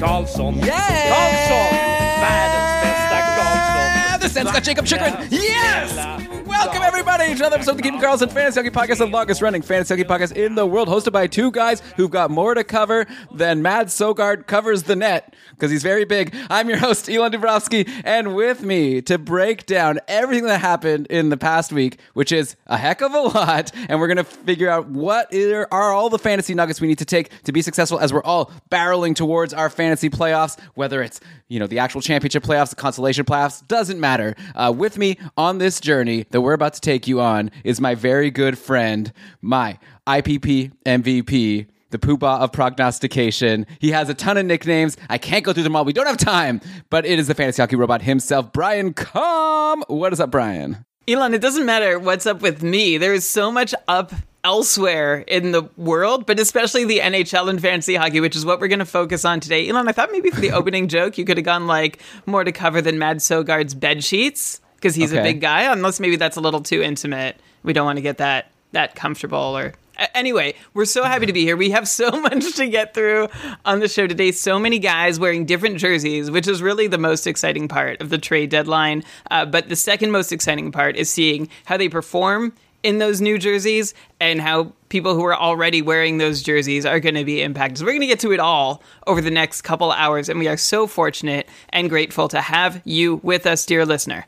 Karlsson, 0.00 0.54
Yeah! 0.54 1.08
Karlsson, 1.08 1.76
världens 2.20 2.82
bästa 2.82 3.18
Karlsson. 3.36 4.52
Got 4.54 4.66
Jakob 4.66 4.86
Chychrun. 4.86 5.12
Yes! 5.30 6.35
Welcome, 6.58 6.82
everybody, 6.82 7.26
to 7.26 7.32
another 7.34 7.56
episode 7.56 7.72
of 7.72 7.76
the 7.76 7.82
Keeping 7.82 8.00
Karlsson 8.00 8.32
Fantasy 8.32 8.58
Hockey 8.58 8.70
Podcast, 8.74 8.98
the 8.98 9.06
longest 9.06 9.42
running 9.42 9.60
fantasy 9.60 9.94
hockey 9.94 10.08
podcast 10.08 10.34
in 10.34 10.54
the 10.54 10.66
world, 10.66 10.88
hosted 10.88 11.12
by 11.12 11.26
two 11.26 11.50
guys 11.50 11.80
who've 11.96 12.10
got 12.10 12.30
more 12.30 12.54
to 12.54 12.64
cover 12.64 13.06
than 13.30 13.60
Mad 13.60 13.88
Sogaard 13.88 14.46
covers 14.46 14.84
the 14.84 14.96
net 14.96 15.34
because 15.50 15.70
he's 15.70 15.82
very 15.82 16.06
big. 16.06 16.34
I'm 16.48 16.70
your 16.70 16.78
host, 16.78 17.10
Elon 17.10 17.30
Dubrovsky, 17.32 17.88
and 18.04 18.34
with 18.34 18.62
me 18.62 19.02
to 19.02 19.18
break 19.18 19.66
down 19.66 20.00
everything 20.08 20.46
that 20.46 20.60
happened 20.60 21.08
in 21.08 21.28
the 21.28 21.36
past 21.36 21.72
week, 21.72 21.98
which 22.14 22.32
is 22.32 22.56
a 22.66 22.78
heck 22.78 23.02
of 23.02 23.12
a 23.12 23.20
lot, 23.20 23.70
and 23.88 24.00
we're 24.00 24.08
going 24.08 24.16
to 24.16 24.24
figure 24.24 24.70
out 24.70 24.88
what 24.88 25.32
are 25.34 25.92
all 25.92 26.08
the 26.08 26.18
fantasy 26.18 26.54
nuggets 26.54 26.80
we 26.80 26.88
need 26.88 26.98
to 26.98 27.04
take 27.04 27.30
to 27.42 27.52
be 27.52 27.60
successful 27.60 27.98
as 27.98 28.14
we're 28.14 28.24
all 28.24 28.50
barreling 28.70 29.14
towards 29.14 29.52
our 29.52 29.68
fantasy 29.68 30.08
playoffs, 30.08 30.58
whether 30.74 31.02
it's 31.02 31.20
you 31.48 31.60
know 31.60 31.66
the 31.66 31.78
actual 31.78 32.00
championship 32.00 32.42
playoffs, 32.42 32.70
the 32.70 32.76
consolation 32.76 33.26
playoffs, 33.26 33.66
doesn't 33.68 34.00
matter. 34.00 34.34
Uh, 34.54 34.72
with 34.74 34.96
me 34.96 35.18
on 35.36 35.58
this 35.58 35.80
journey 35.80 36.24
that 36.30 36.40
we're 36.46 36.52
about 36.52 36.74
to 36.74 36.80
take 36.80 37.08
you 37.08 37.20
on 37.20 37.50
is 37.64 37.80
my 37.80 37.96
very 37.96 38.30
good 38.30 38.56
friend, 38.56 39.12
my 39.42 39.76
IPP 40.06 40.70
MVP. 40.86 41.66
The 41.90 41.98
poobah 41.98 42.38
of 42.38 42.52
prognostication. 42.52 43.66
He 43.80 43.90
has 43.90 44.08
a 44.08 44.14
ton 44.14 44.36
of 44.36 44.46
nicknames. 44.46 44.96
I 45.10 45.18
can't 45.18 45.44
go 45.44 45.52
through 45.52 45.64
them 45.64 45.74
all. 45.74 45.84
We 45.84 45.92
don't 45.92 46.06
have 46.06 46.18
time. 46.18 46.60
But 46.88 47.04
it 47.04 47.18
is 47.18 47.26
the 47.26 47.34
fantasy 47.34 47.62
hockey 47.62 47.74
robot 47.74 48.02
himself, 48.02 48.52
Brian 48.52 48.92
Com. 48.92 49.82
What 49.88 50.12
is 50.12 50.20
up, 50.20 50.30
Brian? 50.30 50.84
Elon, 51.08 51.34
it 51.34 51.40
doesn't 51.40 51.66
matter 51.66 51.98
what's 51.98 52.26
up 52.26 52.42
with 52.42 52.62
me. 52.62 52.96
There 52.96 53.14
is 53.14 53.28
so 53.28 53.50
much 53.50 53.74
up 53.88 54.12
elsewhere 54.44 55.24
in 55.26 55.50
the 55.50 55.68
world, 55.76 56.26
but 56.26 56.38
especially 56.38 56.84
the 56.84 57.00
NHL 57.00 57.48
and 57.48 57.60
fantasy 57.60 57.96
hockey, 57.96 58.20
which 58.20 58.36
is 58.36 58.46
what 58.46 58.60
we're 58.60 58.68
going 58.68 58.78
to 58.78 58.84
focus 58.84 59.24
on 59.24 59.40
today. 59.40 59.68
Elon, 59.68 59.88
I 59.88 59.92
thought 59.92 60.12
maybe 60.12 60.30
for 60.30 60.40
the 60.40 60.52
opening 60.52 60.86
joke, 60.86 61.18
you 61.18 61.24
could 61.24 61.38
have 61.38 61.44
gone 61.44 61.66
like 61.66 62.00
more 62.24 62.44
to 62.44 62.52
cover 62.52 62.80
than 62.80 63.00
Mad 63.00 63.16
Sogaard's 63.18 63.74
bed 63.74 64.04
sheets 64.04 64.60
because 64.86 64.94
he's 64.94 65.12
a 65.12 65.22
big 65.22 65.40
guy. 65.40 65.70
Unless 65.72 66.00
maybe 66.00 66.16
that's 66.16 66.36
a 66.36 66.40
little 66.40 66.60
too 66.60 66.82
intimate. 66.82 67.36
We 67.62 67.72
don't 67.72 67.84
want 67.84 67.96
to 67.96 68.02
get 68.02 68.18
that 68.18 68.50
that 68.72 68.94
comfortable 68.94 69.56
or. 69.56 69.74
Anyway, 70.14 70.54
we're 70.74 70.84
so 70.84 71.04
happy 71.04 71.24
to 71.24 71.32
be 71.32 71.40
here. 71.40 71.56
We 71.56 71.70
have 71.70 71.88
so 71.88 72.10
much 72.20 72.54
to 72.56 72.68
get 72.68 72.92
through 72.92 73.28
on 73.64 73.80
the 73.80 73.88
show 73.88 74.06
today. 74.06 74.30
So 74.30 74.58
many 74.58 74.78
guys 74.78 75.18
wearing 75.18 75.46
different 75.46 75.78
jerseys, 75.78 76.30
which 76.30 76.46
is 76.46 76.60
really 76.60 76.86
the 76.86 76.98
most 76.98 77.26
exciting 77.26 77.66
part 77.66 78.02
of 78.02 78.10
the 78.10 78.18
trade 78.18 78.50
deadline. 78.50 79.04
Uh, 79.30 79.46
but 79.46 79.70
the 79.70 79.76
second 79.76 80.10
most 80.10 80.32
exciting 80.32 80.70
part 80.70 80.96
is 80.96 81.08
seeing 81.08 81.48
how 81.64 81.78
they 81.78 81.88
perform 81.88 82.52
in 82.82 82.98
those 82.98 83.22
new 83.22 83.38
jerseys 83.38 83.94
and 84.20 84.40
how 84.40 84.72
people 84.90 85.14
who 85.14 85.24
are 85.24 85.34
already 85.34 85.80
wearing 85.80 86.18
those 86.18 86.42
jerseys 86.42 86.84
are 86.84 87.00
going 87.00 87.14
to 87.14 87.24
be 87.24 87.40
impacted. 87.40 87.78
So 87.78 87.84
we're 87.84 87.92
going 87.92 88.02
to 88.02 88.06
get 88.06 88.20
to 88.20 88.32
it 88.32 88.38
all 88.38 88.82
over 89.06 89.22
the 89.22 89.30
next 89.30 89.62
couple 89.62 89.90
hours, 89.92 90.28
and 90.28 90.38
we 90.38 90.46
are 90.46 90.58
so 90.58 90.86
fortunate 90.86 91.48
and 91.70 91.88
grateful 91.88 92.28
to 92.28 92.40
have 92.42 92.82
you 92.84 93.16
with 93.22 93.46
us, 93.46 93.64
dear 93.64 93.86
listener. 93.86 94.26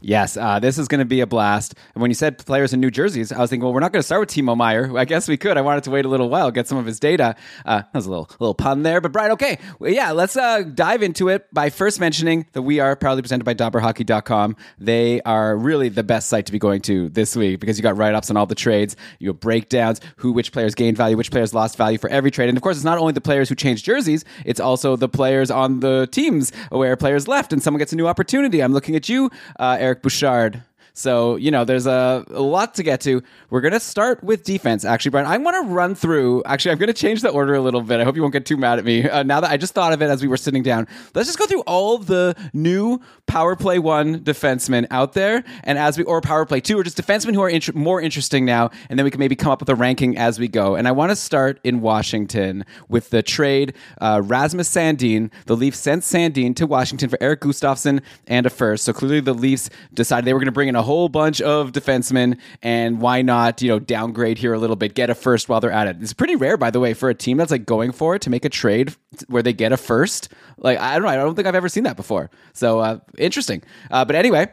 Yes, 0.00 0.36
uh, 0.36 0.60
this 0.60 0.78
is 0.78 0.88
going 0.88 0.98
to 0.98 1.04
be 1.06 1.20
a 1.20 1.26
blast. 1.26 1.74
And 1.94 2.02
when 2.02 2.10
you 2.10 2.14
said 2.14 2.38
players 2.44 2.72
in 2.72 2.80
New 2.80 2.90
Jerseys, 2.90 3.32
I 3.32 3.40
was 3.40 3.50
thinking, 3.50 3.64
well, 3.64 3.72
we're 3.72 3.80
not 3.80 3.92
going 3.92 4.00
to 4.00 4.06
start 4.06 4.20
with 4.20 4.28
Timo 4.28 4.56
Meier. 4.56 4.96
I 4.96 5.04
guess 5.04 5.26
we 5.26 5.36
could. 5.36 5.56
I 5.56 5.62
wanted 5.62 5.84
to 5.84 5.90
wait 5.90 6.04
a 6.04 6.08
little 6.08 6.28
while, 6.28 6.50
get 6.50 6.68
some 6.68 6.78
of 6.78 6.86
his 6.86 7.00
data. 7.00 7.34
Uh, 7.64 7.78
that 7.78 7.94
was 7.94 8.06
a 8.06 8.10
little 8.10 8.28
little 8.38 8.54
pun 8.54 8.82
there, 8.82 9.00
but 9.00 9.12
Brian, 9.12 9.32
okay, 9.32 9.58
well, 9.78 9.90
yeah, 9.90 10.12
let's 10.12 10.36
uh, 10.36 10.62
dive 10.62 11.02
into 11.02 11.28
it 11.28 11.52
by 11.52 11.70
first 11.70 11.98
mentioning 11.98 12.46
that 12.52 12.62
we 12.62 12.78
are 12.78 12.94
proudly 12.94 13.22
presented 13.22 13.44
by 13.44 13.54
DobberHockey.com. 13.54 14.56
They 14.78 15.22
are 15.22 15.56
really 15.56 15.88
the 15.88 16.02
best 16.02 16.28
site 16.28 16.46
to 16.46 16.52
be 16.52 16.58
going 16.58 16.82
to 16.82 17.08
this 17.08 17.34
week 17.34 17.60
because 17.60 17.78
you 17.78 17.82
got 17.82 17.96
write 17.96 18.14
ups 18.14 18.30
on 18.30 18.36
all 18.36 18.46
the 18.46 18.54
trades, 18.54 18.96
you 19.18 19.28
have 19.28 19.40
breakdowns, 19.40 20.00
who 20.16 20.32
which 20.32 20.52
players 20.52 20.74
gained 20.74 20.96
value, 20.96 21.16
which 21.16 21.30
players 21.30 21.54
lost 21.54 21.76
value 21.76 21.98
for 21.98 22.10
every 22.10 22.30
trade, 22.30 22.48
and 22.48 22.58
of 22.58 22.62
course, 22.62 22.76
it's 22.76 22.84
not 22.84 22.98
only 22.98 23.12
the 23.12 23.20
players 23.20 23.48
who 23.48 23.54
changed 23.54 23.84
jerseys, 23.84 24.24
it's 24.44 24.60
also 24.60 24.96
the 24.96 25.08
players 25.08 25.50
on 25.50 25.80
the 25.80 26.06
teams 26.12 26.52
where 26.68 26.96
players 26.96 27.26
left 27.26 27.52
and 27.52 27.62
someone 27.62 27.78
gets 27.78 27.92
a 27.92 27.96
new 27.96 28.06
opportunity. 28.06 28.62
I'm 28.62 28.72
looking 28.72 28.94
at 28.94 29.08
you, 29.08 29.30
uh, 29.58 29.78
Eric 29.86 30.02
Bouchard. 30.02 30.64
So, 30.96 31.36
you 31.36 31.50
know, 31.50 31.66
there's 31.66 31.86
a, 31.86 32.24
a 32.30 32.40
lot 32.40 32.74
to 32.76 32.82
get 32.82 33.02
to. 33.02 33.22
We're 33.50 33.60
going 33.60 33.74
to 33.74 33.80
start 33.80 34.24
with 34.24 34.44
defense, 34.44 34.82
actually, 34.82 35.10
Brian. 35.10 35.26
I 35.26 35.36
want 35.36 35.62
to 35.62 35.70
run 35.70 35.94
through, 35.94 36.42
actually, 36.46 36.72
I'm 36.72 36.78
going 36.78 36.86
to 36.86 36.94
change 36.94 37.20
the 37.20 37.28
order 37.28 37.54
a 37.54 37.60
little 37.60 37.82
bit. 37.82 38.00
I 38.00 38.04
hope 38.04 38.16
you 38.16 38.22
won't 38.22 38.32
get 38.32 38.46
too 38.46 38.56
mad 38.56 38.78
at 38.78 38.86
me. 38.86 39.06
Uh, 39.06 39.22
now 39.22 39.40
that 39.40 39.50
I 39.50 39.58
just 39.58 39.74
thought 39.74 39.92
of 39.92 40.00
it 40.00 40.06
as 40.06 40.22
we 40.22 40.28
were 40.28 40.38
sitting 40.38 40.62
down, 40.62 40.88
let's 41.14 41.28
just 41.28 41.38
go 41.38 41.44
through 41.44 41.60
all 41.60 41.98
the 41.98 42.34
new 42.54 42.98
power 43.26 43.56
play 43.56 43.78
one 43.78 44.20
defensemen 44.20 44.86
out 44.90 45.12
there. 45.12 45.44
And 45.64 45.78
as 45.78 45.98
we, 45.98 46.04
or 46.04 46.22
power 46.22 46.46
play 46.46 46.60
two, 46.60 46.78
or 46.78 46.82
just 46.82 46.96
defensemen 46.96 47.34
who 47.34 47.42
are 47.42 47.50
int- 47.50 47.74
more 47.74 48.00
interesting 48.00 48.46
now. 48.46 48.70
And 48.88 48.98
then 48.98 49.04
we 49.04 49.10
can 49.10 49.20
maybe 49.20 49.36
come 49.36 49.52
up 49.52 49.60
with 49.60 49.68
a 49.68 49.74
ranking 49.74 50.16
as 50.16 50.38
we 50.38 50.48
go. 50.48 50.76
And 50.76 50.88
I 50.88 50.92
want 50.92 51.10
to 51.10 51.16
start 51.16 51.60
in 51.62 51.82
Washington 51.82 52.64
with 52.88 53.10
the 53.10 53.22
trade 53.22 53.74
uh, 54.00 54.22
Rasmus 54.24 54.70
Sandin. 54.70 55.30
The 55.44 55.56
Leafs 55.56 55.78
sent 55.78 56.04
Sandin 56.04 56.56
to 56.56 56.66
Washington 56.66 57.10
for 57.10 57.18
Erik 57.20 57.42
Gustafsson 57.42 58.00
and 58.26 58.46
a 58.46 58.50
first. 58.50 58.84
So 58.84 58.94
clearly 58.94 59.20
the 59.20 59.34
Leafs 59.34 59.68
decided 59.92 60.24
they 60.24 60.32
were 60.32 60.40
going 60.40 60.46
to 60.46 60.52
bring 60.52 60.68
in 60.68 60.74
a 60.74 60.85
whole 60.86 61.10
bunch 61.10 61.42
of 61.42 61.72
defensemen, 61.72 62.38
and 62.62 63.00
why 63.00 63.20
not, 63.20 63.60
you 63.60 63.68
know, 63.68 63.78
downgrade 63.78 64.38
here 64.38 64.54
a 64.54 64.58
little 64.58 64.76
bit, 64.76 64.94
get 64.94 65.10
a 65.10 65.14
first 65.14 65.48
while 65.48 65.60
they're 65.60 65.70
at 65.70 65.86
it. 65.86 65.98
It's 66.00 66.14
pretty 66.14 66.36
rare, 66.36 66.56
by 66.56 66.70
the 66.70 66.80
way, 66.80 66.94
for 66.94 67.10
a 67.10 67.14
team 67.14 67.36
that's 67.36 67.50
like 67.50 67.66
going 67.66 67.92
for 67.92 68.14
it 68.14 68.22
to 68.22 68.30
make 68.30 68.44
a 68.44 68.48
trade 68.48 68.94
where 69.28 69.42
they 69.42 69.52
get 69.52 69.72
a 69.72 69.76
first. 69.76 70.32
Like 70.56 70.78
I 70.78 70.94
don't 70.94 71.02
know, 71.02 71.08
I 71.08 71.16
don't 71.16 71.34
think 71.34 71.46
I've 71.46 71.54
ever 71.54 71.68
seen 71.68 71.84
that 71.84 71.96
before. 71.96 72.30
So 72.54 72.78
uh, 72.78 73.00
interesting. 73.18 73.62
Uh, 73.90 74.06
but 74.06 74.16
anyway 74.16 74.48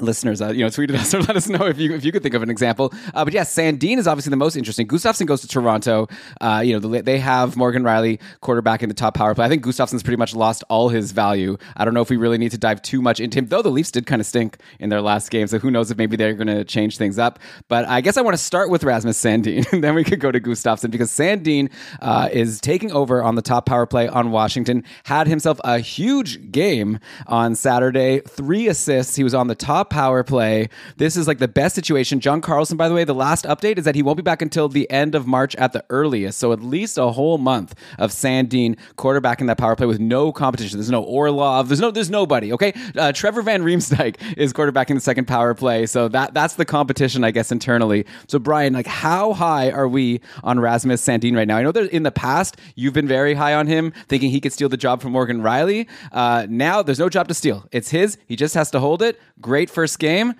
listeners, 0.00 0.40
uh, 0.40 0.48
you 0.48 0.64
know, 0.64 0.68
tweeted 0.68 0.94
us 0.98 1.14
or 1.14 1.20
let 1.20 1.36
us 1.36 1.48
know 1.48 1.66
if 1.66 1.78
you 1.78 1.94
if 1.94 2.04
you 2.04 2.12
could 2.12 2.22
think 2.22 2.34
of 2.34 2.42
an 2.42 2.50
example. 2.50 2.92
Uh, 3.14 3.24
but 3.24 3.32
yeah, 3.32 3.42
Sandin 3.42 3.98
is 3.98 4.06
obviously 4.06 4.30
the 4.30 4.36
most 4.36 4.56
interesting. 4.56 4.86
Gustafsson 4.86 5.26
goes 5.26 5.40
to 5.42 5.48
Toronto. 5.48 6.08
Uh, 6.40 6.62
you 6.64 6.72
know, 6.72 6.78
the, 6.78 7.02
they 7.02 7.18
have 7.18 7.56
Morgan 7.56 7.82
Rielly 7.82 8.20
quarterback 8.40 8.82
in 8.82 8.88
the 8.88 8.94
top 8.94 9.14
power 9.14 9.34
play. 9.34 9.46
I 9.46 9.48
think 9.48 9.64
Gustafsson's 9.64 10.02
pretty 10.02 10.16
much 10.16 10.34
lost 10.34 10.64
all 10.68 10.88
his 10.88 11.12
value. 11.12 11.56
I 11.76 11.84
don't 11.84 11.94
know 11.94 12.02
if 12.02 12.10
we 12.10 12.16
really 12.16 12.38
need 12.38 12.50
to 12.52 12.58
dive 12.58 12.82
too 12.82 13.02
much 13.02 13.20
into 13.20 13.38
him, 13.38 13.46
though. 13.46 13.62
The 13.62 13.70
Leafs 13.70 13.90
did 13.90 14.06
kind 14.06 14.20
of 14.20 14.26
stink 14.26 14.58
in 14.78 14.88
their 14.90 15.00
last 15.00 15.30
game, 15.30 15.46
so 15.46 15.58
who 15.58 15.70
knows 15.70 15.90
if 15.90 15.98
maybe 15.98 16.16
they're 16.16 16.34
going 16.34 16.48
to 16.48 16.64
change 16.64 16.96
things 16.96 17.18
up. 17.18 17.38
But 17.68 17.86
I 17.86 18.00
guess 18.00 18.16
I 18.16 18.22
want 18.22 18.34
to 18.34 18.42
start 18.42 18.70
with 18.70 18.84
Rasmus 18.84 19.22
Sandin, 19.22 19.66
and 19.72 19.82
then 19.82 19.94
we 19.94 20.04
could 20.04 20.20
go 20.20 20.30
to 20.30 20.40
Gustafsson 20.40 20.90
because 20.90 21.10
Sandin 21.10 21.70
uh, 22.00 22.28
is 22.32 22.60
taking 22.60 22.92
over 22.92 23.22
on 23.22 23.34
the 23.34 23.42
top 23.42 23.66
power 23.66 23.86
play 23.86 24.08
on 24.08 24.30
Washington. 24.30 24.84
Had 25.04 25.26
himself 25.26 25.60
a 25.64 25.78
huge 25.78 26.50
game 26.50 26.98
on 27.26 27.54
Saturday, 27.54 28.20
three 28.20 28.68
assists. 28.68 29.16
He 29.16 29.24
was 29.24 29.34
on 29.34 29.48
the 29.48 29.54
top 29.54 29.87
power 29.90 30.22
play. 30.22 30.68
This 30.96 31.16
is 31.16 31.26
like 31.26 31.38
the 31.38 31.48
best 31.48 31.74
situation. 31.74 32.20
John 32.20 32.40
Carlson, 32.40 32.76
by 32.76 32.88
the 32.88 32.94
way, 32.94 33.04
the 33.04 33.14
last 33.14 33.44
update 33.44 33.78
is 33.78 33.84
that 33.84 33.94
he 33.94 34.02
won't 34.02 34.16
be 34.16 34.22
back 34.22 34.42
until 34.42 34.68
the 34.68 34.90
end 34.90 35.14
of 35.14 35.26
March 35.26 35.54
at 35.56 35.72
the 35.72 35.84
earliest. 35.90 36.38
So 36.38 36.52
at 36.52 36.62
least 36.62 36.98
a 36.98 37.08
whole 37.08 37.38
month 37.38 37.74
of 37.98 38.10
Sandin 38.10 38.76
quarterbacking 38.96 39.46
that 39.46 39.58
power 39.58 39.76
play 39.76 39.86
with 39.86 40.00
no 40.00 40.32
competition. 40.32 40.78
There's 40.78 40.90
no 40.90 41.02
Orlov. 41.02 41.68
There's 41.68 41.80
no. 41.80 41.90
There's 41.90 42.10
nobody. 42.10 42.52
Okay, 42.52 42.72
uh, 42.96 43.12
Trevor 43.12 43.42
Van 43.42 43.62
Riemsdyk 43.62 44.16
is 44.36 44.52
quarterbacking 44.52 44.94
the 44.94 45.00
second 45.00 45.26
power 45.26 45.54
play. 45.54 45.86
So 45.86 46.08
that 46.08 46.34
that's 46.34 46.54
the 46.54 46.64
competition, 46.64 47.24
I 47.24 47.30
guess, 47.30 47.50
internally. 47.50 48.06
So 48.26 48.38
Brian, 48.38 48.72
like, 48.72 48.86
how 48.86 49.32
high 49.32 49.70
are 49.70 49.88
we 49.88 50.20
on 50.44 50.60
Rasmus 50.60 51.04
Sandin 51.04 51.36
right 51.36 51.48
now? 51.48 51.56
I 51.56 51.62
know 51.62 51.72
that 51.72 51.90
in 51.90 52.02
the 52.02 52.12
past 52.12 52.56
you've 52.74 52.94
been 52.94 53.08
very 53.08 53.34
high 53.34 53.54
on 53.54 53.66
him, 53.66 53.92
thinking 54.08 54.30
he 54.30 54.40
could 54.40 54.52
steal 54.52 54.68
the 54.68 54.76
job 54.76 55.02
from 55.02 55.12
Morgan 55.12 55.40
Rielly. 55.40 55.86
Uh, 56.12 56.46
now 56.48 56.82
there's 56.82 56.98
no 56.98 57.08
job 57.08 57.28
to 57.28 57.34
steal. 57.34 57.66
It's 57.72 57.90
his. 57.90 58.18
He 58.26 58.36
just 58.36 58.54
has 58.54 58.70
to 58.72 58.80
hold 58.80 59.02
it. 59.02 59.20
Great 59.40 59.70
first 59.78 60.00
game. 60.00 60.34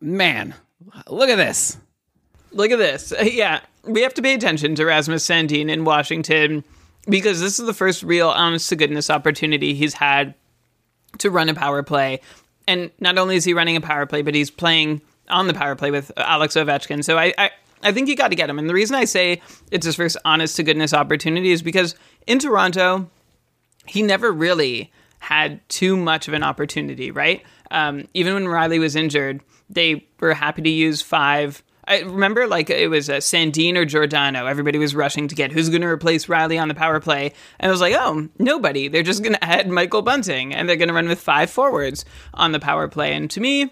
Man, 0.00 0.54
look 1.08 1.28
at 1.28 1.36
this. 1.36 1.76
Look 2.52 2.70
at 2.70 2.78
this. 2.78 3.12
Uh, 3.12 3.22
yeah, 3.22 3.60
we 3.84 4.00
have 4.00 4.14
to 4.14 4.22
pay 4.22 4.32
attention 4.32 4.74
to 4.76 4.86
Rasmus 4.86 5.28
Sandin 5.28 5.68
in 5.68 5.84
Washington 5.84 6.64
because 7.06 7.38
this 7.38 7.58
is 7.58 7.66
the 7.66 7.74
first 7.74 8.02
real 8.02 8.30
honest 8.30 8.66
to 8.70 8.76
goodness 8.76 9.10
opportunity 9.10 9.74
he's 9.74 9.92
had 9.92 10.34
to 11.18 11.30
run 11.30 11.50
a 11.50 11.54
power 11.54 11.82
play. 11.82 12.22
And 12.66 12.90
not 12.98 13.18
only 13.18 13.36
is 13.36 13.44
he 13.44 13.52
running 13.52 13.76
a 13.76 13.82
power 13.82 14.06
play, 14.06 14.22
but 14.22 14.34
he's 14.34 14.50
playing 14.50 15.02
on 15.28 15.48
the 15.48 15.54
power 15.54 15.76
play 15.76 15.90
with 15.90 16.10
Alex 16.16 16.54
Ovechkin. 16.54 17.04
So 17.04 17.18
I, 17.18 17.34
I, 17.36 17.50
I 17.82 17.92
think 17.92 18.08
you 18.08 18.16
got 18.16 18.28
to 18.28 18.36
get 18.36 18.48
him. 18.48 18.58
And 18.58 18.70
the 18.70 18.74
reason 18.74 18.96
I 18.96 19.04
say 19.04 19.42
it's 19.70 19.84
his 19.84 19.96
first 19.96 20.16
honest 20.24 20.56
to 20.56 20.62
goodness 20.62 20.94
opportunity 20.94 21.52
is 21.52 21.60
because 21.60 21.94
in 22.26 22.38
Toronto, 22.38 23.10
he 23.84 24.00
never 24.00 24.32
really 24.32 24.90
had 25.18 25.66
too 25.68 25.96
much 25.96 26.28
of 26.28 26.34
an 26.34 26.42
opportunity, 26.42 27.10
right? 27.10 27.42
Um, 27.70 28.08
even 28.14 28.34
when 28.34 28.44
Rielly 28.44 28.78
was 28.78 28.96
injured, 28.96 29.40
they 29.68 30.06
were 30.20 30.34
happy 30.34 30.62
to 30.62 30.70
use 30.70 31.02
five 31.02 31.62
I 31.88 32.00
remember 32.00 32.46
like 32.46 32.68
it 32.68 32.90
was 32.90 33.08
uh, 33.08 33.14
Sandin 33.14 33.74
or 33.76 33.86
Giordano. 33.86 34.44
Everybody 34.44 34.78
was 34.78 34.94
rushing 34.94 35.26
to 35.28 35.34
get 35.34 35.52
who's 35.52 35.70
going 35.70 35.80
to 35.80 35.88
replace 35.88 36.26
Rielly 36.26 36.60
on 36.60 36.68
the 36.68 36.74
power 36.74 37.00
play, 37.00 37.32
and 37.58 37.70
I 37.70 37.72
was 37.72 37.80
like, 37.80 37.94
oh, 37.94 38.28
nobody. 38.38 38.88
They're 38.88 39.02
just 39.02 39.22
going 39.22 39.32
to 39.32 39.44
add 39.44 39.68
Michael 39.68 40.02
Bunting, 40.02 40.54
and 40.54 40.68
they're 40.68 40.76
going 40.76 40.88
to 40.88 40.94
run 40.94 41.08
with 41.08 41.18
five 41.18 41.48
forwards 41.48 42.04
on 42.34 42.52
the 42.52 42.60
power 42.60 42.88
play. 42.88 43.14
And 43.14 43.30
to 43.30 43.40
me, 43.40 43.70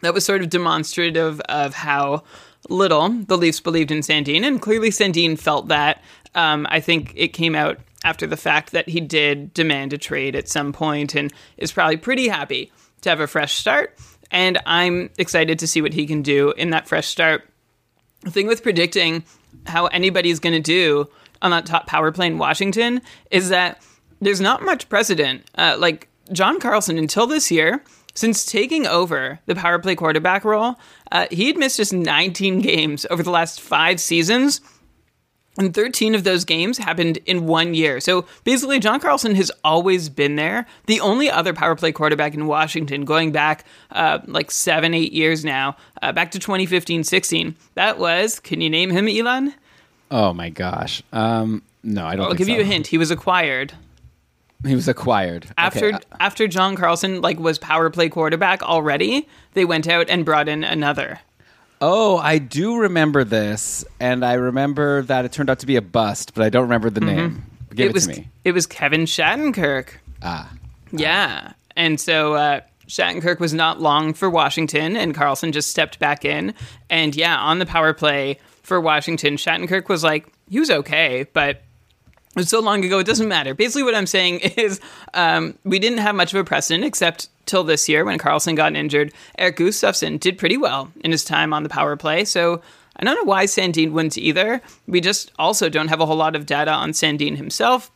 that 0.00 0.14
was 0.14 0.24
sort 0.24 0.40
of 0.40 0.48
demonstrative 0.48 1.40
of 1.42 1.74
how 1.74 2.22
little 2.70 3.10
the 3.10 3.36
Leafs 3.36 3.60
believed 3.60 3.90
in 3.90 3.98
Sandin. 3.98 4.42
and 4.42 4.60
clearly 4.60 4.88
Sandin 4.88 5.38
felt 5.38 5.68
that. 5.68 6.02
Um, 6.34 6.66
I 6.70 6.80
think 6.80 7.12
it 7.16 7.28
came 7.28 7.54
out 7.54 7.78
after 8.06 8.24
the 8.24 8.36
fact 8.36 8.70
that 8.70 8.88
he 8.88 9.00
did 9.00 9.52
demand 9.52 9.92
a 9.92 9.98
trade 9.98 10.36
at 10.36 10.48
some 10.48 10.72
point, 10.72 11.16
and 11.16 11.32
is 11.56 11.72
probably 11.72 11.96
pretty 11.96 12.28
happy 12.28 12.72
to 13.02 13.10
have 13.10 13.18
a 13.18 13.26
fresh 13.26 13.54
start. 13.54 13.98
And 14.30 14.58
I'm 14.64 15.10
excited 15.18 15.58
to 15.58 15.66
see 15.66 15.82
what 15.82 15.92
he 15.92 16.06
can 16.06 16.22
do 16.22 16.52
in 16.52 16.70
that 16.70 16.86
fresh 16.86 17.08
start. 17.08 17.48
The 18.22 18.30
thing 18.30 18.46
with 18.46 18.62
predicting 18.62 19.24
how 19.66 19.86
anybody's 19.86 20.38
going 20.38 20.54
to 20.54 20.60
do 20.60 21.08
on 21.42 21.50
that 21.50 21.66
top 21.66 21.88
power 21.88 22.12
play 22.12 22.28
in 22.28 22.38
Washington 22.38 23.02
is 23.32 23.48
that 23.48 23.82
there's 24.20 24.40
not 24.40 24.62
much 24.62 24.88
precedent. 24.88 25.44
Uh, 25.58 25.76
like 25.76 26.08
John 26.32 26.60
Carlson, 26.60 26.98
until 26.98 27.26
this 27.26 27.50
year, 27.50 27.82
since 28.14 28.46
taking 28.46 28.86
over 28.86 29.40
the 29.46 29.56
power 29.56 29.80
play 29.80 29.96
quarterback 29.96 30.44
role, 30.44 30.76
uh, 31.10 31.26
he 31.32 31.48
had 31.48 31.58
missed 31.58 31.76
just 31.76 31.92
19 31.92 32.60
games 32.60 33.04
over 33.10 33.24
the 33.24 33.30
last 33.30 33.60
five 33.60 34.00
seasons. 34.00 34.60
And 35.58 35.72
13 35.72 36.14
of 36.14 36.24
those 36.24 36.44
games 36.44 36.76
happened 36.76 37.18
in 37.24 37.46
one 37.46 37.74
year. 37.74 38.00
So 38.00 38.26
basically, 38.44 38.78
John 38.78 39.00
Carlson 39.00 39.34
has 39.36 39.50
always 39.64 40.08
been 40.08 40.36
there. 40.36 40.66
The 40.86 41.00
only 41.00 41.30
other 41.30 41.54
power 41.54 41.74
play 41.74 41.92
quarterback 41.92 42.34
in 42.34 42.46
Washington, 42.46 43.04
going 43.04 43.32
back 43.32 43.64
uh, 43.90 44.18
like 44.26 44.50
seven, 44.50 44.92
eight 44.92 45.12
years 45.12 45.44
now, 45.44 45.76
uh, 46.02 46.12
back 46.12 46.30
to 46.32 46.38
2015 46.38 47.04
16, 47.04 47.56
that 47.74 47.98
was, 47.98 48.38
can 48.38 48.60
you 48.60 48.68
name 48.68 48.90
him, 48.90 49.08
Elon? 49.08 49.54
Oh 50.10 50.32
my 50.32 50.50
gosh. 50.50 51.02
Um, 51.12 51.62
no, 51.82 52.06
I 52.06 52.16
don't. 52.16 52.26
I'll 52.26 52.34
give 52.34 52.48
so. 52.48 52.52
you 52.52 52.60
a 52.60 52.64
hint. 52.64 52.88
He 52.88 52.98
was 52.98 53.10
acquired. 53.10 53.72
He 54.64 54.74
was 54.74 54.88
acquired 54.88 55.46
After 55.58 55.88
Okay, 55.88 55.96
uh, 55.96 56.16
after 56.18 56.48
John 56.48 56.76
Carlson 56.76 57.20
like 57.20 57.38
was 57.38 57.58
power 57.58 57.90
play 57.90 58.08
quarterback 58.08 58.62
already, 58.62 59.28
they 59.52 59.64
went 59.64 59.86
out 59.86 60.08
and 60.08 60.24
brought 60.24 60.48
in 60.48 60.64
another. 60.64 61.20
Oh, 61.80 62.16
I 62.16 62.38
do 62.38 62.78
remember 62.78 63.22
this, 63.24 63.84
and 64.00 64.24
I 64.24 64.34
remember 64.34 65.02
that 65.02 65.24
it 65.24 65.32
turned 65.32 65.50
out 65.50 65.58
to 65.60 65.66
be 65.66 65.76
a 65.76 65.82
bust, 65.82 66.34
but 66.34 66.44
I 66.44 66.48
don't 66.48 66.62
remember 66.62 66.88
the 66.90 67.00
name. 67.02 67.44
Give 67.74 67.86
it, 67.86 67.90
it 67.90 67.94
was 67.94 68.06
to 68.06 68.12
me. 68.20 68.28
it 68.44 68.52
was 68.52 68.66
Kevin 68.66 69.02
Shattenkirk. 69.02 69.88
Ah, 70.22 70.50
Yeah. 70.92 71.52
And 71.76 72.00
so 72.00 72.34
uh, 72.34 72.60
Shattenkirk 72.88 73.38
was 73.38 73.52
not 73.52 73.80
long 73.80 74.14
for 74.14 74.30
Washington, 74.30 74.96
and 74.96 75.14
Carlson 75.14 75.52
just 75.52 75.70
stepped 75.70 75.98
back 75.98 76.24
in. 76.24 76.54
And 76.88 77.14
yeah, 77.14 77.36
on 77.36 77.58
the 77.58 77.66
power 77.66 77.92
play 77.92 78.38
for 78.62 78.80
Washington, 78.80 79.36
Shattenkirk 79.36 79.88
was 79.90 80.02
like, 80.02 80.32
he 80.48 80.58
was 80.58 80.70
okay, 80.70 81.26
but 81.34 81.56
it 81.56 81.62
was 82.36 82.48
so 82.48 82.60
long 82.60 82.82
ago, 82.84 82.98
it 82.98 83.04
doesn't 83.06 83.28
matter. 83.28 83.52
Basically, 83.54 83.82
what 83.82 83.94
I'm 83.94 84.06
saying 84.06 84.40
is 84.56 84.80
um, 85.12 85.58
we 85.64 85.78
didn't 85.78 85.98
have 85.98 86.14
much 86.14 86.32
of 86.32 86.40
a 86.40 86.44
precedent 86.44 86.84
except 86.84 87.28
till 87.46 87.64
this 87.64 87.88
year 87.88 88.04
when 88.04 88.18
Carlson 88.18 88.54
got 88.54 88.76
injured. 88.76 89.12
Eric 89.38 89.56
Gustafsson 89.56 90.20
did 90.20 90.38
pretty 90.38 90.56
well 90.56 90.92
in 91.02 91.12
his 91.12 91.24
time 91.24 91.52
on 91.52 91.62
the 91.62 91.68
power 91.68 91.96
play. 91.96 92.24
So 92.24 92.60
I 92.96 93.04
don't 93.04 93.16
know 93.16 93.24
why 93.24 93.44
Sandin 93.44 93.92
wouldn't 93.92 94.18
either. 94.18 94.60
We 94.86 95.00
just 95.00 95.32
also 95.38 95.68
don't 95.68 95.88
have 95.88 96.00
a 96.00 96.06
whole 96.06 96.16
lot 96.16 96.36
of 96.36 96.46
data 96.46 96.70
on 96.70 96.92
Sandin 96.92 97.36
himself 97.36 97.90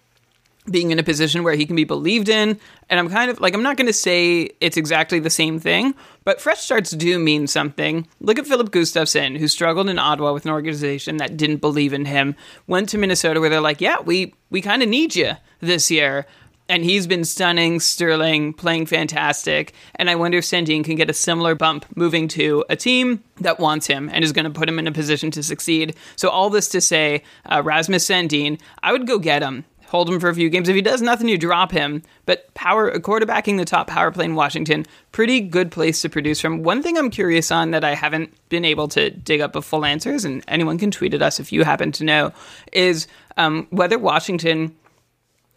being 0.70 0.90
in 0.90 0.98
a 0.98 1.02
position 1.02 1.42
where 1.42 1.54
he 1.54 1.64
can 1.64 1.74
be 1.74 1.84
believed 1.84 2.28
in. 2.28 2.58
And 2.88 3.00
I'm 3.00 3.08
kind 3.08 3.30
of 3.30 3.40
like, 3.40 3.54
I'm 3.54 3.62
not 3.62 3.76
going 3.76 3.86
to 3.86 3.92
say 3.92 4.50
it's 4.60 4.76
exactly 4.76 5.18
the 5.18 5.30
same 5.30 5.58
thing, 5.58 5.94
but 6.24 6.40
fresh 6.40 6.60
starts 6.60 6.90
do 6.90 7.18
mean 7.18 7.46
something. 7.46 8.06
Look 8.20 8.38
at 8.38 8.46
Filip 8.46 8.70
Gustavsson, 8.70 9.38
who 9.38 9.48
struggled 9.48 9.88
in 9.88 9.98
Ottawa 9.98 10.32
with 10.32 10.44
an 10.44 10.50
organization 10.50 11.16
that 11.16 11.36
didn't 11.36 11.58
believe 11.58 11.92
in 11.92 12.04
him, 12.04 12.36
went 12.66 12.88
to 12.90 12.98
Minnesota 12.98 13.40
where 13.40 13.48
they're 13.48 13.60
like, 13.60 13.80
yeah, 13.80 14.00
we, 14.00 14.34
we 14.50 14.60
kind 14.60 14.82
of 14.82 14.88
need 14.88 15.16
you 15.16 15.32
this 15.60 15.90
year. 15.90 16.26
And 16.70 16.84
he's 16.84 17.08
been 17.08 17.24
stunning, 17.24 17.80
sterling, 17.80 18.52
playing 18.52 18.86
fantastic. 18.86 19.74
And 19.96 20.08
I 20.08 20.14
wonder 20.14 20.38
if 20.38 20.44
Sandin 20.44 20.84
can 20.84 20.94
get 20.94 21.10
a 21.10 21.12
similar 21.12 21.56
bump 21.56 21.84
moving 21.96 22.28
to 22.28 22.64
a 22.70 22.76
team 22.76 23.24
that 23.40 23.58
wants 23.58 23.88
him 23.88 24.08
and 24.12 24.22
is 24.22 24.30
going 24.30 24.44
to 24.44 24.52
put 24.52 24.68
him 24.68 24.78
in 24.78 24.86
a 24.86 24.92
position 24.92 25.32
to 25.32 25.42
succeed. 25.42 25.96
So, 26.14 26.28
all 26.28 26.48
this 26.48 26.68
to 26.68 26.80
say, 26.80 27.24
uh, 27.46 27.60
Rasmus 27.64 28.06
Sandin, 28.06 28.60
I 28.84 28.92
would 28.92 29.08
go 29.08 29.18
get 29.18 29.42
him 29.42 29.64
hold 29.90 30.08
him 30.08 30.20
for 30.20 30.28
a 30.28 30.34
few 30.34 30.48
games. 30.48 30.68
If 30.68 30.76
he 30.76 30.82
does 30.82 31.02
nothing, 31.02 31.28
you 31.28 31.36
drop 31.36 31.72
him. 31.72 32.02
But 32.24 32.54
power 32.54 32.96
quarterbacking 33.00 33.58
the 33.58 33.64
top 33.64 33.88
power 33.88 34.12
play 34.12 34.24
in 34.24 34.36
Washington, 34.36 34.86
pretty 35.10 35.40
good 35.40 35.72
place 35.72 36.00
to 36.02 36.08
produce 36.08 36.40
from. 36.40 36.62
One 36.62 36.80
thing 36.80 36.96
I'm 36.96 37.10
curious 37.10 37.50
on 37.50 37.72
that 37.72 37.82
I 37.82 37.96
haven't 37.96 38.32
been 38.48 38.64
able 38.64 38.86
to 38.88 39.10
dig 39.10 39.40
up 39.40 39.56
a 39.56 39.62
full 39.62 39.84
answers, 39.84 40.24
and 40.24 40.44
anyone 40.46 40.78
can 40.78 40.92
tweet 40.92 41.12
at 41.12 41.22
us 41.22 41.40
if 41.40 41.52
you 41.52 41.64
happen 41.64 41.90
to 41.92 42.04
know, 42.04 42.32
is 42.72 43.08
um, 43.36 43.66
whether 43.70 43.98
Washington 43.98 44.76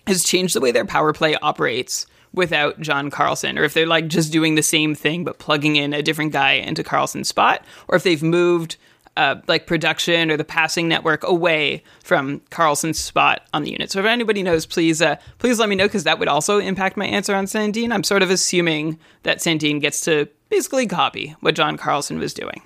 has 0.07 0.23
changed 0.23 0.55
the 0.55 0.61
way 0.61 0.71
their 0.71 0.85
power 0.85 1.13
play 1.13 1.35
operates 1.35 2.05
without 2.33 2.79
John 2.79 3.11
Carlson, 3.11 3.59
or 3.59 3.63
if 3.63 3.73
they're 3.73 3.85
like 3.85 4.07
just 4.07 4.31
doing 4.31 4.55
the 4.55 4.63
same 4.63 4.95
thing 4.95 5.23
but 5.23 5.38
plugging 5.38 5.75
in 5.75 5.94
a 5.94 6.01
different 6.01 6.33
guy 6.33 6.53
into 6.53 6.83
Carlson's 6.83 7.27
spot, 7.27 7.63
or 7.88 7.95
if 7.95 8.03
they've 8.03 8.23
moved 8.23 8.77
uh, 9.15 9.35
like 9.47 9.67
production 9.67 10.31
or 10.31 10.38
the 10.38 10.44
passing 10.44 10.88
network 10.88 11.23
away 11.23 11.83
from 12.03 12.41
Carlson's 12.50 13.00
spot 13.00 13.44
on 13.53 13.63
the 13.63 13.71
unit. 13.71 13.91
So 13.91 14.00
if 14.00 14.05
anybody 14.05 14.41
knows, 14.41 14.65
please 14.65 15.01
uh, 15.01 15.17
please 15.38 15.59
let 15.59 15.69
me 15.69 15.75
know 15.75 15.85
because 15.85 16.03
that 16.05 16.19
would 16.19 16.27
also 16.27 16.59
impact 16.59 16.97
my 16.97 17.05
answer 17.05 17.35
on 17.35 17.45
Sandin. 17.45 17.94
I'm 17.94 18.03
sort 18.03 18.23
of 18.23 18.31
assuming 18.31 18.97
that 19.21 19.38
Sandin 19.38 19.79
gets 19.79 20.01
to 20.05 20.27
basically 20.50 20.88
copy 20.88 21.35
what 21.41 21.55
John 21.55 21.77
Carlson 21.77 22.17
was 22.17 22.33
doing. 22.33 22.61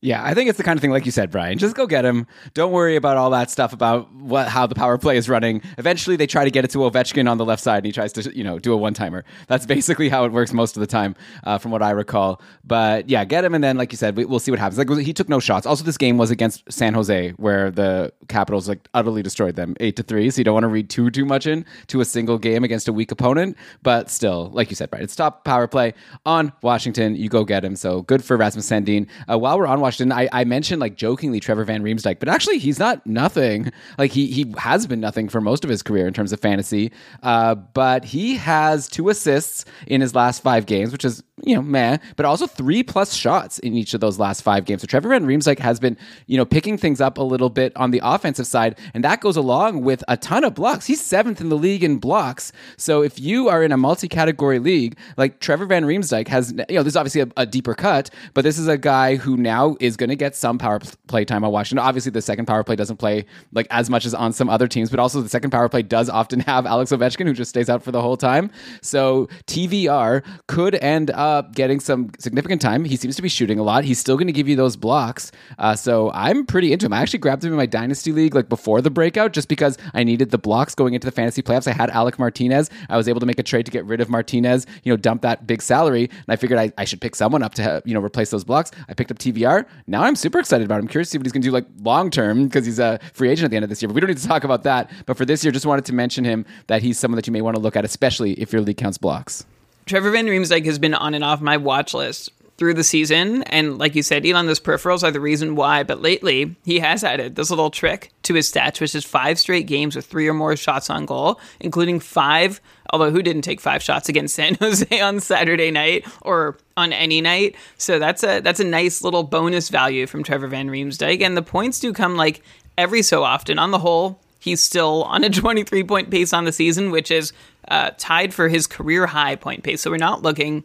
Yeah, 0.00 0.22
I 0.24 0.32
think 0.32 0.48
it's 0.48 0.58
the 0.58 0.62
kind 0.62 0.76
of 0.76 0.80
thing 0.80 0.92
like 0.92 1.06
you 1.06 1.10
said, 1.10 1.32
Brian. 1.32 1.58
Just 1.58 1.74
go 1.74 1.84
get 1.84 2.04
him. 2.04 2.28
Don't 2.54 2.70
worry 2.70 2.94
about 2.94 3.16
all 3.16 3.30
that 3.30 3.50
stuff 3.50 3.72
about 3.72 4.12
what 4.14 4.46
how 4.46 4.64
the 4.64 4.76
power 4.76 4.96
play 4.96 5.16
is 5.16 5.28
running. 5.28 5.60
Eventually, 5.76 6.14
they 6.14 6.28
try 6.28 6.44
to 6.44 6.52
get 6.52 6.64
it 6.64 6.70
to 6.70 6.78
Ovechkin 6.78 7.28
on 7.28 7.36
the 7.36 7.44
left 7.44 7.60
side, 7.60 7.78
and 7.78 7.86
he 7.86 7.90
tries 7.90 8.12
to 8.12 8.36
you 8.36 8.44
know 8.44 8.60
do 8.60 8.72
a 8.72 8.76
one 8.76 8.94
timer. 8.94 9.24
That's 9.48 9.66
basically 9.66 10.08
how 10.08 10.24
it 10.24 10.30
works 10.30 10.52
most 10.52 10.76
of 10.76 10.82
the 10.82 10.86
time, 10.86 11.16
uh, 11.42 11.58
from 11.58 11.72
what 11.72 11.82
I 11.82 11.90
recall. 11.90 12.40
But 12.62 13.10
yeah, 13.10 13.24
get 13.24 13.44
him, 13.44 13.56
and 13.56 13.64
then 13.64 13.76
like 13.76 13.90
you 13.90 13.98
said, 13.98 14.16
we, 14.16 14.24
we'll 14.24 14.38
see 14.38 14.52
what 14.52 14.60
happens. 14.60 14.78
Like 14.78 15.04
he 15.04 15.12
took 15.12 15.28
no 15.28 15.40
shots. 15.40 15.66
Also, 15.66 15.82
this 15.82 15.98
game 15.98 16.16
was 16.16 16.30
against 16.30 16.62
San 16.70 16.94
Jose, 16.94 17.30
where 17.30 17.72
the 17.72 18.12
Capitals 18.28 18.68
like 18.68 18.88
utterly 18.94 19.24
destroyed 19.24 19.56
them, 19.56 19.74
eight 19.80 19.96
to 19.96 20.04
three. 20.04 20.30
So 20.30 20.38
you 20.38 20.44
don't 20.44 20.54
want 20.54 20.62
to 20.62 20.68
read 20.68 20.90
too 20.90 21.10
too 21.10 21.24
much 21.24 21.44
in 21.44 21.64
to 21.88 22.00
a 22.00 22.04
single 22.04 22.38
game 22.38 22.62
against 22.62 22.86
a 22.86 22.92
weak 22.92 23.10
opponent. 23.10 23.56
But 23.82 24.10
still, 24.10 24.50
like 24.52 24.70
you 24.70 24.76
said, 24.76 24.90
Brian, 24.90 25.02
it's 25.02 25.16
top 25.16 25.44
power 25.44 25.66
play 25.66 25.94
on 26.24 26.52
Washington. 26.62 27.16
You 27.16 27.28
go 27.28 27.44
get 27.44 27.64
him. 27.64 27.74
So 27.74 28.02
good 28.02 28.22
for 28.22 28.36
Rasmus 28.36 28.70
Sandin. 28.70 29.08
Uh, 29.28 29.36
while 29.36 29.58
we're 29.58 29.66
on 29.66 29.80
Washington, 29.88 30.12
I, 30.12 30.28
I 30.32 30.44
mentioned 30.44 30.80
like 30.82 30.96
jokingly 30.96 31.40
Trevor 31.40 31.64
Van 31.64 31.82
Riemsdyk, 31.82 32.18
but 32.18 32.28
actually 32.28 32.58
he's 32.58 32.78
not 32.78 33.06
nothing. 33.06 33.72
Like 33.96 34.12
he 34.12 34.26
he 34.26 34.52
has 34.58 34.86
been 34.86 35.00
nothing 35.00 35.30
for 35.30 35.40
most 35.40 35.64
of 35.64 35.70
his 35.70 35.82
career 35.82 36.06
in 36.06 36.12
terms 36.12 36.30
of 36.30 36.40
fantasy. 36.40 36.92
Uh, 37.22 37.54
but 37.54 38.04
he 38.04 38.36
has 38.36 38.86
two 38.86 39.08
assists 39.08 39.64
in 39.86 40.02
his 40.02 40.14
last 40.14 40.42
five 40.42 40.66
games, 40.66 40.92
which 40.92 41.06
is 41.06 41.22
you 41.42 41.54
know 41.54 41.62
meh, 41.62 41.98
but 42.16 42.26
also 42.26 42.46
three 42.46 42.82
plus 42.82 43.14
shots 43.14 43.58
in 43.60 43.74
each 43.74 43.94
of 43.94 44.00
those 44.00 44.18
last 44.18 44.42
five 44.42 44.64
games. 44.64 44.82
So 44.82 44.86
Trevor 44.86 45.10
Van 45.10 45.26
Riemsdyk 45.26 45.58
has 45.58 45.78
been 45.80 45.96
you 46.26 46.36
know 46.36 46.44
picking 46.44 46.78
things 46.78 47.00
up 47.00 47.18
a 47.18 47.22
little 47.22 47.50
bit 47.50 47.76
on 47.76 47.90
the 47.90 48.00
offensive 48.02 48.46
side, 48.46 48.78
and 48.94 49.04
that 49.04 49.20
goes 49.20 49.36
along 49.36 49.82
with 49.82 50.02
a 50.08 50.16
ton 50.16 50.44
of 50.44 50.54
blocks. 50.54 50.86
He's 50.86 51.00
seventh 51.00 51.40
in 51.40 51.48
the 51.48 51.56
league 51.56 51.84
in 51.84 51.98
blocks. 51.98 52.52
So 52.76 53.02
if 53.02 53.18
you 53.18 53.48
are 53.48 53.62
in 53.62 53.72
a 53.72 53.76
multi-category 53.76 54.58
league, 54.58 54.98
like 55.16 55.40
Trevor 55.40 55.66
Van 55.66 55.84
Riemsdyk 55.84 56.28
has, 56.28 56.52
you 56.68 56.76
know, 56.76 56.82
this 56.82 56.92
is 56.92 56.96
obviously 56.96 57.22
a, 57.22 57.28
a 57.36 57.46
deeper 57.46 57.74
cut, 57.74 58.10
but 58.34 58.42
this 58.42 58.58
is 58.58 58.68
a 58.68 58.78
guy 58.78 59.16
who 59.16 59.36
now 59.36 59.76
is 59.80 59.96
going 59.96 60.10
to 60.10 60.16
get 60.16 60.34
some 60.34 60.58
power 60.58 60.80
play 61.06 61.24
time 61.24 61.44
on 61.44 61.52
Washington. 61.52 61.84
Obviously, 61.84 62.10
the 62.10 62.22
second 62.22 62.46
power 62.46 62.64
play 62.64 62.76
doesn't 62.76 62.96
play 62.96 63.24
like 63.52 63.66
as 63.70 63.88
much 63.88 64.04
as 64.04 64.14
on 64.14 64.32
some 64.32 64.48
other 64.48 64.68
teams, 64.68 64.90
but 64.90 64.98
also 64.98 65.20
the 65.20 65.28
second 65.28 65.50
power 65.50 65.68
play 65.68 65.82
does 65.82 66.08
often 66.08 66.40
have 66.48 66.66
Alex 66.66 66.90
Ovechkin, 66.92 67.26
who 67.26 67.32
just 67.32 67.50
stays 67.50 67.70
out 67.70 67.82
for 67.82 67.92
the 67.92 68.02
whole 68.02 68.16
time. 68.16 68.50
So 68.82 69.28
TVR 69.46 70.24
could 70.46 70.74
end 70.76 71.10
up 71.10 71.27
getting 71.54 71.80
some 71.80 72.10
significant 72.18 72.60
time. 72.60 72.84
He 72.84 72.96
seems 72.96 73.16
to 73.16 73.22
be 73.22 73.28
shooting 73.28 73.58
a 73.58 73.62
lot. 73.62 73.84
He's 73.84 73.98
still 73.98 74.16
going 74.16 74.26
to 74.26 74.32
give 74.32 74.48
you 74.48 74.56
those 74.56 74.76
blocks. 74.76 75.32
Uh, 75.58 75.74
so 75.74 76.10
I'm 76.12 76.46
pretty 76.46 76.72
into 76.72 76.86
him. 76.86 76.92
I 76.92 77.00
actually 77.00 77.20
grabbed 77.20 77.44
him 77.44 77.52
in 77.52 77.56
my 77.56 77.66
dynasty 77.66 78.12
league 78.12 78.34
like 78.34 78.48
before 78.48 78.80
the 78.80 78.90
breakout, 78.90 79.32
just 79.32 79.48
because 79.48 79.78
I 79.94 80.04
needed 80.04 80.30
the 80.30 80.38
blocks 80.38 80.74
going 80.74 80.94
into 80.94 81.06
the 81.06 81.12
fantasy 81.12 81.42
playoffs. 81.42 81.68
I 81.68 81.72
had 81.72 81.90
Alec 81.90 82.18
Martinez. 82.18 82.70
I 82.88 82.96
was 82.96 83.08
able 83.08 83.20
to 83.20 83.26
make 83.26 83.38
a 83.38 83.42
trade 83.42 83.66
to 83.66 83.72
get 83.72 83.84
rid 83.84 84.00
of 84.00 84.08
Martinez. 84.08 84.66
You 84.84 84.92
know, 84.92 84.96
dump 84.96 85.22
that 85.22 85.46
big 85.46 85.62
salary, 85.62 86.04
and 86.04 86.28
I 86.28 86.36
figured 86.36 86.58
I, 86.58 86.72
I 86.78 86.84
should 86.84 87.00
pick 87.00 87.14
someone 87.14 87.42
up 87.42 87.54
to 87.54 87.62
have, 87.62 87.82
you 87.84 87.94
know 87.94 88.00
replace 88.00 88.30
those 88.30 88.44
blocks. 88.44 88.70
I 88.88 88.94
picked 88.94 89.10
up 89.10 89.18
TVR. 89.18 89.66
Now 89.86 90.02
I'm 90.02 90.16
super 90.16 90.38
excited 90.38 90.64
about 90.64 90.76
him. 90.76 90.84
I'm 90.84 90.88
curious 90.88 91.08
to 91.08 91.12
see 91.12 91.18
what 91.18 91.26
he's 91.26 91.32
going 91.32 91.42
to 91.42 91.48
do 91.48 91.52
like 91.52 91.66
long 91.82 92.10
term 92.10 92.46
because 92.46 92.66
he's 92.66 92.78
a 92.78 92.98
free 93.12 93.30
agent 93.30 93.46
at 93.46 93.50
the 93.50 93.56
end 93.56 93.64
of 93.64 93.68
this 93.68 93.82
year. 93.82 93.88
But 93.88 93.94
we 93.94 94.00
don't 94.00 94.08
need 94.08 94.18
to 94.18 94.28
talk 94.28 94.44
about 94.44 94.62
that. 94.64 94.90
But 95.06 95.16
for 95.16 95.24
this 95.24 95.44
year, 95.44 95.52
just 95.52 95.66
wanted 95.66 95.84
to 95.86 95.92
mention 95.92 96.24
him 96.24 96.44
that 96.66 96.82
he's 96.82 96.98
someone 96.98 97.16
that 97.16 97.26
you 97.26 97.32
may 97.32 97.42
want 97.42 97.56
to 97.56 97.62
look 97.62 97.76
at, 97.76 97.84
especially 97.84 98.32
if 98.34 98.52
your 98.52 98.62
league 98.62 98.76
counts 98.76 98.98
blocks. 98.98 99.44
Trevor 99.88 100.10
Van 100.10 100.26
Riemsdyk 100.26 100.64
has 100.66 100.78
been 100.78 100.94
on 100.94 101.14
and 101.14 101.24
off 101.24 101.40
my 101.40 101.56
watch 101.56 101.94
list 101.94 102.30
through 102.58 102.74
the 102.74 102.84
season. 102.84 103.44
And 103.44 103.78
like 103.78 103.94
you 103.94 104.02
said, 104.02 104.26
Elon, 104.26 104.46
those 104.46 104.60
peripherals 104.60 105.04
are 105.04 105.12
the 105.12 105.20
reason 105.20 105.54
why. 105.54 105.84
But 105.84 106.02
lately, 106.02 106.56
he 106.64 106.80
has 106.80 107.04
added 107.04 107.36
this 107.36 107.50
little 107.50 107.70
trick 107.70 108.12
to 108.24 108.34
his 108.34 108.50
stats, 108.50 108.80
which 108.80 108.94
is 108.94 109.04
five 109.04 109.38
straight 109.38 109.66
games 109.66 109.94
with 109.94 110.06
three 110.06 110.28
or 110.28 110.34
more 110.34 110.56
shots 110.56 110.90
on 110.90 111.06
goal, 111.06 111.40
including 111.60 112.00
five. 112.00 112.60
Although 112.90 113.12
who 113.12 113.22
didn't 113.22 113.42
take 113.42 113.60
five 113.60 113.82
shots 113.82 114.08
against 114.08 114.34
San 114.34 114.54
Jose 114.60 115.00
on 115.00 115.20
Saturday 115.20 115.70
night 115.70 116.04
or 116.22 116.58
on 116.76 116.92
any 116.92 117.20
night? 117.20 117.54
So 117.78 117.98
that's 117.98 118.24
a 118.24 118.40
that's 118.40 118.60
a 118.60 118.64
nice 118.64 119.02
little 119.02 119.22
bonus 119.22 119.68
value 119.68 120.06
from 120.06 120.24
Trevor 120.24 120.48
Van 120.48 120.68
Riemsdyk. 120.68 121.22
And 121.22 121.36
the 121.36 121.42
points 121.42 121.78
do 121.78 121.92
come 121.92 122.16
like 122.16 122.42
every 122.76 123.02
so 123.02 123.22
often. 123.22 123.58
On 123.60 123.70
the 123.70 123.78
whole, 123.78 124.18
he's 124.40 124.60
still 124.60 125.04
on 125.04 125.22
a 125.22 125.30
23 125.30 125.84
point 125.84 126.10
pace 126.10 126.32
on 126.32 126.44
the 126.44 126.52
season, 126.52 126.90
which 126.90 127.12
is 127.12 127.32
uh, 127.68 127.90
tied 127.98 128.34
for 128.34 128.48
his 128.48 128.66
career 128.66 129.06
high 129.06 129.36
point 129.36 129.62
pace. 129.62 129.82
So 129.82 129.90
we're 129.90 129.96
not 129.96 130.22
looking 130.22 130.64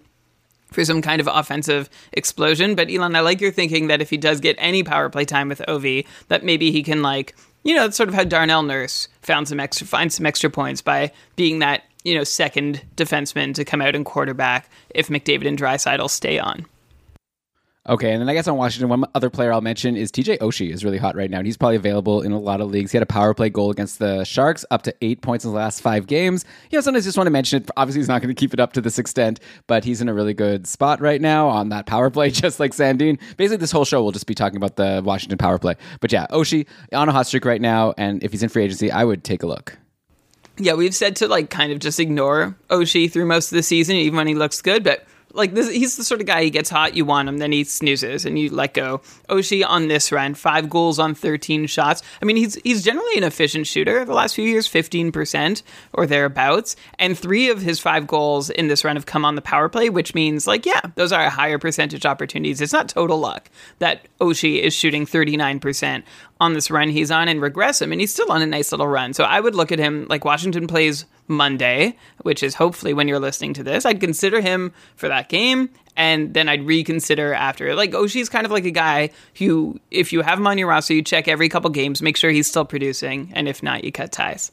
for 0.71 0.83
some 0.83 1.01
kind 1.01 1.21
of 1.21 1.29
offensive 1.31 1.89
explosion. 2.11 2.75
But 2.75 2.91
Elon, 2.91 3.15
I 3.15 3.21
like 3.21 3.39
your 3.39 3.51
thinking 3.51 3.87
that 3.87 4.01
if 4.01 4.09
he 4.09 4.17
does 4.17 4.39
get 4.39 4.55
any 4.59 4.83
power 4.83 5.09
play 5.09 5.25
time 5.25 5.49
with 5.49 5.61
Ovi, 5.67 6.05
that 6.27 6.43
maybe 6.43 6.71
he 6.71 6.83
can 6.83 7.01
like, 7.01 7.35
you 7.63 7.75
know, 7.75 7.89
sort 7.89 8.09
of 8.09 8.15
how 8.15 8.23
Darnell 8.23 8.63
Nurse 8.63 9.07
found 9.21 9.47
some 9.47 9.59
extra 9.59 9.87
find 9.87 10.11
some 10.11 10.25
extra 10.25 10.49
points 10.49 10.81
by 10.81 11.11
being 11.35 11.59
that, 11.59 11.83
you 12.03 12.15
know, 12.15 12.23
second 12.23 12.81
defenseman 12.95 13.53
to 13.55 13.63
come 13.63 13.81
out 13.81 13.95
and 13.95 14.05
quarterback 14.05 14.69
if 14.89 15.07
McDavid 15.07 15.47
and 15.47 15.57
Draisaitl 15.57 16.09
stay 16.09 16.39
on. 16.39 16.65
Okay, 17.89 18.13
and 18.13 18.21
then 18.21 18.29
I 18.29 18.33
guess 18.33 18.47
on 18.47 18.55
Washington, 18.55 18.87
one 18.87 19.03
other 19.13 19.29
player 19.29 19.51
I'll 19.51 19.59
mention 19.59 19.97
is 19.97 20.09
TJ 20.09 20.37
Oshie 20.37 20.71
is 20.71 20.85
really 20.85 20.97
hot 20.97 21.17
right 21.17 21.29
now, 21.29 21.39
and 21.39 21.45
he's 21.45 21.57
probably 21.57 21.75
available 21.75 22.21
in 22.21 22.31
a 22.31 22.39
lot 22.39 22.61
of 22.61 22.69
leagues. 22.71 22.93
He 22.93 22.95
had 22.95 23.03
a 23.03 23.05
power 23.05 23.33
play 23.33 23.49
goal 23.49 23.71
against 23.71 23.99
the 23.99 24.23
Sharks, 24.23 24.63
up 24.71 24.83
to 24.83 24.95
eight 25.01 25.21
points 25.21 25.43
in 25.43 25.51
the 25.51 25.57
last 25.57 25.81
five 25.81 26.07
games. 26.07 26.45
You 26.71 26.77
know, 26.77 26.81
sometimes 26.81 27.05
I 27.05 27.07
just 27.07 27.17
want 27.17 27.27
to 27.27 27.31
mention 27.31 27.61
it. 27.61 27.69
Obviously, 27.75 27.99
he's 27.99 28.07
not 28.07 28.21
going 28.21 28.33
to 28.33 28.39
keep 28.39 28.53
it 28.53 28.61
up 28.61 28.71
to 28.73 28.81
this 28.81 28.99
extent, 28.99 29.41
but 29.67 29.83
he's 29.83 29.99
in 29.99 30.07
a 30.07 30.13
really 30.13 30.33
good 30.33 30.65
spot 30.65 31.01
right 31.01 31.19
now 31.19 31.49
on 31.49 31.69
that 31.69 31.85
power 31.85 32.09
play, 32.09 32.29
just 32.31 32.57
like 32.57 32.71
Sandin. 32.71 33.19
Basically, 33.35 33.57
this 33.57 33.71
whole 33.71 33.83
show 33.83 34.01
will 34.01 34.13
just 34.13 34.27
be 34.27 34.33
talking 34.33 34.55
about 34.55 34.77
the 34.77 35.01
Washington 35.03 35.37
power 35.37 35.59
play. 35.59 35.75
But 35.99 36.13
yeah, 36.13 36.25
Oshie 36.27 36.65
on 36.93 37.09
a 37.09 37.11
hot 37.11 37.27
streak 37.27 37.43
right 37.43 37.61
now, 37.61 37.93
and 37.97 38.23
if 38.23 38.31
he's 38.31 38.43
in 38.43 38.47
free 38.47 38.63
agency, 38.63 38.91
I 38.91 39.03
would 39.03 39.25
take 39.25 39.43
a 39.43 39.47
look. 39.47 39.77
Yeah, 40.57 40.75
we've 40.75 40.95
said 40.95 41.17
to 41.17 41.27
like 41.27 41.49
kind 41.49 41.73
of 41.73 41.79
just 41.79 41.99
ignore 41.99 42.55
Oshie 42.69 43.11
through 43.11 43.25
most 43.25 43.51
of 43.51 43.57
the 43.57 43.63
season, 43.63 43.97
even 43.97 44.15
when 44.15 44.27
he 44.27 44.35
looks 44.35 44.61
good, 44.61 44.85
but 44.85 45.05
like 45.33 45.53
this, 45.53 45.69
he's 45.69 45.97
the 45.97 46.03
sort 46.03 46.21
of 46.21 46.27
guy 46.27 46.43
he 46.43 46.49
gets 46.49 46.69
hot, 46.69 46.95
you 46.95 47.05
want 47.05 47.27
him, 47.27 47.39
then 47.39 47.51
he 47.51 47.63
snoozes 47.63 48.25
and 48.25 48.37
you 48.37 48.49
let 48.49 48.73
go. 48.73 49.01
Oshie 49.29 49.65
on 49.67 49.87
this 49.87 50.11
run, 50.11 50.35
five 50.35 50.69
goals 50.69 50.99
on 50.99 51.15
thirteen 51.15 51.65
shots. 51.65 52.03
I 52.21 52.25
mean, 52.25 52.35
he's 52.35 52.55
he's 52.55 52.83
generally 52.83 53.17
an 53.17 53.23
efficient 53.23 53.67
shooter. 53.67 54.05
The 54.05 54.13
last 54.13 54.35
few 54.35 54.47
years, 54.47 54.67
fifteen 54.67 55.11
percent 55.11 55.63
or 55.93 56.05
thereabouts, 56.05 56.75
and 56.99 57.17
three 57.17 57.49
of 57.49 57.61
his 57.61 57.79
five 57.79 58.07
goals 58.07 58.49
in 58.49 58.67
this 58.67 58.83
run 58.83 58.95
have 58.95 59.05
come 59.05 59.25
on 59.25 59.35
the 59.35 59.41
power 59.41 59.69
play, 59.69 59.89
which 59.89 60.13
means 60.13 60.47
like 60.47 60.65
yeah, 60.65 60.81
those 60.95 61.11
are 61.11 61.29
higher 61.29 61.57
percentage 61.57 62.05
opportunities. 62.05 62.61
It's 62.61 62.73
not 62.73 62.89
total 62.89 63.17
luck 63.17 63.49
that 63.79 64.07
Oshie 64.21 64.61
is 64.61 64.73
shooting 64.73 65.05
thirty 65.05 65.35
nine 65.35 65.59
percent 65.59 66.05
on 66.39 66.53
this 66.53 66.69
run 66.69 66.89
he's 66.89 67.09
on 67.09 67.27
and 67.27 67.41
regress 67.41 67.81
him, 67.81 67.91
and 67.91 68.01
he's 68.01 68.13
still 68.13 68.31
on 68.31 68.41
a 68.41 68.45
nice 68.45 68.71
little 68.71 68.87
run. 68.87 69.13
So 69.13 69.23
I 69.23 69.39
would 69.39 69.55
look 69.55 69.71
at 69.71 69.79
him 69.79 70.05
like 70.09 70.25
Washington 70.25 70.67
plays 70.67 71.05
Monday, 71.27 71.97
which 72.21 72.43
is 72.43 72.55
hopefully 72.55 72.93
when 72.93 73.07
you're 73.07 73.19
listening 73.19 73.53
to 73.55 73.63
this. 73.63 73.85
I'd 73.85 73.99
consider 73.99 74.41
him 74.41 74.73
for 74.95 75.07
that 75.07 75.29
game, 75.29 75.69
and 75.95 76.33
then 76.33 76.49
I'd 76.49 76.65
reconsider 76.65 77.33
after. 77.33 77.75
Like 77.75 77.93
oh, 77.93 78.03
Oshie's 78.03 78.29
kind 78.29 78.45
of 78.45 78.51
like 78.51 78.65
a 78.65 78.71
guy 78.71 79.11
who, 79.37 79.79
if 79.91 80.13
you 80.13 80.21
have 80.21 80.39
him 80.39 80.47
on 80.47 80.57
your 80.57 80.67
roster, 80.67 80.93
you 80.93 81.01
check 81.01 81.27
every 81.27 81.49
couple 81.49 81.69
games, 81.69 82.01
make 82.01 82.17
sure 82.17 82.31
he's 82.31 82.47
still 82.47 82.65
producing, 82.65 83.31
and 83.33 83.47
if 83.47 83.63
not, 83.63 83.83
you 83.83 83.91
cut 83.91 84.11
ties. 84.11 84.51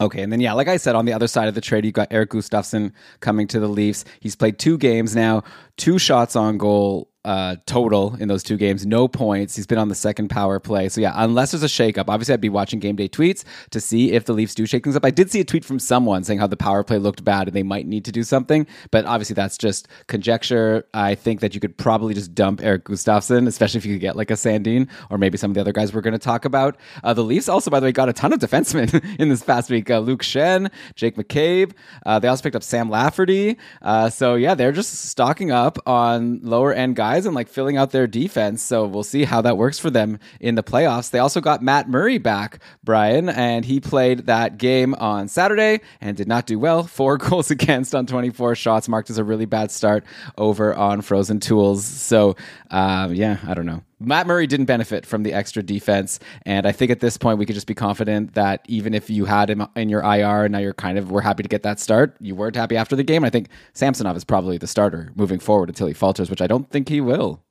Okay, 0.00 0.22
and 0.22 0.32
then 0.32 0.40
yeah, 0.40 0.54
like 0.54 0.68
I 0.68 0.78
said, 0.78 0.94
on 0.94 1.04
the 1.04 1.12
other 1.12 1.26
side 1.26 1.48
of 1.48 1.54
the 1.54 1.60
trade, 1.60 1.84
you 1.84 1.92
got 1.92 2.08
Erik 2.10 2.30
Gustafsson 2.30 2.92
coming 3.20 3.46
to 3.48 3.60
the 3.60 3.68
Leafs. 3.68 4.06
He's 4.20 4.34
played 4.34 4.58
two 4.58 4.78
games 4.78 5.14
now, 5.14 5.44
two 5.76 5.98
shots 5.98 6.36
on 6.36 6.56
goal 6.56 7.09
uh, 7.24 7.56
total 7.66 8.16
in 8.16 8.28
those 8.28 8.42
two 8.42 8.56
games, 8.56 8.86
no 8.86 9.06
points. 9.06 9.54
He's 9.54 9.66
been 9.66 9.78
on 9.78 9.88
the 9.88 9.94
second 9.94 10.28
power 10.28 10.58
play. 10.58 10.88
So 10.88 11.00
yeah, 11.00 11.12
unless 11.14 11.50
there's 11.50 11.62
a 11.62 11.66
shakeup, 11.66 12.04
obviously 12.08 12.32
I'd 12.32 12.40
be 12.40 12.48
watching 12.48 12.80
game 12.80 12.96
day 12.96 13.08
tweets 13.08 13.44
to 13.70 13.80
see 13.80 14.12
if 14.12 14.24
the 14.24 14.32
Leafs 14.32 14.54
do 14.54 14.64
shake 14.64 14.84
things 14.84 14.96
up. 14.96 15.04
I 15.04 15.10
did 15.10 15.30
see 15.30 15.40
a 15.40 15.44
tweet 15.44 15.64
from 15.64 15.78
someone 15.78 16.24
saying 16.24 16.38
how 16.38 16.46
the 16.46 16.56
power 16.56 16.82
play 16.82 16.98
looked 16.98 17.22
bad 17.22 17.48
and 17.48 17.54
they 17.54 17.62
might 17.62 17.86
need 17.86 18.04
to 18.06 18.12
do 18.12 18.22
something, 18.22 18.66
but 18.90 19.04
obviously 19.04 19.34
that's 19.34 19.58
just 19.58 19.86
conjecture. 20.06 20.86
I 20.94 21.14
think 21.14 21.40
that 21.40 21.54
you 21.54 21.60
could 21.60 21.76
probably 21.76 22.14
just 22.14 22.34
dump 22.34 22.62
Erik 22.62 22.84
Gustafsson, 22.84 23.46
especially 23.46 23.78
if 23.78 23.86
you 23.86 23.94
could 23.94 24.00
get 24.00 24.16
like 24.16 24.30
a 24.30 24.34
Sandin 24.34 24.88
or 25.10 25.18
maybe 25.18 25.36
some 25.36 25.50
of 25.50 25.54
the 25.54 25.60
other 25.60 25.72
guys 25.72 25.92
we're 25.92 26.00
going 26.00 26.12
to 26.12 26.18
talk 26.18 26.46
about. 26.46 26.78
Uh, 27.04 27.12
the 27.12 27.24
Leafs 27.24 27.48
also, 27.48 27.70
by 27.70 27.80
the 27.80 27.84
way, 27.84 27.92
got 27.92 28.08
a 28.08 28.14
ton 28.14 28.32
of 28.32 28.38
defensemen 28.38 29.04
in 29.18 29.28
this 29.28 29.42
past 29.42 29.68
week. 29.68 29.90
Uh, 29.90 29.98
Luke 29.98 30.22
Schenn, 30.22 30.70
Jake 30.94 31.16
McCabe. 31.16 31.72
Uh, 32.06 32.18
they 32.18 32.28
also 32.28 32.42
picked 32.42 32.56
up 32.56 32.62
Sam 32.62 32.88
Lafferty. 32.88 33.58
Uh, 33.82 34.08
so 34.08 34.36
yeah, 34.36 34.54
they're 34.54 34.72
just 34.72 34.94
stocking 34.94 35.50
up 35.50 35.78
on 35.86 36.40
lower 36.42 36.72
end 36.72 36.96
guys 36.96 37.09
guys 37.10 37.26
and 37.26 37.34
like 37.34 37.48
filling 37.48 37.76
out 37.76 37.90
their 37.90 38.06
defense. 38.06 38.62
So 38.62 38.86
we'll 38.86 39.02
see 39.02 39.24
how 39.24 39.42
that 39.42 39.56
works 39.56 39.78
for 39.80 39.90
them 39.90 40.18
in 40.38 40.54
the 40.54 40.62
playoffs. 40.62 41.10
They 41.10 41.18
also 41.18 41.40
got 41.40 41.60
Matt 41.60 41.88
Murray 41.88 42.18
back, 42.18 42.60
Brian, 42.84 43.28
and 43.28 43.64
he 43.64 43.80
played 43.80 44.26
that 44.26 44.58
game 44.58 44.94
on 44.94 45.26
Saturday 45.26 45.80
and 46.00 46.16
did 46.16 46.28
not 46.28 46.46
do 46.46 46.58
well. 46.58 46.82
Four 47.00 47.18
goals 47.18 47.50
against 47.50 47.94
on 47.94 48.06
24 48.06 48.54
shots, 48.54 48.88
marked 48.88 49.10
as 49.10 49.18
a 49.18 49.24
really 49.24 49.46
bad 49.46 49.72
start 49.72 50.04
over 50.38 50.72
on 50.74 51.00
Frozen 51.00 51.40
Tools. 51.40 51.84
So, 51.84 52.36
um, 52.70 53.12
yeah, 53.14 53.38
I 53.44 53.54
don't 53.54 53.66
know. 53.66 53.82
Matt 54.00 54.26
Murray 54.26 54.46
didn't 54.46 54.66
benefit 54.66 55.04
from 55.04 55.22
the 55.22 55.32
extra 55.34 55.62
defense, 55.62 56.18
and 56.46 56.66
I 56.66 56.72
think 56.72 56.90
at 56.90 57.00
this 57.00 57.18
point 57.18 57.38
we 57.38 57.44
could 57.44 57.54
just 57.54 57.66
be 57.66 57.74
confident 57.74 58.34
that 58.34 58.64
even 58.66 58.94
if 58.94 59.10
you 59.10 59.26
had 59.26 59.50
him 59.50 59.66
in 59.76 59.90
your 59.90 60.00
IR 60.00 60.44
and 60.44 60.52
now 60.52 60.58
you're 60.58 60.72
kind 60.72 60.96
of 60.96 61.10
we're 61.10 61.20
happy 61.20 61.42
to 61.42 61.48
get 61.48 61.62
that 61.64 61.78
start, 61.78 62.16
you 62.18 62.34
weren't 62.34 62.56
happy 62.56 62.76
after 62.76 62.96
the 62.96 63.04
game. 63.04 63.24
I 63.24 63.30
think 63.30 63.48
Samsonov 63.74 64.16
is 64.16 64.24
probably 64.24 64.56
the 64.56 64.66
starter 64.66 65.12
moving 65.14 65.38
forward 65.38 65.68
until 65.68 65.86
he 65.86 65.92
falters, 65.92 66.30
which 66.30 66.40
I 66.40 66.46
don't 66.46 66.70
think 66.70 66.88
he 66.88 67.00
will. 67.02 67.42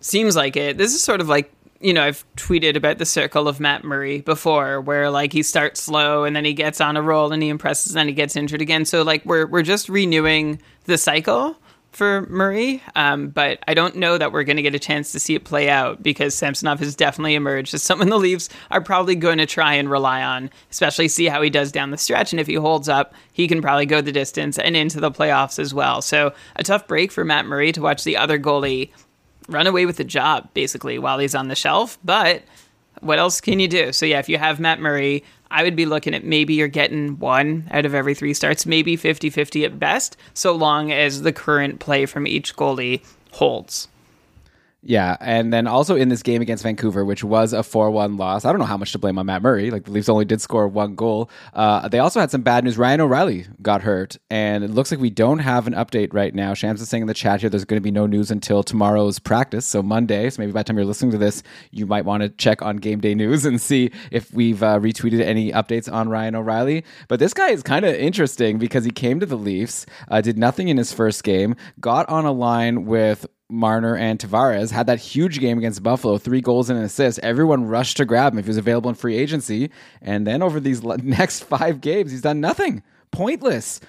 Seems 0.00 0.36
like 0.36 0.56
it. 0.56 0.76
This 0.76 0.94
is 0.94 1.02
sort 1.02 1.20
of 1.20 1.28
like 1.28 1.52
you 1.80 1.92
know, 1.92 2.02
I've 2.02 2.24
tweeted 2.36 2.76
about 2.76 2.98
the 2.98 3.06
circle 3.06 3.46
of 3.46 3.60
Matt 3.60 3.84
Murray 3.84 4.20
before, 4.20 4.80
where 4.80 5.10
like 5.10 5.32
he 5.32 5.42
starts 5.42 5.80
slow 5.80 6.24
and 6.24 6.34
then 6.34 6.44
he 6.44 6.52
gets 6.52 6.80
on 6.80 6.96
a 6.96 7.02
roll 7.02 7.32
and 7.32 7.42
he 7.42 7.48
impresses, 7.48 7.92
and 7.92 8.00
then 8.00 8.08
he 8.08 8.14
gets 8.14 8.36
injured 8.36 8.60
again. 8.60 8.84
So 8.84 9.02
like 9.02 9.24
we're 9.24 9.46
we're 9.46 9.62
just 9.62 9.88
renewing 9.88 10.60
the 10.84 10.98
cycle 10.98 11.56
for 11.98 12.22
Murray, 12.30 12.80
um, 12.94 13.28
but 13.28 13.58
I 13.66 13.74
don't 13.74 13.96
know 13.96 14.16
that 14.16 14.32
we're 14.32 14.44
going 14.44 14.56
to 14.56 14.62
get 14.62 14.76
a 14.76 14.78
chance 14.78 15.10
to 15.10 15.18
see 15.18 15.34
it 15.34 15.44
play 15.44 15.68
out 15.68 16.00
because 16.00 16.32
Samsonov 16.32 16.78
has 16.78 16.94
definitely 16.94 17.34
emerged 17.34 17.74
as 17.74 17.82
someone 17.82 18.08
the 18.08 18.16
Leafs 18.16 18.48
are 18.70 18.80
probably 18.80 19.16
going 19.16 19.38
to 19.38 19.46
try 19.46 19.74
and 19.74 19.90
rely 19.90 20.22
on, 20.22 20.48
especially 20.70 21.08
see 21.08 21.26
how 21.26 21.42
he 21.42 21.50
does 21.50 21.72
down 21.72 21.90
the 21.90 21.98
stretch. 21.98 22.32
And 22.32 22.38
if 22.38 22.46
he 22.46 22.54
holds 22.54 22.88
up, 22.88 23.14
he 23.32 23.48
can 23.48 23.60
probably 23.60 23.84
go 23.84 24.00
the 24.00 24.12
distance 24.12 24.60
and 24.60 24.76
into 24.76 25.00
the 25.00 25.10
playoffs 25.10 25.58
as 25.58 25.74
well. 25.74 26.00
So 26.00 26.32
a 26.54 26.62
tough 26.62 26.86
break 26.86 27.10
for 27.10 27.24
Matt 27.24 27.46
Murray 27.46 27.72
to 27.72 27.82
watch 27.82 28.04
the 28.04 28.16
other 28.16 28.38
goalie 28.38 28.90
run 29.48 29.66
away 29.66 29.84
with 29.84 29.96
the 29.96 30.04
job 30.04 30.48
basically 30.54 31.00
while 31.00 31.18
he's 31.18 31.34
on 31.34 31.48
the 31.48 31.56
shelf. 31.56 31.98
But 32.04 32.44
what 33.00 33.18
else 33.18 33.40
can 33.40 33.60
you 33.60 33.68
do? 33.68 33.92
So 33.92 34.06
yeah, 34.06 34.18
if 34.18 34.28
you 34.28 34.38
have 34.38 34.60
Matt 34.60 34.80
Murray, 34.80 35.24
I 35.50 35.62
would 35.62 35.76
be 35.76 35.86
looking 35.86 36.14
at 36.14 36.24
maybe 36.24 36.54
you're 36.54 36.68
getting 36.68 37.18
one 37.18 37.68
out 37.70 37.86
of 37.86 37.94
every 37.94 38.14
three 38.14 38.34
starts, 38.34 38.66
maybe 38.66 38.96
50 38.96 39.30
50 39.30 39.64
at 39.64 39.78
best, 39.78 40.16
so 40.34 40.52
long 40.52 40.92
as 40.92 41.22
the 41.22 41.32
current 41.32 41.80
play 41.80 42.06
from 42.06 42.26
each 42.26 42.56
goalie 42.56 43.04
holds. 43.32 43.88
Yeah, 44.80 45.16
and 45.20 45.52
then 45.52 45.66
also 45.66 45.96
in 45.96 46.08
this 46.08 46.22
game 46.22 46.40
against 46.40 46.62
Vancouver, 46.62 47.04
which 47.04 47.24
was 47.24 47.52
a 47.52 47.64
4 47.64 47.90
1 47.90 48.16
loss, 48.16 48.44
I 48.44 48.52
don't 48.52 48.60
know 48.60 48.64
how 48.64 48.76
much 48.76 48.92
to 48.92 48.98
blame 48.98 49.18
on 49.18 49.26
Matt 49.26 49.42
Murray. 49.42 49.72
Like 49.72 49.84
the 49.84 49.90
Leafs 49.90 50.08
only 50.08 50.24
did 50.24 50.40
score 50.40 50.68
one 50.68 50.94
goal. 50.94 51.30
Uh, 51.52 51.88
they 51.88 51.98
also 51.98 52.20
had 52.20 52.30
some 52.30 52.42
bad 52.42 52.62
news. 52.62 52.78
Ryan 52.78 53.00
O'Reilly 53.00 53.46
got 53.60 53.82
hurt, 53.82 54.16
and 54.30 54.62
it 54.62 54.70
looks 54.70 54.92
like 54.92 55.00
we 55.00 55.10
don't 55.10 55.40
have 55.40 55.66
an 55.66 55.74
update 55.74 56.14
right 56.14 56.32
now. 56.32 56.54
Shams 56.54 56.80
is 56.80 56.88
saying 56.88 57.02
in 57.02 57.06
the 57.08 57.14
chat 57.14 57.40
here 57.40 57.50
there's 57.50 57.64
going 57.64 57.78
to 57.78 57.84
be 57.84 57.90
no 57.90 58.06
news 58.06 58.30
until 58.30 58.62
tomorrow's 58.62 59.18
practice, 59.18 59.66
so 59.66 59.82
Monday. 59.82 60.30
So 60.30 60.40
maybe 60.40 60.52
by 60.52 60.60
the 60.60 60.64
time 60.64 60.76
you're 60.76 60.86
listening 60.86 61.10
to 61.10 61.18
this, 61.18 61.42
you 61.72 61.84
might 61.84 62.04
want 62.04 62.22
to 62.22 62.28
check 62.28 62.62
on 62.62 62.76
game 62.76 63.00
day 63.00 63.16
news 63.16 63.44
and 63.44 63.60
see 63.60 63.90
if 64.12 64.32
we've 64.32 64.62
uh, 64.62 64.78
retweeted 64.78 65.20
any 65.20 65.50
updates 65.50 65.92
on 65.92 66.08
Ryan 66.08 66.36
O'Reilly. 66.36 66.84
But 67.08 67.18
this 67.18 67.34
guy 67.34 67.50
is 67.50 67.64
kind 67.64 67.84
of 67.84 67.96
interesting 67.96 68.58
because 68.58 68.84
he 68.84 68.92
came 68.92 69.18
to 69.18 69.26
the 69.26 69.36
Leafs, 69.36 69.86
uh, 70.06 70.20
did 70.20 70.38
nothing 70.38 70.68
in 70.68 70.76
his 70.76 70.92
first 70.92 71.24
game, 71.24 71.56
got 71.80 72.08
on 72.08 72.26
a 72.26 72.32
line 72.32 72.84
with 72.84 73.26
Marner 73.50 73.96
and 73.96 74.18
Tavares 74.18 74.70
had 74.70 74.86
that 74.86 74.98
huge 74.98 75.40
game 75.40 75.56
against 75.58 75.82
Buffalo, 75.82 76.18
three 76.18 76.40
goals 76.40 76.68
and 76.68 76.78
an 76.78 76.84
assist. 76.84 77.18
Everyone 77.20 77.64
rushed 77.64 77.96
to 77.96 78.04
grab 78.04 78.32
him 78.32 78.38
if 78.38 78.44
he 78.44 78.50
was 78.50 78.58
available 78.58 78.90
in 78.90 78.94
free 78.94 79.16
agency. 79.16 79.70
And 80.02 80.26
then 80.26 80.42
over 80.42 80.60
these 80.60 80.82
next 81.02 81.44
five 81.44 81.80
games, 81.80 82.10
he's 82.10 82.22
done 82.22 82.40
nothing. 82.40 82.82
Pointless. 83.10 83.80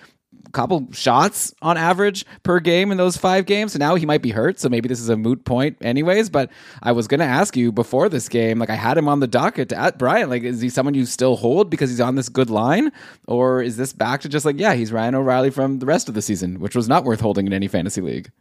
Couple 0.53 0.87
shots 0.93 1.53
on 1.61 1.77
average 1.77 2.25
per 2.41 2.59
game 2.59 2.91
in 2.91 2.97
those 2.97 3.17
five 3.17 3.45
games. 3.45 3.73
So 3.73 3.79
now 3.79 3.95
he 3.95 4.05
might 4.05 4.21
be 4.21 4.31
hurt. 4.31 4.59
So 4.59 4.69
maybe 4.69 4.87
this 4.87 4.99
is 4.99 5.09
a 5.09 5.17
moot 5.17 5.43
point, 5.45 5.77
anyways. 5.81 6.29
But 6.29 6.49
I 6.81 6.91
was 6.93 7.07
going 7.07 7.19
to 7.19 7.25
ask 7.25 7.55
you 7.55 7.71
before 7.71 8.09
this 8.09 8.29
game, 8.29 8.57
like 8.57 8.69
I 8.69 8.75
had 8.75 8.97
him 8.97 9.07
on 9.07 9.19
the 9.19 9.27
docket 9.27 9.71
at 9.71 9.99
Brian. 9.99 10.29
Like, 10.29 10.43
is 10.43 10.61
he 10.61 10.69
someone 10.69 10.95
you 10.95 11.05
still 11.05 11.35
hold 11.35 11.69
because 11.69 11.89
he's 11.89 12.01
on 12.01 12.15
this 12.15 12.29
good 12.29 12.49
line? 12.49 12.91
Or 13.27 13.61
is 13.61 13.77
this 13.77 13.93
back 13.93 14.21
to 14.21 14.29
just 14.29 14.45
like, 14.45 14.57
yeah, 14.57 14.73
he's 14.73 14.91
Ryan 14.91 15.15
O'Reilly 15.15 15.51
from 15.51 15.79
the 15.79 15.85
rest 15.85 16.07
of 16.07 16.15
the 16.15 16.21
season, 16.21 16.59
which 16.59 16.75
was 16.75 16.87
not 16.87 17.03
worth 17.03 17.19
holding 17.19 17.45
in 17.45 17.53
any 17.53 17.67
fantasy 17.67 18.01
league? 18.01 18.31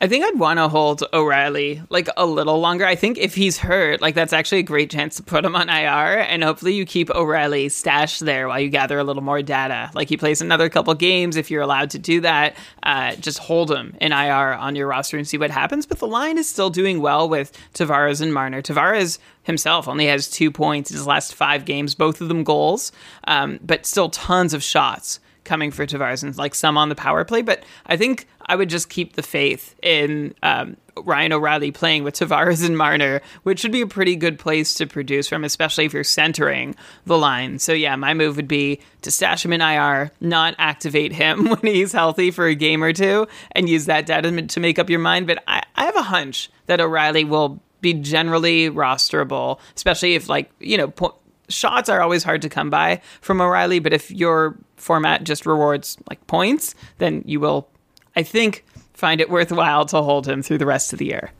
I 0.00 0.06
think 0.06 0.24
I'd 0.24 0.38
want 0.38 0.58
to 0.58 0.68
hold 0.68 1.02
O'Reilly 1.12 1.82
like 1.88 2.08
a 2.16 2.24
little 2.24 2.60
longer. 2.60 2.86
I 2.86 2.94
think 2.94 3.18
if 3.18 3.34
he's 3.34 3.58
hurt, 3.58 4.00
like 4.00 4.14
that's 4.14 4.32
actually 4.32 4.60
a 4.60 4.62
great 4.62 4.90
chance 4.90 5.16
to 5.16 5.24
put 5.24 5.44
him 5.44 5.56
on 5.56 5.68
IR, 5.68 6.20
and 6.20 6.44
hopefully 6.44 6.74
you 6.74 6.86
keep 6.86 7.10
O'Reilly 7.10 7.68
stashed 7.68 8.24
there 8.24 8.46
while 8.46 8.60
you 8.60 8.68
gather 8.68 8.96
a 9.00 9.02
little 9.02 9.24
more 9.24 9.42
data. 9.42 9.90
Like 9.94 10.08
he 10.08 10.16
plays 10.16 10.40
another 10.40 10.68
couple 10.68 10.94
games, 10.94 11.36
if 11.36 11.50
you're 11.50 11.62
allowed 11.62 11.90
to 11.90 11.98
do 11.98 12.20
that, 12.20 12.54
uh, 12.84 13.16
just 13.16 13.38
hold 13.38 13.72
him 13.72 13.96
in 14.00 14.12
IR 14.12 14.54
on 14.54 14.76
your 14.76 14.86
roster 14.86 15.16
and 15.16 15.26
see 15.26 15.36
what 15.36 15.50
happens. 15.50 15.84
But 15.84 15.98
the 15.98 16.06
line 16.06 16.38
is 16.38 16.48
still 16.48 16.70
doing 16.70 17.00
well 17.00 17.28
with 17.28 17.52
Tavares 17.74 18.20
and 18.20 18.32
Marner. 18.32 18.62
Tavares 18.62 19.18
himself 19.42 19.88
only 19.88 20.06
has 20.06 20.30
two 20.30 20.52
points 20.52 20.92
in 20.92 20.96
his 20.96 21.08
last 21.08 21.34
five 21.34 21.64
games, 21.64 21.96
both 21.96 22.20
of 22.20 22.28
them 22.28 22.44
goals, 22.44 22.92
um, 23.24 23.58
but 23.64 23.84
still 23.84 24.10
tons 24.10 24.54
of 24.54 24.62
shots 24.62 25.18
coming 25.48 25.70
for 25.70 25.86
Tavares 25.86 26.22
and 26.22 26.36
like 26.36 26.54
some 26.54 26.76
on 26.78 26.90
the 26.90 26.94
power 26.94 27.24
play. 27.24 27.42
But 27.42 27.64
I 27.86 27.96
think 27.96 28.26
I 28.46 28.54
would 28.54 28.68
just 28.68 28.88
keep 28.88 29.14
the 29.14 29.22
faith 29.22 29.74
in 29.82 30.34
um, 30.42 30.76
Ryan 30.96 31.32
O'Reilly 31.32 31.70
playing 31.70 32.04
with 32.04 32.14
Tavares 32.14 32.64
and 32.64 32.76
Marner, 32.76 33.20
which 33.42 33.60
should 33.60 33.72
be 33.72 33.80
a 33.80 33.86
pretty 33.86 34.14
good 34.14 34.38
place 34.38 34.74
to 34.74 34.86
produce 34.86 35.28
from, 35.28 35.44
especially 35.44 35.86
if 35.86 35.92
you're 35.92 36.04
centering 36.04 36.76
the 37.06 37.18
line. 37.18 37.58
So 37.58 37.72
yeah, 37.72 37.96
my 37.96 38.14
move 38.14 38.36
would 38.36 38.46
be 38.46 38.80
to 39.02 39.10
stash 39.10 39.44
him 39.44 39.52
in 39.52 39.60
IR, 39.60 40.12
not 40.20 40.54
activate 40.58 41.12
him 41.12 41.46
when 41.48 41.60
he's 41.62 41.92
healthy 41.92 42.30
for 42.30 42.46
a 42.46 42.54
game 42.54 42.84
or 42.84 42.92
two, 42.92 43.26
and 43.52 43.68
use 43.68 43.86
that 43.86 44.06
data 44.06 44.46
to 44.46 44.60
make 44.60 44.78
up 44.78 44.90
your 44.90 45.00
mind. 45.00 45.26
But 45.26 45.42
I, 45.48 45.62
I 45.74 45.86
have 45.86 45.96
a 45.96 46.02
hunch 46.02 46.50
that 46.66 46.80
O'Reilly 46.80 47.24
will 47.24 47.60
be 47.80 47.94
generally 47.94 48.68
rosterable, 48.70 49.58
especially 49.76 50.14
if 50.14 50.28
like 50.28 50.50
you 50.60 50.76
know. 50.76 50.88
Po- 50.88 51.14
shots 51.48 51.88
are 51.88 52.00
always 52.00 52.22
hard 52.22 52.42
to 52.42 52.48
come 52.48 52.70
by 52.70 53.00
from 53.20 53.40
O'Reilly, 53.40 53.78
but 53.78 53.92
if 53.92 54.10
your 54.10 54.56
format 54.76 55.24
just 55.24 55.46
rewards 55.46 55.96
like 56.08 56.24
points, 56.26 56.74
then 56.98 57.22
you 57.26 57.40
will, 57.40 57.68
I 58.16 58.22
think, 58.22 58.64
find 58.94 59.20
it 59.20 59.30
worthwhile 59.30 59.86
to 59.86 60.02
hold 60.02 60.26
him 60.26 60.42
through 60.42 60.58
the 60.58 60.66
rest 60.66 60.92
of 60.92 60.98
the 60.98 61.06
year. 61.06 61.32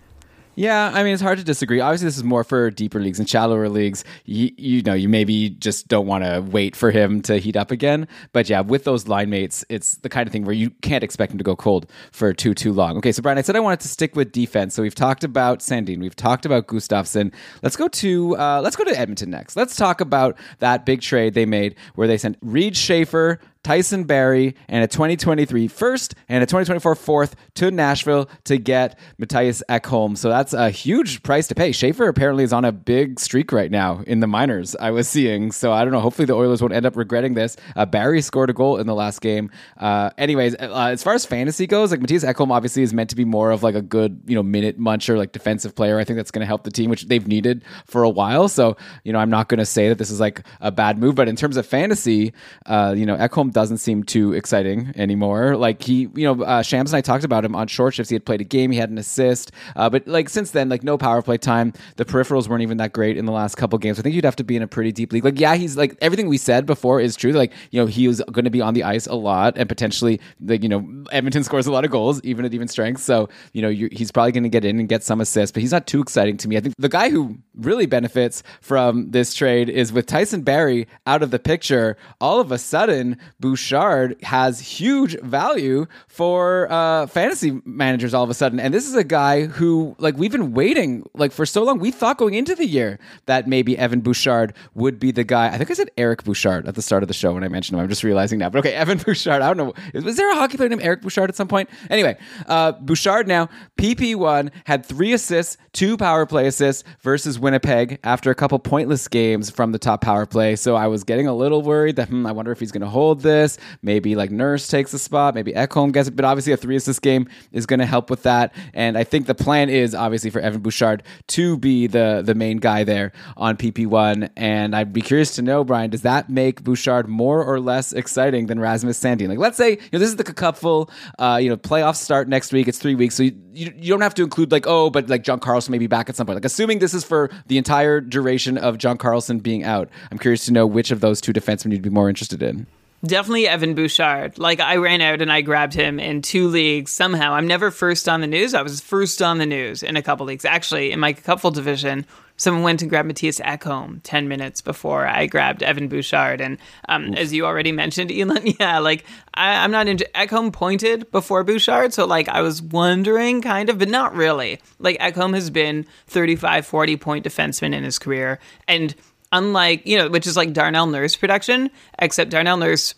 Yeah, 0.59 0.91
I 0.93 1.05
mean 1.05 1.13
it's 1.13 1.23
hard 1.23 1.39
to 1.39 1.45
disagree. 1.45 1.79
Obviously, 1.79 2.07
this 2.07 2.17
is 2.17 2.25
more 2.25 2.43
for 2.43 2.69
deeper 2.69 2.99
leagues 2.99 3.21
and 3.21 3.31
shallower 3.31 3.69
leagues. 3.69 4.03
You, 4.25 4.51
you 4.57 4.83
know, 4.83 4.93
you 4.93 5.09
maybe 5.09 5.51
just 5.51 5.87
don't 5.87 6.09
want 6.09 6.25
to 6.25 6.41
wait 6.41 6.75
for 6.75 6.91
him 6.91 7.23
to 7.23 7.39
heat 7.39 7.57
up 7.57 7.71
again. 7.71 8.09
But 8.33 8.51
yeah, 8.51 8.63
with 8.63 8.83
those 8.83 9.07
line 9.07 9.31
mates, 9.31 9.65
it's 9.69 9.99
the 9.99 10.09
kind 10.09 10.27
of 10.27 10.33
thing 10.33 10.45
where 10.45 10.57
you 10.57 10.71
can't 10.83 11.05
expect 11.05 11.31
him 11.31 11.39
to 11.39 11.45
go 11.45 11.55
cold 11.55 11.89
for 12.11 12.33
too 12.33 12.55
too 12.55 12.73
long. 12.73 12.97
Okay, 12.97 13.13
so 13.13 13.23
Brian, 13.23 13.39
I 13.39 13.43
said 13.43 13.55
I 13.55 13.61
wanted 13.61 13.79
to 13.81 13.89
stick 13.89 14.17
with 14.17 14.33
defense. 14.33 14.75
So 14.75 14.83
we've 14.83 14.97
talked 14.97 15.23
about 15.23 15.61
Sandin, 15.61 16.01
we've 16.01 16.17
talked 16.17 16.45
about 16.45 16.67
Gustafsson. 16.67 17.33
Let's 17.63 17.77
go 17.77 17.87
to 17.87 18.37
uh, 18.37 18.61
let's 18.61 18.75
go 18.75 18.83
to 18.83 18.99
Edmonton 18.99 19.31
next. 19.31 19.55
Let's 19.55 19.77
talk 19.77 20.01
about 20.01 20.37
that 20.59 20.85
big 20.85 21.03
trade 21.03 21.35
they 21.35 21.47
made 21.47 21.77
where 21.95 22.09
they 22.09 22.19
sent 22.19 22.37
Reid 22.43 22.77
Schaefer 22.77 23.39
Tyson 23.69 24.05
Barrie, 24.05 24.55
and 24.67 24.83
a 24.83 24.87
2023 24.87 25.69
first 25.69 26.15
and 26.31 26.43
a 26.43 26.47
2024 26.47 26.95
fourth 26.95 27.37
to 27.57 27.71
Nashville 27.71 28.31
to 28.45 28.57
get 28.57 28.99
Mattias 29.21 29.61
Ekholm. 29.69 30.17
So 30.17 30.31
that's 30.31 30.55
a 30.55 30.71
huge 30.71 31.23
price 31.23 31.49
to 31.49 31.55
pay. 31.55 31.73
Schaefer 31.73 32.09
apparently 32.09 32.45
is 32.45 32.55
on 32.55 32.65
a 32.65 32.73
big 32.73 33.21
streak 33.21 33.53
right 33.53 33.71
now 33.71 34.03
in 34.07 34.21
the 34.21 34.27
minors, 34.27 34.75
I 34.75 34.91
was 34.91 35.07
seeing. 35.07 35.53
So 35.53 35.71
I 35.71 35.85
don't 35.85 35.93
know. 35.93 36.01
Hopefully 36.01 36.25
the 36.25 36.33
Oilers 36.33 36.63
won't 36.63 36.73
end 36.73 36.87
up 36.87 36.97
regretting 36.97 37.35
this. 37.35 37.59
Uh, 37.77 37.85
Barrie 37.85 38.23
scored 38.23 38.49
a 38.49 38.55
goal 38.55 38.79
in 38.79 38.87
the 38.87 38.95
last 38.95 39.21
game. 39.21 39.51
Uh, 39.77 40.09
anyways, 40.17 40.55
uh, 40.55 40.89
as 40.91 41.03
far 41.03 41.13
as 41.13 41.27
fantasy 41.27 41.67
goes, 41.67 41.91
like 41.91 42.01
Mattias 42.01 42.27
Ekholm 42.27 42.51
obviously 42.51 42.83
is 42.83 42.95
meant 42.95 43.11
to 43.11 43.17
be 43.17 43.27
more 43.27 43.51
of 43.51 43.63
like 43.63 43.75
a 43.75 43.83
good, 43.83 44.19
you 44.25 44.35
know, 44.35 44.43
minute 44.43 44.81
muncher, 44.81 45.19
like 45.19 45.33
defensive 45.33 45.75
player. 45.75 45.99
I 45.99 46.05
think 46.05 46.17
that's 46.17 46.31
going 46.31 46.41
to 46.41 46.47
help 46.47 46.65
the 46.65 46.71
team, 46.71 46.89
which 46.89 47.05
they've 47.09 47.29
needed 47.29 47.63
for 47.85 48.03
a 48.03 48.09
while. 48.09 48.49
So, 48.49 48.79
you 49.05 49.13
know, 49.13 49.19
I'm 49.19 49.29
not 49.29 49.51
going 49.51 49.59
to 49.59 49.67
say 49.67 49.91
that 49.91 49.99
this 49.99 50.11
is 50.11 50.21
like 50.21 50.43
a 50.63 50.73
bad 50.73 50.97
move, 50.97 51.17
but 51.17 51.29
in 51.29 51.37
terms 51.37 51.59
of 51.59 51.67
fantasy, 51.67 52.33
uh, 52.65 52.95
you 52.97 53.05
know, 53.05 53.19
Ekholm 53.19 53.58
doesn't 53.59 53.79
seem 53.79 54.05
too 54.05 54.35
exciting 54.35 54.93
anymore. 54.95 55.57
Like 55.57 55.83
he, 55.83 56.09
you 56.15 56.23
know, 56.23 56.45
uh, 56.45 56.63
Shams 56.63 56.93
and 56.93 56.99
I 56.99 57.01
talked 57.01 57.25
about 57.25 57.45
him 57.45 57.57
on 57.57 57.67
short 57.67 57.93
shifts. 57.93 58.09
He 58.09 58.15
had 58.15 58.25
played 58.25 58.41
a 58.41 58.45
game, 58.45 58.71
he 58.71 58.79
had 58.79 58.89
an 58.89 58.99
assist, 58.99 59.51
uh, 59.75 59.91
but 59.91 60.07
like 60.07 60.29
since 60.29 60.53
then, 60.53 60.69
like 60.69 60.85
no 60.85 60.97
power 60.97 61.23
play 61.23 61.39
time. 61.39 61.73
The 61.97 62.05
peripherals 62.05 62.47
weren't 62.47 62.63
even 62.63 62.77
that 62.77 62.93
great 62.93 63.17
in 63.17 63.25
the 63.25 63.33
last 63.33 63.57
couple 63.57 63.77
games. 63.81 63.99
I 63.99 64.03
think 64.03 64.15
you'd 64.15 64.25
have 64.25 64.37
to 64.37 64.45
be 64.45 64.55
in 64.55 64.63
a 64.63 64.69
pretty 64.69 64.93
deep 64.93 65.13
league. 65.13 65.25
Like 65.25 65.41
yeah, 65.41 65.57
he's 65.57 65.77
like 65.77 65.99
everything 66.01 66.29
we 66.29 66.39
said 66.39 66.67
before 66.67 67.01
is 67.01 67.17
true. 67.17 67.33
Like 67.33 67.53
you 67.73 67.81
know, 67.81 67.87
he 67.87 68.07
was 68.07 68.23
going 68.31 68.45
to 68.45 68.51
be 68.51 68.61
on 68.61 68.75
the 68.75 68.85
ice 68.85 69.09
a 69.09 69.17
lot 69.17 69.55
and 69.57 69.69
potentially 69.69 70.21
like 70.41 70.63
you 70.63 70.69
know 70.69 71.05
Edmonton 71.11 71.43
scores 71.49 71.67
a 71.67 71.73
lot 71.73 71.85
of 71.85 71.91
goals 71.91 72.21
even 72.23 72.45
at 72.45 72.55
even 72.55 72.69
strength. 72.69 73.03
So 73.03 73.29
you 73.55 73.63
know 73.63 73.71
he's 73.71 74.13
probably 74.13 74.31
going 74.31 74.45
to 74.45 74.49
get 74.49 74.65
in 74.65 74.79
and 74.79 74.89
get 74.89 75.03
some 75.03 75.21
assists, 75.21 75.53
but 75.53 75.63
he's 75.63 75.73
not 75.73 75.89
too 75.89 76.01
exciting 76.01 76.37
to 76.37 76.49
me. 76.49 76.57
I 76.57 76.61
think 76.61 76.77
the 76.79 76.89
guy 76.89 77.11
who 77.11 77.39
really 77.59 77.87
benefits 77.87 78.43
from 78.61 79.11
this 79.11 79.35
trade 79.35 79.69
is 79.69 79.93
with 79.93 80.07
Tyson 80.07 80.43
Barrie 80.43 80.87
out 81.07 81.23
of 81.23 81.31
the 81.31 81.39
picture. 81.39 81.97
All 82.21 82.41
of 82.41 82.53
a 82.53 82.59
sudden, 82.59 83.19
Bouchard 83.41 84.17
has 84.23 84.61
huge 84.61 85.19
value 85.21 85.87
for 86.07 86.71
uh, 86.71 87.07
fantasy 87.07 87.61
managers 87.65 88.15
all 88.15 88.25
of 88.25 88.31
a 88.31 88.35
sudden. 88.35 88.61
And 88.61 88.73
this 88.73 88.87
is 88.87 88.95
a 88.95 89.05
guy 89.05 89.47
who, 89.47 89.97
like, 89.99 90.17
we've 90.17 90.33
been 90.33 90.53
waiting 90.53 91.09
like 91.15 91.33
for 91.33 91.47
so 91.47 91.63
long. 91.65 91.79
We 91.79 91.91
thought 91.91 92.19
going 92.19 92.35
into 92.35 92.55
the 92.55 92.67
year 92.67 92.99
that 93.27 93.47
maybe 93.47 93.77
Evan 93.77 94.01
Bouchard 94.01 94.55
would 94.75 94.99
be 94.99 95.11
the 95.11 95.25
guy. 95.25 95.49
I 95.49 95.59
think 95.59 95.71
I 95.71 95.75
said 95.75 95.91
Eric 95.97 96.25
Bouchard 96.25 96.67
at 96.67 96.75
the 96.75 96.83
start 96.83 97.03
of 97.03 97.09
the 97.09 97.15
show 97.15 97.33
when 97.33 97.45
I 97.45 97.49
mentioned 97.49 97.79
him. 97.79 97.83
I'm 97.83 97.89
just 97.89 98.05
realizing 98.05 98.39
now. 98.39 98.49
But 98.51 98.61
okay, 98.61 98.73
Evan 98.75 98.99
Bouchard. 98.99 99.43
I 99.43 99.53
don't 99.53 99.57
know. 99.57 100.01
Was 100.01 100.17
there 100.17 100.31
a 100.31 100.35
hockey 100.35 100.57
player 100.57 100.69
named 100.69 100.83
Eric 100.83 101.03
Bouchard 101.03 101.29
at 101.29 101.37
some 101.37 101.49
point? 101.49 101.69
Anyway, 101.91 102.17
uh, 102.47 102.73
Bouchard 102.73 103.27
now 103.27 103.49
PP1 103.79 104.51
had 104.65 104.85
three 104.85 105.13
assists, 105.13 105.57
two 105.73 105.97
power 105.97 106.27
play 106.27 106.47
assists 106.47 106.85
versus 107.01 107.39
Winnipeg 107.49 107.99
after 108.05 108.31
a 108.31 108.35
couple 108.35 108.59
pointless 108.59 109.09
games 109.09 109.49
from 109.49 109.73
the 109.73 109.79
top 109.79 110.03
power 110.03 110.27
play. 110.27 110.55
So 110.55 110.77
I 110.77 110.87
was 110.87 111.03
getting 111.03 111.27
a 111.27 111.35
little 111.35 111.63
worried 111.63 111.97
that 111.97 112.09
hmm, 112.09 112.27
I 112.27 112.33
wonder 112.33 112.53
if 112.53 112.61
he's 112.61 112.73
going 112.73 112.83
to 112.83 112.89
hold 112.89 113.23
this. 113.23 113.57
Maybe 113.81 114.15
like 114.17 114.31
Nurse 114.31 114.69
takes 114.69 114.93
a 114.93 114.99
spot. 114.99 115.35
Maybe 115.35 115.53
Ekholm 115.53 115.93
gets 115.93 116.09
it. 116.09 116.17
But 116.17 116.27
obviously, 116.27 116.53
a 116.53 116.59
three 116.59 116.77
assist 116.77 117.01
game 117.01 117.27
is 117.51 117.65
going 117.65 117.81
to 117.81 117.87
help 117.87 118.11
with 118.11 118.25
that. 118.25 118.55
And 118.75 118.99
I 118.99 119.05
think 119.05 119.27
the 119.27 119.35
plan 119.35 119.71
is 119.71 119.95
obviously 119.95 120.29
for 120.29 120.41
Evan 120.41 120.61
Bouchard 120.61 121.03
to 121.29 121.57
be 121.57 121.87
the 121.87 122.23
the 122.23 122.35
main 122.35 122.59
guy 122.59 122.85
there 122.85 123.13
on 123.39 123.57
PP1. 123.57 124.29
And 124.37 124.77
I'd 124.77 124.93
be 124.93 125.01
curious 125.01 125.35
to 125.37 125.43
know, 125.43 125.65
Brian, 125.65 125.89
does 125.89 126.03
that 126.03 126.29
make 126.29 126.63
Bouchard 126.63 127.09
more 127.09 127.43
or 127.43 127.61
less 127.61 127.95
exciting 127.95 128.47
than 128.47 128.61
Rasmus 128.61 129.01
Sandin? 129.01 129.29
Like, 129.29 129.39
let's 129.39 129.57
say 129.57 129.71
you 129.71 129.89
know 129.93 130.01
this 130.01 130.11
is 130.11 130.17
the 130.17 130.25
cupful. 130.25 130.91
Uh, 131.19 131.39
you 131.41 131.49
know, 131.49 131.57
playoffs 131.57 131.97
start 131.97 132.29
next 132.29 132.53
week. 132.53 132.69
It's 132.69 132.79
three 132.79 132.95
weeks, 132.95 133.15
so 133.15 133.23
you, 133.23 133.33
you, 133.55 133.73
you 133.75 133.89
don't 133.89 134.03
have 134.03 134.15
to 134.17 134.23
include 134.23 134.53
like 134.53 134.67
oh, 134.67 134.91
but 134.91 135.09
like 135.09 135.23
John 135.23 135.41
Carlson 135.41 135.73
may 135.73 135.79
be 135.79 135.87
back 135.87 136.11
at 136.11 136.17
some 136.17 136.27
point. 136.27 136.37
Like, 136.37 136.45
assuming 136.45 136.79
this 136.79 136.93
is 136.93 137.05
for 137.05 137.31
the 137.47 137.59
entire 137.59 138.01
duration 138.01 138.59
of 138.59 138.79
John 138.79 138.99
Carlson 138.99 139.39
being 139.39 139.65
out, 139.65 139.89
I'm 140.11 140.19
curious 140.19 140.45
to 140.47 140.53
know 140.53 140.67
which 140.67 140.91
of 140.91 141.01
those 141.01 141.21
two 141.21 141.33
defensemen 141.33 141.73
you'd 141.73 141.83
be 141.83 141.91
more 141.91 142.09
interested 142.09 142.43
in. 142.43 142.67
Definitely 143.05 143.47
Evan 143.47 143.75
Bouchard. 143.75 144.39
Like 144.39 144.59
I 144.59 144.77
ran 144.77 145.01
out 145.01 145.23
and 145.23 145.31
I 145.31 145.41
grabbed 145.41 145.73
him 145.73 146.01
in 146.01 146.21
two 146.21 146.49
leagues 146.49 146.91
somehow. 146.91 147.33
I'm 147.33 147.47
never 147.47 147.71
first 147.71 148.09
on 148.09 148.21
the 148.21 148.27
news. 148.27 148.55
I 148.55 148.63
was 148.63 148.81
first 148.81 149.23
on 149.23 149.39
the 149.39 149.47
news 149.47 149.85
in 149.85 149.97
a 149.97 150.03
couple 150.03 150.27
leagues. 150.27 150.45
Actually, 150.45 150.91
in 150.91 150.99
my 150.99 151.13
cupful 151.13 151.53
division, 151.53 152.07
someone 152.39 152.63
went 152.63 152.81
and 152.81 152.89
grabbed 152.89 153.11
Mattias 153.11 153.41
Ekholm 153.41 154.01
10 154.05 154.29
minutes 154.29 154.63
before 154.63 155.07
I 155.07 155.27
grabbed 155.27 155.63
Evan 155.63 155.89
Bouchard. 155.89 156.41
And 156.41 156.57
um, 156.89 157.13
as 157.15 157.33
you 157.33 157.45
already 157.45 157.73
mentioned, 157.73 158.11
Elon, 158.15 158.55
yeah, 158.59 158.79
like 158.79 159.05
I, 159.35 159.65
am 159.65 159.71
not 159.71 159.89
into 159.89 160.09
Ekholm 160.15 160.53
pointed 160.53 161.11
before 161.11 161.45
Bouchard. 161.45 161.93
So 161.93 162.07
like 162.07 162.29
I 162.29 162.41
was 162.41 162.63
wondering 162.63 163.43
kind 163.43 163.69
of, 163.69 163.79
but 163.79 163.91
not 163.91 164.15
really. 164.15 164.61
Like 164.79 164.99
Ekholm 164.99 165.35
has 165.35 165.51
been 165.51 165.85
35, 166.07 166.65
40 166.65 166.97
point 166.97 167.25
defenseman 167.27 167.75
in 167.75 167.85
his 167.85 167.99
career. 167.99 168.39
And 168.67 168.95
unlike 169.33 169.85
you 169.85 169.99
know, 169.99 170.09
which 170.09 170.27
is 170.27 170.37
like 170.37 170.53
Darnell 170.53 170.87
Nurse 170.87 171.17
production, 171.17 171.71
except 171.99 172.31
Darnell 172.31 172.57
Nurse 172.57 172.95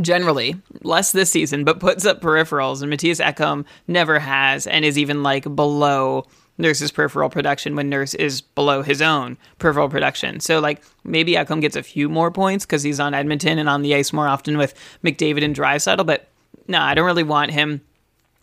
generally 0.00 0.54
less 0.82 1.12
this 1.12 1.30
season, 1.30 1.64
but 1.64 1.80
puts 1.80 2.04
up 2.04 2.20
peripherals, 2.20 2.82
and 2.82 2.92
Mattias 2.92 3.24
Ekholm 3.24 3.64
never 3.86 4.18
has, 4.18 4.66
and 4.66 4.84
is 4.84 4.98
even 4.98 5.22
like 5.22 5.44
below 5.54 6.26
Nurse's 6.58 6.90
peripheral 6.90 7.30
production 7.30 7.76
when 7.76 7.88
Nurse 7.88 8.14
is 8.14 8.40
below 8.40 8.82
his 8.82 9.00
own 9.00 9.38
peripheral 9.58 9.88
production. 9.88 10.40
So 10.40 10.60
like 10.60 10.82
maybe 11.04 11.32
Ekholm 11.34 11.60
gets 11.60 11.76
a 11.76 11.82
few 11.82 12.08
more 12.08 12.30
points 12.30 12.66
because 12.66 12.82
he's 12.82 13.00
on 13.00 13.14
Edmonton 13.14 13.58
and 13.58 13.68
on 13.68 13.82
the 13.82 13.94
ice 13.94 14.12
more 14.12 14.28
often 14.28 14.58
with 14.58 14.74
McDavid 15.04 15.44
and 15.44 15.54
Draisaitl, 15.56 16.04
but 16.04 16.28
no, 16.66 16.80
I 16.80 16.94
don't 16.94 17.06
really 17.06 17.22
want 17.22 17.52
him 17.52 17.80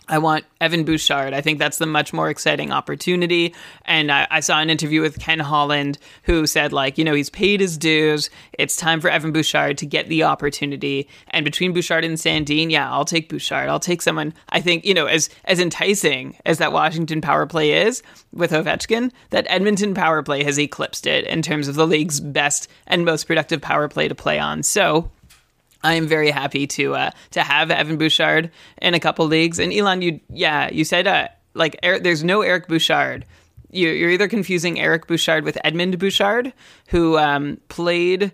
I 0.08 0.20
want 0.20 0.46
Evan 0.62 0.84
Bouchard. 0.84 1.34
I 1.34 1.42
think 1.42 1.60
that's 1.60 1.78
the 1.78 1.86
much 1.86 2.14
more 2.14 2.30
exciting 2.30 2.72
opportunity. 2.72 3.54
And 3.86 4.12
I, 4.12 4.28
I, 4.30 4.40
saw 4.40 4.60
an 4.60 4.70
interview 4.70 5.02
with 5.02 5.20
Ken 5.20 5.40
Holland 5.40 5.98
who 6.24 6.46
said, 6.46 6.72
like, 6.72 6.98
you 6.98 7.04
know, 7.04 7.14
he's 7.14 7.30
paid 7.30 7.60
his 7.60 7.78
dues. 7.78 8.30
It's 8.54 8.76
time 8.76 9.02
for 9.02 9.10
Evan 9.10 9.32
Bouchard 9.32 9.78
to 9.80 9.86
get 9.86 10.08
the 10.08 10.24
opportunity. 10.24 11.08
And 11.30 11.44
between 11.44 11.74
Bouchard 11.74 12.04
and 12.04 12.18
Sandin, 12.18 12.72
yeah, 12.72 12.92
I'll 12.92 13.06
take 13.06 13.30
Bouchard. 13.30 13.70
I'll 13.70 13.80
take 13.80 14.02
someone. 14.02 14.34
I 14.50 14.62
think 14.62 14.86
you 14.86 14.94
know, 14.94 15.08
as 15.08 15.30
as 15.46 15.60
enticing 15.60 16.36
as 16.46 16.60
that 16.60 16.72
Washington 16.72 17.22
power 17.22 17.46
play 17.46 17.86
is 17.86 18.04
with 18.32 18.52
Ovechkin, 18.52 19.12
that 19.32 19.46
Edmonton 19.50 19.94
power 19.94 20.22
play 20.22 20.44
has 20.44 20.60
eclipsed 20.60 21.08
it 21.08 21.26
in 21.26 21.42
terms 21.42 21.68
of 21.68 21.76
the 21.76 21.88
league's 21.88 22.20
best 22.20 22.68
and 22.88 23.06
most 23.06 23.26
productive 23.26 23.62
power 23.62 23.88
play 23.88 24.08
to 24.08 24.16
play 24.16 24.40
on. 24.40 24.62
So 24.62 25.10
I 25.86 25.94
am 25.94 26.08
very 26.08 26.32
happy 26.32 26.66
to 26.68 26.96
uh, 26.96 27.12
to 27.32 27.44
have 27.44 27.70
Evan 27.70 27.98
Bouchard 27.98 28.52
in 28.82 28.94
a 28.94 29.00
couple 29.00 29.26
leagues. 29.28 29.60
And 29.60 29.72
Elon, 29.72 30.02
you 30.02 30.20
yeah, 30.30 30.70
you 30.72 30.84
said 30.84 31.08
uh, 31.08 31.28
like 31.54 31.78
er, 31.86 32.00
there's 32.00 32.24
no 32.24 32.42
Eric 32.42 32.68
Bouchard. 32.68 33.26
You, 33.72 33.90
are 33.90 34.10
either 34.10 34.28
confusing 34.28 34.80
Eric 34.80 35.06
Bouchard 35.06 35.44
with 35.44 35.58
Edmund 35.64 36.00
Bouchard, 36.00 36.54
who 36.88 37.18
um, 37.18 37.60
played 37.68 38.32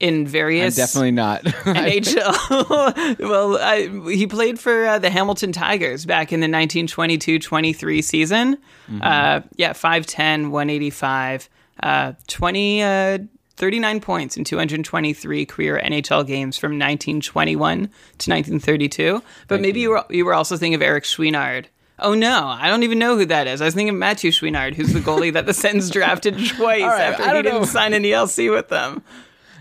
in 0.00 0.20
I'm 0.20 0.26
various 0.26 0.76
definitely 0.76 1.12
not. 1.12 1.42
NHL. 1.44 3.18
well, 3.28 3.56
I, 3.58 4.10
he 4.10 4.26
played 4.26 4.58
for 4.58 4.86
uh, 4.86 4.98
the 4.98 5.10
Hamilton 5.10 5.52
Tigers 5.52 6.06
back 6.06 6.32
in 6.32 6.40
the 6.40 6.48
1922-23 6.48 8.02
season. 8.02 8.58
Uh, 9.00 9.42
yeah, 9.56 9.72
5'10", 9.72 10.50
185, 10.50 11.48
uh, 11.82 12.12
20, 12.26 12.82
uh, 12.82 13.18
39 13.60 14.00
points 14.00 14.36
in 14.38 14.44
223 14.44 15.44
career 15.44 15.78
NHL 15.84 16.26
games 16.26 16.56
from 16.56 16.70
1921 16.72 17.76
to 17.78 17.84
1932. 17.84 19.22
But 19.48 19.60
maybe 19.60 19.80
you. 19.80 19.90
were 19.90 20.04
you 20.08 20.24
were 20.24 20.32
also 20.32 20.56
thinking 20.56 20.74
of 20.74 20.80
Eric 20.80 21.04
Schweenard. 21.04 21.66
Oh 21.98 22.14
no, 22.14 22.46
I 22.46 22.68
don't 22.68 22.84
even 22.84 22.98
know 22.98 23.18
who 23.18 23.26
that 23.26 23.46
is. 23.46 23.60
I 23.60 23.66
was 23.66 23.74
thinking 23.74 23.94
of 23.94 23.98
Matthew 23.98 24.30
Schweenard, 24.30 24.74
who's 24.74 24.94
the 24.94 25.00
goalie 25.00 25.34
that 25.34 25.44
the 25.44 25.52
Sens 25.52 25.90
drafted 25.92 26.34
twice 26.34 26.82
right, 26.82 27.02
after 27.02 27.36
he 27.36 27.42
didn't 27.42 27.66
sign 27.66 27.92
an 27.92 28.02
ELC 28.02 28.50
with 28.50 28.68
them. 28.68 29.02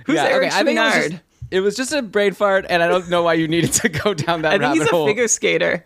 Who's 0.06 0.16
Yeah, 0.16 0.28
Eric 0.28 0.48
okay, 0.48 0.60
I 0.60 0.64
think 0.64 0.80
it 0.80 0.82
was, 0.82 1.10
just, 1.10 1.24
it 1.52 1.60
was 1.60 1.76
just 1.76 1.92
a 1.92 2.02
brain 2.02 2.32
fart, 2.32 2.66
and 2.70 2.82
I 2.82 2.88
don't 2.88 3.10
know 3.10 3.24
why 3.24 3.34
you 3.34 3.50
needed 3.50 3.74
to 3.74 3.90
go 3.90 4.14
down 4.14 4.44
that 4.44 4.54
I 4.54 4.58
think 4.60 4.76
he's 4.76 4.88
a 4.88 4.92
hole. 4.92 5.08
figure 5.08 5.28
skater. 5.28 5.86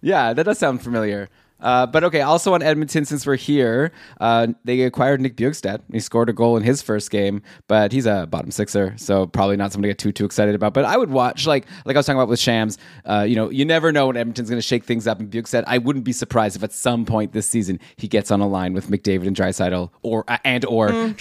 Yeah, 0.00 0.32
that 0.32 0.44
does 0.44 0.58
sound 0.58 0.82
familiar. 0.82 1.28
Uh, 1.62 1.86
but 1.86 2.04
okay, 2.04 2.20
also 2.20 2.52
on 2.54 2.62
Edmonton, 2.62 3.04
since 3.04 3.26
we're 3.26 3.36
here, 3.36 3.92
uh, 4.20 4.48
they 4.64 4.82
acquired 4.82 5.20
Nick 5.20 5.36
Bjugstad. 5.36 5.80
He 5.92 6.00
scored 6.00 6.28
a 6.28 6.32
goal 6.32 6.56
in 6.56 6.62
his 6.62 6.82
first 6.82 7.10
game, 7.10 7.40
but 7.68 7.92
he's 7.92 8.04
a 8.04 8.26
bottom 8.26 8.50
sixer, 8.50 8.94
so 8.96 9.26
probably 9.26 9.56
not 9.56 9.72
something 9.72 9.82
to 9.82 9.88
get 9.88 9.98
too 9.98 10.12
too 10.12 10.24
excited 10.24 10.54
about. 10.54 10.74
But 10.74 10.84
I 10.84 10.96
would 10.96 11.10
watch, 11.10 11.46
like 11.46 11.66
like 11.84 11.96
I 11.96 11.98
was 11.98 12.06
talking 12.06 12.18
about 12.18 12.28
with 12.28 12.40
Shams. 12.40 12.78
Uh, 13.04 13.24
you 13.28 13.36
know, 13.36 13.48
you 13.50 13.64
never 13.64 13.92
know 13.92 14.08
when 14.08 14.16
Edmonton's 14.16 14.50
going 14.50 14.60
to 14.60 14.66
shake 14.66 14.84
things 14.84 15.06
up. 15.06 15.20
And 15.20 15.30
Bjugstad, 15.30 15.64
I 15.66 15.78
wouldn't 15.78 16.04
be 16.04 16.12
surprised 16.12 16.56
if 16.56 16.62
at 16.62 16.72
some 16.72 17.04
point 17.04 17.32
this 17.32 17.46
season 17.46 17.78
he 17.96 18.08
gets 18.08 18.30
on 18.30 18.40
a 18.40 18.48
line 18.48 18.72
with 18.72 18.88
McDavid 18.88 19.26
and 19.26 19.36
Draisaitl, 19.36 19.90
or 20.02 20.24
uh, 20.28 20.38
and 20.44 20.64
or 20.64 20.92
Mm. 20.92 21.16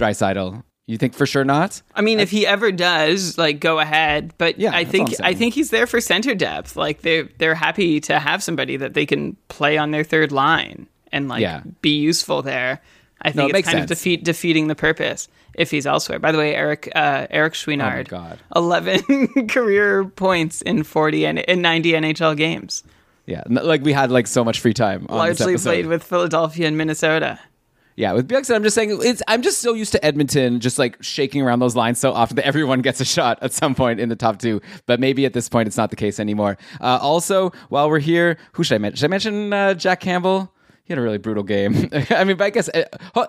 You 0.92 0.98
think 0.98 1.14
for 1.14 1.26
sure 1.26 1.46
not? 1.46 1.82
I 1.96 2.02
mean, 2.02 2.20
if 2.20 2.30
he 2.32 2.46
ever 2.46 2.70
does, 2.72 3.38
like, 3.38 3.62
go 3.62 3.80
ahead. 3.80 4.34
But 4.38 4.60
Yeah, 4.60 4.72
I 4.76 4.84
think 4.84 5.10
I 5.24 5.34
think 5.34 5.54
he's 5.54 5.70
there 5.70 5.88
for 5.88 6.02
center 6.02 6.36
depth. 6.36 6.76
Like 6.76 7.02
they 7.02 7.22
they're 7.38 7.56
happy 7.56 8.02
to 8.02 8.20
have 8.20 8.44
somebody 8.44 8.76
that 8.78 8.94
they 8.94 9.06
can 9.06 9.38
play 9.48 9.78
on 9.78 9.92
their 9.92 10.04
third 10.04 10.34
line 10.34 10.88
and 11.14 11.30
like 11.30 11.42
Yeah. 11.42 11.62
be 11.82 11.98
useful 11.98 12.42
there. 12.42 12.82
I 13.22 13.30
No, 13.30 13.34
think 13.34 13.50
it 13.52 13.56
it's 13.60 13.68
kind 13.70 13.78
sense. 13.80 13.92
of 13.92 13.98
defeat 13.98 14.24
defeating 14.26 14.68
the 14.68 14.76
purpose 14.76 15.30
if 15.54 15.72
he's 15.72 15.86
elsewhere. 15.88 16.20
By 16.20 16.32
the 16.34 16.38
way, 16.38 16.56
Eric 16.56 16.90
uh, 16.94 17.28
Eric 17.30 17.54
Schweenard, 17.54 18.12
Oh 18.12 18.60
eleven 18.60 19.48
career 19.48 20.04
points 20.06 20.62
in 20.62 20.84
forty 20.84 21.26
and 21.26 21.40
in 21.40 21.62
ninety 21.62 21.94
NHL 21.94 22.36
games, 22.36 22.84
Yeah, 23.28 23.44
like 23.48 23.82
we 23.84 23.94
had 23.94 24.12
like 24.12 24.28
so 24.28 24.44
much 24.44 24.60
free 24.60 24.74
time. 24.74 25.06
On 25.08 25.18
largely 25.20 25.56
played 25.58 25.86
with 25.86 26.04
Philadelphia 26.04 26.68
and 26.68 26.78
Minnesota. 26.78 27.40
Yeah, 28.02 28.14
with 28.14 28.28
Bjugstad, 28.28 28.56
I'm 28.56 28.64
just 28.64 28.74
saying 28.74 28.98
it's. 29.04 29.22
I'm 29.28 29.44
just 29.44 29.60
so 29.60 29.76
used 29.76 29.92
to 29.92 30.04
Edmonton 30.04 30.60
just 30.60 30.80
like 30.80 30.98
shaking 31.04 31.44
around 31.44 31.60
those 31.60 31.76
lines 31.76 32.00
so 32.00 32.12
often 32.12 32.36
that 32.38 32.48
everyone 32.48 32.82
gets 32.82 33.00
a 33.00 33.06
shot 33.06 33.38
at 33.44 33.54
some 33.54 33.76
point 33.76 34.00
in 34.00 34.10
the 34.10 34.16
top 34.16 34.40
two. 34.40 34.60
But 34.88 35.00
maybe 35.00 35.24
at 35.24 35.34
this 35.34 35.48
point 35.48 35.68
it's 35.68 35.78
not 35.78 35.92
the 35.92 35.96
case 35.96 36.20
anymore. 36.20 36.58
Uh, 36.82 36.98
also, 37.00 37.52
while 37.70 37.92
we're 37.92 38.00
here, 38.00 38.40
who 38.54 38.64
should 38.64 38.74
I 38.74 38.78
mention? 38.80 38.98
Should 38.98 39.06
I 39.06 39.08
mention 39.10 39.54
uh, 39.54 39.74
Jack 39.76 40.00
Campbell? 40.00 40.52
He 40.92 40.94
had 40.94 41.00
a 41.00 41.04
really 41.04 41.20
brutal 41.20 41.44
game. 41.44 41.90
I 42.10 42.26
mean, 42.26 42.36
but 42.36 42.44
I 42.44 42.50
guess 42.50 42.68
uh, 42.68 42.84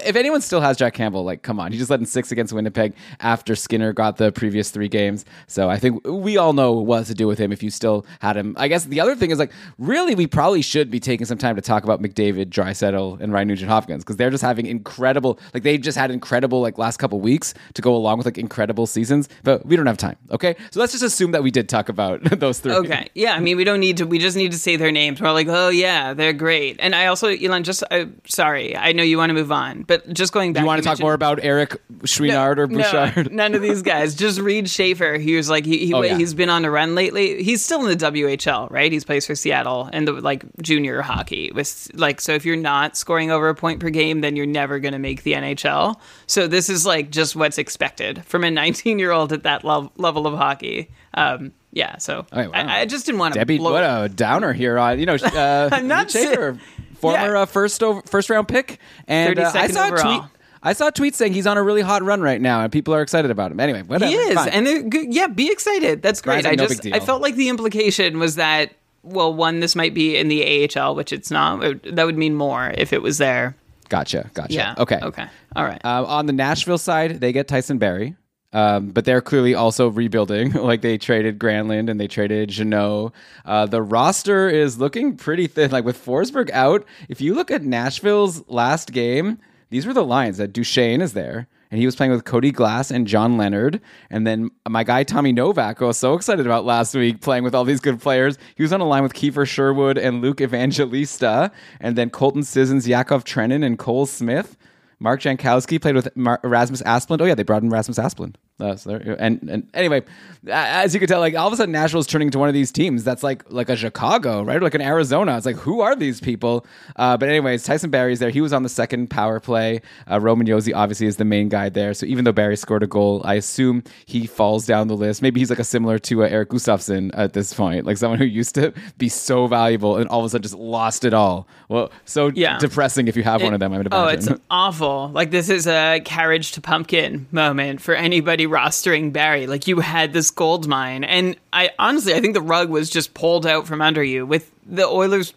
if 0.04 0.16
anyone 0.16 0.40
still 0.40 0.60
has 0.60 0.76
Jack 0.76 0.94
Campbell, 0.94 1.22
like, 1.22 1.42
come 1.42 1.60
on, 1.60 1.70
he 1.70 1.78
just 1.78 1.90
led 1.90 2.00
in 2.00 2.06
six 2.06 2.32
against 2.32 2.52
Winnipeg 2.52 2.92
after 3.20 3.54
Skinner 3.54 3.92
got 3.92 4.16
the 4.16 4.32
previous 4.32 4.72
three 4.72 4.88
games. 4.88 5.24
So 5.46 5.70
I 5.70 5.78
think 5.78 6.04
we 6.04 6.36
all 6.36 6.54
know 6.54 6.72
what 6.72 7.06
to 7.06 7.14
do 7.14 7.28
with 7.28 7.38
him 7.38 7.52
if 7.52 7.62
you 7.62 7.70
still 7.70 8.04
had 8.18 8.36
him. 8.36 8.56
I 8.58 8.66
guess 8.66 8.86
the 8.86 8.98
other 8.98 9.14
thing 9.14 9.30
is 9.30 9.38
like, 9.38 9.52
really, 9.78 10.16
we 10.16 10.26
probably 10.26 10.60
should 10.60 10.90
be 10.90 10.98
taking 10.98 11.24
some 11.24 11.38
time 11.38 11.54
to 11.54 11.62
talk 11.62 11.84
about 11.84 12.02
McDavid, 12.02 12.46
Draisaitl, 12.46 13.20
and 13.20 13.32
Ryan 13.32 13.46
Nugent 13.46 13.70
Hopkins 13.70 14.02
because 14.02 14.16
they're 14.16 14.30
just 14.30 14.42
having 14.42 14.66
incredible, 14.66 15.38
like 15.54 15.62
they 15.62 15.78
just 15.78 15.96
had 15.96 16.10
incredible 16.10 16.62
like 16.62 16.78
last 16.78 16.96
couple 16.96 17.20
weeks 17.20 17.54
to 17.74 17.82
go 17.82 17.94
along 17.94 18.18
with 18.18 18.26
like 18.26 18.38
incredible 18.38 18.86
seasons. 18.88 19.28
But 19.44 19.64
we 19.66 19.76
don't 19.76 19.86
have 19.86 19.98
time. 19.98 20.16
Okay, 20.32 20.56
so 20.72 20.80
let's 20.80 20.90
just 20.90 21.04
assume 21.04 21.30
that 21.30 21.44
we 21.44 21.52
did 21.52 21.68
talk 21.68 21.88
about 21.88 22.24
those 22.40 22.58
three. 22.58 22.72
Okay. 22.72 23.08
Yeah. 23.14 23.34
I 23.34 23.38
mean, 23.38 23.56
we 23.56 23.62
don't 23.62 23.78
need 23.78 23.98
to. 23.98 24.04
We 24.04 24.18
just 24.18 24.36
need 24.36 24.50
to 24.50 24.58
say 24.58 24.74
their 24.74 24.90
names. 24.90 25.20
We're 25.20 25.30
like, 25.30 25.46
oh 25.48 25.68
yeah, 25.68 26.12
they're 26.12 26.32
great. 26.32 26.78
And 26.80 26.92
I 26.94 27.06
also, 27.06 27.28
Elon, 27.52 27.64
just 27.64 27.84
uh, 27.90 28.06
sorry, 28.26 28.76
I 28.76 28.92
know 28.92 29.02
you 29.02 29.18
want 29.18 29.30
to 29.30 29.34
move 29.34 29.52
on, 29.52 29.82
but 29.82 30.10
just 30.12 30.32
going 30.32 30.52
back. 30.52 30.60
Do 30.60 30.64
you 30.64 30.66
want 30.66 30.82
to 30.82 30.88
talk 30.88 30.98
more 31.00 31.12
about 31.14 31.40
Eric 31.42 31.74
or 31.74 32.66
No, 32.66 32.66
Bouchard? 32.66 33.32
none 33.32 33.54
of 33.54 33.62
these 33.62 33.82
guys. 33.82 34.14
Just 34.14 34.40
Reid 34.40 34.68
Schaefer. 34.68 35.14
He 35.18 35.36
was 35.36 35.48
like 35.50 35.64
he, 35.64 35.86
he 35.86 35.94
Oh, 35.94 36.02
yeah. 36.02 36.16
he's 36.16 36.34
been 36.34 36.48
on 36.48 36.64
a 36.64 36.70
run 36.70 36.94
lately. 36.94 37.42
He's 37.42 37.64
still 37.64 37.84
in 37.86 37.96
the 37.96 38.04
WHL, 38.04 38.70
right? 38.70 38.90
He's 38.90 39.04
plays 39.04 39.26
for 39.26 39.34
Seattle 39.34 39.88
and 39.92 40.08
the 40.08 40.12
like 40.12 40.44
junior 40.62 41.02
hockey. 41.02 41.50
With 41.54 41.90
like 41.94 42.20
so, 42.20 42.32
if 42.32 42.44
you're 42.44 42.56
not 42.56 42.96
scoring 42.96 43.30
over 43.30 43.48
a 43.48 43.54
point 43.54 43.80
per 43.80 43.90
game, 43.90 44.20
then 44.22 44.36
you're 44.36 44.46
never 44.46 44.78
going 44.78 44.92
to 44.92 44.98
make 44.98 45.22
the 45.22 45.32
NHL. 45.34 46.00
So 46.26 46.46
this 46.46 46.68
is 46.68 46.86
like 46.86 47.10
just 47.10 47.36
what's 47.36 47.58
expected 47.58 48.24
from 48.24 48.44
a 48.44 48.50
19 48.50 48.98
year 48.98 49.10
old 49.10 49.32
at 49.32 49.42
that 49.42 49.64
level 49.64 49.92
level 49.96 50.26
of 50.26 50.34
hockey. 50.34 50.90
Um, 51.14 51.52
yeah. 51.74 51.98
So 51.98 52.26
Oh, 52.32 52.36
wow. 52.48 52.50
I, 52.52 52.80
I 52.80 52.84
just 52.86 53.06
didn't 53.06 53.18
want 53.18 53.34
to 53.34 53.40
Debbie, 53.40 53.58
blow. 53.58 53.72
what 53.72 53.82
a 53.82 54.08
downer 54.08 54.52
here 54.52 54.78
on 54.78 54.98
you 54.98 55.06
know. 55.06 55.14
Uh, 55.14 55.68
I'm 55.72 55.88
not 55.88 56.10
Schaefer, 56.10 56.58
former 57.02 57.34
Yeah. 57.34 57.40
uh, 57.42 57.46
first 57.46 57.82
over, 57.82 58.00
first 58.06 58.30
round 58.30 58.48
pick, 58.48 58.78
and 59.06 59.38
uh, 59.38 59.50
I 59.54 59.68
32nd 59.68 59.72
saw 59.72 59.94
a 59.94 59.98
tweet. 59.98 60.22
I 60.62 60.72
saw 60.72 60.88
a 60.88 60.92
tweet 60.92 61.14
saying 61.16 61.32
he's 61.32 61.46
on 61.46 61.58
a 61.58 61.62
really 61.62 61.82
hot 61.82 62.02
run 62.02 62.20
right 62.22 62.40
now, 62.40 62.62
and 62.62 62.70
people 62.72 62.94
are 62.94 63.02
excited 63.02 63.30
about 63.30 63.50
him. 63.50 63.58
Anyway, 63.60 63.82
whatever. 63.82 64.10
He 64.10 64.16
is, 64.16 64.34
fine. 64.36 64.48
and 64.48 64.94
yeah, 65.12 65.26
be 65.26 65.50
excited. 65.50 66.00
That's 66.02 66.22
great. 66.22 66.46
I 66.46 66.52
no 66.54 66.66
just 66.66 66.86
I 66.86 67.00
felt 67.00 67.20
like 67.20 67.34
the 67.34 67.48
implication 67.48 68.18
was 68.18 68.36
that 68.36 68.72
well, 69.02 69.34
one, 69.34 69.58
this 69.58 69.74
might 69.74 69.94
be 69.94 70.16
in 70.16 70.28
the 70.28 70.68
AHL, 70.78 70.94
which 70.94 71.12
it's 71.12 71.30
not. 71.30 71.60
That 71.82 72.06
would 72.06 72.16
mean 72.16 72.36
more 72.36 72.72
if 72.78 72.92
it 72.92 73.02
was 73.02 73.18
there. 73.18 73.56
gotcha, 73.88 74.30
gotcha. 74.34 74.54
Yeah. 74.54 74.74
Okay. 74.78 75.00
Okay. 75.02 75.26
All 75.56 75.64
right. 75.64 75.80
Uh, 75.84 76.04
on 76.06 76.26
the 76.26 76.32
Nashville 76.32 76.78
side, 76.78 77.20
they 77.20 77.32
get 77.32 77.48
Tyson 77.48 77.78
Barrie. 77.78 78.14
Um, 78.52 78.90
but 78.90 79.04
they're 79.04 79.20
clearly 79.20 79.54
also 79.54 79.88
rebuilding. 79.88 80.52
like 80.52 80.82
they 80.82 80.98
traded 80.98 81.38
Granlund 81.38 81.90
and 81.90 81.98
they 81.98 82.08
traded 82.08 82.50
Jeannot. 82.50 83.12
Uh, 83.44 83.66
the 83.66 83.82
roster 83.82 84.48
is 84.48 84.78
looking 84.78 85.16
pretty 85.16 85.46
thin. 85.46 85.70
Like 85.70 85.84
with 85.84 86.04
Forsberg 86.04 86.50
out, 86.50 86.84
if 87.08 87.20
you 87.20 87.34
look 87.34 87.50
at 87.50 87.62
Nashville's 87.62 88.46
last 88.48 88.92
game, 88.92 89.38
these 89.70 89.86
were 89.86 89.94
the 89.94 90.04
lines 90.04 90.36
that 90.36 90.52
Duchene 90.52 91.00
is 91.00 91.14
there. 91.14 91.48
And 91.70 91.78
he 91.80 91.86
was 91.86 91.96
playing 91.96 92.12
with 92.12 92.26
Cody 92.26 92.52
Glass 92.52 92.90
and 92.90 93.06
John 93.06 93.38
Leonard. 93.38 93.80
And 94.10 94.26
then 94.26 94.50
my 94.68 94.84
guy 94.84 95.04
Tommy 95.04 95.32
Novak, 95.32 95.80
I 95.80 95.86
was 95.86 95.96
so 95.96 96.12
excited 96.12 96.44
about 96.44 96.66
last 96.66 96.94
week, 96.94 97.22
playing 97.22 97.44
with 97.44 97.54
all 97.54 97.64
these 97.64 97.80
good 97.80 97.98
players. 97.98 98.36
He 98.56 98.62
was 98.62 98.74
on 98.74 98.82
a 98.82 98.86
line 98.86 99.02
with 99.02 99.14
Kiefer 99.14 99.48
Sherwood 99.48 99.96
and 99.96 100.20
Luke 100.20 100.42
Evangelista. 100.42 101.50
And 101.80 101.96
then 101.96 102.10
Colton 102.10 102.42
Sissons, 102.42 102.86
Yakov 102.86 103.24
Trenin, 103.24 103.64
and 103.64 103.78
Cole 103.78 104.04
Smith. 104.04 104.58
Mark 105.02 105.20
Jankowski 105.20 105.82
played 105.82 105.96
with 105.96 106.16
Mar- 106.16 106.38
Rasmus 106.44 106.80
Asplund. 106.82 107.20
Oh 107.20 107.24
yeah, 107.24 107.34
they 107.34 107.42
brought 107.42 107.64
in 107.64 107.70
Rasmus 107.70 107.98
Asplund. 107.98 108.36
Uh, 108.62 108.76
so 108.76 108.90
there, 108.90 109.16
and 109.18 109.42
and 109.50 109.68
anyway, 109.74 110.02
as 110.48 110.94
you 110.94 111.00
can 111.00 111.08
tell, 111.08 111.20
like 111.20 111.34
all 111.34 111.46
of 111.46 111.52
a 111.52 111.56
sudden 111.56 111.72
Nashville's 111.72 112.06
turning 112.06 112.28
into 112.28 112.38
one 112.38 112.48
of 112.48 112.54
these 112.54 112.70
teams 112.72 113.04
that's 113.04 113.22
like 113.22 113.44
like 113.50 113.68
a 113.68 113.76
Chicago, 113.76 114.42
right? 114.42 114.56
Or 114.56 114.60
like 114.60 114.74
an 114.74 114.80
Arizona. 114.80 115.36
It's 115.36 115.46
like 115.46 115.56
who 115.56 115.80
are 115.80 115.96
these 115.96 116.20
people? 116.20 116.64
Uh, 116.96 117.16
but 117.16 117.28
anyways, 117.28 117.64
Tyson 117.64 117.90
Barrie's 117.90 118.18
there. 118.20 118.30
He 118.30 118.40
was 118.40 118.52
on 118.52 118.62
the 118.62 118.68
second 118.68 119.08
power 119.10 119.40
play. 119.40 119.80
Uh, 120.10 120.20
Roman 120.20 120.46
Josi 120.46 120.72
obviously 120.74 121.06
is 121.06 121.16
the 121.16 121.24
main 121.24 121.48
guy 121.48 121.68
there. 121.68 121.94
So 121.94 122.06
even 122.06 122.24
though 122.24 122.32
Barrie 122.32 122.56
scored 122.56 122.82
a 122.82 122.86
goal, 122.86 123.20
I 123.24 123.34
assume 123.34 123.82
he 124.06 124.26
falls 124.26 124.66
down 124.66 124.88
the 124.88 124.96
list. 124.96 125.22
Maybe 125.22 125.40
he's 125.40 125.50
like 125.50 125.58
a 125.58 125.64
similar 125.64 125.98
to 126.00 126.22
uh, 126.24 126.28
Erik 126.28 126.50
Gustafsson 126.50 127.10
at 127.14 127.32
this 127.32 127.52
point, 127.52 127.84
like 127.86 127.96
someone 127.96 128.18
who 128.18 128.24
used 128.24 128.54
to 128.54 128.72
be 128.98 129.08
so 129.08 129.46
valuable 129.46 129.96
and 129.96 130.08
all 130.08 130.20
of 130.20 130.26
a 130.26 130.28
sudden 130.28 130.42
just 130.42 130.54
lost 130.54 131.04
it 131.04 131.12
all. 131.14 131.48
Well, 131.68 131.90
so 132.04 132.30
Yeah. 132.34 132.58
depressing 132.58 133.08
if 133.08 133.16
you 133.16 133.22
have 133.22 133.42
one 133.42 133.54
of 133.54 133.60
them. 133.60 133.72
I 133.72 133.78
would 133.78 133.88
oh, 133.92 134.06
it's 134.08 134.28
awful. 134.50 135.10
Like 135.12 135.30
this 135.30 135.48
is 135.48 135.66
a 135.66 136.00
carriage 136.04 136.52
to 136.52 136.60
pumpkin 136.60 137.26
moment 137.30 137.80
for 137.80 137.94
anybody 137.94 138.46
rostering 138.52 139.12
Barrie. 139.12 139.46
Like 139.46 139.66
you 139.66 139.80
had 139.80 140.12
this 140.12 140.30
gold 140.30 140.68
mine, 140.68 141.04
and 141.04 141.36
I 141.52 141.70
honestly 141.78 142.14
I 142.14 142.20
think 142.20 142.34
the 142.34 142.42
rug 142.42 142.68
was 142.68 142.90
just 142.90 143.14
pulled 143.14 143.46
out 143.46 143.66
from 143.66 143.82
under 143.82 144.02
you 144.02 144.26
with 144.26 144.50
the 144.66 144.86
Oilers. 144.86 145.34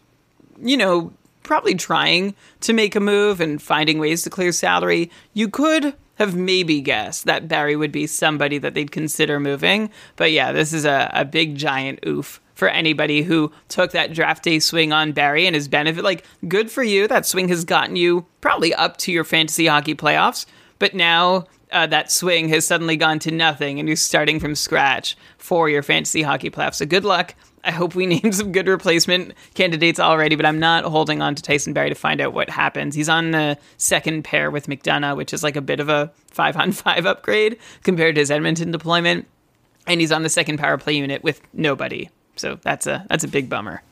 You 0.62 0.78
know, 0.78 1.14
probably 1.44 1.76
trying 1.76 2.36
to 2.62 2.74
make 2.74 2.96
a 2.96 3.00
move 3.00 3.42
and 3.42 3.62
finding 3.62 4.00
ways 4.00 4.24
to 4.24 4.30
clear 4.30 4.52
salary. 4.52 5.12
You 5.34 5.50
could 5.50 5.96
have 6.16 6.36
maybe 6.36 6.82
guessed 6.82 7.26
that 7.26 7.48
Barrie 7.48 7.76
would 7.76 7.92
be 7.92 8.08
somebody 8.08 8.58
that 8.58 8.74
they'd 8.74 8.92
consider 8.92 9.40
moving. 9.40 9.90
But 10.16 10.32
yeah, 10.32 10.52
this 10.52 10.74
is 10.74 10.86
a, 10.86 11.10
a 11.14 11.26
big 11.26 11.56
giant 11.56 12.00
oof 12.06 12.42
for 12.54 12.70
anybody 12.70 13.22
who 13.22 13.52
took 13.68 13.92
that 13.92 14.14
draft 14.14 14.44
day 14.44 14.60
swing 14.60 14.94
on 14.94 15.12
Barrie 15.12 15.46
and 15.46 15.56
his 15.56 15.68
benefit. 15.68 16.04
Like, 16.04 16.26
good 16.48 16.72
for 16.72 16.84
you. 16.84 17.08
That 17.08 17.26
swing 17.26 17.50
has 17.50 17.66
gotten 17.66 17.98
you 17.98 18.26
probably 18.40 18.74
up 18.74 18.98
to 18.98 19.12
your 19.12 19.26
fantasy 19.26 19.68
hockey 19.68 19.94
playoffs. 19.94 20.46
But 20.80 20.94
now 20.94 21.48
uh, 21.76 21.86
that 21.88 22.10
swing 22.10 22.48
has 22.48 22.66
suddenly 22.66 22.96
gone 22.96 23.20
to 23.20 23.32
nothing 23.32 23.80
and 23.80 23.90
you're 23.90 23.98
starting 23.98 24.40
from 24.40 24.56
scratch 24.56 25.18
for 25.38 25.70
your 25.70 25.84
fantasy 25.84 26.22
hockey 26.22 26.50
playoffs. 26.50 26.76
So 26.76 26.86
good 26.86 27.04
luck. 27.04 27.36
I 27.66 27.72
hope 27.72 27.96
we 27.96 28.06
name 28.22 28.32
some 28.32 28.54
good 28.54 28.68
replacement 28.68 29.34
candidates 29.56 30.00
already, 30.00 30.38
but 30.38 30.46
I'm 30.46 30.60
not 30.60 30.86
holding 30.86 31.22
on 31.22 31.36
to 31.36 31.44
Tyson 31.44 31.74
Barrie 31.74 31.90
to 31.90 31.96
find 31.96 32.22
out 32.22 32.34
what 32.34 32.50
happens. 32.50 32.96
He's 32.96 33.10
on 33.10 33.32
the 33.32 33.58
second 33.76 34.24
pair 34.24 34.50
with 34.50 34.68
McDonagh, 34.68 35.18
which 35.18 35.34
is 35.34 35.44
like 35.44 35.58
a 35.58 35.62
bit 35.62 35.82
of 35.82 35.90
a 35.90 36.12
five 36.28 36.56
on 36.56 36.72
five 36.72 37.06
upgrade 37.06 37.60
compared 37.84 38.16
to 38.16 38.22
his 38.22 38.32
Edmonton 38.32 38.72
deployment. 38.72 39.28
And 39.86 40.00
he's 40.00 40.14
on 40.14 40.24
the 40.24 40.30
second 40.30 40.58
power 40.58 40.78
play 40.78 40.94
unit 40.94 41.24
with 41.24 41.42
nobody. 41.54 42.10
So 42.38 42.58
that's 42.62 42.88
a 42.88 43.06
that's 43.10 43.24
a 43.24 43.28
big 43.28 43.50
bummer. 43.50 43.84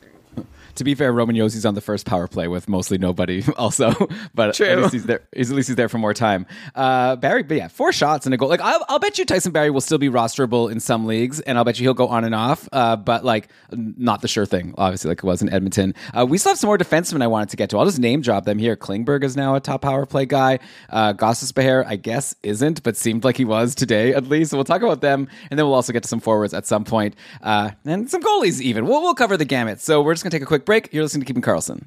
To 0.76 0.84
be 0.84 0.96
fair, 0.96 1.14
Roman 1.14 1.36
Josi's 1.36 1.66
on 1.66 1.76
the 1.76 1.82
first 1.82 2.06
power 2.06 2.28
play 2.28 2.48
with 2.48 2.68
mostly 2.68 2.98
nobody, 2.98 3.44
also. 3.58 3.94
but 4.34 4.56
True. 4.56 4.68
at 4.68 4.78
least 4.80 4.94
he's 4.94 5.06
there. 5.06 5.22
He's, 5.36 5.52
at 5.52 5.56
least 5.56 5.68
he's 5.68 5.76
there 5.76 5.90
for 5.90 5.98
more 6.00 6.14
time. 6.14 6.46
Uh, 6.74 7.16
Barrie, 7.16 7.44
but 7.44 7.58
yeah, 7.58 7.68
four 7.68 7.92
shots 7.94 8.26
and 8.26 8.34
a 8.34 8.38
goal. 8.38 8.50
Like 8.50 8.62
I'll, 8.62 8.84
I'll 8.90 9.00
bet 9.00 9.18
you 9.20 9.26
Tyson 9.26 9.52
Barrie 9.52 9.70
will 9.70 9.82
still 9.82 9.98
be 9.98 10.10
rosterable 10.10 10.72
in 10.72 10.80
some 10.80 11.06
leagues, 11.06 11.40
and 11.42 11.58
I'll 11.58 11.64
bet 11.64 11.80
you 11.80 11.84
he'll 11.86 11.94
go 11.94 12.08
on 12.08 12.24
and 12.24 12.34
off. 12.34 12.68
Uh, 12.72 12.96
but 12.96 13.24
like 13.24 13.50
not 13.72 14.22
the 14.22 14.28
sure 14.28 14.46
thing, 14.46 14.74
obviously, 14.78 15.10
like 15.10 15.20
it 15.20 15.24
was 15.24 15.42
in 15.42 15.50
Edmonton. 15.50 15.94
Uh, 16.14 16.26
we 16.28 16.38
still 16.38 16.52
have 16.52 16.58
some 16.60 16.68
more 16.68 16.78
defensemen 16.78 17.22
I 17.22 17.28
wanted 17.28 17.50
to 17.50 17.58
get 17.58 17.70
to. 17.72 17.78
I'll 17.78 17.86
just 17.86 18.00
name 18.00 18.22
drop 18.22 18.46
them 18.46 18.58
here. 18.58 18.76
Klingberg 18.76 19.24
is 19.24 19.36
now 19.38 19.56
a 19.56 19.60
top 19.60 19.82
power 19.82 20.06
play 20.06 20.26
guy. 20.26 20.60
Uh, 20.90 21.14
Gostisbehere, 21.14 21.86
I 21.86 21.96
guess, 21.98 22.36
isn't, 22.44 22.82
but 22.84 22.98
seemed 22.98 23.24
like 23.24 23.38
he 23.38 23.46
was 23.46 23.76
today 23.76 24.14
at 24.14 24.28
least. 24.28 24.52
So 24.52 24.58
we'll 24.58 24.64
talk 24.66 24.82
about 24.82 25.02
them, 25.02 25.28
and 25.50 25.60
then 25.60 25.66
we'll 25.66 25.76
also 25.76 25.94
get 25.94 26.04
to 26.04 26.10
some 26.10 26.20
forwards 26.20 26.54
at 26.54 26.66
some 26.66 26.84
point, 26.84 27.16
uh, 27.42 27.72
and 27.86 28.10
some 28.10 28.22
goalies 28.24 28.60
even. 28.62 28.86
We'll, 28.86 29.02
we'll 29.02 29.14
cover 29.14 29.38
the 29.38 29.46
gamut. 29.46 29.80
So 29.82 30.02
we're 30.02 30.14
just 30.14 30.24
gonna 30.24 30.32
take 30.32 30.42
a 30.42 30.46
quick 30.46 30.63
break. 30.66 30.94
You're 30.94 31.04
listening 31.04 31.22
to 31.22 31.26
Keeping 31.26 31.44
Karlsson. 31.44 31.86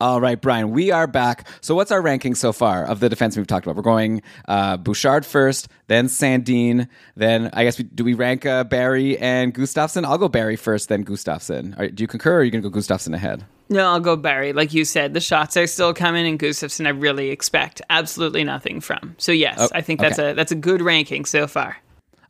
All 0.00 0.20
right, 0.20 0.38
Brian, 0.40 0.70
we 0.72 0.90
are 0.90 1.06
back. 1.06 1.46
So, 1.60 1.74
what's 1.76 1.92
our 1.92 2.02
ranking 2.02 2.34
so 2.34 2.52
far 2.52 2.84
of 2.84 2.98
the 2.98 3.08
defense 3.08 3.36
we've 3.36 3.46
talked 3.46 3.64
about? 3.64 3.76
We're 3.76 3.82
going 3.82 4.22
uh, 4.48 4.76
Bouchard 4.76 5.24
first, 5.24 5.68
then 5.86 6.08
Sandin, 6.08 6.88
then 7.16 7.48
I 7.52 7.62
guess 7.62 7.78
we, 7.78 7.84
do 7.84 8.02
we 8.02 8.12
rank 8.12 8.44
uh, 8.44 8.64
Barrie 8.64 9.16
and 9.18 9.54
Gustafsson? 9.54 10.04
I'll 10.04 10.18
go 10.18 10.28
Barrie 10.28 10.56
first, 10.56 10.88
then 10.88 11.04
Gustafsson. 11.04 11.78
Are, 11.78 11.88
do 11.88 12.02
you 12.02 12.08
concur, 12.08 12.34
or 12.34 12.38
are 12.40 12.44
you 12.44 12.50
going 12.50 12.62
to 12.62 12.68
go 12.68 12.76
Gustafsson 12.76 13.14
ahead? 13.14 13.46
No, 13.70 13.86
I'll 13.86 14.00
go 14.00 14.16
Barrie. 14.16 14.52
Like 14.52 14.74
you 14.74 14.84
said, 14.84 15.14
the 15.14 15.20
shots 15.20 15.56
are 15.56 15.66
still 15.68 15.94
coming, 15.94 16.26
and 16.26 16.38
Gustafsson 16.40 16.86
I 16.86 16.90
really 16.90 17.30
expect 17.30 17.80
absolutely 17.88 18.42
nothing 18.42 18.80
from. 18.80 19.14
So 19.18 19.30
yes, 19.30 19.56
Oh, 19.58 19.68
I 19.72 19.80
think 19.80 20.00
that's 20.00 20.18
okay. 20.18 20.32
a 20.32 20.34
that's 20.34 20.52
a 20.52 20.56
good 20.56 20.82
ranking 20.82 21.24
so 21.24 21.46
far. 21.46 21.76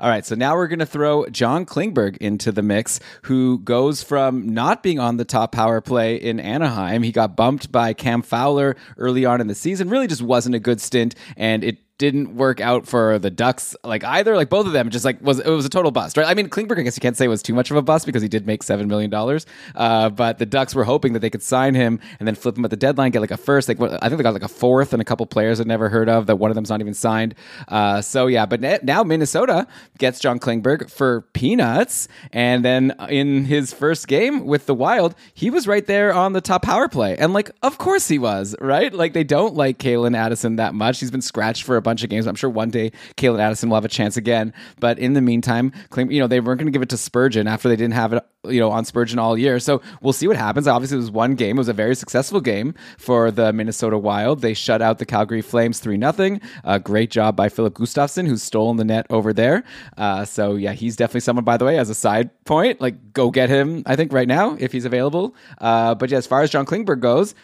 All 0.04 0.10
right, 0.10 0.26
so 0.26 0.34
now 0.34 0.54
we're 0.54 0.66
going 0.66 0.80
to 0.80 0.84
throw 0.86 1.24
John 1.30 1.64
Klingberg 1.64 2.18
into 2.18 2.52
the 2.52 2.60
mix, 2.60 3.00
who 3.22 3.60
goes 3.60 4.02
from 4.02 4.46
not 4.52 4.82
being 4.82 4.98
on 4.98 5.16
the 5.16 5.24
top 5.24 5.52
power 5.52 5.80
play 5.80 6.16
in 6.16 6.38
Anaheim. 6.38 7.02
He 7.02 7.10
got 7.10 7.36
bumped 7.36 7.72
by 7.72 7.94
Cam 7.94 8.20
Fowler 8.20 8.76
early 8.98 9.24
on 9.24 9.40
in 9.40 9.46
the 9.46 9.54
season. 9.54 9.88
Really 9.88 10.06
just 10.06 10.20
wasn't 10.20 10.56
a 10.56 10.58
good 10.58 10.82
stint, 10.82 11.14
and 11.38 11.64
it 11.64 11.78
didn't 11.98 12.34
work 12.34 12.60
out 12.60 12.86
for 12.88 13.18
the 13.20 13.30
Ducks 13.30 13.76
like 13.84 14.02
either. 14.02 14.34
Like 14.34 14.48
both 14.48 14.66
of 14.66 14.72
them 14.72 14.90
just 14.90 15.04
like 15.04 15.20
was 15.22 15.38
it 15.38 15.48
was 15.48 15.64
a 15.64 15.68
total 15.68 15.92
bust, 15.92 16.16
right? 16.16 16.26
I 16.26 16.34
mean, 16.34 16.48
Klingberg, 16.48 16.78
I 16.78 16.82
guess 16.82 16.96
you 16.96 17.00
can't 17.00 17.16
say 17.16 17.28
was 17.28 17.42
too 17.42 17.54
much 17.54 17.70
of 17.70 17.76
a 17.76 17.82
bust 17.82 18.04
because 18.04 18.20
he 18.20 18.28
did 18.28 18.46
make 18.46 18.62
seven 18.62 18.88
million 18.88 19.10
dollars. 19.10 19.46
Uh, 19.76 20.10
but 20.10 20.38
the 20.38 20.46
Ducks 20.46 20.74
were 20.74 20.84
hoping 20.84 21.12
that 21.12 21.20
they 21.20 21.30
could 21.30 21.42
sign 21.42 21.74
him 21.74 22.00
and 22.18 22.26
then 22.26 22.34
flip 22.34 22.58
him 22.58 22.64
at 22.64 22.70
the 22.70 22.76
deadline, 22.76 23.12
get 23.12 23.20
like 23.20 23.30
a 23.30 23.36
first. 23.36 23.68
Like 23.68 23.80
I 23.80 24.08
think 24.08 24.16
they 24.16 24.24
got 24.24 24.34
like 24.34 24.42
a 24.42 24.48
fourth 24.48 24.92
and 24.92 25.00
a 25.00 25.04
couple 25.04 25.24
players 25.26 25.60
I'd 25.60 25.68
never 25.68 25.88
heard 25.88 26.08
of. 26.08 26.26
That 26.26 26.36
one 26.36 26.50
of 26.50 26.56
them's 26.56 26.70
not 26.70 26.80
even 26.80 26.94
signed. 26.94 27.36
Uh, 27.68 28.00
so 28.00 28.26
yeah, 28.26 28.44
but 28.44 28.60
now 28.82 29.04
Minnesota 29.04 29.68
gets 29.98 30.18
John 30.18 30.40
Klingberg 30.40 30.90
for 30.90 31.22
peanuts, 31.32 32.08
and 32.32 32.64
then 32.64 32.92
in 33.08 33.44
his 33.44 33.72
first 33.72 34.08
game 34.08 34.46
with 34.46 34.66
the 34.66 34.74
Wild, 34.74 35.14
he 35.32 35.48
was 35.48 35.68
right 35.68 35.86
there 35.86 36.12
on 36.12 36.32
the 36.32 36.40
top 36.40 36.62
power 36.62 36.88
play, 36.88 37.16
and 37.16 37.32
like 37.32 37.52
of 37.62 37.78
course 37.78 38.08
he 38.08 38.18
was, 38.18 38.56
right? 38.60 38.92
Like 38.92 39.12
they 39.12 39.24
don't 39.24 39.54
like 39.54 39.78
Calen 39.78 40.16
Addison 40.16 40.56
that 40.56 40.74
much. 40.74 40.98
He's 40.98 41.12
been 41.12 41.22
scratched 41.22 41.62
for 41.62 41.76
a 41.76 41.83
bunch 41.84 42.02
of 42.02 42.10
games. 42.10 42.26
I'm 42.26 42.34
sure 42.34 42.50
one 42.50 42.70
day 42.70 42.90
Calen 43.16 43.38
Addison 43.38 43.68
will 43.68 43.76
have 43.76 43.84
a 43.84 43.88
chance 43.88 44.16
again. 44.16 44.52
But 44.80 44.98
in 44.98 45.12
the 45.12 45.20
meantime, 45.20 45.72
Kling, 45.90 46.10
you 46.10 46.18
know, 46.18 46.26
they 46.26 46.40
weren't 46.40 46.58
going 46.58 46.66
to 46.66 46.72
give 46.72 46.82
it 46.82 46.88
to 46.88 46.96
Spurgeon 46.96 47.46
after 47.46 47.68
they 47.68 47.76
didn't 47.76 47.94
have 47.94 48.12
it, 48.12 48.24
you 48.48 48.58
know, 48.58 48.70
on 48.70 48.84
Spurgeon 48.84 49.18
all 49.18 49.38
year. 49.38 49.60
So 49.60 49.80
we'll 50.00 50.12
see 50.12 50.26
what 50.26 50.36
happens. 50.36 50.66
Obviously, 50.66 50.96
it 50.96 51.00
was 51.00 51.10
one 51.10 51.34
game. 51.36 51.56
It 51.56 51.60
was 51.60 51.68
a 51.68 51.72
very 51.72 51.94
successful 51.94 52.40
game 52.40 52.74
for 52.98 53.30
the 53.30 53.52
Minnesota 53.52 53.96
Wild. 53.98 54.40
They 54.40 54.54
shut 54.54 54.82
out 54.82 54.98
the 54.98 55.06
Calgary 55.06 55.42
Flames 55.42 55.78
3 55.78 55.98
0. 55.98 56.38
Uh, 56.64 56.78
great 56.78 57.10
job 57.10 57.36
by 57.36 57.48
Filip 57.48 57.74
Gustavsson, 57.74 58.26
who's 58.26 58.42
stolen 58.42 58.76
the 58.76 58.84
net 58.84 59.06
over 59.10 59.32
there. 59.32 59.62
Uh, 59.96 60.24
so, 60.24 60.56
yeah, 60.56 60.72
he's 60.72 60.96
definitely 60.96 61.20
someone, 61.20 61.44
by 61.44 61.56
the 61.56 61.64
way, 61.64 61.78
as 61.78 61.90
a 61.90 61.94
side 61.94 62.30
point, 62.44 62.80
like 62.80 63.12
go 63.12 63.30
get 63.30 63.48
him, 63.48 63.82
I 63.86 63.96
think, 63.96 64.12
right 64.12 64.28
now 64.28 64.56
if 64.58 64.72
he's 64.72 64.84
available. 64.84 65.34
Uh, 65.58 65.94
but 65.94 66.10
yeah, 66.10 66.18
as 66.18 66.26
far 66.26 66.42
as 66.42 66.50
John 66.50 66.66
Klingberg 66.66 67.00
goes, 67.00 67.34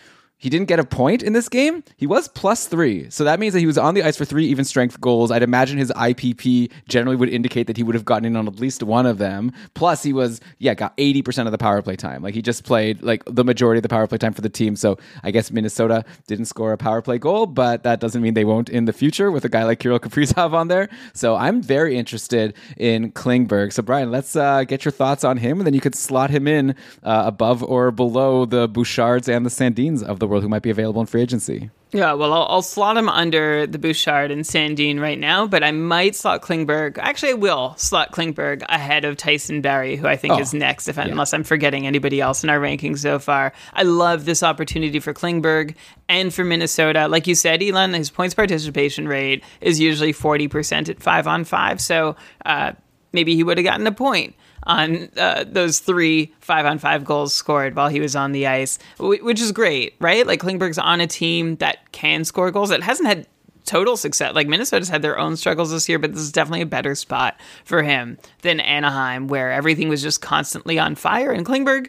he 0.40 0.48
didn't 0.48 0.68
get 0.68 0.80
a 0.80 0.84
point 0.84 1.22
in 1.22 1.34
this 1.34 1.50
game. 1.50 1.84
He 1.98 2.06
was 2.06 2.26
plus 2.26 2.66
three. 2.66 3.10
So 3.10 3.24
that 3.24 3.38
means 3.38 3.52
that 3.52 3.60
he 3.60 3.66
was 3.66 3.76
on 3.76 3.92
the 3.92 4.02
ice 4.02 4.16
for 4.16 4.24
three 4.24 4.46
even 4.46 4.64
strength 4.64 4.98
goals. 4.98 5.30
I'd 5.30 5.42
imagine 5.42 5.76
his 5.76 5.92
IPP 5.92 6.72
generally 6.88 7.14
would 7.16 7.28
indicate 7.28 7.66
that 7.66 7.76
he 7.76 7.82
would 7.82 7.94
have 7.94 8.06
gotten 8.06 8.24
in 8.24 8.36
on 8.36 8.48
at 8.48 8.58
least 8.58 8.82
one 8.82 9.04
of 9.04 9.18
them. 9.18 9.52
Plus, 9.74 10.02
he 10.02 10.14
was, 10.14 10.40
yeah, 10.58 10.72
got 10.72 10.96
80% 10.96 11.44
of 11.44 11.52
the 11.52 11.58
power 11.58 11.82
play 11.82 11.94
time. 11.94 12.22
Like 12.22 12.34
he 12.34 12.40
just 12.40 12.64
played 12.64 13.02
like 13.02 13.22
the 13.26 13.44
majority 13.44 13.80
of 13.80 13.82
the 13.82 13.90
power 13.90 14.06
play 14.06 14.16
time 14.16 14.32
for 14.32 14.40
the 14.40 14.48
team. 14.48 14.76
So 14.76 14.96
I 15.22 15.30
guess 15.30 15.50
Minnesota 15.50 16.06
didn't 16.26 16.46
score 16.46 16.72
a 16.72 16.78
power 16.78 17.02
play 17.02 17.18
goal, 17.18 17.44
but 17.44 17.82
that 17.82 18.00
doesn't 18.00 18.22
mean 18.22 18.32
they 18.32 18.46
won't 18.46 18.70
in 18.70 18.86
the 18.86 18.94
future 18.94 19.30
with 19.30 19.44
a 19.44 19.50
guy 19.50 19.64
like 19.64 19.78
Kirill 19.78 20.00
Kaprizov 20.00 20.54
on 20.54 20.68
there. 20.68 20.88
So 21.12 21.36
I'm 21.36 21.60
very 21.60 21.98
interested 21.98 22.54
in 22.78 23.12
Klingberg. 23.12 23.74
So, 23.74 23.82
Brian, 23.82 24.10
let's 24.10 24.34
uh, 24.36 24.64
get 24.64 24.86
your 24.86 24.92
thoughts 24.92 25.22
on 25.22 25.36
him, 25.36 25.58
and 25.58 25.66
then 25.66 25.74
you 25.74 25.82
could 25.82 25.94
slot 25.94 26.30
him 26.30 26.48
in 26.48 26.70
uh, 27.02 27.24
above 27.26 27.62
or 27.62 27.90
below 27.90 28.46
the 28.46 28.68
Bouchards 28.68 29.28
and 29.28 29.44
the 29.44 29.50
Sandins 29.50 30.02
of 30.02 30.18
the 30.18 30.29
world 30.30 30.42
who 30.42 30.48
might 30.48 30.62
be 30.62 30.70
available 30.70 31.00
in 31.00 31.06
free 31.06 31.20
agency. 31.22 31.70
Yeah, 31.92 32.12
well, 32.12 32.32
I'll, 32.32 32.46
I'll 32.48 32.62
slot 32.62 32.96
him 32.96 33.08
under 33.08 33.66
the 33.66 33.76
Bouchard 33.78 34.30
and 34.30 34.42
Sandin 34.42 35.00
right 35.00 35.18
now, 35.18 35.48
but 35.48 35.64
I 35.64 35.72
might 35.72 36.14
slot 36.14 36.40
Klingberg. 36.40 36.98
Actually, 36.98 37.32
I 37.32 37.34
will 37.34 37.74
slot 37.76 38.12
Klingberg 38.12 38.62
ahead 38.68 39.04
of 39.04 39.16
Tyson 39.16 39.60
Barrie, 39.60 39.96
who 39.96 40.06
I 40.06 40.16
think 40.16 40.34
Oh, 40.34 40.38
is 40.38 40.54
next, 40.54 40.86
if 40.86 40.98
unless 40.98 41.34
I'm 41.34 41.42
forgetting 41.42 41.88
anybody 41.88 42.20
else 42.20 42.44
in 42.44 42.50
our 42.50 42.60
rankings 42.60 43.00
so 43.00 43.18
far. 43.18 43.52
I 43.72 43.82
love 43.82 44.24
this 44.24 44.44
opportunity 44.44 45.00
for 45.00 45.12
Klingberg 45.12 45.74
and 46.08 46.32
for 46.32 46.44
Minnesota. 46.44 47.08
Like 47.08 47.26
you 47.26 47.34
said, 47.34 47.60
Elon, 47.60 47.92
his 47.94 48.08
points 48.10 48.34
participation 48.34 49.08
rate 49.08 49.42
is 49.60 49.80
usually 49.80 50.12
40% 50.12 50.88
at 50.88 51.02
five 51.02 51.26
on 51.26 51.42
five, 51.44 51.80
so 51.80 52.14
uh, 52.46 52.72
maybe 53.12 53.34
he 53.34 53.42
would 53.42 53.58
have 53.58 53.64
gotten 53.64 53.86
a 53.88 53.92
point 53.92 54.36
on 54.64 55.08
uh, 55.16 55.44
those 55.46 55.78
three 55.78 56.32
five 56.40 56.66
on 56.66 56.78
five 56.78 57.04
goals 57.04 57.34
scored 57.34 57.74
while 57.74 57.88
he 57.88 58.00
was 58.00 58.14
on 58.14 58.32
the 58.32 58.46
ice, 58.46 58.78
which 58.98 59.40
is 59.40 59.52
great, 59.52 59.94
right? 60.00 60.26
Like 60.26 60.40
Klingberg's 60.40 60.78
on 60.78 61.00
a 61.00 61.06
team 61.06 61.56
that 61.56 61.90
can 61.92 62.24
score 62.24 62.50
goals. 62.50 62.70
It 62.70 62.82
hasn't 62.82 63.08
had 63.08 63.26
total 63.64 63.96
success. 63.96 64.34
Like 64.34 64.48
Minnesota's 64.48 64.88
had 64.88 65.02
their 65.02 65.18
own 65.18 65.36
struggles 65.36 65.70
this 65.70 65.88
year, 65.88 65.98
but 65.98 66.12
this 66.12 66.22
is 66.22 66.32
definitely 66.32 66.62
a 66.62 66.66
better 66.66 66.94
spot 66.94 67.38
for 67.64 67.82
him 67.82 68.18
than 68.42 68.58
Anaheim, 68.60 69.28
where 69.28 69.52
everything 69.52 69.88
was 69.88 70.02
just 70.02 70.20
constantly 70.20 70.78
on 70.78 70.94
fire. 70.94 71.30
And 71.30 71.46
Klingberg 71.46 71.88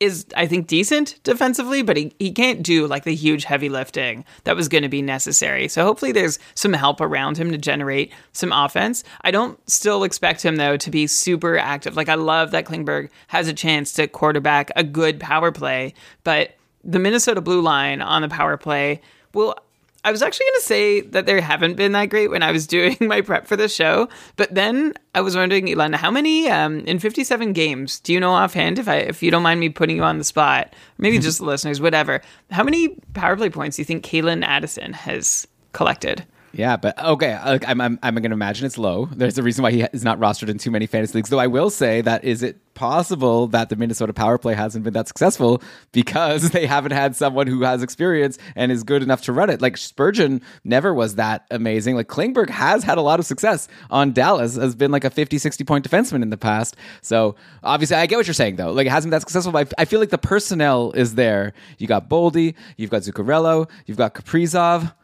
is 0.00 0.24
I 0.34 0.46
think 0.46 0.66
decent 0.66 1.22
defensively, 1.22 1.82
but 1.82 1.96
he, 1.96 2.12
he 2.18 2.32
can't 2.32 2.62
do 2.62 2.86
like 2.86 3.04
the 3.04 3.14
huge 3.14 3.44
heavy 3.44 3.68
lifting 3.68 4.24
that 4.44 4.56
was 4.56 4.66
going 4.66 4.82
to 4.82 4.88
be 4.88 5.02
necessary. 5.02 5.68
So 5.68 5.84
hopefully 5.84 6.10
there's 6.10 6.38
some 6.54 6.72
help 6.72 7.02
around 7.02 7.36
him 7.36 7.52
to 7.52 7.58
generate 7.58 8.10
some 8.32 8.50
offense. 8.50 9.04
I 9.20 9.30
don't 9.30 9.58
still 9.70 10.02
expect 10.02 10.42
him 10.42 10.56
though 10.56 10.78
to 10.78 10.90
be 10.90 11.06
super 11.06 11.58
active. 11.58 11.96
Like 11.96 12.08
I 12.08 12.14
love 12.14 12.50
that 12.52 12.64
Klingberg 12.64 13.10
has 13.28 13.46
a 13.46 13.52
chance 13.52 13.92
to 13.92 14.08
quarterback 14.08 14.70
a 14.74 14.82
good 14.82 15.20
power 15.20 15.52
play, 15.52 15.92
but 16.24 16.56
the 16.82 16.98
Minnesota 16.98 17.42
blue 17.42 17.60
line 17.60 18.00
on 18.00 18.22
the 18.22 18.28
power 18.28 18.56
play 18.56 19.02
will 19.34 19.54
I 20.02 20.10
was 20.10 20.22
actually 20.22 20.46
going 20.46 20.60
to 20.60 20.66
say 20.66 21.00
that 21.02 21.26
they 21.26 21.40
haven't 21.40 21.74
been 21.74 21.92
that 21.92 22.06
great 22.06 22.30
when 22.30 22.42
I 22.42 22.52
was 22.52 22.66
doing 22.66 22.96
my 23.00 23.20
prep 23.20 23.46
for 23.46 23.56
the 23.56 23.68
show, 23.68 24.08
but 24.36 24.54
then 24.54 24.94
I 25.14 25.20
was 25.20 25.36
wondering, 25.36 25.70
Elon, 25.70 25.92
how 25.92 26.10
many 26.10 26.48
um, 26.48 26.80
in 26.80 26.98
57 26.98 27.52
games 27.52 28.00
do 28.00 28.12
you 28.12 28.20
know 28.20 28.32
offhand? 28.32 28.78
If 28.78 28.88
I, 28.88 28.96
if 28.96 29.22
you 29.22 29.30
don't 29.30 29.42
mind 29.42 29.60
me 29.60 29.68
putting 29.68 29.96
you 29.96 30.04
on 30.04 30.18
the 30.18 30.24
spot, 30.24 30.74
maybe 30.98 31.18
just 31.20 31.38
the 31.38 31.44
listeners, 31.44 31.80
whatever. 31.80 32.20
How 32.50 32.64
many 32.64 32.96
power 33.14 33.36
play 33.36 33.50
points 33.50 33.76
do 33.76 33.82
you 33.82 33.86
think 33.86 34.04
Calen 34.04 34.44
Addison 34.44 34.92
has 34.92 35.46
collected? 35.72 36.24
Yeah, 36.52 36.76
but 36.76 36.98
okay, 37.02 37.32
uh, 37.32 37.58
I- 37.62 37.70
I'm 37.70 37.80
I'm, 37.80 37.98
I'm 38.02 38.14
going 38.16 38.30
to 38.30 38.34
imagine 38.34 38.66
it's 38.66 38.78
low. 38.78 39.06
There's 39.06 39.38
a 39.38 39.42
reason 39.42 39.62
why 39.62 39.70
he 39.70 39.82
is 39.92 40.02
not 40.02 40.18
rostered 40.18 40.48
in 40.48 40.58
too 40.58 40.70
many 40.70 40.86
fantasy 40.86 41.16
leagues. 41.18 41.30
Though 41.30 41.38
I 41.38 41.46
will 41.46 41.70
say 41.70 42.00
that 42.00 42.24
is 42.24 42.42
it 42.42 42.58
possible 42.74 43.46
that 43.48 43.68
the 43.68 43.76
Minnesota 43.76 44.12
power 44.12 44.38
play 44.38 44.54
hasn't 44.54 44.82
been 44.84 44.94
that 44.94 45.06
successful 45.06 45.62
because 45.92 46.50
they 46.52 46.66
haven't 46.66 46.92
had 46.92 47.14
someone 47.14 47.46
who 47.46 47.62
has 47.62 47.82
experience 47.82 48.38
and 48.56 48.72
is 48.72 48.82
good 48.82 49.02
enough 49.02 49.22
to 49.22 49.32
run 49.32 49.48
it. 49.50 49.60
Like 49.60 49.76
Spurgeon 49.76 50.40
never 50.64 50.92
was 50.92 51.16
that 51.16 51.46
amazing. 51.50 51.94
Like 51.94 52.08
Klingberg 52.08 52.50
has 52.50 52.82
had 52.82 52.98
a 52.98 53.02
lot 53.02 53.20
of 53.20 53.26
success 53.26 53.68
on 53.90 54.12
Dallas, 54.12 54.56
has 54.56 54.74
been 54.74 54.90
like 54.90 55.04
a 55.04 55.10
50, 55.10 55.38
60 55.38 55.62
point 55.64 55.88
defenseman 55.88 56.22
in 56.22 56.30
the 56.30 56.36
past. 56.36 56.74
So 57.02 57.36
obviously, 57.62 57.96
I 57.96 58.06
get 58.06 58.16
what 58.16 58.26
you're 58.26 58.34
saying 58.34 58.56
though. 58.56 58.72
Like 58.72 58.86
it 58.86 58.90
hasn't 58.90 59.10
been 59.10 59.16
that 59.18 59.22
successful, 59.22 59.52
but 59.52 59.72
I, 59.78 59.82
I 59.82 59.84
feel 59.84 60.00
like 60.00 60.10
the 60.10 60.18
personnel 60.18 60.90
is 60.92 61.14
there. 61.14 61.52
You 61.78 61.86
got 61.86 62.08
Boldy, 62.08 62.54
you've 62.76 62.90
got 62.90 63.02
Zuccarello, 63.02 63.70
you've 63.86 63.98
got 63.98 64.14
Kaprizov. 64.14 64.94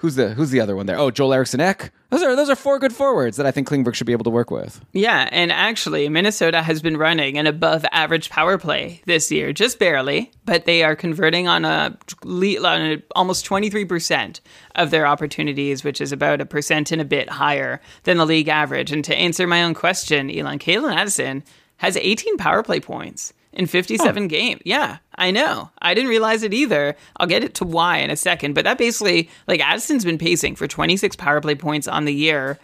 Who's 0.00 0.14
the 0.14 0.30
Who's 0.30 0.50
the 0.50 0.60
other 0.60 0.74
one 0.74 0.86
there? 0.86 0.98
Oh, 0.98 1.10
Joel 1.10 1.34
Eriksson 1.34 1.60
Ek. 1.60 1.92
Those 2.08 2.22
are 2.22 2.34
those 2.34 2.48
are 2.48 2.56
four 2.56 2.78
good 2.78 2.94
forwards 2.94 3.36
that 3.36 3.44
I 3.44 3.50
think 3.50 3.68
Klingberg 3.68 3.92
should 3.92 4.06
be 4.06 4.14
able 4.14 4.24
to 4.24 4.30
work 4.30 4.50
with. 4.50 4.82
Yeah, 4.94 5.28
and 5.30 5.52
actually, 5.52 6.08
Minnesota 6.08 6.62
has 6.62 6.80
been 6.80 6.96
running 6.96 7.36
an 7.36 7.46
above 7.46 7.84
average 7.92 8.30
power 8.30 8.56
play 8.56 9.02
this 9.04 9.30
year, 9.30 9.52
just 9.52 9.78
barely, 9.78 10.32
but 10.46 10.64
they 10.64 10.82
are 10.82 10.96
converting 10.96 11.48
on 11.48 11.66
a, 11.66 11.98
on 12.24 12.80
a 12.80 13.02
almost 13.14 13.44
23% 13.44 14.40
of 14.76 14.90
their 14.90 15.06
opportunities, 15.06 15.84
which 15.84 16.00
is 16.00 16.12
about 16.12 16.40
a 16.40 16.46
percent 16.46 16.90
and 16.92 17.02
a 17.02 17.04
bit 17.04 17.28
higher 17.28 17.78
than 18.04 18.16
the 18.16 18.24
league 18.24 18.48
average. 18.48 18.92
And 18.92 19.04
to 19.04 19.14
answer 19.14 19.46
my 19.46 19.62
own 19.62 19.74
question, 19.74 20.30
Elon 20.30 20.58
Calen 20.58 20.96
Addison 20.96 21.44
has 21.76 21.98
18 21.98 22.38
power 22.38 22.62
play 22.62 22.80
points 22.80 23.34
in 23.52 23.66
57 23.66 24.28
games. 24.28 24.62
Yeah, 24.64 24.98
I 25.16 25.30
know. 25.30 25.70
I 25.80 25.94
didn't 25.94 26.10
realize 26.10 26.42
it 26.42 26.54
either. 26.54 26.96
I'll 27.16 27.26
get 27.26 27.44
it 27.44 27.54
to 27.56 27.64
why 27.64 27.98
in 27.98 28.10
a 28.10 28.16
second, 28.16 28.54
but 28.54 28.64
that 28.64 28.78
basically, 28.78 29.28
like, 29.48 29.60
Addison's 29.60 30.04
been 30.04 30.18
pacing 30.18 30.56
for 30.56 30.68
26 30.68 31.16
power 31.16 31.40
play 31.40 31.54
points 31.54 31.88
on 31.88 32.04
the 32.04 32.14
year, 32.14 32.58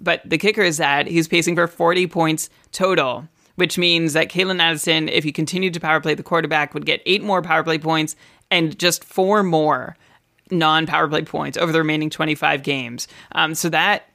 but 0.00 0.20
the 0.24 0.38
kicker 0.38 0.62
is 0.62 0.78
that 0.78 1.06
he's 1.06 1.28
pacing 1.28 1.54
for 1.54 1.68
40 1.68 2.06
points 2.08 2.50
total, 2.72 3.28
which 3.54 3.78
means 3.78 4.14
that 4.14 4.30
Calen 4.30 4.60
Addison, 4.60 5.08
if 5.08 5.24
he 5.24 5.32
continued 5.32 5.74
to 5.74 5.80
power 5.80 6.00
play 6.00 6.14
the 6.14 6.22
quarterback, 6.22 6.74
would 6.74 6.86
get 6.86 7.02
eight 7.06 7.22
more 7.22 7.42
power 7.42 7.62
play 7.62 7.78
points 7.78 8.16
and 8.50 8.78
just 8.78 9.04
four 9.04 9.42
more 9.42 9.96
non 10.50 10.86
power 10.86 11.08
play 11.08 11.22
points 11.22 11.56
over 11.56 11.72
the 11.72 11.78
remaining 11.78 12.10
25 12.10 12.62
games. 12.62 13.08
Um, 13.32 13.54
so 13.54 13.68
that 13.70 14.08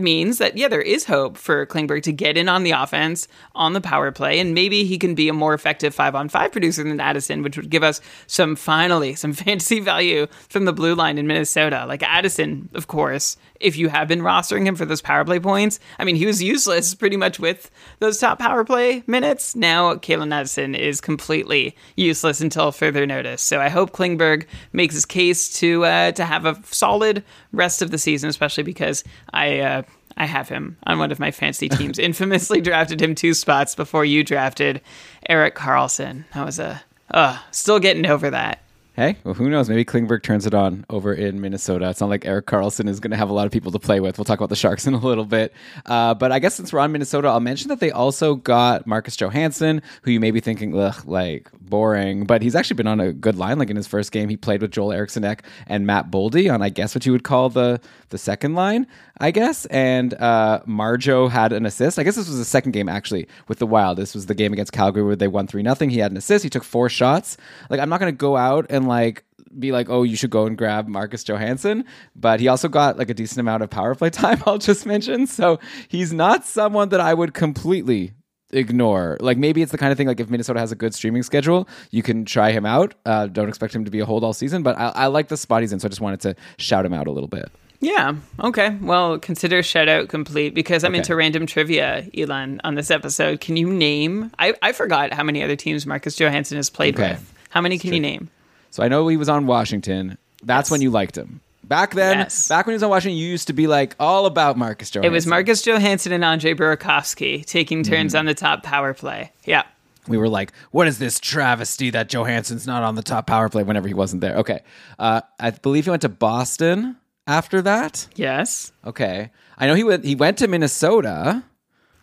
means 0.00 0.38
that 0.38 0.56
yeah, 0.56 0.68
there 0.68 0.80
is 0.80 1.04
hope 1.04 1.36
for 1.36 1.66
Klingberg 1.66 2.02
to 2.04 2.12
get 2.12 2.36
in 2.36 2.48
on 2.48 2.62
the 2.62 2.72
offense 2.72 3.28
on 3.54 3.72
the 3.72 3.80
power 3.80 4.10
play, 4.12 4.38
and 4.38 4.54
maybe 4.54 4.84
he 4.84 4.98
can 4.98 5.14
be 5.14 5.28
a 5.28 5.32
more 5.32 5.54
effective 5.54 5.94
five 5.94 6.14
on 6.14 6.28
five 6.28 6.52
producer 6.52 6.82
than 6.82 7.00
Addison, 7.00 7.42
which 7.42 7.56
would 7.56 7.70
give 7.70 7.82
us 7.82 8.00
some 8.26 8.56
finally 8.56 9.14
some 9.20 9.32
fantasy 9.32 9.80
value 9.80 10.26
from 10.48 10.64
the 10.64 10.72
blue 10.72 10.94
line 10.94 11.18
in 11.18 11.26
Minnesota. 11.26 11.84
Like 11.86 12.02
Addison, 12.02 12.68
of 12.74 12.86
course, 12.86 13.36
if 13.60 13.76
you 13.76 13.88
have 13.88 14.08
been 14.08 14.20
rostering 14.20 14.66
him 14.66 14.76
for 14.76 14.84
those 14.84 15.02
power 15.02 15.24
play 15.24 15.38
points, 15.38 15.78
I 15.98 16.04
mean 16.04 16.16
he 16.16 16.26
was 16.26 16.42
useless 16.42 16.94
pretty 17.00 17.16
much 17.16 17.38
with 17.38 17.70
those 17.98 18.18
top 18.18 18.38
power 18.38 18.64
play 18.64 19.02
minutes. 19.06 19.54
Now 19.54 19.94
Calen 19.94 20.32
Addison 20.32 20.74
is 20.74 21.00
completely 21.00 21.76
useless 21.96 22.40
until 22.40 22.72
further 22.72 23.06
notice. 23.06 23.42
So 23.42 23.60
I 23.60 23.68
hope 23.68 23.92
Klingberg 23.92 24.46
makes 24.72 24.94
his 24.94 25.06
case 25.06 25.52
to 25.60 25.84
uh, 25.84 26.12
to 26.12 26.24
have 26.24 26.46
a 26.46 26.60
solid 26.64 27.24
rest 27.52 27.82
of 27.82 27.90
the 27.90 27.98
season, 27.98 28.30
especially 28.30 28.64
because 28.64 29.04
I. 29.32 29.60
Uh, 29.60 29.82
I 30.20 30.26
have 30.26 30.50
him 30.50 30.76
on 30.86 30.98
one 30.98 31.10
of 31.12 31.18
my 31.18 31.30
fancy 31.30 31.70
teams. 31.70 31.98
Infamously 31.98 32.60
drafted 32.60 33.00
him 33.00 33.14
two 33.14 33.32
spots 33.32 33.74
before 33.74 34.04
you 34.04 34.22
drafted 34.22 34.82
Erik 35.26 35.54
Karlsson. 35.54 36.24
That 36.34 36.44
was 36.44 36.58
a 36.58 36.82
uh, 37.10 37.38
still 37.52 37.78
getting 37.78 38.04
over 38.04 38.28
that. 38.28 38.60
Hey, 38.96 39.16
well, 39.24 39.32
who 39.32 39.48
knows? 39.48 39.70
Maybe 39.70 39.82
Klingberg 39.82 40.22
turns 40.22 40.44
it 40.44 40.52
on 40.52 40.84
over 40.90 41.14
in 41.14 41.40
Minnesota. 41.40 41.88
It's 41.88 42.02
not 42.02 42.10
like 42.10 42.26
Erik 42.26 42.44
Karlsson 42.44 42.86
is 42.86 43.00
going 43.00 43.12
to 43.12 43.16
have 43.16 43.30
a 43.30 43.32
lot 43.32 43.46
of 43.46 43.52
people 43.52 43.72
to 43.72 43.78
play 43.78 43.98
with. 43.98 44.18
We'll 44.18 44.26
talk 44.26 44.40
about 44.40 44.50
the 44.50 44.56
Sharks 44.56 44.86
in 44.86 44.92
a 44.92 44.98
little 44.98 45.24
bit. 45.24 45.54
Uh, 45.86 46.12
but 46.12 46.32
I 46.32 46.38
guess 46.38 46.56
since 46.56 46.70
we're 46.70 46.80
on 46.80 46.92
Minnesota, 46.92 47.28
I'll 47.28 47.40
mention 47.40 47.68
that 47.68 47.80
they 47.80 47.90
also 47.90 48.34
got 48.34 48.86
Marcus 48.86 49.16
Johansson, 49.16 49.80
who 50.02 50.10
you 50.10 50.20
may 50.20 50.32
be 50.32 50.40
thinking, 50.40 50.78
ugh, 50.78 51.02
like 51.06 51.48
boring, 51.62 52.26
but 52.26 52.42
he's 52.42 52.54
actually 52.54 52.76
been 52.76 52.88
on 52.88 53.00
a 53.00 53.14
good 53.14 53.36
line. 53.36 53.58
Like 53.58 53.70
in 53.70 53.76
his 53.76 53.86
first 53.86 54.12
game, 54.12 54.28
he 54.28 54.36
played 54.36 54.60
with 54.60 54.72
Joel 54.72 54.92
Eriksson 54.92 55.24
Ek 55.24 55.44
and 55.66 55.86
Matt 55.86 56.10
Boldy 56.10 56.52
on, 56.52 56.60
I 56.60 56.68
guess, 56.68 56.94
what 56.94 57.06
you 57.06 57.12
would 57.12 57.24
call 57.24 57.48
the 57.48 57.80
the 58.10 58.18
second 58.18 58.54
line, 58.54 58.86
I 59.20 59.30
guess. 59.30 59.66
And 59.66 60.14
uh, 60.14 60.60
Marjo 60.66 61.30
had 61.30 61.52
an 61.52 61.66
assist. 61.66 61.98
I 61.98 62.02
guess 62.02 62.16
this 62.16 62.26
was 62.26 62.38
the 62.38 62.44
second 62.44 62.72
game 62.72 62.88
actually 62.88 63.28
with 63.48 63.58
the 63.58 63.66
Wild. 63.66 63.98
This 63.98 64.14
was 64.14 64.26
the 64.26 64.34
game 64.34 64.52
against 64.52 64.72
Calgary 64.72 65.02
where 65.02 65.14
they 65.14 65.28
won 65.28 65.46
three 65.46 65.62
nothing. 65.62 65.90
He 65.90 65.98
had 65.98 66.10
an 66.10 66.16
assist. 66.16 66.42
He 66.42 66.50
took 66.50 66.64
four 66.64 66.88
shots. 66.88 67.36
Like 67.68 67.80
I'm 67.80 67.90
not 67.90 67.98
to 67.98 68.12
go 68.12 68.36
out 68.36 68.66
and 68.70 68.88
like 68.88 69.24
be 69.58 69.72
like, 69.72 69.90
oh, 69.90 70.04
you 70.04 70.16
should 70.16 70.30
go 70.30 70.46
and 70.46 70.56
grab 70.56 70.88
Marcus 70.88 71.22
Johansson. 71.22 71.84
But 72.16 72.40
he 72.40 72.48
also 72.48 72.68
got 72.68 72.96
like 72.98 73.10
a 73.10 73.14
decent 73.14 73.40
amount 73.40 73.62
of 73.62 73.70
power 73.70 73.94
play 73.94 74.10
time, 74.10 74.42
I'll 74.46 74.58
just 74.58 74.86
mention. 74.86 75.26
So 75.26 75.58
he's 75.88 76.12
not 76.12 76.46
someone 76.46 76.88
that 76.88 77.00
I 77.00 77.12
would 77.12 77.34
completely 77.34 78.12
ignore. 78.52 79.16
Like 79.20 79.38
maybe 79.38 79.62
it's 79.62 79.72
the 79.72 79.78
kind 79.78 79.92
of 79.92 79.98
thing 79.98 80.06
like 80.06 80.20
if 80.20 80.30
Minnesota 80.30 80.60
has 80.60 80.72
a 80.72 80.76
good 80.76 80.94
streaming 80.94 81.22
schedule, 81.22 81.68
you 81.90 82.02
can 82.02 82.24
try 82.24 82.52
him 82.52 82.64
out. 82.64 82.94
Uh, 83.04 83.26
don't 83.26 83.48
expect 83.48 83.74
him 83.74 83.84
to 83.84 83.90
be 83.90 84.00
a 84.00 84.06
hold 84.06 84.24
all 84.24 84.32
season, 84.32 84.62
but 84.62 84.78
I, 84.78 84.92
I 84.94 85.06
like 85.06 85.28
the 85.28 85.36
spot 85.36 85.60
he's 85.60 85.72
in, 85.72 85.80
so 85.80 85.86
I 85.86 85.90
just 85.90 86.00
wanted 86.00 86.20
to 86.20 86.36
shout 86.58 86.86
him 86.86 86.92
out 86.94 87.06
a 87.06 87.10
little 87.12 87.28
bit. 87.28 87.50
Yeah. 87.80 88.16
Okay. 88.42 88.76
Well, 88.82 89.18
consider 89.18 89.62
shout 89.62 89.88
out 89.88 90.08
complete 90.08 90.54
because 90.54 90.84
I'm 90.84 90.92
Okay. 90.92 90.98
into 90.98 91.16
random 91.16 91.46
trivia, 91.46 92.06
Elon, 92.16 92.60
on 92.62 92.74
this 92.74 92.90
episode. 92.90 93.40
Can 93.40 93.56
you 93.56 93.72
name? 93.72 94.30
I, 94.38 94.54
I 94.60 94.72
forgot 94.72 95.14
how 95.14 95.22
many 95.22 95.42
other 95.42 95.56
teams 95.56 95.86
Marcus 95.86 96.16
Johansson 96.16 96.56
has 96.56 96.68
played 96.68 96.94
Okay. 96.96 97.12
with. 97.12 97.34
How 97.48 97.60
many 97.62 97.78
can 97.78 97.92
you 97.94 98.00
name? 98.00 98.28
So 98.70 98.82
I 98.82 98.88
know 98.88 99.08
he 99.08 99.16
was 99.16 99.28
on 99.30 99.46
Washington. 99.46 100.18
That's 100.42 100.66
Yes. 100.66 100.70
when 100.70 100.82
you 100.82 100.90
liked 100.90 101.16
him. 101.16 101.40
Back 101.64 101.94
then, 101.94 102.18
Yes. 102.18 102.48
back 102.48 102.66
when 102.66 102.72
he 102.72 102.76
was 102.76 102.82
on 102.82 102.90
Washington, 102.90 103.16
you 103.16 103.28
used 103.28 103.46
to 103.46 103.52
be 103.52 103.66
like 103.66 103.94
all 103.98 104.26
about 104.26 104.58
Marcus 104.58 104.90
Johansson. 104.90 105.10
It 105.10 105.14
was 105.14 105.26
Marcus 105.26 105.62
Johansson 105.62 106.12
and 106.12 106.24
Andre 106.24 106.52
Burakovsky 106.54 107.44
taking 107.46 107.82
turns 107.82 108.14
on 108.14 108.26
the 108.26 108.34
top 108.34 108.62
power 108.62 108.92
play. 108.92 109.32
Yeah. 109.44 109.62
we 110.08 110.16
were 110.18 110.28
like, 110.28 110.50
what 110.72 110.88
is 110.88 110.98
this 110.98 111.20
travesty 111.20 111.90
that 111.90 112.08
Johansson's 112.08 112.66
not 112.66 112.82
on 112.82 112.94
the 112.96 113.02
top 113.02 113.26
power 113.26 113.48
play 113.48 113.62
whenever 113.62 113.86
he 113.86 113.94
wasn't 113.94 114.20
there? 114.20 114.36
Okay. 114.38 114.60
Uh, 114.98 115.20
I 115.38 115.50
believe 115.50 115.84
he 115.84 115.90
went 115.90 116.02
to 116.02 116.08
Boston 116.08 116.96
after 117.30 117.62
that. 117.62 118.08
Yes. 118.16 118.72
Okay. 118.84 119.30
I 119.58 119.66
know 119.66 119.74
he 119.74 119.84
went 119.84 120.04
he 120.04 120.14
went 120.14 120.38
to 120.38 120.48
Minnesota 120.48 121.42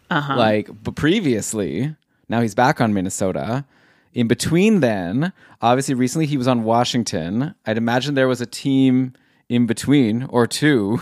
Uh-huh. 0.10 0.36
like 0.38 0.70
but 0.84 0.96
previously. 0.96 1.96
Now 2.30 2.42
he's 2.42 2.56
back 2.56 2.80
on 2.82 2.94
Minnesota. 2.94 3.66
In 4.14 4.28
between 4.28 4.80
then, 4.80 5.32
obviously 5.62 5.94
recently 5.96 6.26
he 6.26 6.38
was 6.38 6.48
on 6.48 6.64
Washington. 6.64 7.54
I'd 7.66 7.78
imagine 7.78 8.16
there 8.16 8.28
was 8.28 8.42
a 8.42 8.46
team 8.46 9.14
in 9.50 9.66
between 9.66 10.24
or 10.24 10.48
two. 10.48 11.02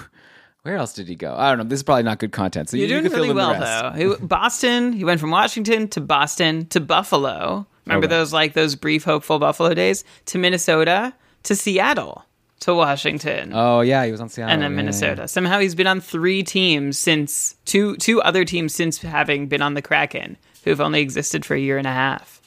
Where 0.63 0.75
else 0.77 0.93
did 0.93 1.07
he 1.07 1.15
go? 1.15 1.35
I 1.37 1.49
don't 1.49 1.59
know. 1.59 1.63
This 1.65 1.79
is 1.79 1.83
probably 1.83 2.03
not 2.03 2.17
good 2.19 2.31
content. 2.31 2.69
So 2.69 2.77
You're 2.77 2.87
you, 2.87 2.95
you 2.95 3.01
doing 3.01 3.11
fill 3.11 3.21
really 3.21 3.35
well, 3.35 3.53
though. 3.93 4.15
He- 4.17 4.25
Boston, 4.25 4.93
he 4.93 5.03
went 5.03 5.19
from 5.19 5.29
Washington 5.29 5.87
to 5.89 6.01
Boston 6.01 6.65
to 6.69 6.79
Buffalo. 6.79 7.67
Remember 7.85 8.07
Okay. 8.07 8.15
those 8.15 8.33
like 8.33 8.53
those 8.53 8.75
brief 8.75 9.03
hopeful 9.03 9.37
Buffalo 9.37 9.75
days? 9.75 10.03
To 10.25 10.39
Minnesota, 10.39 11.13
to 11.43 11.55
Seattle, 11.55 12.25
to 12.61 12.73
Washington. 12.73 13.51
Oh 13.53 13.81
yeah, 13.81 14.05
he 14.05 14.11
was 14.11 14.21
on 14.21 14.29
Seattle. 14.29 14.53
and 14.53 14.61
then 14.61 14.71
Yeah, 14.71 14.75
Minnesota. 14.77 15.27
Somehow 15.27 15.59
he's 15.59 15.75
been 15.75 15.87
on 15.87 15.99
three 16.01 16.43
teams 16.43 16.97
since 16.97 17.55
two 17.65 17.95
two 17.97 18.21
other 18.21 18.45
teams 18.45 18.73
since 18.73 18.99
having 18.99 19.47
been 19.47 19.61
on 19.61 19.73
the 19.73 19.81
Kraken, 19.81 20.37
who've 20.63 20.81
only 20.81 21.01
existed 21.01 21.45
for 21.45 21.55
a 21.55 21.59
year 21.59 21.77
and 21.77 21.87
a 21.87 21.91
half. 21.91 22.41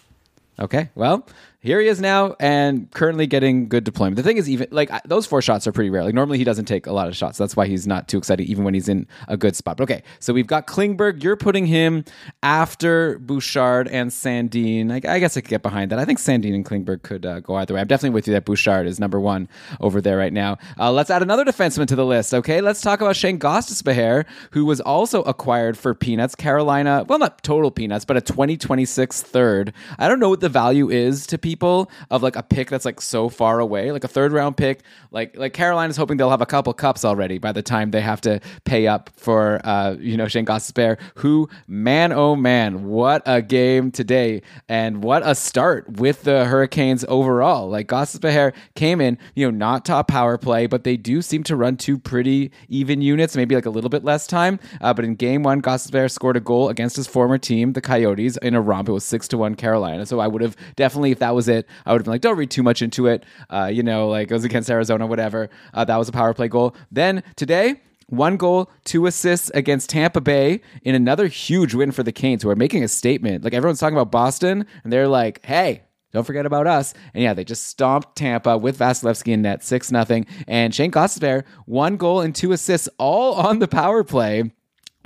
Okay. 0.59 0.89
Well, 0.95 1.27
here 1.61 1.81
he 1.81 1.89
is 1.89 2.01
now 2.01 2.37
and 2.39 2.89
currently 2.93 3.27
getting 3.27 3.69
good 3.69 3.83
deployment. 3.83 4.15
The 4.15 4.23
thing 4.23 4.37
is, 4.37 4.49
even 4.49 4.69
like 4.71 4.91
those 5.03 5.27
four 5.27 5.43
shots 5.43 5.67
are 5.67 5.73
pretty 5.73 5.91
rare. 5.91 6.05
Like 6.05 6.15
normally 6.15 6.39
he 6.39 6.45
doesn't 6.45 6.67
take 6.67 6.87
a 6.87 6.93
lot 6.93 7.09
of 7.09 7.17
shots. 7.17 7.37
That's 7.37 7.57
why 7.57 7.67
he's 7.67 7.85
not 7.85 8.07
too 8.07 8.17
excited, 8.17 8.47
even 8.49 8.63
when 8.63 8.75
he's 8.75 8.89
in 8.89 9.09
a 9.27 9.37
good 9.37 9.57
spot. 9.57 9.77
But 9.77 9.91
okay, 9.91 10.03
so 10.21 10.33
we've 10.33 10.47
got 10.47 10.69
Klingberg. 10.69 11.21
You're 11.25 11.37
putting 11.37 11.67
him 11.67 12.05
after 12.45 13.19
Bouchard 13.19 13.89
and 13.89 14.13
Sandin. 14.13 14.93
I, 14.93 15.15
I 15.15 15.19
guess 15.19 15.37
I 15.37 15.41
could 15.41 15.51
get 15.51 15.63
behind 15.63 15.91
that. 15.91 15.99
I 15.99 16.05
think 16.05 16.21
Sandin 16.21 16.55
and 16.55 16.65
Klingberg 16.65 17.03
could 17.03 17.27
uh, 17.27 17.41
go 17.41 17.57
either 17.57 17.75
way. 17.75 17.81
I'm 17.81 17.89
definitely 17.89 18.15
with 18.15 18.29
you 18.29 18.35
that 18.35 18.45
Bouchard 18.45 18.87
is 18.87 19.01
number 19.01 19.19
one 19.19 19.49
over 19.81 20.01
there 20.01 20.17
right 20.17 20.33
now. 20.33 20.59
Uh, 20.79 20.93
let's 20.93 21.11
add 21.11 21.23
another 21.23 21.45
defenseman 21.45 21.89
to 21.89 21.97
the 21.97 22.07
list. 22.07 22.35
Okay, 22.35 22.61
let's 22.61 22.83
talk 22.83 23.01
about 23.01 23.17
Shane 23.17 23.41
Gostisbehere, 23.41 24.27
who 24.53 24.65
was 24.65 24.81
also 24.81 25.23
acquired 25.23 25.77
for 25.77 25.93
peanuts. 25.93 26.37
Carolina, 26.37 27.05
well, 27.09 27.19
not 27.19 27.43
total 27.43 27.73
peanuts, 27.73 28.05
but 28.05 28.17
a 28.17 28.21
2026 28.21 29.23
third. 29.23 29.73
I 29.99 30.07
don't 30.07 30.21
know 30.21 30.29
what 30.29 30.41
the 30.41 30.49
value 30.49 30.89
is 30.89 31.27
to 31.27 31.48
people 31.49 31.91
of 32.11 32.23
like 32.23 32.37
a 32.37 32.43
pick 32.43 32.69
that's 32.69 32.85
like 32.85 33.01
so 33.01 33.31
far 33.31 33.59
away, 33.59 33.91
like 33.91 34.05
a 34.05 34.09
third 34.09 34.33
round 34.33 34.55
pick. 34.59 34.83
Like 35.11 35.35
like 35.37 35.55
Carolina's 35.55 35.97
hoping 35.97 36.19
they'll 36.19 36.29
have 36.29 36.43
a 36.43 36.47
couple 36.47 36.75
cups 36.75 37.07
already 37.07 37.39
by 37.39 37.53
the 37.53 37.63
time 37.63 37.91
they 37.91 38.03
have 38.03 38.21
to 38.23 38.41
pay 38.65 38.87
up 38.87 39.11
for 39.17 39.61
uh, 39.65 39.97
you 39.99 40.17
know 40.19 40.29
Shane 40.29 40.45
Gostisbehere, 40.45 40.99
who 41.17 41.49
man 41.67 42.13
oh 42.13 42.37
man, 42.37 42.85
what 42.85 43.23
a 43.25 43.41
game 43.41 43.91
today 43.91 44.43
and 44.69 45.03
what 45.03 45.23
a 45.25 45.35
start 45.35 45.89
with 45.99 46.25
the 46.25 46.45
Hurricanes 46.45 47.05
overall. 47.09 47.71
Like 47.71 47.89
Gostisbehere 47.89 48.53
came 48.75 49.01
in, 49.01 49.17
you 49.35 49.47
know, 49.47 49.57
not 49.57 49.85
top 49.85 50.09
power 50.09 50.37
play, 50.37 50.67
but 50.67 50.85
they 50.85 50.97
do 50.97 51.23
seem 51.23 51.43
to 51.45 51.57
run 51.57 51.77
two 51.77 51.99
pretty 51.99 52.51
even 52.69 53.01
units, 53.01 53.37
maybe 53.37 53.55
like 53.55 53.67
a 53.67 53.71
little 53.71 53.91
bit 53.91 54.05
less 54.05 54.27
time. 54.27 54.59
Uh, 54.81 54.93
but 54.93 55.05
in 55.05 55.15
game 55.15 55.43
one, 55.43 55.63
Gostisbehere 55.63 56.11
scored 56.11 56.37
a 56.37 56.41
goal 56.41 56.69
against 56.69 56.97
his 56.97 57.07
former 57.07 57.39
team, 57.39 57.73
the 57.73 57.81
Coyotes, 57.81 58.37
in 58.39 58.55
a 58.55 58.61
romp. 58.61 58.89
It 58.89 58.93
was 58.93 59.05
six 59.05 59.29
to 59.29 59.39
one 59.39 59.55
Carolina. 59.55 60.05
So 60.05 60.21
I 60.21 60.27
would 60.27 60.43
have 60.43 60.57
definitely, 60.77 61.13
if 61.13 61.19
that 61.21 61.35
was 61.35 61.38
it, 61.47 61.69
I 61.87 61.93
would 61.93 62.01
have 62.01 62.05
been 62.05 62.13
like, 62.13 62.23
don't 62.23 62.37
read 62.37 62.51
too 62.51 62.65
much 62.65 62.83
into 62.83 63.07
it. 63.07 63.25
Uh, 63.49 63.71
you 63.73 63.85
know, 63.85 64.09
like 64.09 64.31
it 64.31 64.35
was 64.35 64.45
against 64.45 64.71
Arizona, 64.71 65.07
whatever. 65.07 65.51
Uh, 65.73 65.85
that 65.85 65.97
was 65.97 66.09
a 66.09 66.13
power 66.13 66.35
play 66.35 66.49
goal. 66.49 66.75
Then 66.91 67.23
today, 67.37 67.81
one 68.09 68.37
goal, 68.37 68.71
two 68.85 69.07
assists 69.07 69.51
against 69.51 69.91
Tampa 69.91 70.21
Bay 70.21 70.63
in 70.83 70.95
another 70.95 71.27
huge 71.27 71.75
win 71.75 71.93
for 71.93 72.03
the 72.03 72.13
Canes, 72.13 72.43
who 72.43 72.49
are 72.49 72.57
making 72.57 72.83
a 72.83 72.89
statement. 72.89 73.45
Like 73.45 73.53
everyone's 73.53 73.79
talking 73.79 73.97
about 73.97 74.11
Boston, 74.11 74.67
and 74.83 74.93
they're 74.93 75.09
like, 75.09 75.45
hey, 75.45 75.83
don't 76.13 76.25
forget 76.25 76.47
about 76.47 76.67
us. 76.67 76.95
And 77.13 77.23
yeah, 77.23 77.35
they 77.35 77.45
just 77.45 77.67
stomped 77.67 78.17
Tampa 78.17 78.57
with 78.57 78.79
Vasilevskiy 78.79 79.35
in 79.35 79.43
net, 79.43 79.63
6 79.63 79.93
nothing. 79.93 80.27
And 80.47 80.75
Shane 80.75 80.91
Gostisbehere, 80.91 81.45
one 81.67 81.99
goal 81.99 82.21
and 82.23 82.35
two 82.35 82.53
assists, 82.53 82.89
all 82.99 83.35
on 83.35 83.59
the 83.59 83.69
power 83.69 84.03
play 84.03 84.51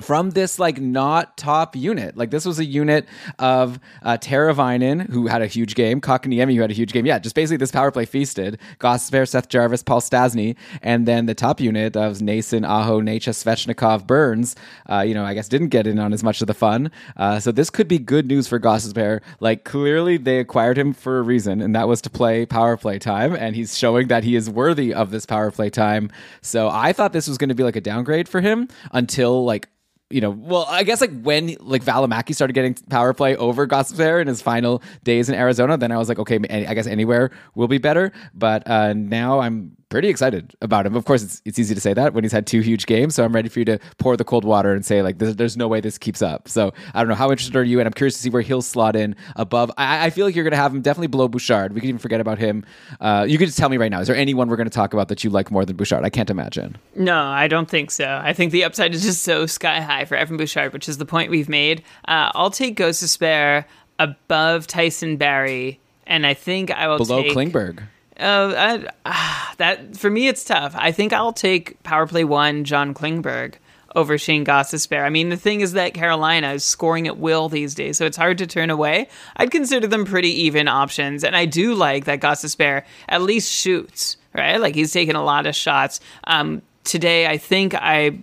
from 0.03 0.31
this 0.31 0.59
like 0.59 0.81
not 0.81 1.37
top 1.37 1.77
unit. 1.77 2.17
Like 2.17 2.31
this 2.31 2.45
was 2.45 2.59
a 2.59 2.65
unit 2.65 3.07
of 3.39 3.81
uh, 4.03 4.19
Teravainen, 4.19 5.09
who 5.09 5.27
had 5.27 5.43
a 5.43 5.47
huge 5.47 5.75
game, 5.75 6.01
Kotkaniemi, 6.01 6.55
who 6.55 6.61
had 6.61 6.71
a 6.71 6.75
huge 6.75 6.93
game. 6.93 7.07
Yeah, 7.07 7.19
just 7.19 7.35
basically 7.35 7.59
this 7.59 7.71
power 7.71 7.91
play 7.91 8.05
feasted. 8.05 8.59
Gosper, 8.79 9.29
Seth 9.29 9.49
Jarvis, 9.49 9.83
Paul 9.83 10.01
Stastny, 10.01 10.57
and 10.83 11.07
then 11.07 11.27
the 11.27 11.35
top 11.35 11.61
unit 11.61 11.97
of 11.97 12.19
Noesen, 12.19 12.67
Aho, 12.67 13.01
Necas, 13.01 13.43
Svechnikov, 13.43 14.07
Burns. 14.07 14.57
Uh, 14.91 15.01
you 15.01 15.15
know, 15.15 15.25
I 15.25 15.35
guess 15.35 15.49
didn't 15.49 15.69
get 15.69 15.87
in 15.87 15.99
on 15.99 16.13
as 16.13 16.23
much 16.23 16.41
of 16.41 16.47
the 16.47 16.55
fun. 16.55 16.91
Uh, 17.17 17.41
so 17.41 17.53
this 17.53 17.71
could 17.71 17.89
be 17.89 17.99
good 17.99 18.27
news 18.27 18.49
for 18.49 18.59
Gosper. 18.59 19.21
Like 19.41 19.65
clearly 19.65 20.17
they 20.17 20.39
acquired 20.39 20.79
him 20.79 20.93
for 20.93 21.19
a 21.19 21.23
reason, 21.23 21.61
and 21.61 21.75
that 21.75 21.89
was 21.89 22.01
to 22.03 22.11
play 22.11 22.47
power 22.47 22.77
play 22.77 22.99
time, 22.99 23.35
and 23.35 23.57
he's 23.57 23.79
showing 23.79 24.09
that 24.09 24.25
he 24.25 24.37
is 24.37 24.51
worthy 24.51 24.93
of 24.93 25.11
this 25.11 25.27
power 25.27 25.51
play 25.51 25.71
time. 25.71 26.11
So 26.41 26.69
I 26.69 26.93
thought 26.93 27.13
this 27.13 27.29
was 27.29 27.39
going 27.39 27.49
to 27.49 27.55
be 27.55 27.63
like 27.63 27.77
a 27.77 27.81
downgrade 27.81 28.29
for 28.29 28.41
him 28.41 28.69
until 28.93 29.45
like 29.45 29.69
you 30.13 30.21
know, 30.21 30.31
well, 30.31 30.67
I 30.69 30.83
guess 30.83 31.01
like 31.01 31.23
when 31.23 31.57
like 31.61 31.85
Valimaki 31.85 32.35
started 32.35 32.53
getting 32.53 32.75
power 32.75 33.15
play 33.15 33.37
over 33.37 33.67
Gostisbehere 33.67 34.21
in 34.21 34.29
his 34.29 34.43
final 34.43 34.83
days 35.05 35.29
in 35.29 35.35
Arizona, 35.35 35.77
then 35.77 35.91
I 35.91 35.97
was 35.97 36.09
like, 36.09 36.19
okay, 36.19 36.39
I 36.51 36.75
guess 36.75 36.87
anywhere 36.87 37.31
will 37.55 37.69
be 37.69 37.79
better. 37.79 38.13
But 38.35 38.69
uh, 38.69 38.93
now 38.93 39.41
I'm 39.41 39.77
pretty 39.93 40.09
excited 40.09 40.57
about 40.61 40.87
him. 40.87 40.97
Of 40.97 41.05
course, 41.05 41.23
it's 41.23 41.41
it's 41.45 41.59
easy 41.59 41.75
to 41.75 41.81
say 41.81 41.93
that 41.95 42.15
when 42.15 42.25
he's 42.25 42.33
had 42.33 42.47
two 42.47 42.61
huge 42.61 42.87
games. 42.87 43.15
So 43.15 43.25
I'm 43.25 43.33
ready 43.33 43.49
for 43.49 43.59
you 43.61 43.65
to 43.67 43.79
pour 43.99 44.17
the 44.17 44.25
cold 44.25 44.45
water 44.45 44.73
and 44.73 44.85
say 44.85 45.03
like, 45.03 45.19
there's, 45.19 45.37
there's 45.37 45.57
no 45.57 45.69
way 45.69 45.81
this 45.81 45.99
keeps 45.99 46.23
up. 46.23 46.49
So 46.49 46.73
I 46.95 47.01
don't 47.01 47.09
know 47.09 47.15
how 47.15 47.31
interested 47.31 47.55
are 47.57 47.63
you, 47.63 47.79
and 47.79 47.87
I'm 47.87 47.93
curious 47.93 48.15
to 48.17 48.21
see 48.21 48.31
where 48.31 48.43
he'll 48.43 48.63
slot 48.63 48.97
in 48.97 49.15
above. 49.37 49.71
I, 49.79 50.07
I 50.07 50.11
feel 50.11 50.27
like 50.27 50.35
you're 50.35 50.45
going 50.45 50.53
to 50.53 50.57
have 50.57 50.75
him 50.75 50.81
definitely 50.81 51.09
below 51.09 51.29
Bouchard. 51.29 51.75
We 51.75 51.81
could 51.81 51.89
even 51.89 51.99
forget 51.99 52.21
about 52.21 52.39
him. 52.39 52.65
Uh, 53.01 53.27
you 53.29 53.39
could 53.39 53.47
just 53.47 53.59
tell 53.59 53.69
me 53.69 53.77
right 53.77 53.91
now. 53.91 54.01
Is 54.01 54.07
there 54.09 54.17
anyone 54.17 54.49
we're 54.49 54.57
going 54.57 54.69
to 54.69 54.75
talk 54.75 54.95
about 54.95 55.09
that 55.09 55.23
you 55.23 55.31
like 55.31 55.51
more 55.51 55.65
than 55.65 55.77
Bouchard? 55.77 56.05
I 56.05 56.11
can't 56.11 56.31
imagine. 56.31 56.77
No, 56.97 57.19
I 57.23 57.47
don't 57.47 57.69
think 57.69 57.91
so. 57.91 58.21
I 58.25 58.33
think 58.33 58.51
the 58.51 58.65
upside 58.65 58.95
is 58.95 59.03
just 59.03 59.23
so 59.23 59.47
sky 59.47 59.81
high 59.81 60.07
for 60.07 60.17
Evan 60.17 60.39
Bouchard, 60.39 60.73
which 60.73 60.89
is 60.89 60.97
the 60.99 61.07
point 61.07 61.31
we've 61.31 61.49
made. 61.51 61.83
Uh, 62.09 62.33
I'll 62.35 62.51
take 62.51 62.77
Gostisbehere 62.77 63.67
above 63.99 64.67
Tyson 64.67 65.17
Barrie. 65.19 65.79
and 66.07 66.27
I 66.27 66.35
think 66.35 66.71
I 66.71 66.89
will 66.89 66.97
Below 66.99 67.23
take 67.23 67.37
Klingberg. 67.37 67.83
Uh, 68.23 68.55
I, 68.57 68.89
ah, 69.05 69.55
that 69.59 69.97
for 69.97 70.11
me, 70.11 70.29
it's 70.29 70.45
tough. 70.45 70.75
I 70.77 70.93
think 70.93 71.13
I'll 71.13 71.33
take 71.33 71.83
power 71.83 72.07
play 72.07 72.25
one 72.25 72.65
John 72.65 72.95
Klingberg 72.95 73.55
over 73.95 74.17
Shane 74.17 74.45
Gostisbehere. 74.45 75.05
I 75.05 75.11
mean, 75.11 75.29
the 75.29 75.37
thing 75.37 75.61
is 75.61 75.73
that 75.73 75.93
Carolina 75.93 76.53
is 76.53 76.65
scoring 76.65 77.07
at 77.07 77.19
will 77.19 77.49
these 77.49 77.75
days, 77.75 77.99
so 77.99 78.07
it's 78.07 78.17
hard 78.17 78.39
to 78.39 78.47
turn 78.47 78.71
away. 78.71 79.09
I'd 79.37 79.51
consider 79.51 79.87
them 79.87 80.07
pretty 80.07 80.45
even 80.45 80.69
options, 80.69 81.25
and 81.25 81.37
I 81.37 81.45
do 81.45 81.75
like 81.75 82.07
that 82.07 82.21
Gostisbehere 82.21 82.85
at 83.09 83.23
least 83.23 83.53
shoots 83.53 84.17
right. 84.35 84.61
Like 84.61 84.75
he's 84.75 84.93
taken 84.93 85.17
a 85.17 85.25
lot 85.25 85.47
of 85.47 85.55
shots. 85.55 86.01
Um, 86.25 86.63
today, 86.85 87.27
I 87.27 87.39
think 87.39 87.75
I 87.75 88.19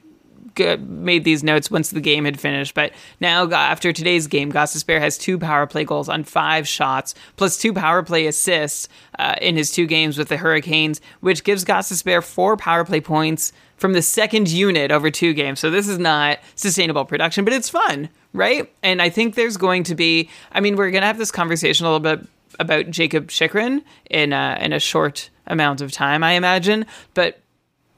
made 0.59 1.23
these 1.23 1.43
notes 1.43 1.71
once 1.71 1.89
the 1.89 2.01
game 2.01 2.25
had 2.25 2.39
finished. 2.39 2.73
But 2.73 2.93
now, 3.19 3.49
after 3.49 3.91
today's 3.91 4.27
game, 4.27 4.51
Gostisbehere 4.51 4.99
has 4.99 5.17
two 5.17 5.37
power 5.37 5.67
play 5.67 5.83
goals 5.83 6.09
on 6.09 6.23
five 6.23 6.67
shots, 6.67 7.15
plus 7.35 7.57
two 7.57 7.73
power 7.73 8.03
play 8.03 8.27
assists 8.27 8.87
uh, 9.17 9.35
in 9.41 9.55
his 9.55 9.71
two 9.71 9.85
games 9.85 10.17
with 10.17 10.29
the 10.29 10.37
Hurricanes, 10.37 11.01
which 11.21 11.43
gives 11.43 11.65
Gostisbehere 11.65 12.23
four 12.23 12.57
power 12.57 12.85
play 12.85 13.01
points 13.01 13.53
from 13.77 13.93
the 13.93 14.01
second 14.01 14.49
unit 14.49 14.91
over 14.91 15.09
two 15.09 15.33
games. 15.33 15.59
So 15.59 15.71
this 15.71 15.87
is 15.87 15.97
not 15.97 16.39
sustainable 16.55 17.05
production, 17.05 17.45
but 17.45 17.53
it's 17.53 17.69
fun, 17.69 18.09
right? 18.33 18.71
And 18.83 19.01
I 19.01 19.09
think 19.09 19.35
there's 19.35 19.57
going 19.57 19.83
to 19.83 19.95
be. 19.95 20.29
I 20.51 20.59
mean, 20.59 20.75
we're 20.75 20.91
going 20.91 21.01
to 21.01 21.07
have 21.07 21.17
this 21.17 21.31
conversation 21.31 21.85
a 21.85 21.89
little 21.89 22.17
bit 22.17 22.27
about 22.59 22.89
Jakob 22.89 23.29
Chychrun 23.29 23.83
in 24.09 24.33
a, 24.33 24.57
in 24.59 24.73
a 24.73 24.79
short 24.79 25.29
amount 25.47 25.81
of 25.81 25.91
time, 25.91 26.23
I 26.23 26.33
imagine, 26.33 26.85
but 27.13 27.39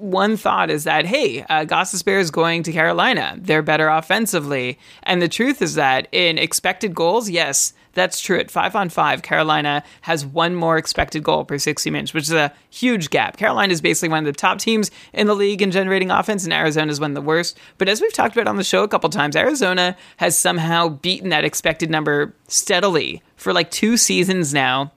one 0.01 0.35
thought 0.37 0.69
is 0.69 0.83
that 0.85 1.05
hey, 1.05 1.43
uh, 1.43 1.65
Gostisbehere 1.65 2.19
is 2.19 2.31
going 2.31 2.63
to 2.63 2.71
Carolina. 2.71 3.35
They're 3.37 3.61
better 3.61 3.87
offensively, 3.87 4.79
and 5.03 5.21
the 5.21 5.27
truth 5.27 5.61
is 5.61 5.75
that 5.75 6.07
in 6.11 6.37
expected 6.37 6.95
goals, 6.95 7.29
yes, 7.29 7.73
that's 7.93 8.19
true. 8.19 8.39
At 8.39 8.49
five 8.49 8.75
on 8.75 8.89
five, 8.89 9.21
Carolina 9.21 9.83
has 10.01 10.25
one 10.25 10.55
more 10.55 10.77
expected 10.77 11.23
goal 11.23 11.43
per 11.45 11.57
60 11.57 11.89
minutes, 11.89 12.13
which 12.13 12.23
is 12.23 12.33
a 12.33 12.53
huge 12.69 13.09
gap. 13.09 13.37
Carolina 13.37 13.73
is 13.73 13.81
basically 13.81 14.09
one 14.09 14.19
of 14.19 14.33
the 14.33 14.39
top 14.39 14.59
teams 14.59 14.91
in 15.13 15.27
the 15.27 15.35
league 15.35 15.61
in 15.61 15.71
generating 15.71 16.09
offense, 16.09 16.43
and 16.43 16.53
Arizona 16.53 16.91
is 16.91 16.99
one 16.99 17.11
of 17.11 17.15
the 17.15 17.21
worst. 17.21 17.57
But 17.77 17.89
as 17.89 18.01
we've 18.01 18.13
talked 18.13 18.35
about 18.35 18.47
on 18.47 18.55
the 18.55 18.63
show 18.63 18.83
a 18.83 18.87
couple 18.87 19.09
times, 19.09 19.35
Arizona 19.35 19.95
has 20.17 20.37
somehow 20.37 20.89
beaten 20.89 21.29
that 21.29 21.45
expected 21.45 21.89
number 21.89 22.33
steadily 22.47 23.21
for 23.35 23.53
like 23.53 23.71
two 23.71 23.97
seasons 23.97 24.53
now 24.53 24.91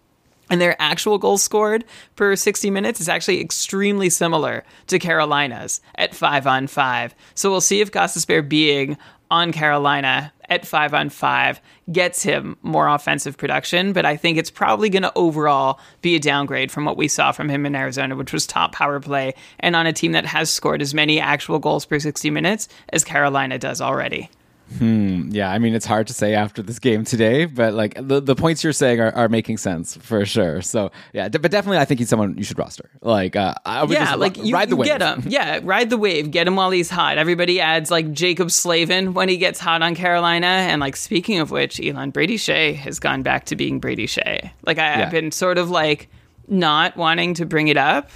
and 0.54 0.60
their 0.60 0.80
actual 0.80 1.18
goals 1.18 1.42
scored 1.42 1.84
per 2.14 2.36
60 2.36 2.70
minutes 2.70 3.00
is 3.00 3.08
actually 3.08 3.40
extremely 3.40 4.08
similar 4.08 4.62
to 4.86 5.00
Carolina's 5.00 5.80
at 5.96 6.14
5 6.14 6.46
on 6.46 6.68
5. 6.68 7.12
So 7.34 7.50
we'll 7.50 7.60
see 7.60 7.80
if 7.80 7.90
Gostisbehere 7.90 8.48
being 8.48 8.96
on 9.32 9.50
Carolina 9.50 10.32
at 10.48 10.64
5 10.64 10.94
on 10.94 11.08
5 11.08 11.60
gets 11.90 12.22
him 12.22 12.56
more 12.62 12.86
offensive 12.86 13.36
production, 13.36 13.92
but 13.92 14.06
I 14.06 14.16
think 14.16 14.38
it's 14.38 14.48
probably 14.48 14.90
going 14.90 15.02
to 15.02 15.12
overall 15.16 15.80
be 16.02 16.14
a 16.14 16.20
downgrade 16.20 16.70
from 16.70 16.84
what 16.84 16.96
we 16.96 17.08
saw 17.08 17.32
from 17.32 17.48
him 17.48 17.66
in 17.66 17.74
Arizona, 17.74 18.14
which 18.14 18.32
was 18.32 18.46
top 18.46 18.70
power 18.70 19.00
play 19.00 19.34
and 19.58 19.74
on 19.74 19.88
a 19.88 19.92
team 19.92 20.12
that 20.12 20.24
has 20.24 20.50
scored 20.50 20.82
as 20.82 20.94
many 20.94 21.18
actual 21.18 21.58
goals 21.58 21.84
per 21.84 21.98
60 21.98 22.30
minutes 22.30 22.68
as 22.90 23.02
Carolina 23.02 23.58
does 23.58 23.80
already. 23.80 24.30
Hmm. 24.78 25.28
Yeah. 25.30 25.50
I 25.52 25.58
mean, 25.58 25.74
it's 25.74 25.86
hard 25.86 26.06
to 26.08 26.14
say 26.14 26.34
after 26.34 26.62
this 26.62 26.78
game 26.78 27.04
today, 27.04 27.44
but 27.44 27.74
like 27.74 27.94
the, 28.00 28.20
the 28.20 28.34
points 28.34 28.64
you're 28.64 28.72
saying 28.72 28.98
are, 29.00 29.12
are 29.14 29.28
making 29.28 29.58
sense 29.58 29.96
for 29.98 30.24
sure. 30.26 30.62
So 30.62 30.90
yeah, 31.12 31.28
d- 31.28 31.38
but 31.38 31.50
definitely, 31.50 31.78
I 31.78 31.84
think 31.84 32.00
he's 32.00 32.08
someone 32.08 32.36
you 32.36 32.44
should 32.44 32.58
roster. 32.58 32.90
Like, 33.00 33.36
uh, 33.36 33.54
I 33.64 33.82
would 33.82 33.90
yeah, 33.92 34.06
just 34.06 34.18
like 34.18 34.36
ri- 34.36 34.44
you, 34.48 34.54
ride 34.54 34.70
the 34.70 34.76
wave. 34.76 34.86
get 34.86 35.02
him. 35.02 35.22
Yeah, 35.28 35.60
ride 35.62 35.90
the 35.90 35.98
wave. 35.98 36.30
Get 36.30 36.46
him 36.48 36.56
while 36.56 36.70
he's 36.70 36.90
hot. 36.90 37.18
Everybody 37.18 37.60
adds 37.60 37.90
like 37.90 38.12
Jaccob 38.12 38.50
Slavin 38.50 39.14
when 39.14 39.28
he 39.28 39.36
gets 39.36 39.60
hot 39.60 39.82
on 39.82 39.94
Carolina. 39.94 40.46
And 40.46 40.80
like 40.80 40.96
speaking 40.96 41.38
of 41.38 41.50
which, 41.50 41.78
Elon 41.80 42.10
Brady 42.10 42.36
Skjei 42.36 42.74
has 42.74 42.98
gone 42.98 43.22
back 43.22 43.44
to 43.46 43.56
being 43.56 43.78
Brady 43.80 44.06
Skjei. 44.06 44.50
Like 44.66 44.78
I, 44.78 44.98
Yeah. 44.98 45.04
I've 45.04 45.10
been 45.12 45.30
sort 45.30 45.58
of 45.58 45.70
like 45.70 46.08
not 46.48 46.96
wanting 46.96 47.34
to 47.34 47.46
bring 47.46 47.68
it 47.68 47.76
up, 47.76 48.10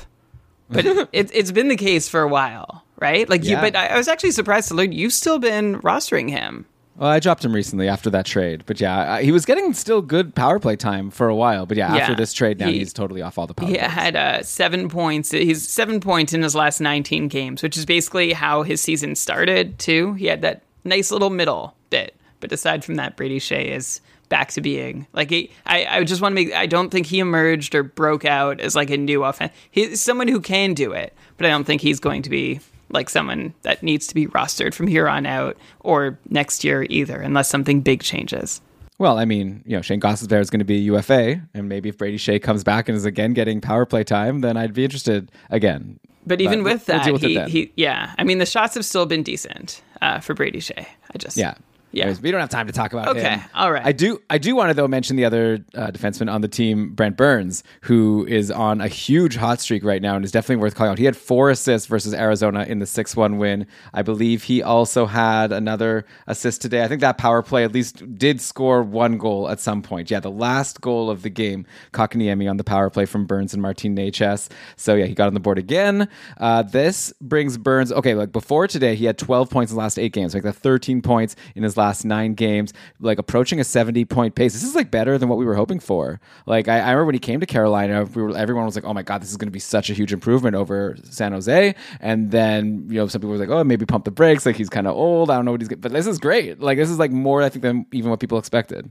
but 0.70 0.84
it, 1.12 1.30
it's 1.32 1.52
been 1.52 1.68
the 1.68 1.76
case 1.76 2.08
for 2.08 2.20
a 2.22 2.28
while, 2.28 2.84
right? 3.00 3.28
Like 3.28 3.44
you. 3.44 3.56
But 3.56 3.76
I, 3.76 3.86
I 3.88 3.96
was 3.96 4.08
actually 4.08 4.32
surprised 4.32 4.68
to 4.68 4.74
learn 4.74 4.92
you've 4.92 5.12
still 5.12 5.38
been 5.38 5.80
rostering 5.80 6.30
him. 6.30 6.66
Well, 6.96 7.08
I 7.08 7.20
dropped 7.20 7.44
him 7.44 7.54
recently 7.54 7.86
after 7.88 8.10
that 8.10 8.26
trade, 8.26 8.64
but 8.66 8.80
yeah, 8.80 9.12
I, 9.14 9.22
he 9.22 9.30
was 9.30 9.44
getting 9.46 9.72
still 9.72 10.02
good 10.02 10.34
power 10.34 10.58
play 10.58 10.74
time 10.74 11.10
for 11.12 11.28
a 11.28 11.34
while. 11.34 11.64
But 11.64 11.76
yeah, 11.76 11.94
after 11.94 12.16
this 12.16 12.32
trade, 12.32 12.58
now 12.58 12.66
He- 12.66 12.80
he's 12.80 12.92
totally 12.92 13.22
off 13.22 13.38
all 13.38 13.46
the 13.46 13.54
power. 13.54 13.68
He 13.68 13.76
plays. 13.78 13.88
had 13.90 14.16
uh, 14.16 14.42
seven 14.42 14.88
points. 14.88 15.30
He's 15.30 15.66
seven 15.68 16.00
points 16.00 16.32
in 16.32 16.42
his 16.42 16.56
last 16.56 16.80
19 16.80 17.28
games, 17.28 17.62
which 17.62 17.76
is 17.76 17.86
basically 17.86 18.32
how 18.32 18.64
his 18.64 18.80
season 18.80 19.14
started, 19.14 19.78
too. 19.78 20.14
He 20.14 20.26
had 20.26 20.42
that 20.42 20.62
nice 20.84 21.12
little 21.12 21.30
middle 21.30 21.76
bit. 21.90 22.16
But 22.40 22.50
aside 22.50 22.84
from 22.84 22.96
that, 22.96 23.16
Brady 23.16 23.38
Skjei 23.38 23.66
is 23.66 24.00
back 24.28 24.50
to 24.50 24.60
being 24.60 25.06
like 25.14 25.30
he, 25.30 25.50
I, 25.66 25.86
I 25.86 26.04
just 26.04 26.20
want 26.20 26.32
to 26.32 26.34
make 26.34 26.52
I 26.52 26.66
don't 26.66 26.90
think 26.90 27.06
he 27.06 27.18
emerged 27.18 27.74
or 27.74 27.82
broke 27.82 28.24
out 28.26 28.60
as 28.60 28.76
like 28.76 28.90
a 28.90 28.96
new 28.96 29.24
offense. 29.24 29.52
He's 29.70 30.00
someone 30.02 30.28
who 30.28 30.40
can 30.40 30.74
do 30.74 30.92
it, 30.92 31.14
but 31.36 31.46
I 31.46 31.50
don't 31.50 31.64
think 31.64 31.80
he's 31.80 31.98
going 31.98 32.22
to 32.22 32.30
be 32.30 32.60
like 32.90 33.10
someone 33.10 33.54
that 33.62 33.82
needs 33.82 34.06
to 34.08 34.14
be 34.14 34.26
rostered 34.26 34.74
from 34.74 34.86
here 34.86 35.08
on 35.08 35.26
out 35.26 35.56
or 35.80 36.18
next 36.28 36.64
year 36.64 36.86
either, 36.88 37.20
unless 37.20 37.48
something 37.48 37.80
big 37.80 38.02
changes. 38.02 38.60
Well, 38.98 39.16
I 39.16 39.24
mean, 39.24 39.62
you 39.64 39.76
know, 39.76 39.82
Shane 39.82 40.00
Gostisbehere 40.00 40.40
is 40.40 40.50
going 40.50 40.58
to 40.58 40.64
be 40.64 40.78
UFA, 40.78 41.40
and 41.54 41.68
maybe 41.68 41.88
if 41.88 41.96
Brady 41.98 42.18
Skjei 42.18 42.42
comes 42.42 42.64
back 42.64 42.88
and 42.88 42.96
is 42.96 43.04
again 43.04 43.32
getting 43.32 43.60
power 43.60 43.86
play 43.86 44.02
time, 44.02 44.40
then 44.40 44.56
I'd 44.56 44.74
be 44.74 44.84
interested 44.84 45.30
again. 45.50 46.00
But 46.26 46.40
even 46.40 46.62
But 46.62 46.72
with 46.72 46.88
we'll 46.88 46.98
that, 46.98 47.12
with 47.12 47.22
he, 47.22 47.40
he, 47.44 47.72
yeah, 47.76 48.12
I 48.18 48.24
mean, 48.24 48.38
the 48.38 48.46
shots 48.46 48.74
have 48.74 48.84
still 48.84 49.06
been 49.06 49.22
decent 49.22 49.82
uh, 50.02 50.18
for 50.20 50.34
Brady 50.34 50.58
Skjei. 50.58 50.84
I 51.14 51.18
just, 51.18 51.36
Yeah. 51.36 51.54
Yeah. 51.90 52.04
Anyways, 52.04 52.20
we 52.20 52.30
don't 52.30 52.40
have 52.40 52.50
time 52.50 52.66
to 52.66 52.72
talk 52.72 52.92
about 52.92 53.08
it. 53.08 53.18
Okay, 53.18 53.36
him. 53.36 53.50
all 53.54 53.72
right. 53.72 53.84
I 53.84 53.92
do. 53.92 54.20
I 54.28 54.36
do 54.38 54.54
want 54.54 54.70
to 54.70 54.74
though 54.74 54.88
mention 54.88 55.16
the 55.16 55.24
other 55.24 55.64
uh, 55.74 55.86
defenseman 55.86 56.30
on 56.30 56.42
the 56.42 56.48
team, 56.48 56.90
Brent 56.90 57.16
Burns, 57.16 57.64
who 57.82 58.26
is 58.28 58.50
on 58.50 58.80
a 58.80 58.88
huge 58.88 59.36
hot 59.36 59.60
streak 59.60 59.84
right 59.84 60.02
now 60.02 60.14
and 60.14 60.24
is 60.24 60.30
definitely 60.30 60.62
worth 60.62 60.74
calling 60.74 60.92
out. 60.92 60.98
He 60.98 61.06
had 61.06 61.16
four 61.16 61.48
assists 61.50 61.88
versus 61.88 62.12
Arizona 62.12 62.64
in 62.64 62.78
the 62.78 62.86
six-one 62.86 63.38
win. 63.38 63.66
I 63.94 64.02
believe 64.02 64.42
he 64.42 64.62
also 64.62 65.06
had 65.06 65.50
another 65.50 66.04
assist 66.26 66.60
today. 66.60 66.84
I 66.84 66.88
think 66.88 67.00
that 67.00 67.16
power 67.16 67.42
play 67.42 67.64
at 67.64 67.72
least 67.72 68.18
did 68.18 68.40
score 68.42 68.82
one 68.82 69.16
goal 69.16 69.48
at 69.48 69.58
some 69.58 69.80
point. 69.80 70.10
Yeah, 70.10 70.20
the 70.20 70.30
last 70.30 70.82
goal 70.82 71.08
of 71.10 71.22
the 71.22 71.30
game, 71.30 71.64
Kotkaniemi 71.92 72.50
on 72.50 72.58
the 72.58 72.64
power 72.64 72.90
play 72.90 73.06
from 73.06 73.24
Burns 73.24 73.54
and 73.54 73.62
Martin 73.62 73.96
Necas. 73.96 74.50
So 74.76 74.94
yeah, 74.94 75.06
he 75.06 75.14
got 75.14 75.28
on 75.28 75.34
the 75.34 75.40
board 75.40 75.58
again. 75.58 76.08
Uh, 76.36 76.62
this 76.62 77.14
brings 77.22 77.56
Burns. 77.56 77.90
Okay, 77.92 78.14
like 78.14 78.30
before 78.30 78.66
today, 78.68 78.94
he 78.94 79.06
had 79.06 79.16
12 79.16 79.48
points 79.48 79.72
in 79.72 79.76
the 79.76 79.80
last 79.80 79.98
eight 79.98 80.12
games, 80.12 80.34
like 80.34 80.42
the 80.42 80.52
13 80.52 81.00
points 81.00 81.34
in 81.54 81.62
his 81.62 81.77
last 81.78 82.04
nine 82.04 82.34
games, 82.34 82.74
like 83.00 83.18
approaching 83.18 83.58
a 83.60 83.64
70 83.64 84.04
point 84.04 84.34
pace. 84.34 84.52
This 84.52 84.64
is 84.64 84.74
like 84.74 84.90
better 84.90 85.16
than 85.16 85.30
what 85.30 85.38
we 85.38 85.46
were 85.46 85.54
hoping 85.54 85.80
for. 85.80 86.20
Like 86.44 86.68
I, 86.68 86.80
I 86.80 86.90
remember 86.90 87.06
when 87.06 87.14
he 87.14 87.18
came 87.20 87.40
to 87.40 87.46
Carolina, 87.46 88.04
we 88.04 88.22
were 88.22 88.36
everyone 88.36 88.66
was 88.66 88.74
like, 88.74 88.84
"Oh 88.84 88.92
my 88.92 89.02
god, 89.02 89.22
this 89.22 89.30
is 89.30 89.38
going 89.38 89.48
to 89.48 89.52
be 89.52 89.58
such 89.58 89.88
a 89.88 89.94
huge 89.94 90.12
improvement 90.12 90.54
over 90.54 90.96
San 91.04 91.32
Jose." 91.32 91.74
And 92.00 92.30
then 92.30 92.86
you 92.90 92.96
know 92.96 93.06
some 93.06 93.20
people 93.22 93.30
were 93.30 93.38
like, 93.38 93.48
"Oh, 93.48 93.64
maybe 93.64 93.86
pump 93.86 94.04
the 94.04 94.10
brakes. 94.10 94.44
Like 94.44 94.56
he's 94.56 94.68
kind 94.68 94.86
of 94.86 94.94
old. 94.94 95.30
I 95.30 95.36
don't 95.36 95.46
know 95.46 95.52
what 95.52 95.62
he's." 95.62 95.68
But 95.68 95.92
this 95.92 96.06
is 96.06 96.18
great. 96.18 96.60
Like 96.60 96.76
this 96.76 96.90
is 96.90 96.98
like 96.98 97.10
more 97.10 97.42
I 97.42 97.48
think 97.48 97.62
than 97.62 97.86
even 97.92 98.10
what 98.10 98.20
people 98.20 98.38
expected. 98.38 98.90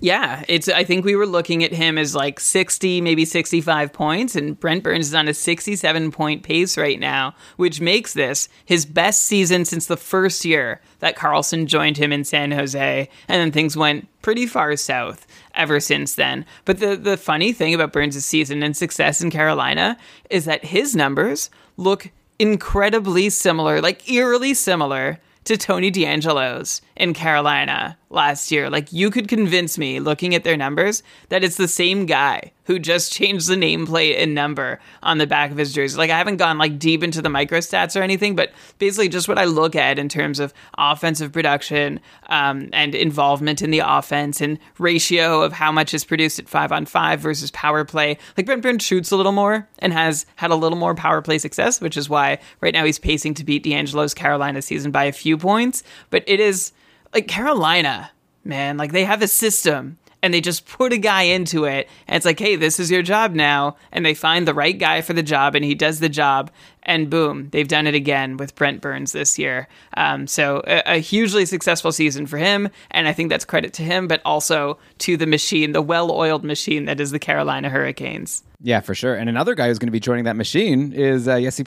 Yeah, 0.00 0.44
it's. 0.46 0.68
I 0.68 0.84
think 0.84 1.04
we 1.04 1.16
were 1.16 1.26
looking 1.26 1.64
at 1.64 1.72
him 1.72 1.98
as 1.98 2.14
like 2.14 2.38
sixty, 2.38 3.00
maybe 3.00 3.24
sixty-five 3.24 3.92
points, 3.92 4.36
and 4.36 4.58
Brent 4.58 4.84
Burns 4.84 5.08
is 5.08 5.14
on 5.14 5.26
a 5.26 5.34
sixty-seven 5.34 6.12
point 6.12 6.44
pace 6.44 6.78
right 6.78 7.00
now, 7.00 7.34
which 7.56 7.80
makes 7.80 8.12
this 8.12 8.48
his 8.64 8.86
best 8.86 9.24
season 9.24 9.64
since 9.64 9.86
the 9.86 9.96
first 9.96 10.44
year 10.44 10.80
that 11.00 11.16
Karlsson 11.16 11.66
joined 11.66 11.96
him 11.96 12.12
in 12.12 12.22
San 12.22 12.52
Jose, 12.52 13.08
and 13.26 13.40
then 13.40 13.50
things 13.50 13.76
went 13.76 14.06
pretty 14.22 14.46
far 14.46 14.76
south 14.76 15.26
ever 15.54 15.80
since 15.80 16.14
then. 16.14 16.46
But 16.64 16.78
the 16.78 16.94
the 16.94 17.16
funny 17.16 17.52
thing 17.52 17.74
about 17.74 17.92
Burns' 17.92 18.24
season 18.24 18.62
and 18.62 18.76
success 18.76 19.20
in 19.20 19.32
Carolina 19.32 19.98
is 20.30 20.44
that 20.44 20.66
his 20.66 20.94
numbers 20.94 21.50
look 21.76 22.12
incredibly 22.38 23.30
similar, 23.30 23.80
like 23.80 24.08
eerily 24.08 24.54
similar 24.54 25.18
to 25.44 25.56
Tony 25.56 25.90
DeAngelo's 25.90 26.82
in 26.98 27.14
Carolina 27.14 27.96
last 28.10 28.50
year. 28.50 28.68
Like 28.68 28.92
you 28.92 29.10
could 29.10 29.28
convince 29.28 29.78
me 29.78 30.00
looking 30.00 30.34
at 30.34 30.44
their 30.44 30.56
numbers 30.56 31.02
that 31.28 31.44
it's 31.44 31.56
the 31.56 31.68
same 31.68 32.06
guy 32.06 32.52
who 32.64 32.78
just 32.78 33.12
changed 33.18 33.48
the 33.48 33.54
nameplate 33.54 34.20
and 34.20 34.34
number 34.34 34.80
on 35.02 35.18
the 35.18 35.26
back 35.26 35.50
of 35.50 35.56
his 35.56 35.72
jersey. 35.72 35.96
Like 35.96 36.10
I 36.10 36.18
haven't 36.18 36.38
gone 36.38 36.58
like 36.58 36.78
deep 36.78 37.02
into 37.02 37.22
the 37.22 37.28
microstats 37.28 37.98
or 37.98 38.02
anything, 38.02 38.34
but 38.34 38.52
basically 38.78 39.08
just 39.08 39.28
what 39.28 39.38
I 39.38 39.44
look 39.44 39.76
at 39.76 39.98
in 39.98 40.08
terms 40.08 40.40
of 40.40 40.52
offensive 40.76 41.32
production 41.32 42.00
um, 42.28 42.68
and 42.72 42.94
involvement 42.94 43.62
in 43.62 43.70
the 43.70 43.82
offense 43.84 44.40
and 44.40 44.58
ratio 44.78 45.42
of 45.42 45.52
how 45.52 45.70
much 45.70 45.94
is 45.94 46.04
produced 46.04 46.38
at 46.38 46.48
five 46.48 46.72
on 46.72 46.86
five 46.86 47.20
versus 47.20 47.50
power 47.52 47.84
play. 47.84 48.18
Like 48.36 48.46
Brent 48.46 48.62
Burns 48.62 48.82
shoots 48.82 49.10
a 49.10 49.16
little 49.16 49.32
more 49.32 49.68
and 49.78 49.92
has 49.92 50.26
had 50.36 50.50
a 50.50 50.56
little 50.56 50.78
more 50.78 50.94
power 50.94 51.22
play 51.22 51.38
success, 51.38 51.80
which 51.80 51.96
is 51.96 52.08
why 52.08 52.38
right 52.60 52.74
now 52.74 52.84
he's 52.84 52.98
pacing 52.98 53.34
to 53.34 53.44
beat 53.44 53.64
DeAngelo's 53.64 54.14
Carolina 54.14 54.62
season 54.62 54.90
by 54.90 55.04
a 55.04 55.12
few 55.12 55.38
points. 55.38 55.82
But 56.10 56.24
it 56.26 56.40
is 56.40 56.72
like 57.12 57.28
Carolina, 57.28 58.10
man, 58.44 58.76
like 58.76 58.92
they 58.92 59.04
have 59.04 59.22
a 59.22 59.28
system 59.28 59.98
and 60.22 60.34
they 60.34 60.40
just 60.40 60.66
put 60.66 60.92
a 60.92 60.98
guy 60.98 61.22
into 61.22 61.64
it 61.64 61.88
and 62.06 62.16
it's 62.16 62.26
like 62.26 62.38
hey 62.38 62.56
this 62.56 62.80
is 62.80 62.90
your 62.90 63.02
job 63.02 63.34
now 63.34 63.76
and 63.92 64.04
they 64.04 64.14
find 64.14 64.46
the 64.46 64.54
right 64.54 64.78
guy 64.78 65.00
for 65.00 65.12
the 65.12 65.22
job 65.22 65.54
and 65.54 65.64
he 65.64 65.74
does 65.74 66.00
the 66.00 66.08
job 66.08 66.50
and 66.88 67.08
boom 67.08 67.48
they've 67.50 67.68
done 67.68 67.86
it 67.86 67.94
again 67.94 68.36
with 68.36 68.54
brent 68.56 68.80
burns 68.80 69.12
this 69.12 69.38
year 69.38 69.68
um, 69.96 70.26
so 70.26 70.62
a, 70.66 70.96
a, 70.96 70.98
hugely 70.98 71.46
successful 71.46 71.92
season 71.92 72.26
for 72.26 72.38
him 72.38 72.68
and 72.90 73.06
i 73.06 73.12
think 73.12 73.30
that's 73.30 73.44
credit 73.44 73.72
to 73.72 73.82
him 73.82 74.08
but 74.08 74.20
also 74.24 74.76
to 74.98 75.16
the 75.16 75.26
machine 75.26 75.72
the 75.72 75.82
well-oiled 75.82 76.42
machine 76.42 76.86
that 76.86 76.98
is 76.98 77.12
the 77.12 77.18
carolina 77.18 77.68
hurricanes 77.68 78.42
yeah, 78.60 78.80
for 78.80 78.92
sure. 78.92 79.14
And 79.14 79.28
another 79.28 79.54
guy 79.54 79.68
who's 79.68 79.78
going 79.78 79.86
to 79.86 79.92
be 79.92 80.00
joining 80.00 80.24
that 80.24 80.34
machine 80.34 80.92
is 80.92 81.28
uh, 81.28 81.40
Jesse 81.40 81.62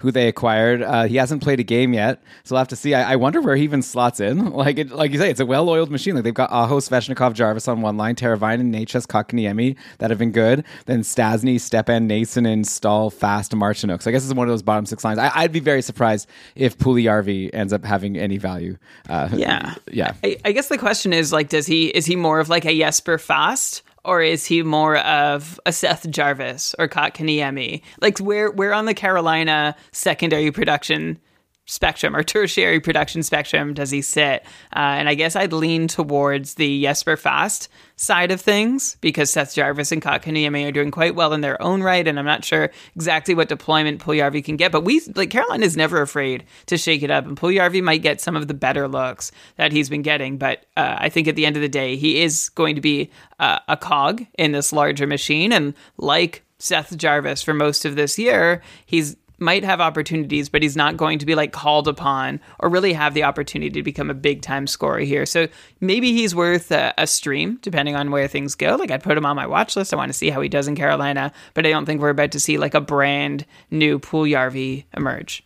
who 0.00 0.10
they 0.10 0.28
acquired. 0.28 0.82
Uh, 0.82 1.04
he 1.04 1.16
hasn't 1.16 1.42
played 1.42 1.60
a 1.60 1.62
game 1.62 1.94
yet, 1.94 2.22
so 2.42 2.54
we'll 2.54 2.58
have 2.58 2.68
to 2.68 2.76
see. 2.76 2.92
I, 2.92 3.12
I 3.12 3.16
wonder 3.16 3.40
where 3.40 3.56
he 3.56 3.64
even 3.64 3.80
slots 3.82 4.20
in. 4.20 4.52
Like 4.64 4.78
it, 4.78 4.90
like 4.90 5.10
you 5.12 5.18
say, 5.18 5.30
it's 5.30 5.40
a 5.40 5.46
well-oiled 5.46 5.90
machine. 5.90 6.14
Like 6.14 6.24
they've 6.24 6.32
got 6.32 6.50
Aho, 6.50 6.78
Svechnikov, 6.78 7.34
Jarvis 7.34 7.68
on 7.68 7.82
one 7.82 7.96
line, 7.96 8.14
Teravainen, 8.14 8.72
Necas, 8.72 9.06
Kotkaniemi 9.06 9.76
that 9.98 10.10
have 10.10 10.18
been 10.18 10.30
good. 10.30 10.64
Then 10.86 11.00
Stasny, 11.00 11.60
Stepan, 11.60 12.06
Nason, 12.06 12.46
and 12.46 12.66
Staal, 12.66 13.10
Fast, 13.10 13.52
Martinook. 13.52 14.00
So 14.00 14.10
I 14.10 14.12
guess 14.12 14.23
it's 14.24 14.34
one 14.34 14.48
of 14.48 14.52
those 14.52 14.62
bottom 14.62 14.86
six 14.86 15.04
lines. 15.04 15.18
I, 15.18 15.42
would 15.42 15.52
be 15.52 15.60
very 15.60 15.82
surprised 15.82 16.28
if 16.54 16.78
Puljujarvi 16.78 17.50
ends 17.52 17.72
up 17.72 17.84
having 17.84 18.16
any 18.16 18.38
value. 18.38 18.76
Uh, 19.08 19.28
yeah, 19.32 19.74
yeah. 19.90 20.14
I, 20.22 20.38
I 20.44 20.52
guess 20.52 20.68
the 20.68 20.78
question 20.78 21.12
is 21.12 21.32
like, 21.32 21.48
does 21.48 21.66
he 21.66 21.86
is 21.88 22.06
he 22.06 22.16
more 22.16 22.40
of 22.40 22.48
like 22.48 22.64
a 22.64 22.76
Jesper 22.76 23.18
Fast? 23.18 23.82
or 24.04 24.20
is 24.20 24.44
he 24.44 24.62
more 24.62 24.98
of 24.98 25.58
a 25.64 25.72
Seth 25.72 26.08
Jarvis 26.10 26.74
or 26.78 26.88
Kotkaniemi? 26.88 27.82
Like 28.00 28.18
where 28.18 28.50
where 28.50 28.74
on 28.74 28.84
the 28.84 28.94
Carolina 28.94 29.74
secondary 29.92 30.50
production 30.52 31.18
spectrum 31.66 32.14
or 32.14 32.22
tertiary 32.22 32.80
production 32.80 33.22
spectrum 33.22 33.74
does 33.74 33.90
he 33.90 34.02
sit? 34.02 34.42
Uh, 34.74 34.78
and 34.78 35.08
I 35.08 35.14
guess 35.14 35.36
I'd 35.36 35.52
lean 35.52 35.88
towards 35.88 36.54
the 36.54 36.82
Jesper 36.82 37.16
Fast 37.16 37.68
side 37.96 38.32
of 38.32 38.40
things 38.40 38.96
because 39.00 39.30
Seth 39.30 39.54
Jarvis 39.54 39.92
and 39.92 40.02
Kotkaniemi 40.02 40.66
are 40.66 40.72
doing 40.72 40.90
quite 40.90 41.14
well 41.14 41.32
in 41.32 41.40
their 41.40 41.60
own 41.62 41.82
right, 41.82 42.06
and 42.06 42.18
I'm 42.18 42.24
not 42.24 42.44
sure 42.44 42.70
exactly 42.94 43.34
what 43.34 43.48
deployment 43.48 44.00
Puljujarvi 44.00 44.44
can 44.44 44.56
get. 44.56 44.72
But 44.72 44.82
we 44.82 45.00
like 45.14 45.30
Carolina 45.30 45.64
is 45.64 45.76
never 45.76 46.02
afraid 46.02 46.44
to 46.66 46.76
shake 46.76 47.02
it 47.02 47.10
up, 47.10 47.26
and 47.26 47.36
Puljujarvi 47.36 47.82
might 47.82 48.02
get 48.02 48.20
some 48.20 48.36
of 48.36 48.48
the 48.48 48.54
better 48.54 48.88
looks 48.88 49.32
that 49.56 49.72
he's 49.72 49.88
been 49.88 50.02
getting. 50.02 50.38
But 50.38 50.66
uh, 50.76 50.96
I 50.98 51.08
think 51.08 51.28
at 51.28 51.36
the 51.36 51.46
end 51.46 51.56
of 51.56 51.62
the 51.62 51.68
day, 51.68 51.96
he 51.96 52.22
is 52.22 52.48
going 52.50 52.74
to 52.74 52.80
be 52.80 53.10
uh, 53.38 53.60
a 53.68 53.76
cog 53.76 54.24
in 54.38 54.52
this 54.52 54.72
larger 54.72 55.06
machine, 55.06 55.52
and 55.52 55.74
like 55.96 56.44
Seth 56.58 56.96
Jarvis 56.96 57.42
for 57.42 57.54
most 57.54 57.84
of 57.84 57.96
this 57.96 58.18
year, 58.18 58.62
he's 58.86 59.16
might 59.38 59.64
have 59.64 59.80
opportunities, 59.80 60.48
but 60.48 60.62
he's 60.62 60.76
not 60.76 60.96
going 60.96 61.18
to 61.18 61.26
be 61.26 61.34
like 61.34 61.52
called 61.52 61.88
upon 61.88 62.40
or 62.60 62.68
really 62.68 62.92
have 62.92 63.14
the 63.14 63.24
opportunity 63.24 63.70
to 63.70 63.82
become 63.82 64.10
a 64.10 64.14
big 64.14 64.42
time 64.42 64.66
scorer 64.66 65.00
here. 65.00 65.26
So 65.26 65.48
maybe 65.80 66.12
he's 66.12 66.34
worth 66.34 66.70
a, 66.70 66.94
a, 66.98 67.06
stream, 67.06 67.58
depending 67.62 67.96
on 67.96 68.10
where 68.10 68.28
things 68.28 68.54
go. 68.54 68.76
Like 68.76 68.90
I'd 68.90 69.02
put 69.02 69.16
him 69.16 69.26
on 69.26 69.36
my 69.36 69.46
watch 69.46 69.76
list. 69.76 69.92
I 69.92 69.96
want 69.96 70.10
to 70.10 70.18
see 70.18 70.30
how 70.30 70.40
he 70.40 70.48
does 70.48 70.68
in 70.68 70.76
Carolina, 70.76 71.32
but 71.54 71.66
I 71.66 71.70
don't 71.70 71.86
think 71.86 72.00
we're 72.00 72.10
about 72.10 72.32
to 72.32 72.40
see 72.40 72.58
like 72.58 72.74
a 72.74 72.80
brand 72.80 73.44
new 73.70 73.98
Puljujarvi 73.98 74.84
emerge. 74.96 75.44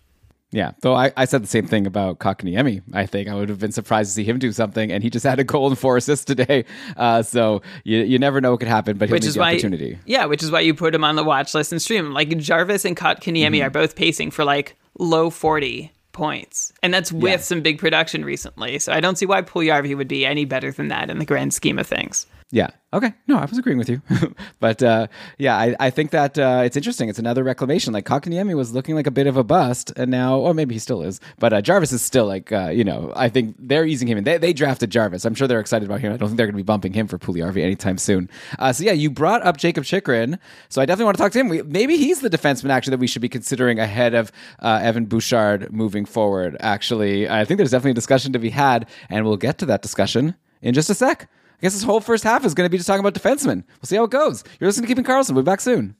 Yeah, 0.50 0.72
though 0.80 0.94
I, 0.94 1.12
I 1.16 1.26
said 1.26 1.42
the 1.42 1.48
same 1.48 1.66
thing 1.66 1.86
about 1.86 2.20
Kotkaniemi. 2.20 2.82
I 2.94 3.04
think 3.04 3.28
I 3.28 3.34
would 3.34 3.50
have 3.50 3.58
been 3.58 3.72
surprised 3.72 4.10
to 4.10 4.14
see 4.14 4.24
him 4.24 4.38
do 4.38 4.50
something, 4.50 4.90
and 4.90 5.02
he 5.02 5.10
just 5.10 5.26
had 5.26 5.38
a 5.38 5.44
goal 5.44 5.68
and 5.68 5.78
four 5.78 5.96
assists 5.96 6.24
today. 6.24 6.64
Uh, 6.96 7.22
so 7.22 7.62
you, 7.84 7.98
you 7.98 8.18
never 8.18 8.40
know 8.40 8.52
what 8.52 8.60
could 8.60 8.68
happen, 8.68 8.96
but 8.96 9.08
he'll 9.08 9.16
which 9.16 9.26
is 9.26 9.34
the 9.34 9.40
why, 9.40 9.52
opportunity. 9.52 9.98
Yeah, 10.06 10.24
which 10.24 10.42
is 10.42 10.50
why 10.50 10.60
you 10.60 10.74
put 10.74 10.94
him 10.94 11.04
on 11.04 11.16
the 11.16 11.24
watch 11.24 11.54
list 11.54 11.72
and 11.72 11.82
stream. 11.82 12.12
Like 12.12 12.36
Jarvis 12.38 12.84
and 12.84 12.96
Kotkaniemi 12.96 13.56
mm-hmm. 13.56 13.66
are 13.66 13.70
both 13.70 13.94
pacing 13.94 14.30
for 14.30 14.44
like 14.44 14.76
low 14.98 15.28
forty 15.28 15.92
points, 16.12 16.72
and 16.82 16.94
that's 16.94 17.12
with 17.12 17.30
yeah. 17.30 17.36
some 17.36 17.60
big 17.60 17.78
production 17.78 18.24
recently. 18.24 18.78
So 18.78 18.92
I 18.92 19.00
don't 19.00 19.16
see 19.16 19.26
why 19.26 19.42
Puljujarvi 19.42 19.96
would 19.96 20.08
be 20.08 20.24
any 20.24 20.46
better 20.46 20.72
than 20.72 20.88
that 20.88 21.10
in 21.10 21.18
the 21.18 21.26
grand 21.26 21.52
scheme 21.52 21.78
of 21.78 21.86
things. 21.86 22.26
Yeah. 22.50 22.70
Okay. 22.94 23.12
No, 23.26 23.36
I 23.36 23.44
was 23.44 23.58
agreeing 23.58 23.76
with 23.76 23.90
you. 23.90 24.00
but 24.60 24.82
uh, 24.82 25.08
yeah, 25.36 25.58
I, 25.58 25.76
I 25.78 25.90
think 25.90 26.12
that 26.12 26.38
uh, 26.38 26.62
it's 26.64 26.78
interesting. 26.78 27.10
It's 27.10 27.18
another 27.18 27.44
reclamation. 27.44 27.92
Like 27.92 28.06
Kotkaniemi 28.06 28.56
was 28.56 28.72
looking 28.72 28.94
like 28.94 29.06
a 29.06 29.10
bit 29.10 29.26
of 29.26 29.36
a 29.36 29.44
bust, 29.44 29.92
and 29.96 30.10
now, 30.10 30.38
or 30.38 30.54
maybe 30.54 30.74
he 30.74 30.78
still 30.78 31.02
is. 31.02 31.20
But 31.38 31.52
uh, 31.52 31.60
Jarvis 31.60 31.92
is 31.92 32.00
still 32.00 32.24
like, 32.24 32.50
uh, 32.50 32.70
you 32.70 32.84
know, 32.84 33.12
I 33.14 33.28
think 33.28 33.54
they're 33.58 33.84
easing 33.84 34.08
him 34.08 34.16
in. 34.16 34.24
They, 34.24 34.38
they 34.38 34.54
drafted 34.54 34.88
Jarvis. 34.88 35.26
I'm 35.26 35.34
sure 35.34 35.46
they're 35.46 35.60
excited 35.60 35.84
about 35.86 36.00
him. 36.00 36.14
I 36.14 36.16
don't 36.16 36.28
think 36.30 36.38
they're 36.38 36.46
going 36.46 36.54
to 36.54 36.56
be 36.56 36.62
bumping 36.62 36.94
him 36.94 37.06
for 37.06 37.18
Puljujarvi 37.18 37.62
anytime 37.62 37.98
soon. 37.98 38.30
Uh, 38.58 38.72
so 38.72 38.82
yeah, 38.82 38.92
you 38.92 39.10
brought 39.10 39.42
up 39.42 39.58
Jakob 39.58 39.84
Chychrun, 39.84 40.38
So 40.70 40.80
I 40.80 40.86
definitely 40.86 41.04
want 41.04 41.16
to 41.18 41.22
talk 41.22 41.32
to 41.32 41.40
him. 41.40 41.48
We, 41.50 41.60
maybe 41.60 41.98
he's 41.98 42.20
the 42.20 42.30
defenseman 42.30 42.70
actually 42.70 42.92
that 42.92 43.00
we 43.00 43.06
should 43.06 43.20
be 43.20 43.28
considering 43.28 43.78
ahead 43.78 44.14
of 44.14 44.32
uh, 44.60 44.80
Evan 44.82 45.04
Bouchard 45.04 45.70
moving 45.70 46.06
forward. 46.06 46.56
Actually, 46.60 47.28
I 47.28 47.44
think 47.44 47.58
there's 47.58 47.72
definitely 47.72 47.90
a 47.90 47.94
discussion 47.94 48.32
to 48.32 48.38
be 48.38 48.48
had, 48.48 48.88
and 49.10 49.26
we'll 49.26 49.36
get 49.36 49.58
to 49.58 49.66
that 49.66 49.82
discussion 49.82 50.34
in 50.62 50.72
just 50.72 50.88
a 50.88 50.94
sec. 50.94 51.28
I 51.58 51.62
guess 51.62 51.74
this 51.74 51.82
whole 51.82 52.00
first 52.00 52.22
half 52.22 52.44
is 52.44 52.54
going 52.54 52.66
to 52.66 52.70
be 52.70 52.76
just 52.76 52.86
talking 52.86 53.04
about 53.04 53.14
defensemen. 53.14 53.64
We'll 53.66 53.86
see 53.86 53.96
how 53.96 54.04
it 54.04 54.10
goes. 54.10 54.44
You're 54.60 54.68
listening 54.68 54.86
to 54.86 54.88
Keeping 54.88 55.04
Karlsson. 55.04 55.34
We'll 55.34 55.42
be 55.42 55.46
back 55.46 55.60
soon. 55.60 55.96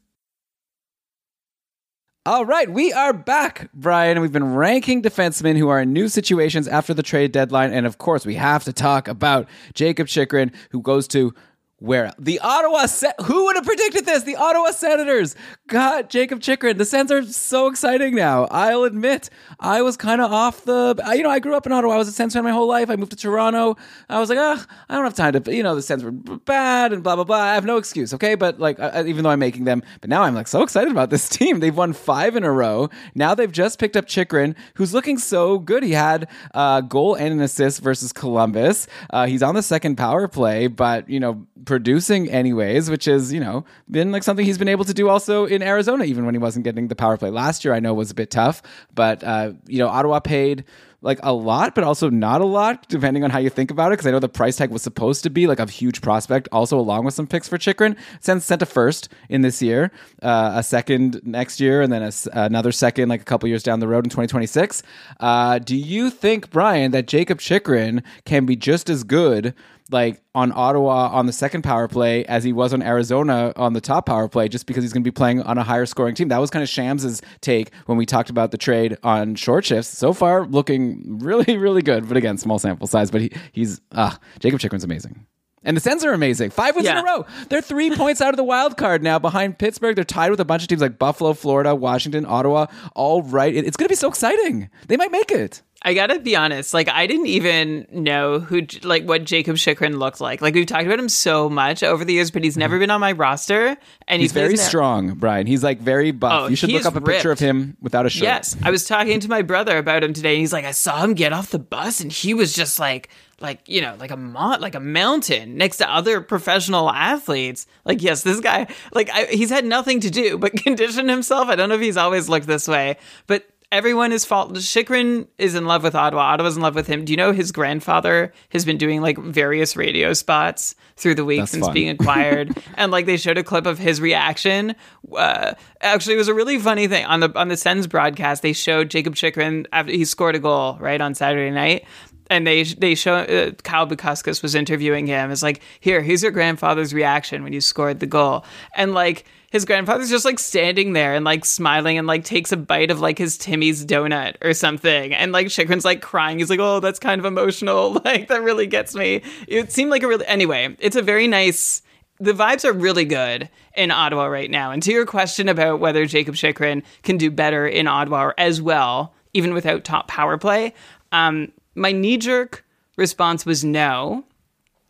All 2.24 2.44
right, 2.44 2.68
we 2.68 2.92
are 2.92 3.14
back, 3.14 3.70
Brian. 3.72 4.20
We've 4.20 4.30
been 4.30 4.54
ranking 4.54 5.02
defensemen 5.02 5.56
who 5.56 5.68
are 5.68 5.80
in 5.80 5.94
new 5.94 6.08
situations 6.08 6.68
after 6.68 6.92
the 6.92 7.02
trade 7.02 7.32
deadline. 7.32 7.72
And 7.72 7.86
of 7.86 7.98
course, 7.98 8.26
we 8.26 8.34
have 8.34 8.64
to 8.64 8.72
talk 8.72 9.08
about 9.08 9.48
Jakob 9.72 10.08
Chychrun, 10.08 10.52
who 10.70 10.82
goes 10.82 11.08
to 11.08 11.34
where 11.80 12.12
the 12.18 12.40
Ottawa 12.40 12.86
Se- 12.86 13.12
who 13.24 13.44
would 13.44 13.56
have 13.56 13.64
predicted 13.64 14.04
this? 14.04 14.24
The 14.24 14.36
Ottawa 14.36 14.70
Senators 14.72 15.36
got 15.68 16.10
Jakob 16.10 16.40
Chychrun. 16.40 16.76
The 16.76 16.84
Sens 16.84 17.12
are 17.12 17.22
so 17.22 17.68
exciting 17.68 18.16
now. 18.16 18.46
I'll 18.50 18.82
admit, 18.82 19.30
I 19.60 19.82
was 19.82 19.96
kind 19.96 20.20
of 20.20 20.32
off 20.32 20.64
the. 20.64 21.00
You 21.14 21.22
know, 21.22 21.30
I 21.30 21.38
grew 21.38 21.54
up 21.54 21.66
in 21.66 21.72
Ottawa. 21.72 21.94
I 21.94 21.96
was 21.98 22.08
a 22.08 22.12
Sens 22.12 22.34
fan 22.34 22.42
my 22.42 22.50
whole 22.50 22.66
life. 22.66 22.90
I 22.90 22.96
moved 22.96 23.12
to 23.12 23.16
Toronto. 23.16 23.76
I 24.08 24.18
was 24.18 24.28
like, 24.28 24.38
ah, 24.38 24.66
I 24.88 24.94
don't 24.94 25.04
have 25.04 25.14
time 25.14 25.40
to. 25.40 25.54
You 25.54 25.62
know, 25.62 25.76
the 25.76 25.82
Sens 25.82 26.02
were 26.02 26.10
bad 26.10 26.92
and 26.92 27.02
blah 27.04 27.14
blah 27.14 27.24
blah. 27.24 27.36
I 27.36 27.54
have 27.54 27.64
no 27.64 27.76
excuse. 27.76 28.12
Okay, 28.12 28.34
but 28.34 28.58
like, 28.58 28.80
I, 28.80 29.04
even 29.04 29.22
though 29.22 29.30
I'm 29.30 29.38
making 29.38 29.64
them, 29.64 29.82
but 30.00 30.10
now 30.10 30.22
I'm 30.22 30.34
like 30.34 30.48
so 30.48 30.62
excited 30.62 30.90
about 30.90 31.10
this 31.10 31.28
team. 31.38 31.60
They've 31.60 31.76
won 31.76 31.92
five 31.92 32.34
in 32.34 32.42
a 32.42 32.50
row. 32.50 32.90
Now 33.14 33.34
they've 33.36 33.52
just 33.52 33.78
picked 33.78 33.96
up 33.96 34.06
Chychrun, 34.06 34.56
who's 34.74 34.92
looking 34.92 35.18
so 35.18 35.60
good. 35.60 35.84
He 35.84 35.92
had 35.92 36.28
a 36.54 36.82
goal 36.86 37.14
and 37.14 37.32
an 37.34 37.40
assist 37.40 37.82
versus 37.82 38.12
Columbus. 38.12 38.88
Uh, 39.10 39.26
he's 39.26 39.44
on 39.44 39.54
the 39.54 39.62
second 39.62 39.96
power 39.96 40.26
play, 40.26 40.66
but 40.66 41.08
you 41.08 41.20
know 41.20 41.46
producing 41.68 42.30
anyways, 42.30 42.88
which 42.88 43.06
is, 43.06 43.30
you 43.30 43.38
know, 43.38 43.62
been 43.90 44.10
like 44.10 44.22
something 44.22 44.46
he's 44.46 44.56
been 44.56 44.68
able 44.68 44.86
to 44.86 44.94
do 44.94 45.10
also 45.10 45.44
in 45.44 45.62
Arizona, 45.62 46.04
even 46.04 46.24
when 46.24 46.34
he 46.34 46.38
wasn't 46.38 46.64
getting 46.64 46.88
the 46.88 46.96
power 46.96 47.18
play. 47.18 47.28
Last 47.28 47.62
year, 47.62 47.74
I 47.74 47.78
know 47.78 47.92
was 47.92 48.10
a 48.10 48.14
bit 48.14 48.30
tough, 48.30 48.62
but, 48.94 49.22
uh, 49.22 49.52
you 49.66 49.78
know, 49.78 49.86
Ottawa 49.86 50.18
paid 50.18 50.64
like 51.02 51.20
a 51.22 51.32
lot, 51.32 51.74
but 51.74 51.84
also 51.84 52.08
not 52.08 52.40
a 52.40 52.44
lot, 52.44 52.88
depending 52.88 53.22
on 53.22 53.30
how 53.30 53.38
you 53.38 53.50
think 53.50 53.70
about 53.70 53.92
it. 53.92 53.96
Because 53.96 54.06
I 54.06 54.10
know 54.10 54.18
the 54.18 54.30
price 54.30 54.56
tag 54.56 54.70
was 54.70 54.80
supposed 54.82 55.22
to 55.24 55.30
be 55.30 55.46
like 55.46 55.60
a 55.60 55.66
huge 55.66 56.00
prospect, 56.00 56.48
also 56.50 56.78
along 56.78 57.04
with 57.04 57.12
some 57.14 57.26
picks 57.26 57.46
for 57.46 57.58
Chychrun. 57.58 57.96
Sent 58.20 58.42
sent 58.42 58.62
a 58.62 58.66
first 58.66 59.10
in 59.28 59.42
this 59.42 59.60
year, 59.62 59.92
uh, 60.22 60.52
a 60.56 60.62
second 60.62 61.20
next 61.22 61.60
year, 61.60 61.82
and 61.82 61.92
then 61.92 62.02
a, 62.02 62.12
another 62.32 62.72
second 62.72 63.10
like 63.10 63.20
a 63.20 63.24
couple 63.24 63.48
years 63.48 63.62
down 63.62 63.78
the 63.78 63.86
road 63.86 64.06
in 64.06 64.10
2026. 64.10 64.82
Uh, 65.20 65.58
do 65.58 65.76
you 65.76 66.08
think, 66.10 66.50
Brian, 66.50 66.90
that 66.92 67.06
Jakob 67.06 67.40
Chychrun 67.40 68.02
can 68.24 68.46
be 68.46 68.56
just 68.56 68.88
as 68.88 69.04
good? 69.04 69.54
Like 69.90 70.22
on 70.34 70.52
Ottawa 70.54 71.08
on 71.08 71.26
the 71.26 71.32
second 71.32 71.62
power 71.62 71.88
play 71.88 72.24
as 72.26 72.44
he 72.44 72.52
was 72.52 72.72
on 72.72 72.82
Arizona 72.82 73.52
on 73.56 73.72
the 73.72 73.80
top 73.80 74.06
power 74.06 74.28
play 74.28 74.48
just 74.48 74.66
because 74.66 74.84
he's 74.84 74.92
going 74.92 75.02
to 75.02 75.10
be 75.10 75.14
playing 75.14 75.42
on 75.42 75.58
a 75.58 75.62
higher 75.62 75.86
scoring 75.86 76.14
team. 76.14 76.28
That 76.28 76.38
was 76.38 76.50
kind 76.50 76.62
of 76.62 76.68
Shams's 76.68 77.22
take 77.40 77.72
when 77.86 77.96
we 77.96 78.06
talked 78.06 78.30
about 78.30 78.50
the 78.50 78.58
trade 78.58 78.96
on 79.02 79.34
short 79.34 79.64
shifts. 79.64 79.96
So 79.96 80.12
far, 80.12 80.46
looking 80.46 81.18
really, 81.20 81.56
really 81.58 81.82
good. 81.82 82.06
But 82.08 82.16
again, 82.16 82.38
small 82.38 82.58
sample 82.58 82.86
size. 82.86 83.10
But 83.10 83.22
he, 83.22 83.32
he's 83.52 83.80
uh, 83.92 84.14
Jakob 84.40 84.60
Chychrun's 84.60 84.84
amazing. 84.84 85.26
And 85.64 85.76
the 85.76 85.80
Sens 85.80 86.04
are 86.04 86.12
amazing. 86.12 86.50
Five 86.50 86.76
wins 86.76 86.86
yeah. 86.86 86.98
in 86.98 87.04
a 87.04 87.06
row. 87.06 87.26
They're 87.48 87.60
three 87.60 87.90
points 87.96 88.20
out 88.20 88.30
of 88.30 88.36
the 88.36 88.44
wild 88.44 88.76
card 88.76 89.02
now 89.02 89.18
behind 89.18 89.58
Pittsburgh. 89.58 89.96
They're 89.96 90.04
tied 90.04 90.30
with 90.30 90.40
a 90.40 90.44
bunch 90.44 90.62
of 90.62 90.68
teams 90.68 90.80
like 90.80 90.98
Buffalo, 90.98 91.34
Florida, 91.34 91.74
Washington, 91.74 92.24
Ottawa. 92.26 92.66
All 92.94 93.22
right. 93.22 93.54
It's 93.54 93.76
going 93.76 93.86
to 93.86 93.92
be 93.92 93.96
so 93.96 94.08
exciting. 94.08 94.70
They 94.86 94.96
might 94.96 95.12
make 95.12 95.30
it. 95.30 95.62
I 95.80 95.94
gotta 95.94 96.18
be 96.18 96.34
honest, 96.34 96.74
like 96.74 96.88
I 96.88 97.06
didn't 97.06 97.26
even 97.26 97.86
know 97.92 98.40
who, 98.40 98.66
like 98.82 99.04
what 99.04 99.24
Jakob 99.24 99.56
Chychrun 99.56 99.98
looked 99.98 100.20
like. 100.20 100.42
Like 100.42 100.54
we've 100.54 100.66
talked 100.66 100.86
about 100.86 100.98
him 100.98 101.08
so 101.08 101.48
much 101.48 101.84
over 101.84 102.04
the 102.04 102.14
years, 102.14 102.32
but 102.32 102.42
he's 102.42 102.56
never 102.56 102.74
mm-hmm. 102.74 102.80
been 102.80 102.90
on 102.90 103.00
my 103.00 103.12
roster. 103.12 103.76
And 104.08 104.20
he's 104.20 104.32
very 104.32 104.56
strong, 104.56 105.14
Brian. 105.14 105.46
He's 105.46 105.62
like 105.62 105.80
very 105.80 106.10
buff. 106.10 106.32
Oh, 106.32 106.48
you 106.48 106.56
should 106.56 106.72
look 106.72 106.84
up 106.84 106.96
a 106.96 107.00
ripped. 107.00 107.06
picture 107.06 107.30
of 107.30 107.38
him 107.38 107.76
without 107.80 108.06
a 108.06 108.10
shirt. 108.10 108.24
Yes, 108.24 108.56
I 108.62 108.72
was 108.72 108.86
talking 108.86 109.20
to 109.20 109.28
my 109.28 109.42
brother 109.42 109.78
about 109.78 110.02
him 110.02 110.12
today, 110.12 110.34
and 110.34 110.40
he's 110.40 110.52
like, 110.52 110.64
I 110.64 110.72
saw 110.72 111.02
him 111.02 111.14
get 111.14 111.32
off 111.32 111.50
the 111.50 111.60
bus, 111.60 112.00
and 112.00 112.10
he 112.10 112.34
was 112.34 112.54
just 112.54 112.80
like 112.80 113.08
like 113.40 113.60
you 113.66 113.80
know 113.80 113.94
like 114.00 114.10
a 114.10 114.16
mo- 114.16 114.58
like 114.58 114.74
a 114.74 114.80
mountain 114.80 115.56
next 115.56 115.76
to 115.76 115.88
other 115.88 116.20
professional 116.20 116.90
athletes 116.90 117.66
like 117.84 118.02
yes 118.02 118.24
this 118.24 118.40
guy 118.40 118.66
like 118.92 119.08
I, 119.10 119.26
he's 119.26 119.50
had 119.50 119.64
nothing 119.64 120.00
to 120.00 120.10
do 120.10 120.38
but 120.38 120.52
condition 120.64 121.08
himself 121.08 121.48
i 121.48 121.54
don't 121.54 121.68
know 121.68 121.76
if 121.76 121.80
he's 121.80 121.96
always 121.96 122.28
looked 122.28 122.48
this 122.48 122.66
way 122.66 122.96
but 123.28 123.48
everyone 123.70 124.12
is 124.12 124.24
fault 124.24 124.54
Chychrun 124.54 125.28
is 125.36 125.54
in 125.54 125.66
love 125.66 125.82
with 125.82 125.94
ottawa 125.94 126.22
ottawa's 126.22 126.56
in 126.56 126.62
love 126.62 126.74
with 126.74 126.86
him. 126.86 127.04
Do 127.04 127.12
you 127.12 127.16
know 127.16 127.32
his 127.32 127.52
grandfather 127.52 128.32
has 128.50 128.64
been 128.64 128.78
doing 128.78 129.02
like 129.02 129.18
various 129.18 129.76
radio 129.76 130.12
spots 130.12 130.74
through 130.96 131.16
the 131.16 131.24
week 131.24 131.40
That's 131.40 131.52
since 131.52 131.66
fun. 131.66 131.74
being 131.74 131.90
acquired? 131.90 132.56
And 132.76 132.92
like 132.92 133.06
they 133.06 133.16
showed 133.16 133.38
a 133.38 133.42
clip 133.44 133.66
of 133.66 133.78
his 133.78 134.00
reaction. 134.00 134.74
Uh, 135.14 135.54
actually 135.80 136.14
it 136.14 136.18
was 136.18 136.28
a 136.28 136.34
really 136.34 136.58
funny 136.58 136.86
thing. 136.88 137.04
On 137.06 137.20
the 137.20 137.36
on 137.38 137.48
the 137.48 137.56
sens 137.56 137.86
broadcast 137.86 138.42
they 138.42 138.52
showed 138.52 138.90
jakob 138.90 139.16
Chychrun 139.16 139.66
after 139.72 139.92
he 139.92 140.04
scored 140.04 140.34
a 140.36 140.38
goal 140.38 140.76
right 140.80 141.00
on 141.00 141.14
saturday 141.14 141.50
night. 141.50 141.84
And 142.30 142.46
they 142.46 142.62
they 142.62 142.94
show 142.94 143.14
uh, 143.14 143.52
Kyle 143.64 143.86
Bukauskas 143.86 144.42
was 144.42 144.54
interviewing 144.54 145.06
him. 145.06 145.30
It's 145.30 145.42
like, 145.42 145.62
here, 145.80 146.02
here's 146.02 146.22
your 146.22 146.30
grandfather's 146.30 146.92
reaction 146.92 147.42
when 147.42 147.54
you 147.54 147.62
scored 147.62 148.00
the 148.00 148.06
goal, 148.06 148.44
and 148.76 148.92
like 148.92 149.24
his 149.50 149.64
grandfather's 149.64 150.10
just 150.10 150.24
like 150.24 150.38
standing 150.38 150.92
there 150.92 151.14
and 151.14 151.24
like 151.24 151.44
smiling 151.44 151.96
and 151.96 152.06
like 152.06 152.24
takes 152.24 152.52
a 152.52 152.56
bite 152.56 152.90
of 152.90 153.00
like 153.00 153.16
his 153.18 153.38
Timmy's 153.38 153.84
donut 153.84 154.36
or 154.42 154.52
something, 154.52 155.14
and 155.14 155.32
like 155.32 155.48
Chychrun's 155.48 155.84
like 155.84 156.02
crying. 156.02 156.38
He's 156.38 156.50
like, 156.50 156.60
oh, 156.60 156.80
that's 156.80 156.98
kind 156.98 157.18
of 157.18 157.24
emotional. 157.24 158.02
Like 158.08 158.28
that 158.28 158.42
really 158.42 158.66
gets 158.66 158.94
me. 158.94 159.22
It 159.46 159.72
seemed 159.72 159.90
like 159.90 160.02
a 160.02 160.08
really 160.08 160.26
anyway. 160.26 160.74
It's 160.78 160.96
a 160.96 161.02
very 161.02 161.26
nice 161.26 161.82
the 162.20 162.32
vibes 162.32 162.64
are 162.64 162.72
really 162.72 163.04
good 163.04 163.48
in 163.74 163.90
Ottawa 163.90 164.26
right 164.26 164.50
now. 164.50 164.70
And 164.70 164.82
to 164.82 164.92
your 164.92 165.06
question 165.06 165.48
about 165.48 165.80
whether 165.80 166.04
Jakob 166.06 166.34
Chychrun 166.34 166.82
can 167.02 167.16
do 167.16 167.30
better 167.30 167.66
in 167.66 167.86
Ottawa 167.86 168.32
as 168.38 168.60
well, 168.60 169.14
even 169.34 169.54
without 169.54 169.84
top 169.84 170.08
power 170.08 170.36
play, 170.36 170.74
um, 171.12 171.52
my 171.74 171.92
knee 171.92 172.16
jerk 172.16 172.64
response 172.96 173.46
was 173.46 173.64
no, 173.64 174.24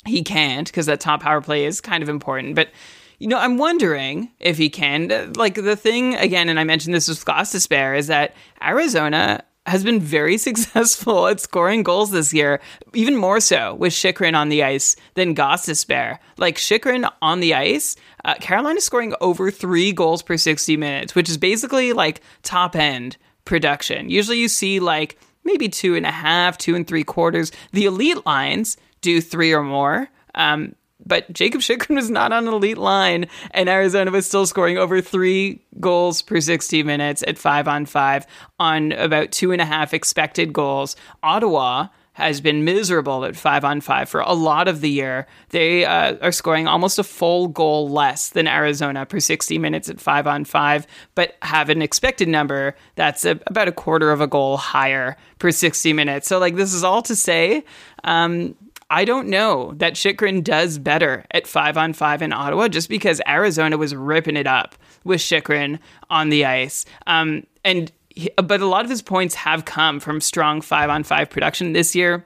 he 0.07 0.23
can't 0.23 0.67
because 0.67 0.87
that 0.87 1.01
top 1.01 1.23
power 1.23 1.41
play 1.41 1.65
is 1.65 1.81
kind 1.81 2.03
of 2.03 2.09
important. 2.09 2.55
But 2.55 2.71
you 3.19 3.27
know, 3.27 3.39
I'm 3.39 3.59
wondering 3.59 4.31
if 4.39 4.57
he 4.59 4.71
can. 4.71 5.33
Like 5.35 5.55
the 5.55 5.77
thing 5.77 6.14
again, 6.14 6.49
and 6.49 6.59
I 6.59 6.64
mentioned 6.64 6.95
this 6.95 7.09
with 7.09 7.25
Gostisbehere, 7.25 7.99
is 7.99 8.07
that 8.07 8.35
Arizona 8.62 9.43
has 9.66 9.85
been 9.85 10.01
very 10.01 10.39
successful 10.49 11.27
at 11.27 11.41
scoring 11.41 11.83
goals 11.83 12.11
this 12.11 12.33
year, 12.33 12.61
even 12.95 13.16
more 13.16 13.41
so 13.41 13.75
with 13.75 13.93
Chychrun 13.93 14.35
on 14.35 14.49
the 14.49 14.62
ice 14.62 14.97
than 15.14 15.35
Gostisbehere. 15.35 16.19
Like 16.37 16.57
Chychrun 16.57 17.07
on 17.21 17.41
the 17.41 17.55
ice, 17.55 17.97
uh, 18.25 18.35
Carolina 18.35 18.79
is 18.79 18.85
scoring 18.85 19.14
over 19.21 19.51
three 19.51 19.93
goals 19.93 20.23
per 20.23 20.37
60 20.37 20.77
minutes, 20.77 21.14
which 21.14 21.29
is 21.29 21.37
basically 21.37 21.93
like 21.93 22.23
top 22.43 22.77
end 22.77 23.16
production. 23.45 24.11
Usually 24.11 24.39
you 24.39 24.49
see 24.49 24.79
like 24.79 25.19
maybe 25.45 25.69
two 25.69 25.97
and 25.97 26.07
a 26.07 26.12
half, 26.12 26.57
two 26.57 26.77
and 26.77 26.87
three 26.87 27.05
quarters. 27.05 27.51
The 27.73 27.87
elite 27.87 28.25
lines 28.27 28.77
do 29.01 29.21
three 29.21 29.53
or 29.53 29.62
more. 29.62 30.09
Um, 30.35 30.75
but 31.09 31.33
Jacob 31.33 31.63
Chychrun 31.63 31.97
was 31.97 32.11
not 32.11 32.33
on 32.33 32.47
an 32.47 32.55
elite 32.55 32.79
line, 32.79 33.27
and 33.51 33.69
Arizona 33.69 34.11
was 34.11 34.27
still 34.27 34.47
scoring 34.47 34.79
over 34.79 35.01
three 35.01 35.65
goals 35.81 36.23
per 36.23 36.41
60 36.41 36.83
minutes 36.83 37.25
at 37.27 37.39
five 37.39 37.67
on 37.67 37.87
five 37.87 38.27
on 38.61 38.93
about 38.93 39.33
two 39.33 39.51
and 39.51 39.61
a 39.61 39.65
half 39.65 39.95
expected 39.95 40.53
goals. 40.53 40.95
Ottawa 41.23 41.89
has 42.19 42.41
been 42.41 42.65
miserable 42.65 43.25
at 43.25 43.37
five 43.37 43.65
on 43.65 43.81
five 43.81 44.09
for 44.09 44.21
a 44.23 44.33
lot 44.33 44.67
of 44.67 44.81
the 44.81 44.91
year. 44.91 45.25
They 45.51 45.85
uh, 45.85 46.17
are 46.21 46.33
scoring 46.33 46.67
almost 46.67 46.99
a 46.99 47.05
full 47.05 47.47
goal 47.47 47.89
less 47.89 48.31
than 48.31 48.49
Arizona 48.49 49.07
per 49.07 49.21
60 49.21 49.57
minutes 49.59 49.89
at 49.89 50.01
five 50.01 50.27
on 50.27 50.45
five, 50.45 50.85
but 51.15 51.37
have 51.43 51.71
an 51.71 51.81
expected 51.81 52.27
number 52.27 52.75
that's 52.97 53.25
a, 53.25 53.39
about 53.47 53.69
a 53.69 53.73
quarter 53.73 54.11
of 54.11 54.21
a 54.21 54.27
goal 54.27 54.57
higher 54.57 55.17
per 55.39 55.53
60 55.53 55.93
minutes. 55.93 56.27
So, 56.27 56.41
like, 56.41 56.57
this 56.57 56.75
is 56.75 56.83
all 56.83 57.03
to 57.03 57.15
say, 57.15 57.65
um, 58.03 58.57
I 58.91 59.05
don't 59.05 59.28
know 59.28 59.74
that 59.76 59.95
Chychrun 59.95 60.43
does 60.43 60.78
better 60.78 61.24
at 61.30 61.47
five 61.47 61.76
on 61.76 61.93
five 61.93 62.22
in 62.22 62.32
Ottawa 62.32 62.68
just 62.68 62.89
because 62.89 63.20
Arizona 63.28 63.76
was 63.76 63.95
ripping 63.95 64.36
it 64.36 64.47
up 64.47 64.74
with 65.05 65.20
Chychrun 65.20 65.78
on 66.09 66.30
the 66.30 66.47
ice. 66.47 66.86
Um, 67.07 67.45
and 67.64 67.93
but 68.36 68.61
a 68.61 68.66
lot 68.66 68.84
of 68.84 68.91
his 68.91 69.03
points 69.03 69.34
have 69.34 69.64
come 69.64 70.01
from 70.01 70.20
strong 70.20 70.61
five 70.61 70.91
on 70.91 71.05
five 71.05 71.28
production 71.28 71.72
this 71.72 71.95
year. 71.95 72.24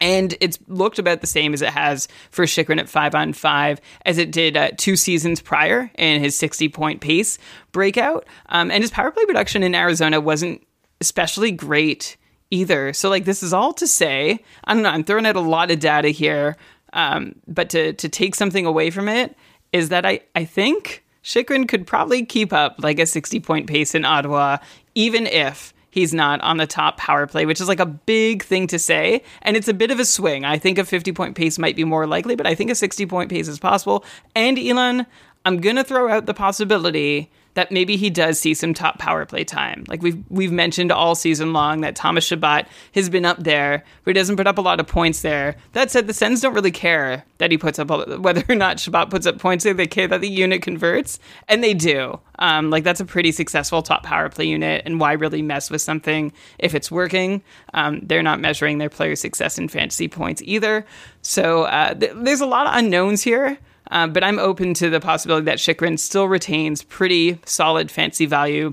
And 0.00 0.34
it's 0.40 0.58
looked 0.66 0.98
about 0.98 1.20
the 1.20 1.28
same 1.28 1.54
as 1.54 1.62
it 1.62 1.68
has 1.68 2.08
for 2.32 2.44
Chychrun 2.44 2.80
at 2.80 2.88
five 2.88 3.14
on 3.14 3.32
five 3.32 3.80
as 4.04 4.18
it 4.18 4.32
did 4.32 4.56
uh, 4.56 4.70
two 4.76 4.96
seasons 4.96 5.40
prior 5.40 5.92
in 5.96 6.20
his 6.20 6.36
60 6.36 6.68
point 6.70 7.00
pace 7.00 7.38
breakout. 7.70 8.26
Um, 8.48 8.72
and 8.72 8.82
his 8.82 8.90
power 8.90 9.12
play 9.12 9.24
production 9.24 9.62
in 9.62 9.76
Arizona 9.76 10.20
wasn't 10.20 10.66
especially 11.00 11.52
great 11.52 12.16
either. 12.52 12.92
So 12.92 13.08
like 13.08 13.24
this 13.24 13.42
is 13.42 13.52
all 13.52 13.72
to 13.74 13.86
say, 13.86 14.38
I 14.64 14.74
don't 14.74 14.82
know, 14.82 14.90
I'm 14.90 15.04
throwing 15.04 15.26
out 15.26 15.36
a 15.36 15.40
lot 15.40 15.70
of 15.70 15.80
data 15.80 16.08
here. 16.08 16.56
Um, 16.92 17.34
but 17.48 17.70
to 17.70 17.94
to 17.94 18.08
take 18.08 18.34
something 18.34 18.66
away 18.66 18.90
from 18.90 19.08
it 19.08 19.34
is 19.72 19.88
that 19.88 20.04
I, 20.04 20.20
I 20.34 20.44
think 20.44 21.02
Chychrun 21.22 21.66
could 21.66 21.86
probably 21.86 22.24
keep 22.24 22.52
up 22.52 22.76
like 22.78 22.98
a 22.98 23.06
60 23.06 23.40
point 23.40 23.66
pace 23.66 23.94
in 23.94 24.04
Ottawa, 24.04 24.58
even 24.94 25.26
if 25.26 25.72
he's 25.90 26.12
not 26.12 26.40
on 26.40 26.56
the 26.56 26.66
top 26.66 26.96
power 26.96 27.26
play, 27.26 27.46
which 27.46 27.60
is 27.60 27.68
like 27.68 27.80
a 27.80 27.86
big 27.86 28.42
thing 28.42 28.66
to 28.66 28.78
say. 28.78 29.22
And 29.42 29.56
it's 29.56 29.68
a 29.68 29.74
bit 29.74 29.90
of 29.90 30.00
a 30.00 30.04
swing. 30.04 30.44
I 30.44 30.58
think 30.58 30.78
a 30.78 30.84
50 30.84 31.12
point 31.12 31.36
pace 31.36 31.58
might 31.58 31.76
be 31.76 31.84
more 31.84 32.06
likely, 32.06 32.36
but 32.36 32.46
I 32.46 32.54
think 32.54 32.70
a 32.70 32.74
60 32.74 33.06
point 33.06 33.30
pace 33.30 33.48
is 33.48 33.58
possible. 33.58 34.04
And 34.34 34.58
Elon, 34.58 35.06
I'm 35.44 35.60
going 35.60 35.76
to 35.76 35.84
throw 35.84 36.10
out 36.10 36.26
the 36.26 36.34
possibility 36.34 37.30
that 37.54 37.70
maybe 37.70 37.96
he 37.96 38.08
does 38.10 38.38
see 38.38 38.54
some 38.54 38.72
top 38.72 38.98
power 38.98 39.26
play 39.26 39.44
time. 39.44 39.84
Like 39.88 40.02
we've 40.02 40.22
we've 40.28 40.52
mentioned 40.52 40.90
all 40.90 41.14
season 41.14 41.52
long 41.52 41.82
that 41.82 41.96
Thomas 41.96 42.24
Chabot 42.24 42.66
has 42.94 43.10
been 43.10 43.24
up 43.24 43.42
there, 43.42 43.84
but 44.04 44.10
he 44.10 44.14
doesn't 44.14 44.36
put 44.36 44.46
up 44.46 44.58
a 44.58 44.62
lot 44.62 44.80
of 44.80 44.86
points 44.86 45.22
there. 45.22 45.56
That 45.72 45.90
said, 45.90 46.06
the 46.06 46.14
Sens 46.14 46.40
don't 46.40 46.54
really 46.54 46.70
care 46.70 47.24
that 47.38 47.50
he 47.50 47.58
puts 47.58 47.78
up 47.78 47.90
a- 47.90 48.18
whether 48.18 48.44
or 48.48 48.54
not 48.54 48.80
Chabot 48.80 49.10
puts 49.10 49.26
up 49.26 49.38
points 49.38 49.64
there. 49.64 49.74
They 49.74 49.86
care 49.86 50.08
that 50.08 50.20
the 50.20 50.28
unit 50.28 50.62
converts, 50.62 51.18
and 51.48 51.62
they 51.62 51.74
do. 51.74 52.18
Um, 52.38 52.70
like 52.70 52.84
that's 52.84 53.00
a 53.00 53.04
pretty 53.04 53.32
successful 53.32 53.82
top 53.82 54.02
power 54.02 54.28
play 54.28 54.46
unit, 54.46 54.82
and 54.86 54.98
why 54.98 55.12
really 55.12 55.42
mess 55.42 55.70
with 55.70 55.82
something 55.82 56.32
if 56.58 56.74
it's 56.74 56.90
working? 56.90 57.42
Um, 57.74 58.00
they're 58.02 58.22
not 58.22 58.40
measuring 58.40 58.78
their 58.78 58.90
player 58.90 59.14
success 59.16 59.58
in 59.58 59.68
fantasy 59.68 60.08
points 60.08 60.42
either. 60.44 60.86
So 61.20 61.64
uh, 61.64 61.94
th- 61.94 62.12
there's 62.16 62.40
a 62.40 62.46
lot 62.46 62.66
of 62.66 62.74
unknowns 62.74 63.22
here. 63.22 63.58
Um, 63.92 64.14
but 64.14 64.24
I'm 64.24 64.38
open 64.38 64.72
to 64.74 64.88
the 64.88 65.00
possibility 65.00 65.44
that 65.44 65.58
Chychrun 65.58 65.98
still 65.98 66.26
retains 66.26 66.82
pretty 66.82 67.38
solid 67.44 67.90
fancy 67.90 68.24
value. 68.24 68.72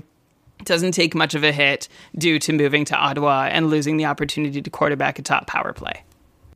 Doesn't 0.64 0.92
take 0.92 1.14
much 1.14 1.34
of 1.34 1.44
a 1.44 1.52
hit 1.52 1.88
due 2.16 2.38
to 2.38 2.54
moving 2.54 2.86
to 2.86 2.96
Ottawa 2.96 3.48
and 3.52 3.68
losing 3.68 3.98
the 3.98 4.06
opportunity 4.06 4.62
to 4.62 4.70
quarterback 4.70 5.18
a 5.18 5.22
top 5.22 5.46
power 5.46 5.74
play. 5.74 6.04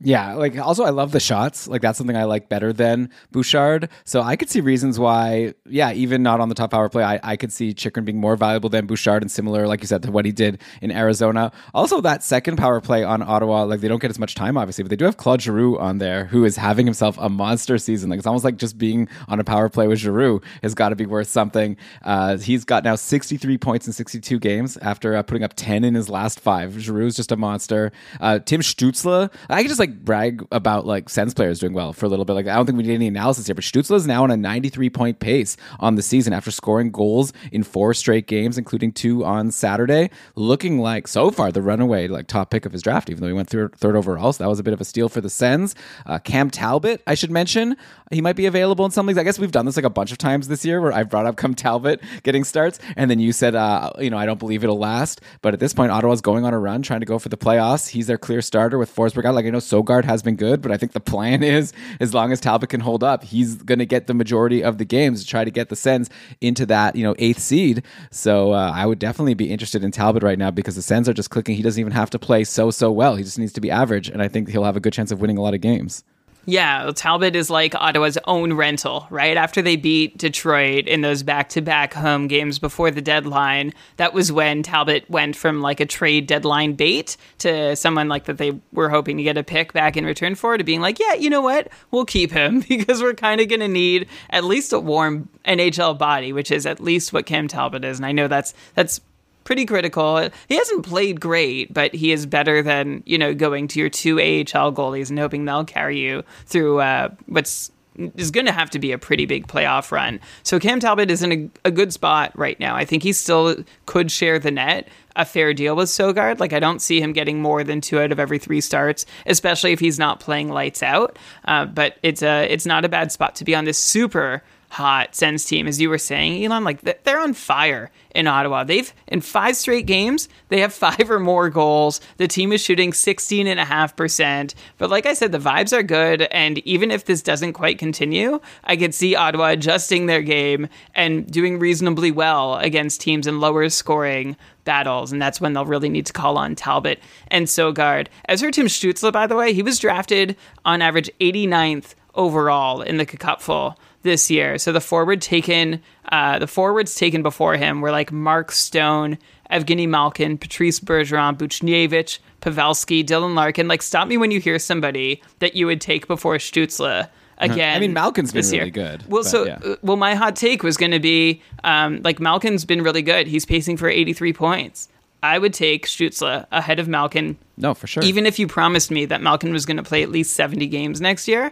Yeah, 0.01 0.33
like 0.33 0.57
also 0.57 0.83
I 0.83 0.89
love 0.89 1.11
the 1.11 1.19
shots. 1.19 1.67
Like 1.67 1.81
that's 1.81 1.97
something 1.97 2.17
I 2.17 2.25
like 2.25 2.49
better 2.49 2.73
than 2.73 3.09
Bouchard. 3.31 3.89
So 4.03 4.21
I 4.21 4.35
could 4.35 4.49
see 4.49 4.59
reasons 4.59 4.99
why, 4.99 5.53
yeah, 5.65 5.93
even 5.93 6.21
not 6.21 6.39
on 6.41 6.49
the 6.49 6.55
top 6.55 6.71
power 6.71 6.89
play, 6.89 7.03
I, 7.03 7.19
I 7.23 7.37
could 7.37 7.53
see 7.53 7.73
Chychrun 7.73 8.03
being 8.03 8.19
more 8.19 8.35
valuable 8.35 8.69
than 8.69 8.87
Bouchard 8.87 9.23
and 9.23 9.31
similar, 9.31 9.67
like 9.67 9.81
you 9.81 9.87
said, 9.87 10.03
to 10.03 10.11
what 10.11 10.25
he 10.25 10.31
did 10.31 10.61
in 10.81 10.91
Arizona. 10.91 11.51
Also, 11.73 12.01
that 12.01 12.23
second 12.23 12.57
power 12.57 12.81
play 12.81 13.03
on 13.03 13.21
Ottawa, 13.21 13.63
like 13.63 13.79
they 13.79 13.87
don't 13.87 14.01
get 14.01 14.09
as 14.09 14.19
much 14.19 14.35
time, 14.35 14.57
obviously, 14.57 14.83
but 14.83 14.89
they 14.89 14.95
do 14.95 15.05
have 15.05 15.17
Claude 15.17 15.41
Giroux 15.41 15.77
on 15.77 15.97
there, 15.99 16.25
who 16.25 16.43
is 16.43 16.57
having 16.57 16.85
himself 16.85 17.17
a 17.17 17.29
monster 17.29 17.77
season. 17.77 18.09
Like 18.09 18.17
it's 18.17 18.27
almost 18.27 18.43
like 18.43 18.57
just 18.57 18.77
being 18.77 19.07
on 19.27 19.39
a 19.39 19.43
power 19.43 19.69
play 19.69 19.87
with 19.87 19.99
Giroux 19.99 20.41
has 20.61 20.73
got 20.73 20.89
to 20.89 20.95
be 20.95 21.05
worth 21.05 21.27
something. 21.27 21.77
Uh, 22.03 22.37
he's 22.37 22.65
got 22.65 22.83
now 22.83 22.95
63 22.95 23.57
points 23.57 23.87
in 23.87 23.93
62 23.93 24.39
games 24.39 24.77
after 24.77 25.15
uh, 25.15 25.23
putting 25.23 25.43
up 25.43 25.53
10 25.55 25.83
in 25.83 25.93
his 25.93 26.09
last 26.09 26.39
five. 26.39 26.73
Giroux's 26.73 27.15
just 27.15 27.31
a 27.31 27.37
monster. 27.37 27.91
Uh, 28.19 28.39
Tim 28.39 28.61
Stützle, 28.61 29.31
I 29.49 29.61
could 29.61 29.69
just 29.69 29.79
like 29.79 29.84
brag 29.91 30.45
about 30.51 30.85
like 30.85 31.09
Sens 31.09 31.33
players 31.33 31.59
doing 31.59 31.73
well 31.73 31.93
for 31.93 32.05
a 32.05 32.09
little 32.09 32.25
bit. 32.25 32.33
Like 32.33 32.47
I 32.47 32.55
don't 32.55 32.65
think 32.65 32.77
we 32.77 32.83
need 32.83 32.95
any 32.95 33.07
analysis 33.07 33.47
here, 33.47 33.55
but 33.55 33.63
Stützle 33.63 33.95
is 33.95 34.07
now 34.07 34.23
on 34.23 34.31
a 34.31 34.37
93 34.37 34.89
point 34.89 35.19
pace 35.19 35.57
on 35.79 35.95
the 35.95 36.01
season 36.01 36.33
after 36.33 36.51
scoring 36.51 36.91
goals 36.91 37.33
in 37.51 37.63
four 37.63 37.93
straight 37.93 38.27
games, 38.27 38.57
including 38.57 38.91
two 38.91 39.23
on 39.23 39.51
Saturday. 39.51 40.09
Looking 40.35 40.79
like 40.79 41.07
so 41.07 41.31
far 41.31 41.51
the 41.51 41.61
runaway 41.61 42.07
like 42.07 42.27
top 42.27 42.49
pick 42.49 42.65
of 42.65 42.71
his 42.71 42.81
draft, 42.81 43.09
even 43.09 43.21
though 43.21 43.27
he 43.27 43.33
went 43.33 43.49
third, 43.49 43.75
third 43.75 43.95
overall. 43.95 44.33
So 44.33 44.43
that 44.43 44.49
was 44.49 44.59
a 44.59 44.63
bit 44.63 44.73
of 44.73 44.81
a 44.81 44.85
steal 44.85 45.09
for 45.09 45.21
the 45.21 45.29
Sens. 45.29 45.75
Uh, 46.05 46.19
Cam 46.19 46.49
Talbot, 46.49 47.01
I 47.05 47.15
should 47.15 47.31
mention, 47.31 47.75
he 48.11 48.21
might 48.21 48.35
be 48.35 48.45
available 48.45 48.85
in 48.85 48.91
some 48.91 49.05
leagues. 49.05 49.17
I 49.17 49.23
guess 49.23 49.39
we've 49.39 49.51
done 49.51 49.65
this 49.65 49.75
like 49.75 49.85
a 49.85 49.89
bunch 49.89 50.11
of 50.11 50.17
times 50.17 50.47
this 50.47 50.63
year 50.63 50.79
where 50.81 50.93
I've 50.93 51.09
brought 51.09 51.25
up 51.25 51.37
Cam 51.37 51.55
Talbot 51.55 52.01
getting 52.23 52.43
starts, 52.43 52.79
and 52.95 53.09
then 53.09 53.19
you 53.19 53.31
said, 53.31 53.55
uh, 53.55 53.91
you 53.99 54.09
know, 54.09 54.17
I 54.17 54.25
don't 54.25 54.39
believe 54.39 54.63
it'll 54.63 54.77
last. 54.77 55.21
But 55.41 55.53
at 55.53 55.59
this 55.59 55.73
point, 55.73 55.91
Ottawa's 55.91 56.21
going 56.21 56.45
on 56.45 56.53
a 56.53 56.59
run, 56.59 56.81
trying 56.81 56.99
to 56.99 57.05
go 57.05 57.19
for 57.19 57.29
the 57.29 57.37
playoffs. 57.37 57.89
He's 57.89 58.07
their 58.07 58.17
clear 58.17 58.41
starter 58.41 58.77
with 58.77 58.93
Forsberg 58.93 59.25
out. 59.25 59.35
Like 59.35 59.45
I 59.45 59.49
know 59.49 59.59
Sogaard 59.75 60.05
has 60.05 60.23
been 60.23 60.35
good, 60.35 60.61
but 60.61 60.71
I 60.71 60.77
think 60.77 60.93
the 60.93 60.99
plan 60.99 61.43
is 61.55 61.73
as 61.99 62.13
long 62.13 62.31
as 62.31 62.39
Talbot 62.39 62.69
can 62.69 62.81
hold 62.81 63.03
up, 63.03 63.23
he's 63.23 63.55
going 63.55 63.79
to 63.79 63.85
get 63.85 64.07
the 64.07 64.13
majority 64.13 64.63
of 64.63 64.77
the 64.77 64.85
games 64.85 65.21
to 65.21 65.27
try 65.27 65.43
to 65.43 65.51
get 65.51 65.69
the 65.69 65.75
Sens 65.75 66.09
into 66.41 66.65
that 66.67 66.95
you 66.95 67.03
know 67.03 67.15
eighth 67.19 67.39
seed. 67.39 67.83
So 68.11 68.53
uh, 68.53 68.71
I 68.73 68.85
would 68.85 68.99
definitely 68.99 69.33
be 69.33 69.51
interested 69.51 69.83
in 69.83 69.91
Talbot 69.91 70.23
right 70.23 70.39
now 70.39 70.51
because 70.51 70.75
the 70.75 70.81
Sens 70.81 71.09
are 71.09 71.13
just 71.13 71.29
clicking. 71.29 71.55
He 71.55 71.63
doesn't 71.63 71.79
even 71.79 71.93
have 71.93 72.09
to 72.11 72.19
play 72.19 72.43
so 72.43 72.71
so 72.71 72.91
well. 72.91 73.15
He 73.15 73.23
just 73.23 73.39
needs 73.39 73.53
to 73.53 73.61
be 73.61 73.71
average, 73.71 74.09
and 74.09 74.21
I 74.21 74.27
think 74.27 74.49
he'll 74.49 74.63
have 74.63 74.77
a 74.77 74.79
good 74.81 74.93
chance 74.93 75.11
of 75.11 75.21
winning 75.21 75.37
a 75.37 75.41
lot 75.41 75.53
of 75.53 75.61
games. 75.61 76.03
Yeah, 76.45 76.91
Talbot 76.95 77.35
is 77.35 77.49
like 77.49 77.73
Ottawa's 77.73 78.17
own 78.25 78.53
rental, 78.53 79.07
right? 79.09 79.35
After 79.35 79.61
they 79.61 79.75
beat 79.75 80.17
Detroit 80.17 80.87
in 80.87 81.01
those 81.01 81.23
back 81.23 81.49
to 81.49 81.61
back 81.61 81.93
home 81.93 82.27
games 82.27 82.59
before 82.59 82.91
the 82.91 83.01
deadline, 83.01 83.73
that 83.97 84.13
was 84.13 84.31
when 84.31 84.61
Talbot 84.61 85.09
went 85.09 85.35
from 85.35 85.61
like 85.61 85.79
a 85.79 85.85
trade 85.85 86.27
deadline 86.27 86.73
bait 86.73 87.17
to 87.39 87.75
someone 87.75 88.09
like 88.09 88.25
that 88.25 88.37
they 88.37 88.59
were 88.71 88.89
hoping 88.89 89.17
to 89.17 89.23
get 89.23 89.37
a 89.37 89.43
pick 89.43 89.73
back 89.73 89.97
in 89.97 90.05
return 90.05 90.35
for 90.35 90.57
to 90.57 90.63
being 90.63 90.81
like, 90.81 90.99
yeah, 90.99 91.13
you 91.13 91.29
know 91.29 91.41
what? 91.41 91.69
We'll 91.89 92.05
keep 92.05 92.31
him 92.31 92.59
because 92.69 93.01
we're 93.01 93.15
kind 93.15 93.41
of 93.41 93.49
going 93.49 93.61
to 93.61 93.67
need 93.67 94.07
at 94.29 94.43
least 94.43 94.71
a 94.71 94.79
warm 94.79 95.29
NHL 95.45 95.97
body, 95.97 96.31
which 96.31 96.51
is 96.51 96.67
at 96.67 96.79
least 96.79 97.11
what 97.11 97.25
Cam 97.25 97.47
Talbot 97.47 97.83
is. 97.83 97.97
And 97.97 98.05
I 98.05 98.11
know 98.11 98.27
that's, 98.27 98.53
that's, 98.75 99.01
pretty 99.45 99.65
critical. 99.65 100.29
He 100.49 100.57
hasn't 100.57 100.85
played 100.85 101.21
great, 101.21 101.73
but 101.73 101.95
he 101.95 102.11
is 102.11 102.25
better 102.25 102.61
than 102.61 103.01
you 103.05 103.17
know 103.17 103.33
going 103.33 103.69
to 103.69 103.79
your 103.79 103.89
two 103.89 104.19
AHL 104.19 104.73
goalies 104.73 105.09
and 105.09 105.17
hoping 105.17 105.45
they'll 105.45 105.63
carry 105.63 105.97
you 105.97 106.23
through 106.45 106.81
uh, 106.81 107.09
what's 107.27 107.71
is 108.17 108.31
going 108.31 108.45
to 108.45 108.51
have 108.51 108.69
to 108.71 108.79
be 108.79 108.91
a 108.91 108.97
pretty 108.97 109.25
big 109.25 109.47
playoff 109.47 109.91
run. 109.91 110.19
So 110.43 110.59
Cam 110.59 110.79
Talbot 110.79 111.09
is 111.09 111.23
in 111.23 111.31
a, 111.31 111.67
a, 111.69 111.71
good 111.71 111.93
spot 111.93 112.37
right 112.37 112.59
now. 112.59 112.75
I 112.75 112.83
think 112.83 113.03
he 113.03 113.13
still 113.13 113.55
could 113.85 114.11
share 114.11 114.37
the 114.37 114.51
net 114.51 114.89
a 115.15 115.23
fair 115.23 115.53
deal 115.53 115.75
with 115.75 115.87
Sogaard. 115.87 116.39
Like 116.39 116.51
I 116.51 116.59
don't 116.59 116.81
see 116.81 116.99
him 116.99 117.13
getting 117.13 117.41
more 117.41 117.63
than 117.63 117.79
two 117.79 117.99
out 117.99 118.11
of 118.11 118.19
every 118.19 118.37
three 118.37 118.59
starts, 118.59 119.05
especially 119.25 119.71
if 119.71 119.79
he's 119.79 119.97
not 119.97 120.19
playing 120.19 120.49
lights 120.49 120.83
out. 120.83 121.17
Uh, 121.45 121.65
but 121.65 121.97
it's 122.03 122.21
a 122.21 122.51
it's 122.51 122.65
not 122.65 122.83
a 122.83 122.89
bad 122.89 123.11
spot 123.11 123.35
to 123.35 123.45
be 123.45 123.55
on 123.55 123.65
this 123.65 123.77
super 123.77 124.43
hot 124.69 125.15
Sens 125.15 125.45
team, 125.45 125.67
as 125.67 125.79
you 125.79 125.89
were 125.89 125.97
saying, 125.97 126.43
Elon. 126.43 126.63
Like 126.63 126.81
they're 127.03 127.19
on 127.19 127.33
fire 127.33 127.91
in 128.13 128.27
Ottawa. 128.27 128.63
They've 128.63 128.93
in 129.07 129.21
five 129.21 129.55
straight 129.55 129.85
games, 129.85 130.27
they 130.49 130.59
have 130.61 130.73
five 130.85 131.09
or 131.09 131.19
more 131.19 131.49
goals. 131.49 132.01
The 132.17 132.27
team 132.27 132.51
is 132.51 132.61
shooting 132.61 132.91
16.5%. 132.91 134.55
But 134.77 134.89
like 134.89 135.05
I 135.05 135.13
said, 135.13 135.31
the 135.31 135.39
vibes 135.39 135.77
are 135.77 135.83
good. 135.83 136.23
And 136.23 136.59
even 136.59 136.91
if 136.91 137.05
this 137.05 137.21
doesn't 137.21 137.53
quite 137.53 137.79
continue, 137.79 138.39
I 138.63 138.75
could 138.75 138.93
see 138.93 139.15
Ottawa 139.15 139.49
adjusting 139.49 140.05
their 140.05 140.21
game 140.21 140.67
and 140.93 141.29
doing 141.29 141.59
reasonably 141.59 142.11
well 142.11 142.55
against 142.55 143.01
teams 143.01 143.27
in 143.27 143.39
lower 143.39 143.69
scoring 143.69 144.35
battles, 144.65 145.11
and 145.11 145.21
that's 145.21 145.39
when 145.39 145.53
they'll 145.53 145.65
really 145.65 145.89
need 145.89 146.07
to 146.07 146.13
call 146.13 146.37
on 146.37 146.55
Talbot 146.55 146.99
and 147.29 147.45
Sogaard. 147.45 148.07
As 148.25 148.41
for 148.41 148.51
Tim 148.51 148.65
Stützle, 148.65 149.13
by 149.13 149.27
the 149.27 149.35
way, 149.35 149.53
he 149.53 149.61
was 149.61 149.79
drafted 149.79 150.35
on 150.65 150.81
average 150.81 151.09
89th 151.21 151.95
overall 152.15 152.81
in 152.81 152.97
the 152.97 153.05
Cupful 153.05 153.77
this 154.05 154.31
year. 154.31 154.57
So 154.57 154.71
the 154.71 154.79
forward 154.79 155.21
taken, 155.21 155.81
uh, 156.09 156.39
the 156.39 156.47
forwards 156.47 156.95
taken 156.95 157.21
before 157.23 157.57
him 157.57 157.81
were 157.81 157.91
like 157.91 158.11
Mark 158.11 158.53
Stone, 158.53 159.17
Evgeny 159.51 159.89
Malkin, 159.89 160.37
Patrice 160.37 160.79
Bergeron, 160.79 161.37
Buchnevich, 161.37 162.19
Pavelski, 162.41 163.03
Dylan 163.03 163.35
Larkin. 163.35 163.67
Like, 163.67 163.81
stop 163.81 164.07
me 164.07 164.17
when 164.17 164.31
you 164.31 164.39
hear 164.39 164.59
somebody 164.59 165.21
that 165.39 165.55
you 165.55 165.65
would 165.65 165.81
take 165.81 166.07
before 166.07 166.35
Stützle 166.35 167.09
again. 167.39 167.75
I 167.75 167.79
mean, 167.79 167.93
Malkin's 167.93 168.31
been 168.31 168.45
really 168.49 168.71
good. 168.71 169.03
Well, 169.09 169.23
so 169.23 169.45
yeah. 169.45 169.59
uh, 169.63 169.75
well, 169.81 169.97
my 169.97 170.15
hot 170.15 170.35
take 170.35 170.63
was 170.63 170.77
going 170.77 170.91
to 170.91 170.99
be 170.99 171.41
um, 171.63 172.01
like 172.03 172.19
Malkin's 172.19 172.63
been 172.63 172.83
really 172.83 173.01
good. 173.01 173.27
He's 173.27 173.45
pacing 173.45 173.77
for 173.77 173.89
83 173.89 174.33
points. 174.33 174.87
I 175.23 175.39
would 175.39 175.55
take 175.55 175.87
Stützle 175.87 176.45
ahead 176.51 176.79
of 176.79 176.87
Malkin. 176.87 177.37
No, 177.57 177.73
for 177.73 177.87
sure. 177.87 178.03
Even 178.03 178.27
if 178.27 178.37
you 178.37 178.47
promised 178.47 178.91
me 178.91 179.05
that 179.05 179.23
Malkin 179.23 179.51
was 179.51 179.65
going 179.65 179.77
to 179.77 179.83
play 179.83 180.03
at 180.03 180.09
least 180.09 180.35
70 180.35 180.67
games 180.67 181.01
next 181.01 181.27
year, 181.27 181.51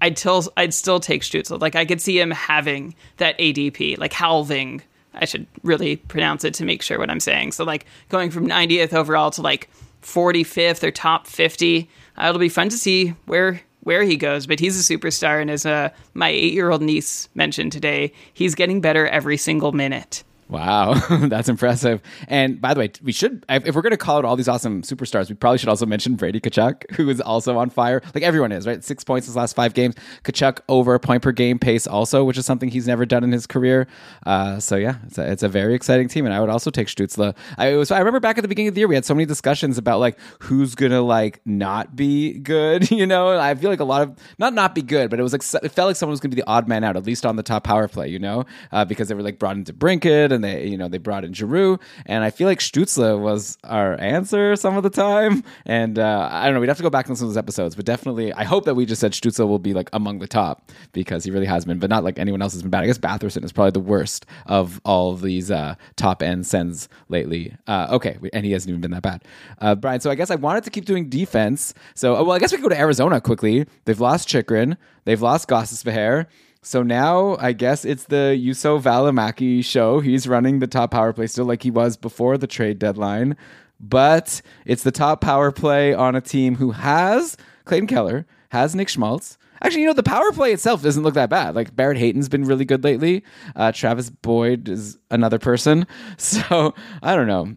I'd 0.00 0.18
still 0.18 0.44
I'd 0.56 0.74
still 0.74 1.00
take 1.00 1.22
Stützle. 1.22 1.60
Like 1.60 1.76
I 1.76 1.84
could 1.84 2.00
see 2.00 2.18
him 2.18 2.30
having 2.30 2.94
that 3.16 3.38
ADP, 3.38 3.98
like 3.98 4.12
halving. 4.12 4.82
I 5.14 5.24
should 5.24 5.46
really 5.64 5.96
pronounce 5.96 6.44
it 6.44 6.54
to 6.54 6.64
make 6.64 6.82
sure 6.82 6.98
what 6.98 7.10
I'm 7.10 7.20
saying. 7.20 7.52
So 7.52 7.64
like 7.64 7.86
going 8.08 8.30
from 8.30 8.46
90th 8.46 8.92
overall 8.92 9.30
to 9.32 9.42
like 9.42 9.68
45th 10.02 10.84
or 10.84 10.90
top 10.90 11.26
50. 11.26 11.90
Uh, 12.16 12.26
it'll 12.28 12.38
be 12.38 12.48
fun 12.48 12.68
to 12.68 12.78
see 12.78 13.08
where 13.26 13.60
where 13.80 14.04
he 14.04 14.16
goes. 14.16 14.46
But 14.46 14.60
he's 14.60 14.78
a 14.78 14.94
superstar, 14.94 15.40
and 15.40 15.50
as 15.50 15.64
uh, 15.66 15.90
my 16.14 16.28
eight 16.28 16.52
year 16.52 16.70
old 16.70 16.82
niece 16.82 17.28
mentioned 17.34 17.72
today, 17.72 18.12
he's 18.32 18.54
getting 18.54 18.80
better 18.80 19.06
every 19.08 19.36
single 19.36 19.72
minute. 19.72 20.22
Wow, 20.48 20.94
that's 21.28 21.48
impressive. 21.50 22.00
And 22.26 22.58
by 22.58 22.72
the 22.72 22.80
way, 22.80 22.90
we 23.02 23.12
should, 23.12 23.44
if 23.50 23.74
we're 23.74 23.82
going 23.82 23.90
to 23.90 23.98
call 23.98 24.16
out 24.16 24.24
all 24.24 24.34
these 24.34 24.48
awesome 24.48 24.80
superstars, 24.80 25.28
we 25.28 25.34
probably 25.34 25.58
should 25.58 25.68
also 25.68 25.84
mention 25.84 26.14
Brady 26.14 26.40
Tkachuk, 26.40 26.90
who 26.96 27.10
is 27.10 27.20
also 27.20 27.58
on 27.58 27.68
fire. 27.68 28.00
Like 28.14 28.24
everyone 28.24 28.52
is, 28.52 28.66
right? 28.66 28.82
Six 28.82 29.04
points 29.04 29.26
his 29.26 29.36
last 29.36 29.54
five 29.54 29.74
games. 29.74 29.94
Tkachuk 30.24 30.60
over 30.68 30.94
a 30.94 31.00
point 31.00 31.22
per 31.22 31.32
game 31.32 31.58
pace 31.58 31.86
also, 31.86 32.24
which 32.24 32.38
is 32.38 32.46
something 32.46 32.70
he's 32.70 32.86
never 32.86 33.04
done 33.04 33.24
in 33.24 33.32
his 33.32 33.46
career. 33.46 33.86
Uh, 34.24 34.58
so 34.58 34.76
yeah, 34.76 34.96
it's 35.06 35.18
a, 35.18 35.30
it's 35.30 35.42
a 35.42 35.48
very 35.48 35.74
exciting 35.74 36.08
team. 36.08 36.24
And 36.24 36.34
I 36.34 36.40
would 36.40 36.48
also 36.48 36.70
take 36.70 36.88
Stützle. 36.88 37.36
I 37.58 37.74
was, 37.74 37.90
I 37.90 37.98
remember 37.98 38.20
back 38.20 38.38
at 38.38 38.42
the 38.42 38.48
beginning 38.48 38.68
of 38.68 38.74
the 38.74 38.80
year, 38.80 38.88
we 38.88 38.94
had 38.94 39.04
so 39.04 39.14
many 39.14 39.26
discussions 39.26 39.76
about 39.76 40.00
like 40.00 40.18
who's 40.40 40.74
going 40.74 40.92
to 40.92 41.02
like 41.02 41.42
not 41.44 41.94
be 41.94 42.38
good, 42.38 42.90
you 42.90 43.06
know? 43.06 43.38
I 43.38 43.54
feel 43.54 43.68
like 43.68 43.80
a 43.80 43.84
lot 43.84 44.00
of, 44.00 44.16
not 44.38 44.54
not 44.54 44.74
be 44.74 44.82
good, 44.82 45.10
but 45.10 45.20
it 45.20 45.22
was 45.22 45.32
like, 45.32 45.42
it 45.62 45.72
felt 45.72 45.88
like 45.88 45.96
someone 45.96 46.12
was 46.12 46.20
going 46.20 46.30
to 46.30 46.36
be 46.36 46.40
the 46.40 46.48
odd 46.48 46.68
man 46.68 46.84
out, 46.84 46.96
at 46.96 47.04
least 47.04 47.26
on 47.26 47.36
the 47.36 47.42
top 47.42 47.64
power 47.64 47.86
play, 47.86 48.08
you 48.08 48.18
know? 48.18 48.46
Uh, 48.72 48.86
because 48.86 49.08
they 49.08 49.14
were 49.14 49.22
like 49.22 49.38
brought 49.38 49.56
in 49.56 49.64
DeBrincat 49.64 50.37
and 50.38 50.44
they, 50.44 50.66
you 50.68 50.76
know, 50.76 50.88
they 50.88 50.98
brought 50.98 51.24
in 51.24 51.32
Giroux, 51.32 51.78
and 52.06 52.22
I 52.22 52.30
feel 52.30 52.46
like 52.46 52.60
Stützle 52.60 53.18
was 53.18 53.58
our 53.64 54.00
answer 54.00 54.54
some 54.54 54.76
of 54.76 54.84
the 54.84 54.90
time. 54.90 55.42
And 55.66 55.98
uh, 55.98 56.28
I 56.30 56.44
don't 56.44 56.54
know, 56.54 56.60
we'd 56.60 56.68
have 56.68 56.76
to 56.76 56.82
go 56.82 56.90
back 56.90 57.08
and 57.08 57.18
some 57.18 57.26
of 57.26 57.34
those 57.34 57.38
episodes, 57.38 57.74
but 57.74 57.84
definitely, 57.84 58.32
I 58.32 58.44
hope 58.44 58.64
that 58.66 58.74
we 58.74 58.86
just 58.86 59.00
said 59.00 59.12
Stützle 59.12 59.48
will 59.48 59.58
be 59.58 59.74
like 59.74 59.90
among 59.92 60.20
the 60.20 60.28
top 60.28 60.70
because 60.92 61.24
he 61.24 61.30
really 61.30 61.46
has 61.46 61.64
been, 61.64 61.78
but 61.78 61.90
not 61.90 62.04
like 62.04 62.18
anyone 62.18 62.40
else 62.40 62.52
has 62.52 62.62
been 62.62 62.70
bad. 62.70 62.84
I 62.84 62.86
guess 62.86 62.98
Batherson 62.98 63.44
is 63.44 63.52
probably 63.52 63.72
the 63.72 63.80
worst 63.80 64.26
of 64.46 64.80
all 64.84 65.12
of 65.12 65.22
these 65.22 65.50
uh, 65.50 65.74
top 65.96 66.22
end 66.22 66.46
Sens 66.46 66.88
lately. 67.08 67.56
Uh, 67.66 67.88
okay, 67.90 68.16
and 68.32 68.44
he 68.44 68.52
hasn't 68.52 68.70
even 68.70 68.80
been 68.80 68.92
that 68.92 69.02
bad, 69.02 69.24
uh, 69.60 69.74
Brian. 69.74 70.00
So 70.00 70.10
I 70.10 70.14
guess 70.14 70.30
I 70.30 70.36
wanted 70.36 70.64
to 70.64 70.70
keep 70.70 70.84
doing 70.84 71.08
defense. 71.08 71.74
So 71.94 72.22
well, 72.22 72.32
I 72.32 72.38
guess 72.38 72.52
we 72.52 72.58
can 72.58 72.62
go 72.62 72.68
to 72.68 72.78
Arizona 72.78 73.20
quickly. 73.20 73.66
They've 73.84 74.00
lost 74.00 74.28
Chychrun, 74.28 74.76
they've 75.04 75.20
lost 75.20 75.48
Gostisbehere. 75.48 76.26
So 76.62 76.82
now 76.82 77.36
I 77.40 77.52
guess 77.52 77.84
it's 77.84 78.04
the 78.04 78.36
Juuso 78.38 78.80
Valimaki 78.80 79.64
show. 79.64 80.00
He's 80.00 80.26
running 80.26 80.58
the 80.58 80.66
top 80.66 80.90
power 80.90 81.12
play 81.12 81.26
still 81.26 81.44
like 81.44 81.62
he 81.62 81.70
was 81.70 81.96
before 81.96 82.36
the 82.36 82.46
trade 82.46 82.78
deadline. 82.78 83.36
But 83.80 84.42
it's 84.64 84.82
the 84.82 84.90
top 84.90 85.20
power 85.20 85.52
play 85.52 85.94
on 85.94 86.16
a 86.16 86.20
team 86.20 86.56
who 86.56 86.72
has 86.72 87.36
Clayton 87.64 87.86
Keller, 87.86 88.26
has 88.50 88.74
Nick 88.74 88.88
Schmaltz. 88.88 89.38
Actually, 89.62 89.82
you 89.82 89.86
know, 89.88 89.92
the 89.92 90.02
power 90.02 90.30
play 90.32 90.52
itself 90.52 90.82
doesn't 90.82 91.02
look 91.02 91.14
that 91.14 91.30
bad. 91.30 91.54
Like 91.54 91.74
Barrett 91.74 91.98
Hayton's 91.98 92.28
been 92.28 92.44
really 92.44 92.64
good 92.64 92.84
lately. 92.84 93.24
Uh, 93.56 93.72
Travis 93.72 94.10
Boyd 94.10 94.68
is 94.68 94.98
another 95.10 95.38
person. 95.38 95.86
So 96.18 96.74
I 97.02 97.14
don't 97.14 97.26
know. 97.26 97.54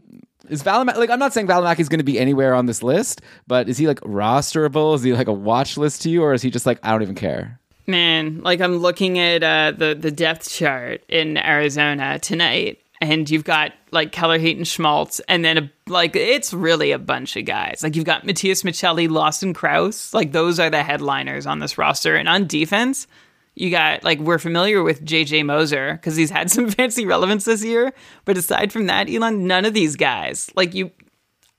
Is 0.50 0.64
Valimaki 0.64 0.98
like 0.98 1.10
I'm 1.10 1.20
not 1.20 1.34
saying 1.34 1.48
Valimaki 1.48 1.80
is 1.80 1.90
going 1.90 2.00
to 2.00 2.06
be 2.06 2.20
anywhere 2.20 2.54
on 2.54 2.66
this 2.66 2.84
list, 2.84 3.22
but 3.48 3.70
is 3.70 3.78
he 3.78 3.88
like 3.88 4.00
rosterable? 4.02 4.96
Is 4.96 5.04
he 5.04 5.14
like 5.14 5.28
a 5.28 5.34
watch 5.34 5.78
list 5.78 6.02
to 6.04 6.10
you, 6.10 6.24
or 6.24 6.34
is 6.34 6.42
he 6.42 6.52
just 6.52 6.66
like 6.66 6.80
I 6.84 6.92
don't 6.92 7.02
even 7.02 7.16
care? 7.16 7.61
Man, 7.88 8.42
like 8.42 8.62
I'm 8.62 8.78
looking 8.78 9.20
at 9.20 9.44
uh, 9.44 9.72
the 9.76 9.96
the 9.96 10.12
depth 10.12 10.50
chart 10.50 11.04
in 11.10 11.38
Arizona 11.38 12.20
tonight, 12.20 12.80
and 13.02 13.30
you've 13.30 13.44
got 13.44 13.74
like 13.92 14.12
Keller, 14.12 14.38
Hayton, 14.38 14.64
Schmaltz, 14.64 15.20
and 15.28 15.44
then 15.44 15.58
a, 15.58 15.72
like 15.88 16.16
it's 16.16 16.54
really 16.54 16.92
a 16.92 17.00
bunch 17.00 17.36
of 17.36 17.46
guys. 17.46 17.82
Like 17.84 17.96
you've 17.96 18.06
got 18.06 18.26
Matias 18.26 18.64
Maccelli, 18.64 19.10
Lawson 19.10 19.54
Crouse. 19.54 20.14
Like 20.14 20.32
those 20.32 20.60
are 20.60 20.70
the 20.70 20.84
headliners 20.84 21.46
on 21.46 21.60
this 21.60 21.78
roster. 21.78 22.16
And 22.16 22.30
on 22.30 22.48
defense, 22.48 23.08
you 23.56 23.72
got 23.72 24.04
like 24.04 24.20
we're 24.20 24.40
familiar 24.40 24.84
with 24.84 25.04
JJ 25.04 25.46
Moser 25.46 25.94
because 25.94 26.16
he's 26.16 26.30
had 26.30 26.52
some 26.52 26.70
fancy 26.70 27.06
relevance 27.06 27.46
this 27.46 27.64
year. 27.64 27.94
But 28.26 28.38
aside 28.38 28.72
from 28.72 28.86
that, 28.86 29.10
Elon, 29.10 29.48
none 29.48 29.66
of 29.66 29.74
these 29.74 29.96
guys. 29.96 30.52
Like 30.56 30.74
you, 30.74 30.92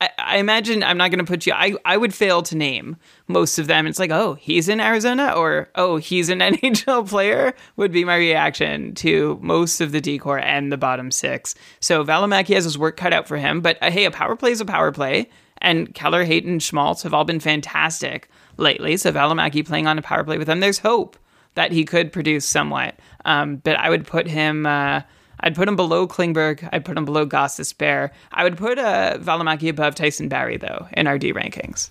I, 0.03 0.11
I 0.19 0.37
imagine 0.39 0.83
I'm 0.83 0.99
not 0.99 1.13
going 1.13 1.25
to 1.25 1.31
put 1.31 1.47
you. 1.47 1.53
I 1.53 1.75
I 1.85 1.97
would 1.97 2.13
fail 2.13 2.43
to 2.43 2.57
name 2.57 2.97
most 3.29 3.59
of 3.59 3.69
them. 3.69 3.87
It's 3.87 4.01
like, 4.01 4.11
oh, 4.11 4.35
he's 4.35 4.69
in 4.69 4.81
Arizona, 4.81 5.33
or 5.37 5.69
oh, 5.77 5.97
he's 5.99 6.29
an 6.29 6.41
NHL 6.41 7.09
player. 7.09 7.55
Would 7.77 7.93
be 7.93 8.05
my 8.05 8.17
reaction 8.17 8.95
to 8.97 9.39
most 9.41 9.81
of 9.81 9.93
the 9.93 10.01
decor 10.01 10.41
and 10.41 10.73
the 10.73 10.77
bottom 10.77 11.13
six. 11.13 11.55
So 11.79 12.05
Valimaki 12.05 12.55
has 12.55 12.65
his 12.65 12.77
work 12.77 12.97
cut 12.97 13.13
out 13.13 13.29
for 13.29 13.37
him. 13.37 13.61
But 13.61 13.79
uh, 13.81 13.93
hey, 13.93 14.05
a 14.05 14.11
power 14.11 14.35
play 14.35 14.51
is 14.51 14.61
a 14.61 14.65
power 14.65 14.91
play, 14.91 15.31
and 15.59 15.95
Keller, 15.95 16.25
Hayton, 16.25 16.59
Schmaltz 16.59 17.05
have 17.05 17.15
all 17.15 17.25
been 17.25 17.41
fantastic 17.41 18.29
lately. 18.57 18.97
So 18.97 19.13
Valimaki 19.13 19.65
playing 19.65 19.87
on 19.87 19.99
a 19.99 20.03
power 20.03 20.25
play 20.25 20.37
with 20.37 20.49
them, 20.49 20.59
there's 20.59 20.79
hope 20.79 21.17
that 21.55 21.71
he 21.71 21.85
could 21.85 22.13
produce 22.13 22.45
somewhat. 22.45 22.99
Um, 23.25 23.57
but 23.57 23.77
I 23.77 23.89
would 23.89 24.05
put 24.05 24.27
him. 24.27 24.67
Uh, 24.67 25.03
I'd 25.43 25.55
put 25.55 25.69
him 25.69 25.77
below 25.77 26.07
Klingberg. 26.07 26.69
I'd 26.73 26.85
put 26.85 26.97
him 26.97 27.05
below 27.05 27.27
Gostisbehere. 27.27 28.11
I 28.31 28.45
would 28.45 28.57
put 28.57 28.79
uh, 28.79 29.19
Valimaki 29.19 29.69
above 29.69 29.95
Tyson 29.95 30.29
Barrie, 30.29 30.57
though, 30.57 30.87
in 30.93 31.07
our 31.07 31.19
D 31.19 31.33
rankings. 31.33 31.91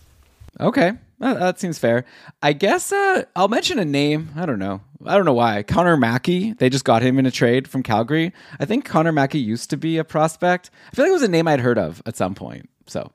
Okay, 0.59 0.93
that, 1.19 1.39
that 1.39 1.59
seems 1.59 1.77
fair. 1.77 2.05
I 2.41 2.53
guess 2.53 2.91
uh, 2.91 3.23
I'll 3.35 3.47
mention 3.47 3.79
a 3.79 3.85
name. 3.85 4.31
I 4.35 4.45
don't 4.45 4.59
know. 4.59 4.81
I 5.05 5.15
don't 5.15 5.25
know 5.25 5.33
why. 5.33 5.63
Connor 5.63 5.97
Mackey. 5.97 6.53
They 6.53 6.69
just 6.69 6.85
got 6.85 7.01
him 7.01 7.17
in 7.17 7.25
a 7.25 7.31
trade 7.31 7.67
from 7.67 7.83
Calgary. 7.83 8.33
I 8.59 8.65
think 8.65 8.85
Connor 8.85 9.11
Mackey 9.11 9.39
used 9.39 9.69
to 9.71 9.77
be 9.77 9.97
a 9.97 10.03
prospect. 10.03 10.69
I 10.91 10.95
feel 10.95 11.05
like 11.05 11.09
it 11.09 11.13
was 11.13 11.23
a 11.23 11.27
name 11.27 11.47
I'd 11.47 11.59
heard 11.59 11.77
of 11.77 12.01
at 12.05 12.15
some 12.15 12.35
point. 12.35 12.69
So, 12.87 13.11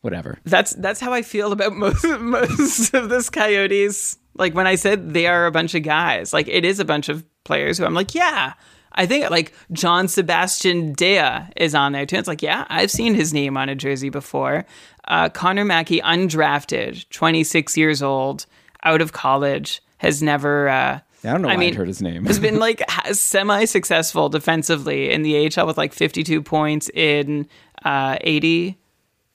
whatever. 0.00 0.38
That's 0.44 0.72
that's 0.74 1.00
how 1.00 1.12
I 1.12 1.22
feel 1.22 1.52
about 1.52 1.72
most 1.76 2.04
most 2.04 2.94
of 2.94 3.08
this 3.08 3.28
Coyotes. 3.30 4.16
Like 4.34 4.54
when 4.54 4.66
I 4.66 4.76
said 4.76 5.12
they 5.12 5.26
are 5.26 5.46
a 5.46 5.52
bunch 5.52 5.74
of 5.74 5.82
guys, 5.82 6.32
like 6.32 6.48
it 6.48 6.64
is 6.64 6.78
a 6.78 6.84
bunch 6.84 7.08
of 7.08 7.24
players 7.44 7.78
who 7.78 7.84
I'm 7.84 7.94
like, 7.94 8.14
yeah. 8.14 8.54
I 8.96 9.06
think 9.06 9.28
like 9.30 9.52
John 9.72 10.08
Sebastian 10.08 10.92
Dea 10.94 11.40
is 11.56 11.74
on 11.74 11.92
there 11.92 12.06
too. 12.06 12.16
It's 12.16 12.28
like, 12.28 12.42
yeah, 12.42 12.66
I've 12.68 12.90
seen 12.90 13.14
his 13.14 13.34
name 13.34 13.56
on 13.56 13.68
a 13.68 13.74
jersey 13.74 14.08
before. 14.08 14.64
Uh, 15.06 15.28
Connor 15.28 15.64
Mackey, 15.64 16.00
undrafted, 16.00 17.08
26 17.10 17.76
years 17.76 18.02
old, 18.02 18.46
out 18.82 19.00
of 19.00 19.12
college 19.12 19.82
has 19.98 20.22
never. 20.22 20.68
Uh, 20.68 21.00
I 21.24 21.32
don't 21.32 21.42
know 21.42 21.48
why 21.48 21.54
I 21.54 21.56
I 21.56 21.60
mean, 21.60 21.74
heard 21.74 21.88
his 21.88 22.00
name. 22.02 22.24
has 22.26 22.38
been 22.38 22.58
like 22.60 22.82
semi 23.12 23.64
successful 23.64 24.28
defensively 24.28 25.10
in 25.10 25.22
the 25.22 25.46
AHL 25.56 25.66
with 25.66 25.76
like 25.76 25.92
52 25.92 26.42
points 26.42 26.88
in 26.94 27.48
uh, 27.84 28.16
80 28.20 28.78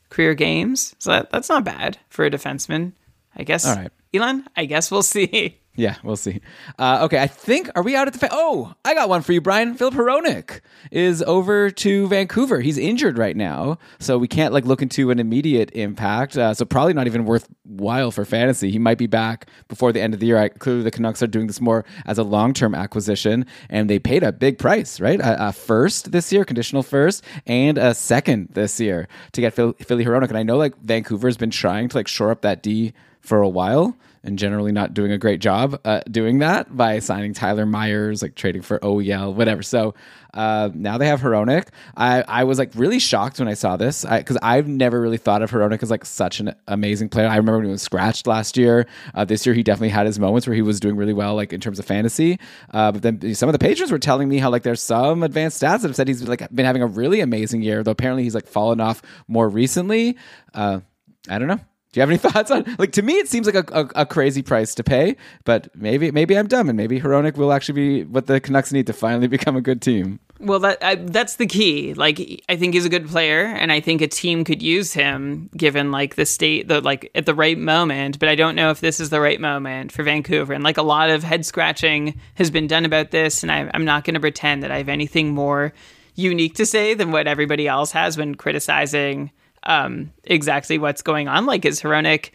career 0.10 0.34
games. 0.34 0.96
So 1.00 1.12
that, 1.12 1.30
that's 1.32 1.50
not 1.50 1.64
bad 1.64 1.98
for 2.10 2.26
a 2.26 2.32
defenseman. 2.32 2.94
I 3.36 3.44
guess. 3.44 3.66
All 3.66 3.76
right. 3.76 3.92
Elon, 4.14 4.46
I 4.56 4.66
guess 4.66 4.92
we'll 4.92 5.04
see. 5.04 5.61
Yeah, 5.74 5.96
we'll 6.04 6.18
see. 6.18 6.42
Uh, 6.78 7.00
okay, 7.04 7.18
I 7.18 7.28
think 7.28 7.70
are 7.76 7.84
we 7.84 7.96
out 7.96 8.06
at 8.06 8.14
the? 8.14 8.20
Fa- 8.20 8.30
oh, 8.30 8.74
I 8.84 8.94
got 8.94 9.08
one 9.08 9.22
for 9.22 9.32
you, 9.32 9.40
Brian. 9.40 9.74
Filip 9.76 9.94
Hronek 9.94 10.60
is 10.92 11.24
over 11.24 11.72
to 11.72 12.08
Vancouver. 12.10 12.60
He's 12.60 12.78
injured 12.78 13.18
right 13.18 13.38
now, 13.38 13.78
so 13.98 14.18
we 14.18 14.28
can't 14.28 14.54
like 14.54 14.66
look 14.66 14.82
into 14.82 15.12
an 15.12 15.20
immediate 15.20 15.72
impact. 15.72 16.38
Uh, 16.38 16.54
so 16.54 16.66
probably 16.66 16.94
not 16.94 17.08
even 17.08 17.24
worthwhile 17.24 18.12
for 18.12 18.26
fantasy. 18.26 18.70
He 18.70 18.80
might 18.80 18.98
be 18.98 19.08
back 19.08 19.48
before 19.70 19.94
the 19.94 20.02
end 20.02 20.14
of 20.14 20.20
the 20.20 20.26
year. 20.26 20.38
I, 20.38 20.50
clearly, 20.50 20.84
the 20.84 20.92
Canucks 20.92 21.24
are 21.24 21.28
doing 21.28 21.48
this 21.48 21.62
more 21.62 21.86
as 22.06 22.18
a 22.18 22.24
long 22.24 22.54
term 22.54 22.76
acquisition, 22.76 23.46
and 23.70 23.90
they 23.90 23.98
paid 23.98 24.24
a 24.24 24.34
big 24.34 24.58
price, 24.60 25.00
right? 25.00 25.22
A, 25.22 25.48
a, 25.48 25.52
first 25.54 26.12
this 26.12 26.34
year, 26.34 26.44
conditional 26.44 26.84
first, 26.84 27.24
and 27.48 27.78
a 27.78 27.94
second 27.94 28.50
this 28.52 28.78
year 28.82 29.08
to 29.32 29.40
get 29.40 29.54
Phil, 29.54 29.72
Philly 29.80 30.04
Hronek. 30.04 30.28
And 30.28 30.38
I 30.38 30.44
know 30.44 30.58
like 30.58 30.78
Vancouver's 30.80 31.38
been 31.38 31.50
trying 31.50 31.88
to 31.88 31.96
like 31.96 32.10
shore 32.10 32.30
up 32.30 32.42
that 32.42 32.62
D 32.62 32.92
for 33.22 33.42
a 33.42 33.50
while 33.50 33.96
and 34.24 34.38
generally 34.38 34.72
not 34.72 34.94
doing 34.94 35.12
a 35.12 35.18
great 35.18 35.42
job 35.42 35.80
uh, 35.84 36.02
doing 36.10 36.40
that 36.40 36.76
by 36.76 37.00
signing 37.00 37.34
Tyler 37.34 37.66
Myers, 37.66 38.22
like 38.22 38.36
trading 38.36 38.62
for 38.62 38.80
OEL, 38.80 39.34
whatever. 39.34 39.64
So 39.64 39.96
uh, 40.34 40.70
now 40.74 40.98
they 40.98 41.08
have 41.08 41.22
Hronek. 41.22 41.68
I, 41.98 42.24
I 42.28 42.44
was 42.44 42.60
like 42.60 42.72
really 42.76 43.00
shocked 43.00 43.40
when 43.40 43.48
I 43.48 43.56
saw 43.56 43.78
this 43.78 44.06
because 44.06 44.38
I've 44.42 44.68
never 44.68 45.02
really 45.02 45.18
thought 45.18 45.42
of 45.42 45.52
Hronek 45.52 45.82
as 45.82 45.90
like 45.90 46.06
such 46.06 46.40
an 46.40 46.54
amazing 46.68 47.10
player. 47.10 47.28
I 47.28 47.38
remember 47.38 47.58
when 47.58 47.66
he 47.66 47.72
was 47.72 47.82
scratched 47.82 48.28
last 48.28 48.58
year. 48.58 48.88
Uh, 49.14 49.26
this 49.26 49.46
year 49.46 49.56
he 49.56 49.64
definitely 49.64 49.90
had 49.90 50.06
his 50.06 50.20
moments 50.20 50.48
where 50.48 50.56
he 50.56 50.62
was 50.62 50.80
doing 50.80 50.96
really 50.96 51.14
well, 51.14 51.36
like 51.36 51.52
in 51.52 51.60
terms 51.60 51.80
of 51.80 51.86
fantasy. 51.86 52.40
Uh, 52.72 52.92
but 52.92 53.02
then 53.02 53.36
some 53.36 53.50
of 53.50 53.54
the 53.54 53.60
patrons 53.60 53.92
were 53.92 54.00
telling 54.00 54.30
me 54.30 54.38
how 54.38 54.50
like 54.50 54.64
there's 54.64 54.82
some 54.82 55.24
advanced 55.24 55.62
stats 55.62 55.82
that 55.82 55.90
have 55.90 55.96
said 55.96 56.08
he's 56.08 56.28
like 56.28 56.48
been 56.54 56.66
having 56.66 56.84
a 56.84 56.88
really 56.88 57.22
amazing 57.22 57.62
year, 57.62 57.84
though 57.84 57.92
apparently 57.92 58.24
he's 58.24 58.36
like 58.36 58.48
fallen 58.48 58.80
off 58.80 59.02
more 59.28 59.50
recently. 59.50 60.18
Uh, 60.54 60.80
I 61.30 61.40
don't 61.40 61.48
know. 61.48 61.60
Do 61.92 62.00
you 62.00 62.02
have 62.02 62.10
any 62.10 62.18
thoughts 62.30 62.52
on 62.52 62.76
like 62.78 62.94
to 62.94 63.02
me 63.02 63.14
it 63.14 63.28
seems 63.28 63.46
like 63.46 63.56
a, 63.56 63.66
a, 63.74 64.02
a, 64.02 64.06
crazy 64.06 64.42
price 64.42 64.74
to 64.76 64.84
pay, 64.84 65.18
but 65.44 65.74
maybe 65.76 66.12
maybe 66.12 66.38
I'm 66.38 66.48
dumb 66.48 66.70
and 66.70 66.78
maybe 66.78 67.00
Hronek 67.00 67.36
will 67.36 67.52
actually 67.52 67.74
be 67.74 68.04
what 68.06 68.28
the 68.28 68.40
Canucks 68.40 68.72
need 68.72 68.88
to 68.88 68.94
finally 68.94 69.28
become 69.38 69.56
a 69.56 69.62
good 69.62 69.82
team. 69.82 70.20
Well, 70.40 70.60
that 70.60 70.84
I, 70.84 70.96
that's 70.96 71.36
the 71.36 71.46
key. 71.46 71.94
Like 71.94 72.44
I 72.50 72.56
think 72.56 72.74
he's 72.74 72.86
a 72.86 72.90
good 72.90 73.08
player, 73.08 73.46
and 73.46 73.72
I 73.72 73.80
think 73.80 74.02
a 74.02 74.08
team 74.08 74.44
could 74.44 74.62
use 74.62 74.92
him 74.92 75.50
given 75.56 75.92
like 75.92 76.16
the 76.16 76.26
state, 76.26 76.68
the 76.68 76.82
like 76.82 77.12
at 77.14 77.28
the 77.28 77.36
right 77.36 77.58
moment. 77.58 78.18
But 78.18 78.30
I 78.30 78.36
don't 78.36 78.56
know 78.56 78.72
if 78.72 78.80
this 78.80 79.00
is 79.00 79.12
the 79.12 79.22
right 79.22 79.40
moment 79.40 79.92
for 79.92 80.02
Vancouver. 80.02 80.54
And 80.54 80.64
like 80.64 80.78
a 80.78 80.84
lot 80.84 81.12
of 81.12 81.24
head 81.24 81.46
scratching 81.46 82.20
has 82.36 82.50
been 82.50 82.66
done 82.66 82.86
about 82.86 83.12
this, 83.12 83.44
and 83.44 83.52
I, 83.52 83.70
I'm 83.74 83.86
not 83.86 84.04
going 84.04 84.16
to 84.16 84.20
pretend 84.20 84.64
that 84.64 84.72
I 84.72 84.78
have 84.78 84.90
anything 84.90 85.34
more 85.34 85.74
unique 86.16 86.56
to 86.56 86.66
say 86.66 86.96
than 86.96 87.12
what 87.12 87.28
everybody 87.28 87.68
else 87.68 87.92
has 87.92 88.18
when 88.18 88.34
criticizing 88.34 89.32
um, 89.64 90.12
exactly 90.24 90.78
what's 90.78 91.02
going 91.02 91.28
on. 91.28 91.46
Like, 91.46 91.66
is 91.66 91.82
Hronek 91.82 92.32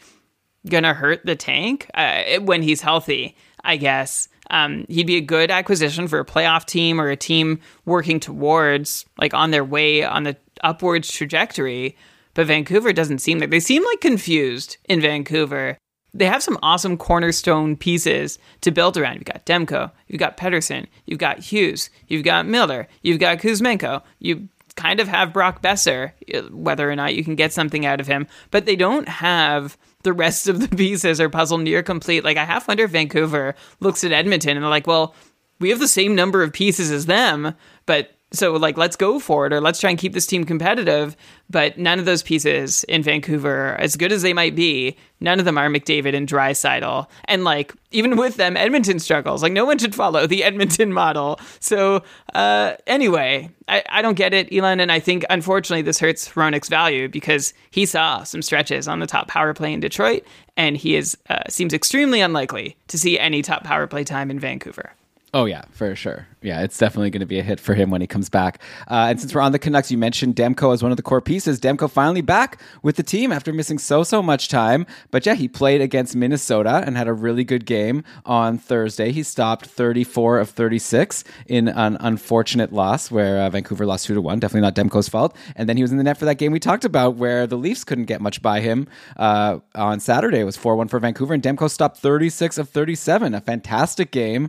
gonna 0.69 0.95
hurt 0.95 1.25
the 1.25 1.37
tank 1.37 1.91
uh, 1.95 2.41
when 2.41 2.63
he's 2.63 2.81
healthy? 2.81 3.37
I 3.65 3.77
guess 3.77 4.29
um, 4.51 4.87
he'd 4.89 5.07
be 5.07 5.17
a 5.17 5.21
good 5.21 5.51
acquisition 5.51 6.09
for 6.09 6.21
a 6.21 6.25
playoff 6.25 6.65
team 6.65 7.01
or 7.01 7.09
a 7.09 7.17
team 7.17 7.61
working 7.85 8.21
towards 8.21 9.05
like 9.19 9.35
on 9.35 9.51
their 9.51 9.65
way 9.65 10.05
on 10.05 10.23
the 10.23 10.37
upwards 10.63 11.11
trajectory. 11.11 11.97
But 12.35 12.47
Vancouver 12.47 12.93
doesn't 12.93 13.19
seem 13.19 13.39
like 13.39 13.51
they 13.51 13.61
seem 13.61 13.85
like 13.85 14.01
confused 14.01 14.77
in 14.85 15.01
Vancouver. 15.01 15.79
They 16.15 16.27
have 16.27 16.43
some 16.43 16.59
awesome 16.63 16.97
cornerstone 16.97 17.77
pieces 17.77 18.39
to 18.63 18.71
build 18.71 18.97
around. 18.97 19.17
You've 19.17 19.25
got 19.25 19.45
Demko, 19.45 19.91
you've 20.07 20.21
got 20.21 20.37
Pettersson, 20.37 20.87
you've 21.05 21.19
got 21.19 21.41
Hughes, 21.41 21.91
you've 22.09 22.25
got 22.25 22.47
Miller, 22.47 22.89
you've 23.03 23.19
got 23.19 23.39
Kuzmenko, 23.39 24.03
you 24.19 24.49
kind 24.77 25.01
of 25.01 25.09
have 25.09 25.33
Brock 25.33 25.63
Boeser, 25.63 26.13
uh, 26.35 26.43
whether 26.51 26.91
or 26.91 26.95
not 26.95 27.15
you 27.15 27.25
can 27.25 27.35
get 27.35 27.53
something 27.53 27.85
out 27.85 28.01
of 28.01 28.07
him, 28.07 28.27
but 28.51 28.67
they 28.67 28.77
don't 28.77 29.09
have 29.09 29.77
the 30.03 30.13
rest 30.13 30.49
of 30.49 30.61
the 30.61 30.69
pieces 30.77 31.21
or 31.21 31.29
puzzle 31.29 31.59
near 31.59 31.83
complete. 31.83 32.25
Like 32.25 32.37
I 32.37 32.45
half 32.45 32.69
wonder 32.69 32.85
if 32.85 32.91
Vancouver 32.91 33.55
looks 33.81 34.05
at 34.05 34.13
Edmonton 34.13 34.57
and 34.57 34.63
they're 34.63 34.71
like, 34.71 34.87
well, 34.87 35.15
we 35.59 35.71
have 35.71 35.81
the 35.81 35.89
same 35.89 36.15
number 36.15 36.43
of 36.43 36.53
pieces 36.53 36.91
as 36.91 37.07
them, 37.07 37.55
but 37.87 38.16
so 38.33 38.55
like 38.55 38.77
let's 38.77 38.97
go 38.97 39.21
for 39.21 39.47
it 39.47 39.53
or 39.53 39.61
let's 39.61 39.81
try 39.81 39.91
and 39.91 39.99
keep 39.99 40.13
this 40.13 40.27
team 40.27 40.45
competitive 40.45 41.17
but 41.49 41.79
none 41.79 41.99
of 41.99 42.05
those 42.05 42.23
pieces 42.23 42.83
in 42.85 43.03
vancouver 43.03 43.77
as 43.79 43.97
good 43.97 44.11
as 44.11 44.23
they 44.23 44.33
might 44.33 44.57
be 44.57 44.97
none 45.21 45.39
of 45.39 45.45
them 45.45 45.57
are 45.57 45.69
mcdavid 45.69 46.15
and 46.15 46.29
draisaitl. 46.29 47.07
And 47.27 47.45
like 47.45 47.73
even 47.93 48.17
with 48.17 48.37
them 48.37 48.57
edmonton 48.57 48.99
struggles. 48.99 49.43
Like 49.43 49.53
no 49.53 49.65
one 49.65 49.79
should 49.79 49.95
follow 49.95 50.27
the 50.27 50.43
edmonton 50.43 50.93
model. 50.93 51.39
So 51.61 52.03
uh, 52.35 52.75
anyway 52.87 53.49
I, 53.69 53.85
I 53.89 54.03
don't 54.03 54.17
get 54.17 54.35
it 54.35 54.53
elon 54.53 54.81
and 54.81 54.91
i 54.91 54.99
think 54.99 55.25
unfortunately 55.31 55.83
this 55.83 56.01
hurts 56.01 56.29
Hronek's 56.29 56.69
value 56.69 57.09
because 57.09 57.55
he 57.71 57.87
saw 57.87 58.25
some 58.25 58.43
stretches 58.43 58.89
on 58.89 58.99
the 58.99 59.07
top 59.07 59.29
power 59.29 59.55
play 59.55 59.73
in 59.73 59.81
detroit 59.81 60.25
and 60.57 60.77
he 60.77 60.97
is 60.97 61.17
uh, 61.31 61.43
seems 61.49 61.73
extremely 61.73 62.21
unlikely 62.21 62.77
to 62.89 62.99
see 62.99 63.19
any 63.19 63.43
top 63.43 63.63
power 63.63 63.87
play 63.87 64.03
time 64.03 64.31
in 64.31 64.41
vancouver 64.41 64.93
Oh 65.35 65.45
yeah, 65.45 65.63
for 65.73 65.95
sure. 65.97 66.27
Yeah, 66.41 66.63
it's 66.63 66.79
definitely 66.79 67.11
going 67.11 67.21
to 67.21 67.27
be 67.27 67.41
a 67.41 67.43
hit 67.43 67.59
for 67.59 67.75
him 67.75 67.91
when 67.91 68.01
he 68.01 68.07
comes 68.07 68.29
back. 68.29 68.63
Uh, 68.89 69.09
and 69.11 69.21
since 69.21 69.35
we're 69.35 69.41
on 69.41 69.51
the 69.51 69.59
Canucks, 69.59 69.91
you 69.91 69.99
mentioned 69.99 70.37
Demko 70.37 70.73
as 70.73 70.83
one 70.83 70.93
of 70.93 70.97
the 70.97 71.03
core 71.03 71.21
pieces. 71.21 71.59
Demko 71.59 71.91
finally 71.91 72.21
back 72.21 72.61
with 72.83 72.95
the 72.95 73.03
team 73.03 73.33
after 73.33 73.53
missing 73.53 73.79
so 73.79 74.05
so 74.05 74.23
much 74.23 74.49
time. 74.49 74.87
But 75.11 75.27
yeah, 75.27 75.35
he 75.35 75.49
played 75.49 75.81
against 75.81 76.15
Minnesota 76.15 76.85
and 76.87 76.97
had 76.97 77.09
a 77.09 77.13
really 77.13 77.43
good 77.43 77.67
game 77.67 78.05
on 78.25 78.57
Thursday. 78.57 79.11
He 79.11 79.25
stopped 79.25 79.67
34 79.67 80.39
of 80.39 80.51
36 80.51 81.25
in 81.49 81.69
an 81.69 81.97
unfortunate 81.99 82.73
loss 82.73 83.11
where 83.11 83.39
uh, 83.41 83.51
Vancouver 83.51 83.85
lost 83.85 84.07
two 84.07 84.15
to 84.15 84.21
one. 84.21 84.39
Definitely 84.39 84.61
not 84.61 84.77
Demko's 84.77 85.09
fault. 85.09 85.37
And 85.57 85.69
then 85.69 85.77
he 85.77 85.83
was 85.83 85.91
in 85.91 85.99
the 85.99 86.05
net 86.05 86.17
for 86.17 86.25
that 86.27 86.37
game 86.37 86.53
we 86.53 86.61
talked 86.61 86.85
about 86.85 87.17
where 87.17 87.49
the 87.49 87.57
Leafs 87.59 87.83
couldn't 87.83 88.05
get 88.05 88.21
much 88.21 88.41
by 88.41 88.61
him 88.61 88.87
uh, 89.17 89.59
on 89.75 89.99
Saturday. 89.99 90.39
It 90.39 90.45
was 90.45 90.57
4 90.57 90.77
1 90.77 90.89
for 90.89 91.01
Vancouver, 91.01 91.35
and 91.35 91.43
Demko 91.43 91.69
stopped 91.69 91.99
36 91.99 92.57
of 92.57 92.69
37. 92.69 93.35
A 93.35 93.41
fantastic 93.41 94.13
game. 94.13 94.49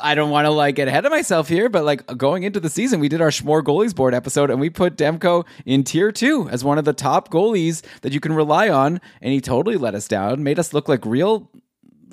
I 0.00 0.14
don't 0.14 0.30
want 0.30 0.46
to 0.46 0.50
like 0.50 0.76
get 0.76 0.88
ahead 0.88 1.04
of 1.04 1.10
myself 1.10 1.48
here, 1.48 1.68
but 1.68 1.84
like 1.84 2.06
going 2.16 2.42
into 2.42 2.60
the 2.60 2.70
season, 2.70 3.00
we 3.00 3.08
did 3.08 3.20
our 3.20 3.30
Schmore 3.30 3.62
goalies 3.62 3.94
board 3.94 4.14
episode 4.14 4.50
and 4.50 4.60
we 4.60 4.70
put 4.70 4.96
Demko 4.96 5.46
in 5.66 5.84
tier 5.84 6.12
two 6.12 6.48
as 6.48 6.64
one 6.64 6.78
of 6.78 6.84
the 6.84 6.92
top 6.92 7.30
goalies 7.30 7.82
that 8.02 8.12
you 8.12 8.20
can 8.20 8.32
rely 8.32 8.68
on. 8.68 9.00
And 9.20 9.32
he 9.32 9.40
totally 9.40 9.76
let 9.76 9.94
us 9.94 10.08
down, 10.08 10.42
made 10.42 10.58
us 10.58 10.72
look 10.72 10.88
like 10.88 11.04
real 11.04 11.50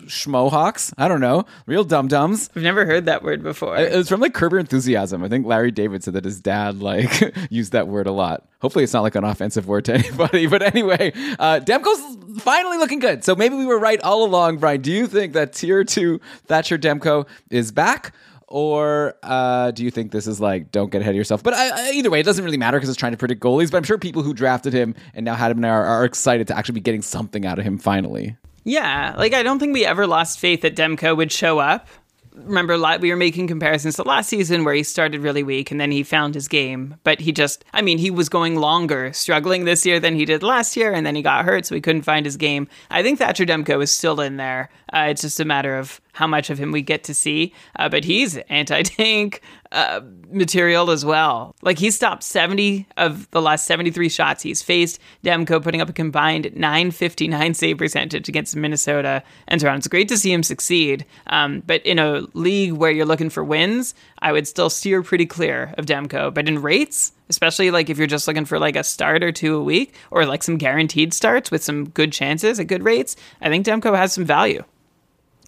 schmohawks. 0.05 0.93
I 0.97 1.07
don't 1.07 1.21
know, 1.21 1.45
real 1.65 1.83
dum 1.83 2.07
dums. 2.07 2.49
I've 2.55 2.63
never 2.63 2.85
heard 2.85 3.05
that 3.05 3.23
word 3.23 3.43
before. 3.43 3.77
It 3.77 3.95
was 3.95 4.09
from 4.09 4.19
like 4.19 4.33
Curb 4.33 4.53
Your 4.53 4.59
Enthusiasm. 4.59 5.23
I 5.23 5.29
think 5.29 5.45
Larry 5.45 5.71
David 5.71 6.03
said 6.03 6.13
that 6.15 6.25
his 6.25 6.41
dad 6.41 6.81
like 6.81 7.35
used 7.49 7.71
that 7.71 7.87
word 7.87 8.07
a 8.07 8.11
lot. 8.11 8.47
Hopefully, 8.61 8.83
it's 8.83 8.93
not 8.93 9.01
like 9.01 9.15
an 9.15 9.23
offensive 9.23 9.67
word 9.67 9.85
to 9.85 9.93
anybody. 9.95 10.47
But 10.47 10.61
anyway, 10.61 11.11
uh, 11.39 11.59
Demko's 11.59 12.41
finally 12.41 12.77
looking 12.77 12.99
good. 12.99 13.23
So 13.23 13.35
maybe 13.35 13.55
we 13.55 13.65
were 13.65 13.79
right 13.79 14.01
all 14.01 14.23
along, 14.25 14.57
Brian. 14.57 14.81
Do 14.81 14.91
you 14.91 15.07
think 15.07 15.33
that 15.33 15.53
tier 15.53 15.83
two 15.83 16.19
Thatcher 16.45 16.77
Demko 16.77 17.27
is 17.49 17.71
back? 17.71 18.13
or 18.49 19.13
uh, 19.21 19.69
do 19.71 19.83
you 19.83 19.91
think 19.91 20.11
this 20.11 20.25
is 20.27 20.41
like 20.41 20.71
don't 20.71 20.91
get 20.91 21.01
ahead 21.01 21.11
of 21.11 21.17
yourself? 21.17 21.43
But 21.43 21.53
I, 21.53 21.69
I, 21.69 21.91
either 21.91 22.09
way, 22.09 22.19
it 22.19 22.23
doesn't 22.23 22.43
really 22.43 22.57
matter 22.57 22.77
because 22.77 22.89
it's 22.89 22.97
trying 22.97 23.11
to 23.13 23.17
predict 23.17 23.41
goalies. 23.41 23.71
But 23.71 23.77
I'm 23.77 23.83
sure 23.83 23.97
people 23.97 24.23
who 24.23 24.33
drafted 24.33 24.73
him 24.73 24.95
and 25.13 25.23
now 25.23 25.35
had 25.35 25.51
him 25.51 25.59
now 25.59 25.69
are, 25.69 25.85
are 25.85 26.05
excited 26.05 26.47
to 26.47 26.57
actually 26.57 26.73
be 26.73 26.81
getting 26.81 27.01
something 27.01 27.45
out 27.45 27.59
of 27.59 27.65
him 27.65 27.77
finally. 27.77 28.35
Yeah, 28.63 29.15
like 29.17 29.33
I 29.33 29.43
don't 29.43 29.59
think 29.59 29.73
we 29.73 29.85
ever 29.85 30.07
lost 30.07 30.39
faith 30.39 30.61
that 30.61 30.75
Demko 30.75 31.15
would 31.15 31.31
show 31.31 31.59
up. 31.59 31.87
Remember, 32.33 32.77
we 32.99 33.09
were 33.09 33.17
making 33.17 33.47
comparisons 33.47 33.97
to 33.97 34.03
last 34.03 34.29
season 34.29 34.63
where 34.63 34.73
he 34.73 34.83
started 34.83 35.19
really 35.19 35.43
weak 35.43 35.71
and 35.71 35.81
then 35.81 35.91
he 35.91 36.03
found 36.03 36.35
his 36.35 36.47
game. 36.47 36.95
But 37.03 37.19
he 37.19 37.33
just, 37.33 37.65
I 37.73 37.81
mean, 37.81 37.97
he 37.97 38.09
was 38.11 38.29
going 38.29 38.55
longer, 38.55 39.11
struggling 39.11 39.65
this 39.65 39.85
year 39.85 39.99
than 39.99 40.15
he 40.15 40.23
did 40.23 40.41
last 40.41 40.77
year, 40.77 40.93
and 40.93 41.05
then 41.05 41.15
he 41.15 41.21
got 41.21 41.43
hurt, 41.43 41.65
so 41.65 41.75
he 41.75 41.81
couldn't 41.81 42.03
find 42.03 42.25
his 42.25 42.37
game. 42.37 42.69
I 42.89 43.03
think 43.03 43.19
Thatcher 43.19 43.45
Demko 43.45 43.83
is 43.83 43.91
still 43.91 44.21
in 44.21 44.37
there. 44.37 44.69
Uh, 44.93 45.07
it's 45.09 45.21
just 45.21 45.41
a 45.41 45.45
matter 45.45 45.77
of 45.77 45.99
how 46.19 46.27
much 46.27 46.49
of 46.49 46.57
him 46.57 46.73
we 46.73 46.81
get 46.81 47.05
to 47.05 47.13
see. 47.13 47.53
Uh, 47.77 47.87
but 47.87 48.03
he's 48.03 48.35
anti 48.49 48.83
tank 48.83 49.41
uh, 49.71 50.01
material 50.29 50.91
as 50.91 51.05
well. 51.05 51.55
Like 51.61 51.79
he 51.79 51.91
stopped 51.91 52.23
70 52.23 52.85
of 52.97 53.31
the 53.31 53.41
last 53.41 53.65
73 53.65 54.09
shots 54.09 54.43
he's 54.43 54.61
faced. 54.61 54.99
Demko 55.23 55.63
putting 55.63 55.79
up 55.79 55.87
a 55.87 55.93
combined 55.93 56.51
959 56.53 57.53
save 57.53 57.77
percentage 57.77 58.27
against 58.27 58.53
Minnesota 58.53 59.23
and 59.47 59.61
Toronto. 59.61 59.77
It's 59.77 59.87
great 59.87 60.09
to 60.09 60.17
see 60.17 60.33
him 60.33 60.43
succeed. 60.43 61.05
Um, 61.27 61.63
but 61.65 61.81
in 61.85 61.99
a 61.99 62.23
league 62.33 62.73
where 62.73 62.91
you're 62.91 63.05
looking 63.05 63.29
for 63.29 63.41
wins, 63.41 63.95
I 64.21 64.33
would 64.33 64.45
still 64.45 64.69
steer 64.69 65.01
pretty 65.01 65.25
clear 65.25 65.73
of 65.77 65.85
Demko. 65.85 66.33
But 66.33 66.49
in 66.49 66.61
rates, 66.61 67.13
especially 67.29 67.71
like 67.71 67.89
if 67.89 67.97
you're 67.97 68.07
just 68.07 68.27
looking 68.27 68.43
for 68.43 68.59
like 68.59 68.75
a 68.75 68.83
start 68.83 69.23
or 69.23 69.31
two 69.31 69.55
a 69.55 69.63
week 69.63 69.95
or 70.11 70.25
like 70.25 70.43
some 70.43 70.57
guaranteed 70.57 71.13
starts 71.13 71.49
with 71.49 71.63
some 71.63 71.87
good 71.87 72.11
chances 72.11 72.59
at 72.59 72.67
good 72.67 72.83
rates, 72.83 73.15
I 73.39 73.47
think 73.47 73.65
Demko 73.65 73.95
has 73.95 74.11
some 74.11 74.25
value. 74.25 74.65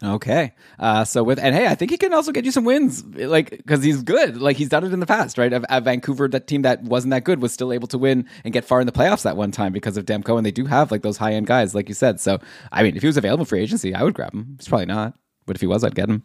Okay. 0.04 0.54
Uh, 0.80 1.06
so 1.06 1.24
with 1.24 1.38
and 1.38 1.54
hey, 1.54 1.68
I 1.68 1.76
think 1.76 1.92
he 1.92 1.98
can 1.98 2.14
also 2.14 2.32
get 2.32 2.44
you 2.44 2.52
some 2.52 2.64
wins, 2.64 3.06
like 3.06 3.52
because 3.52 3.84
he's 3.84 4.02
good. 4.02 4.42
Like 4.42 4.58
he's 4.58 4.70
done 4.70 4.84
it 4.84 4.94
in 4.94 5.00
the 5.00 5.06
past, 5.06 5.38
right? 5.38 5.54
At 5.54 5.84
Vancouver, 5.84 6.28
that 6.30 6.48
team 6.48 6.64
that 6.64 6.82
wasn't 6.82 7.12
that 7.12 7.24
good 7.24 7.40
was 7.40 7.54
still 7.54 7.72
able 7.72 7.88
to 7.90 8.00
win 8.00 8.28
and 8.44 8.52
get 8.52 8.66
far 8.66 8.80
in 8.80 8.88
the 8.88 8.92
playoffs 8.92 9.22
that 9.24 9.38
one 9.38 9.52
time 9.52 9.72
because 9.74 9.98
of 9.98 10.06
Demko, 10.06 10.38
and 10.38 10.46
they 10.46 10.52
do 10.52 10.66
have 10.66 10.92
like 10.92 11.04
those 11.04 11.18
high 11.18 11.34
end 11.34 11.46
guys, 11.46 11.76
like 11.76 11.88
you 11.88 11.94
said. 11.94 12.20
So 12.20 12.40
I 12.72 12.82
mean, 12.82 12.96
if 12.96 13.04
he 13.04 13.08
was 13.08 13.18
available 13.18 13.46
for 13.46 13.56
agency, 13.56 13.94
I 13.94 14.02
would 14.02 14.16
grab 14.16 14.34
him. 14.34 14.56
He's 14.58 14.68
probably 14.68 14.88
not, 14.88 15.14
but 15.46 15.56
if 15.56 15.62
he 15.62 15.68
was, 15.68 15.84
I'd 15.84 15.94
get 15.96 16.10
him. 16.10 16.24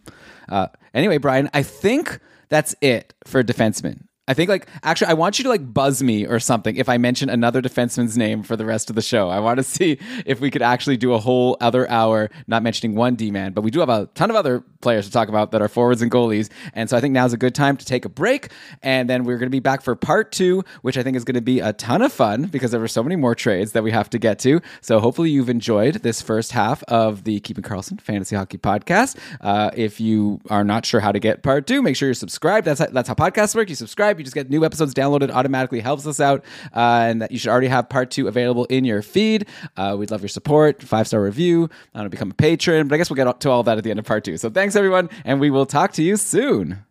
Uh, 0.48 0.68
anyway, 0.94 1.18
Brian, 1.18 1.50
I 1.52 1.62
think 1.62 2.18
that's 2.48 2.74
it 2.80 3.12
for 3.26 3.44
defensemen. 3.44 4.05
I 4.28 4.34
think 4.34 4.48
like 4.48 4.66
actually 4.82 5.08
I 5.08 5.14
want 5.14 5.38
you 5.38 5.44
to 5.44 5.48
like 5.48 5.72
buzz 5.72 6.02
me 6.02 6.26
or 6.26 6.40
something 6.40 6.76
if 6.76 6.88
I 6.88 6.98
mention 6.98 7.28
another 7.28 7.62
defenseman's 7.62 8.18
name 8.18 8.42
for 8.42 8.56
the 8.56 8.64
rest 8.64 8.90
of 8.90 8.96
the 8.96 9.02
show. 9.02 9.28
I 9.28 9.38
want 9.38 9.58
to 9.58 9.62
see 9.76 9.98
if 10.24 10.40
we 10.40 10.50
could 10.50 10.62
actually 10.62 10.96
do 10.96 11.12
a 11.12 11.18
whole 11.18 11.56
other 11.60 11.88
hour 11.88 12.30
not 12.46 12.62
mentioning 12.62 12.96
one 12.96 13.14
D 13.14 13.30
man, 13.30 13.52
but 13.52 13.62
we 13.62 13.70
do 13.70 13.80
have 13.80 13.88
a 13.88 14.06
ton 14.14 14.30
of 14.30 14.36
other 14.36 14.64
players 14.80 15.06
to 15.06 15.12
talk 15.12 15.28
about 15.28 15.52
that 15.52 15.62
are 15.62 15.68
forwards 15.68 16.02
and 16.02 16.10
goalies. 16.10 16.48
And 16.74 16.90
so 16.90 16.96
I 16.96 17.00
think 17.00 17.12
now's 17.12 17.32
a 17.32 17.36
good 17.36 17.54
time 17.54 17.76
to 17.76 17.84
take 17.84 18.04
a 18.04 18.08
break 18.08 18.50
and 18.82 19.08
then 19.08 19.24
we're 19.24 19.38
going 19.38 19.46
to 19.46 19.50
be 19.50 19.60
back 19.60 19.82
for 19.82 19.94
part 19.94 20.32
2, 20.32 20.64
which 20.82 20.98
I 20.98 21.02
think 21.02 21.16
is 21.16 21.24
going 21.24 21.34
to 21.34 21.40
be 21.40 21.60
a 21.60 21.72
ton 21.72 22.02
of 22.02 22.12
fun 22.12 22.44
because 22.44 22.72
there 22.72 22.80
were 22.80 22.88
so 22.88 23.02
many 23.02 23.16
more 23.16 23.34
trades 23.34 23.72
that 23.72 23.82
we 23.82 23.92
have 23.92 24.10
to 24.10 24.18
get 24.18 24.38
to. 24.40 24.60
So 24.80 24.98
hopefully 24.98 25.30
you've 25.30 25.48
enjoyed 25.48 25.96
this 25.96 26.20
first 26.20 26.52
half 26.52 26.82
of 26.84 27.24
the 27.24 27.40
Keeping 27.40 27.64
Karlsson 27.64 28.00
Fantasy 28.00 28.34
Hockey 28.34 28.58
Podcast. 28.58 29.16
Uh, 29.40 29.70
if 29.76 30.00
you 30.00 30.40
are 30.50 30.64
not 30.64 30.84
sure 30.84 31.00
how 31.00 31.12
to 31.12 31.20
get 31.20 31.42
part 31.42 31.66
2, 31.66 31.80
make 31.80 31.96
sure 31.96 32.08
you're 32.08 32.14
subscribed. 32.14 32.66
That's 32.66 32.80
how, 32.80 32.86
that's 32.86 33.08
how 33.08 33.14
podcasts 33.14 33.54
work. 33.54 33.68
You 33.68 33.76
subscribe. 34.16 34.20
You 34.20 34.24
just 34.24 34.34
get 34.34 34.50
new 34.50 34.64
episodes 34.64 34.94
downloaded 34.94 35.30
automatically 35.30 35.80
helps 35.80 36.06
us 36.06 36.20
out 36.20 36.44
uh, 36.74 37.06
and 37.08 37.22
that 37.22 37.30
you 37.30 37.38
should 37.38 37.50
already 37.50 37.68
have 37.68 37.88
part 37.88 38.10
two 38.10 38.28
available 38.28 38.64
in 38.66 38.84
your 38.84 39.02
feed. 39.02 39.46
Uh, 39.76 39.96
we'd 39.98 40.10
love 40.10 40.22
your 40.22 40.28
support 40.28 40.82
five 40.82 41.06
star 41.06 41.22
review 41.22 41.68
i 41.94 41.98
want 41.98 42.06
to 42.06 42.10
become 42.10 42.30
a 42.30 42.34
patron 42.34 42.88
but 42.88 42.94
i 42.94 42.98
guess 42.98 43.10
we'll 43.10 43.16
get 43.16 43.40
to 43.40 43.50
all 43.50 43.62
that 43.62 43.78
at 43.78 43.84
the 43.84 43.90
end 43.90 43.98
of 43.98 44.04
part 44.04 44.24
two. 44.24 44.36
So 44.36 44.50
thanks 44.50 44.76
everyone 44.76 45.10
and 45.24 45.40
we 45.40 45.50
will 45.50 45.66
talk 45.66 45.92
to 45.94 46.02
you 46.02 46.16
soon 46.16 46.86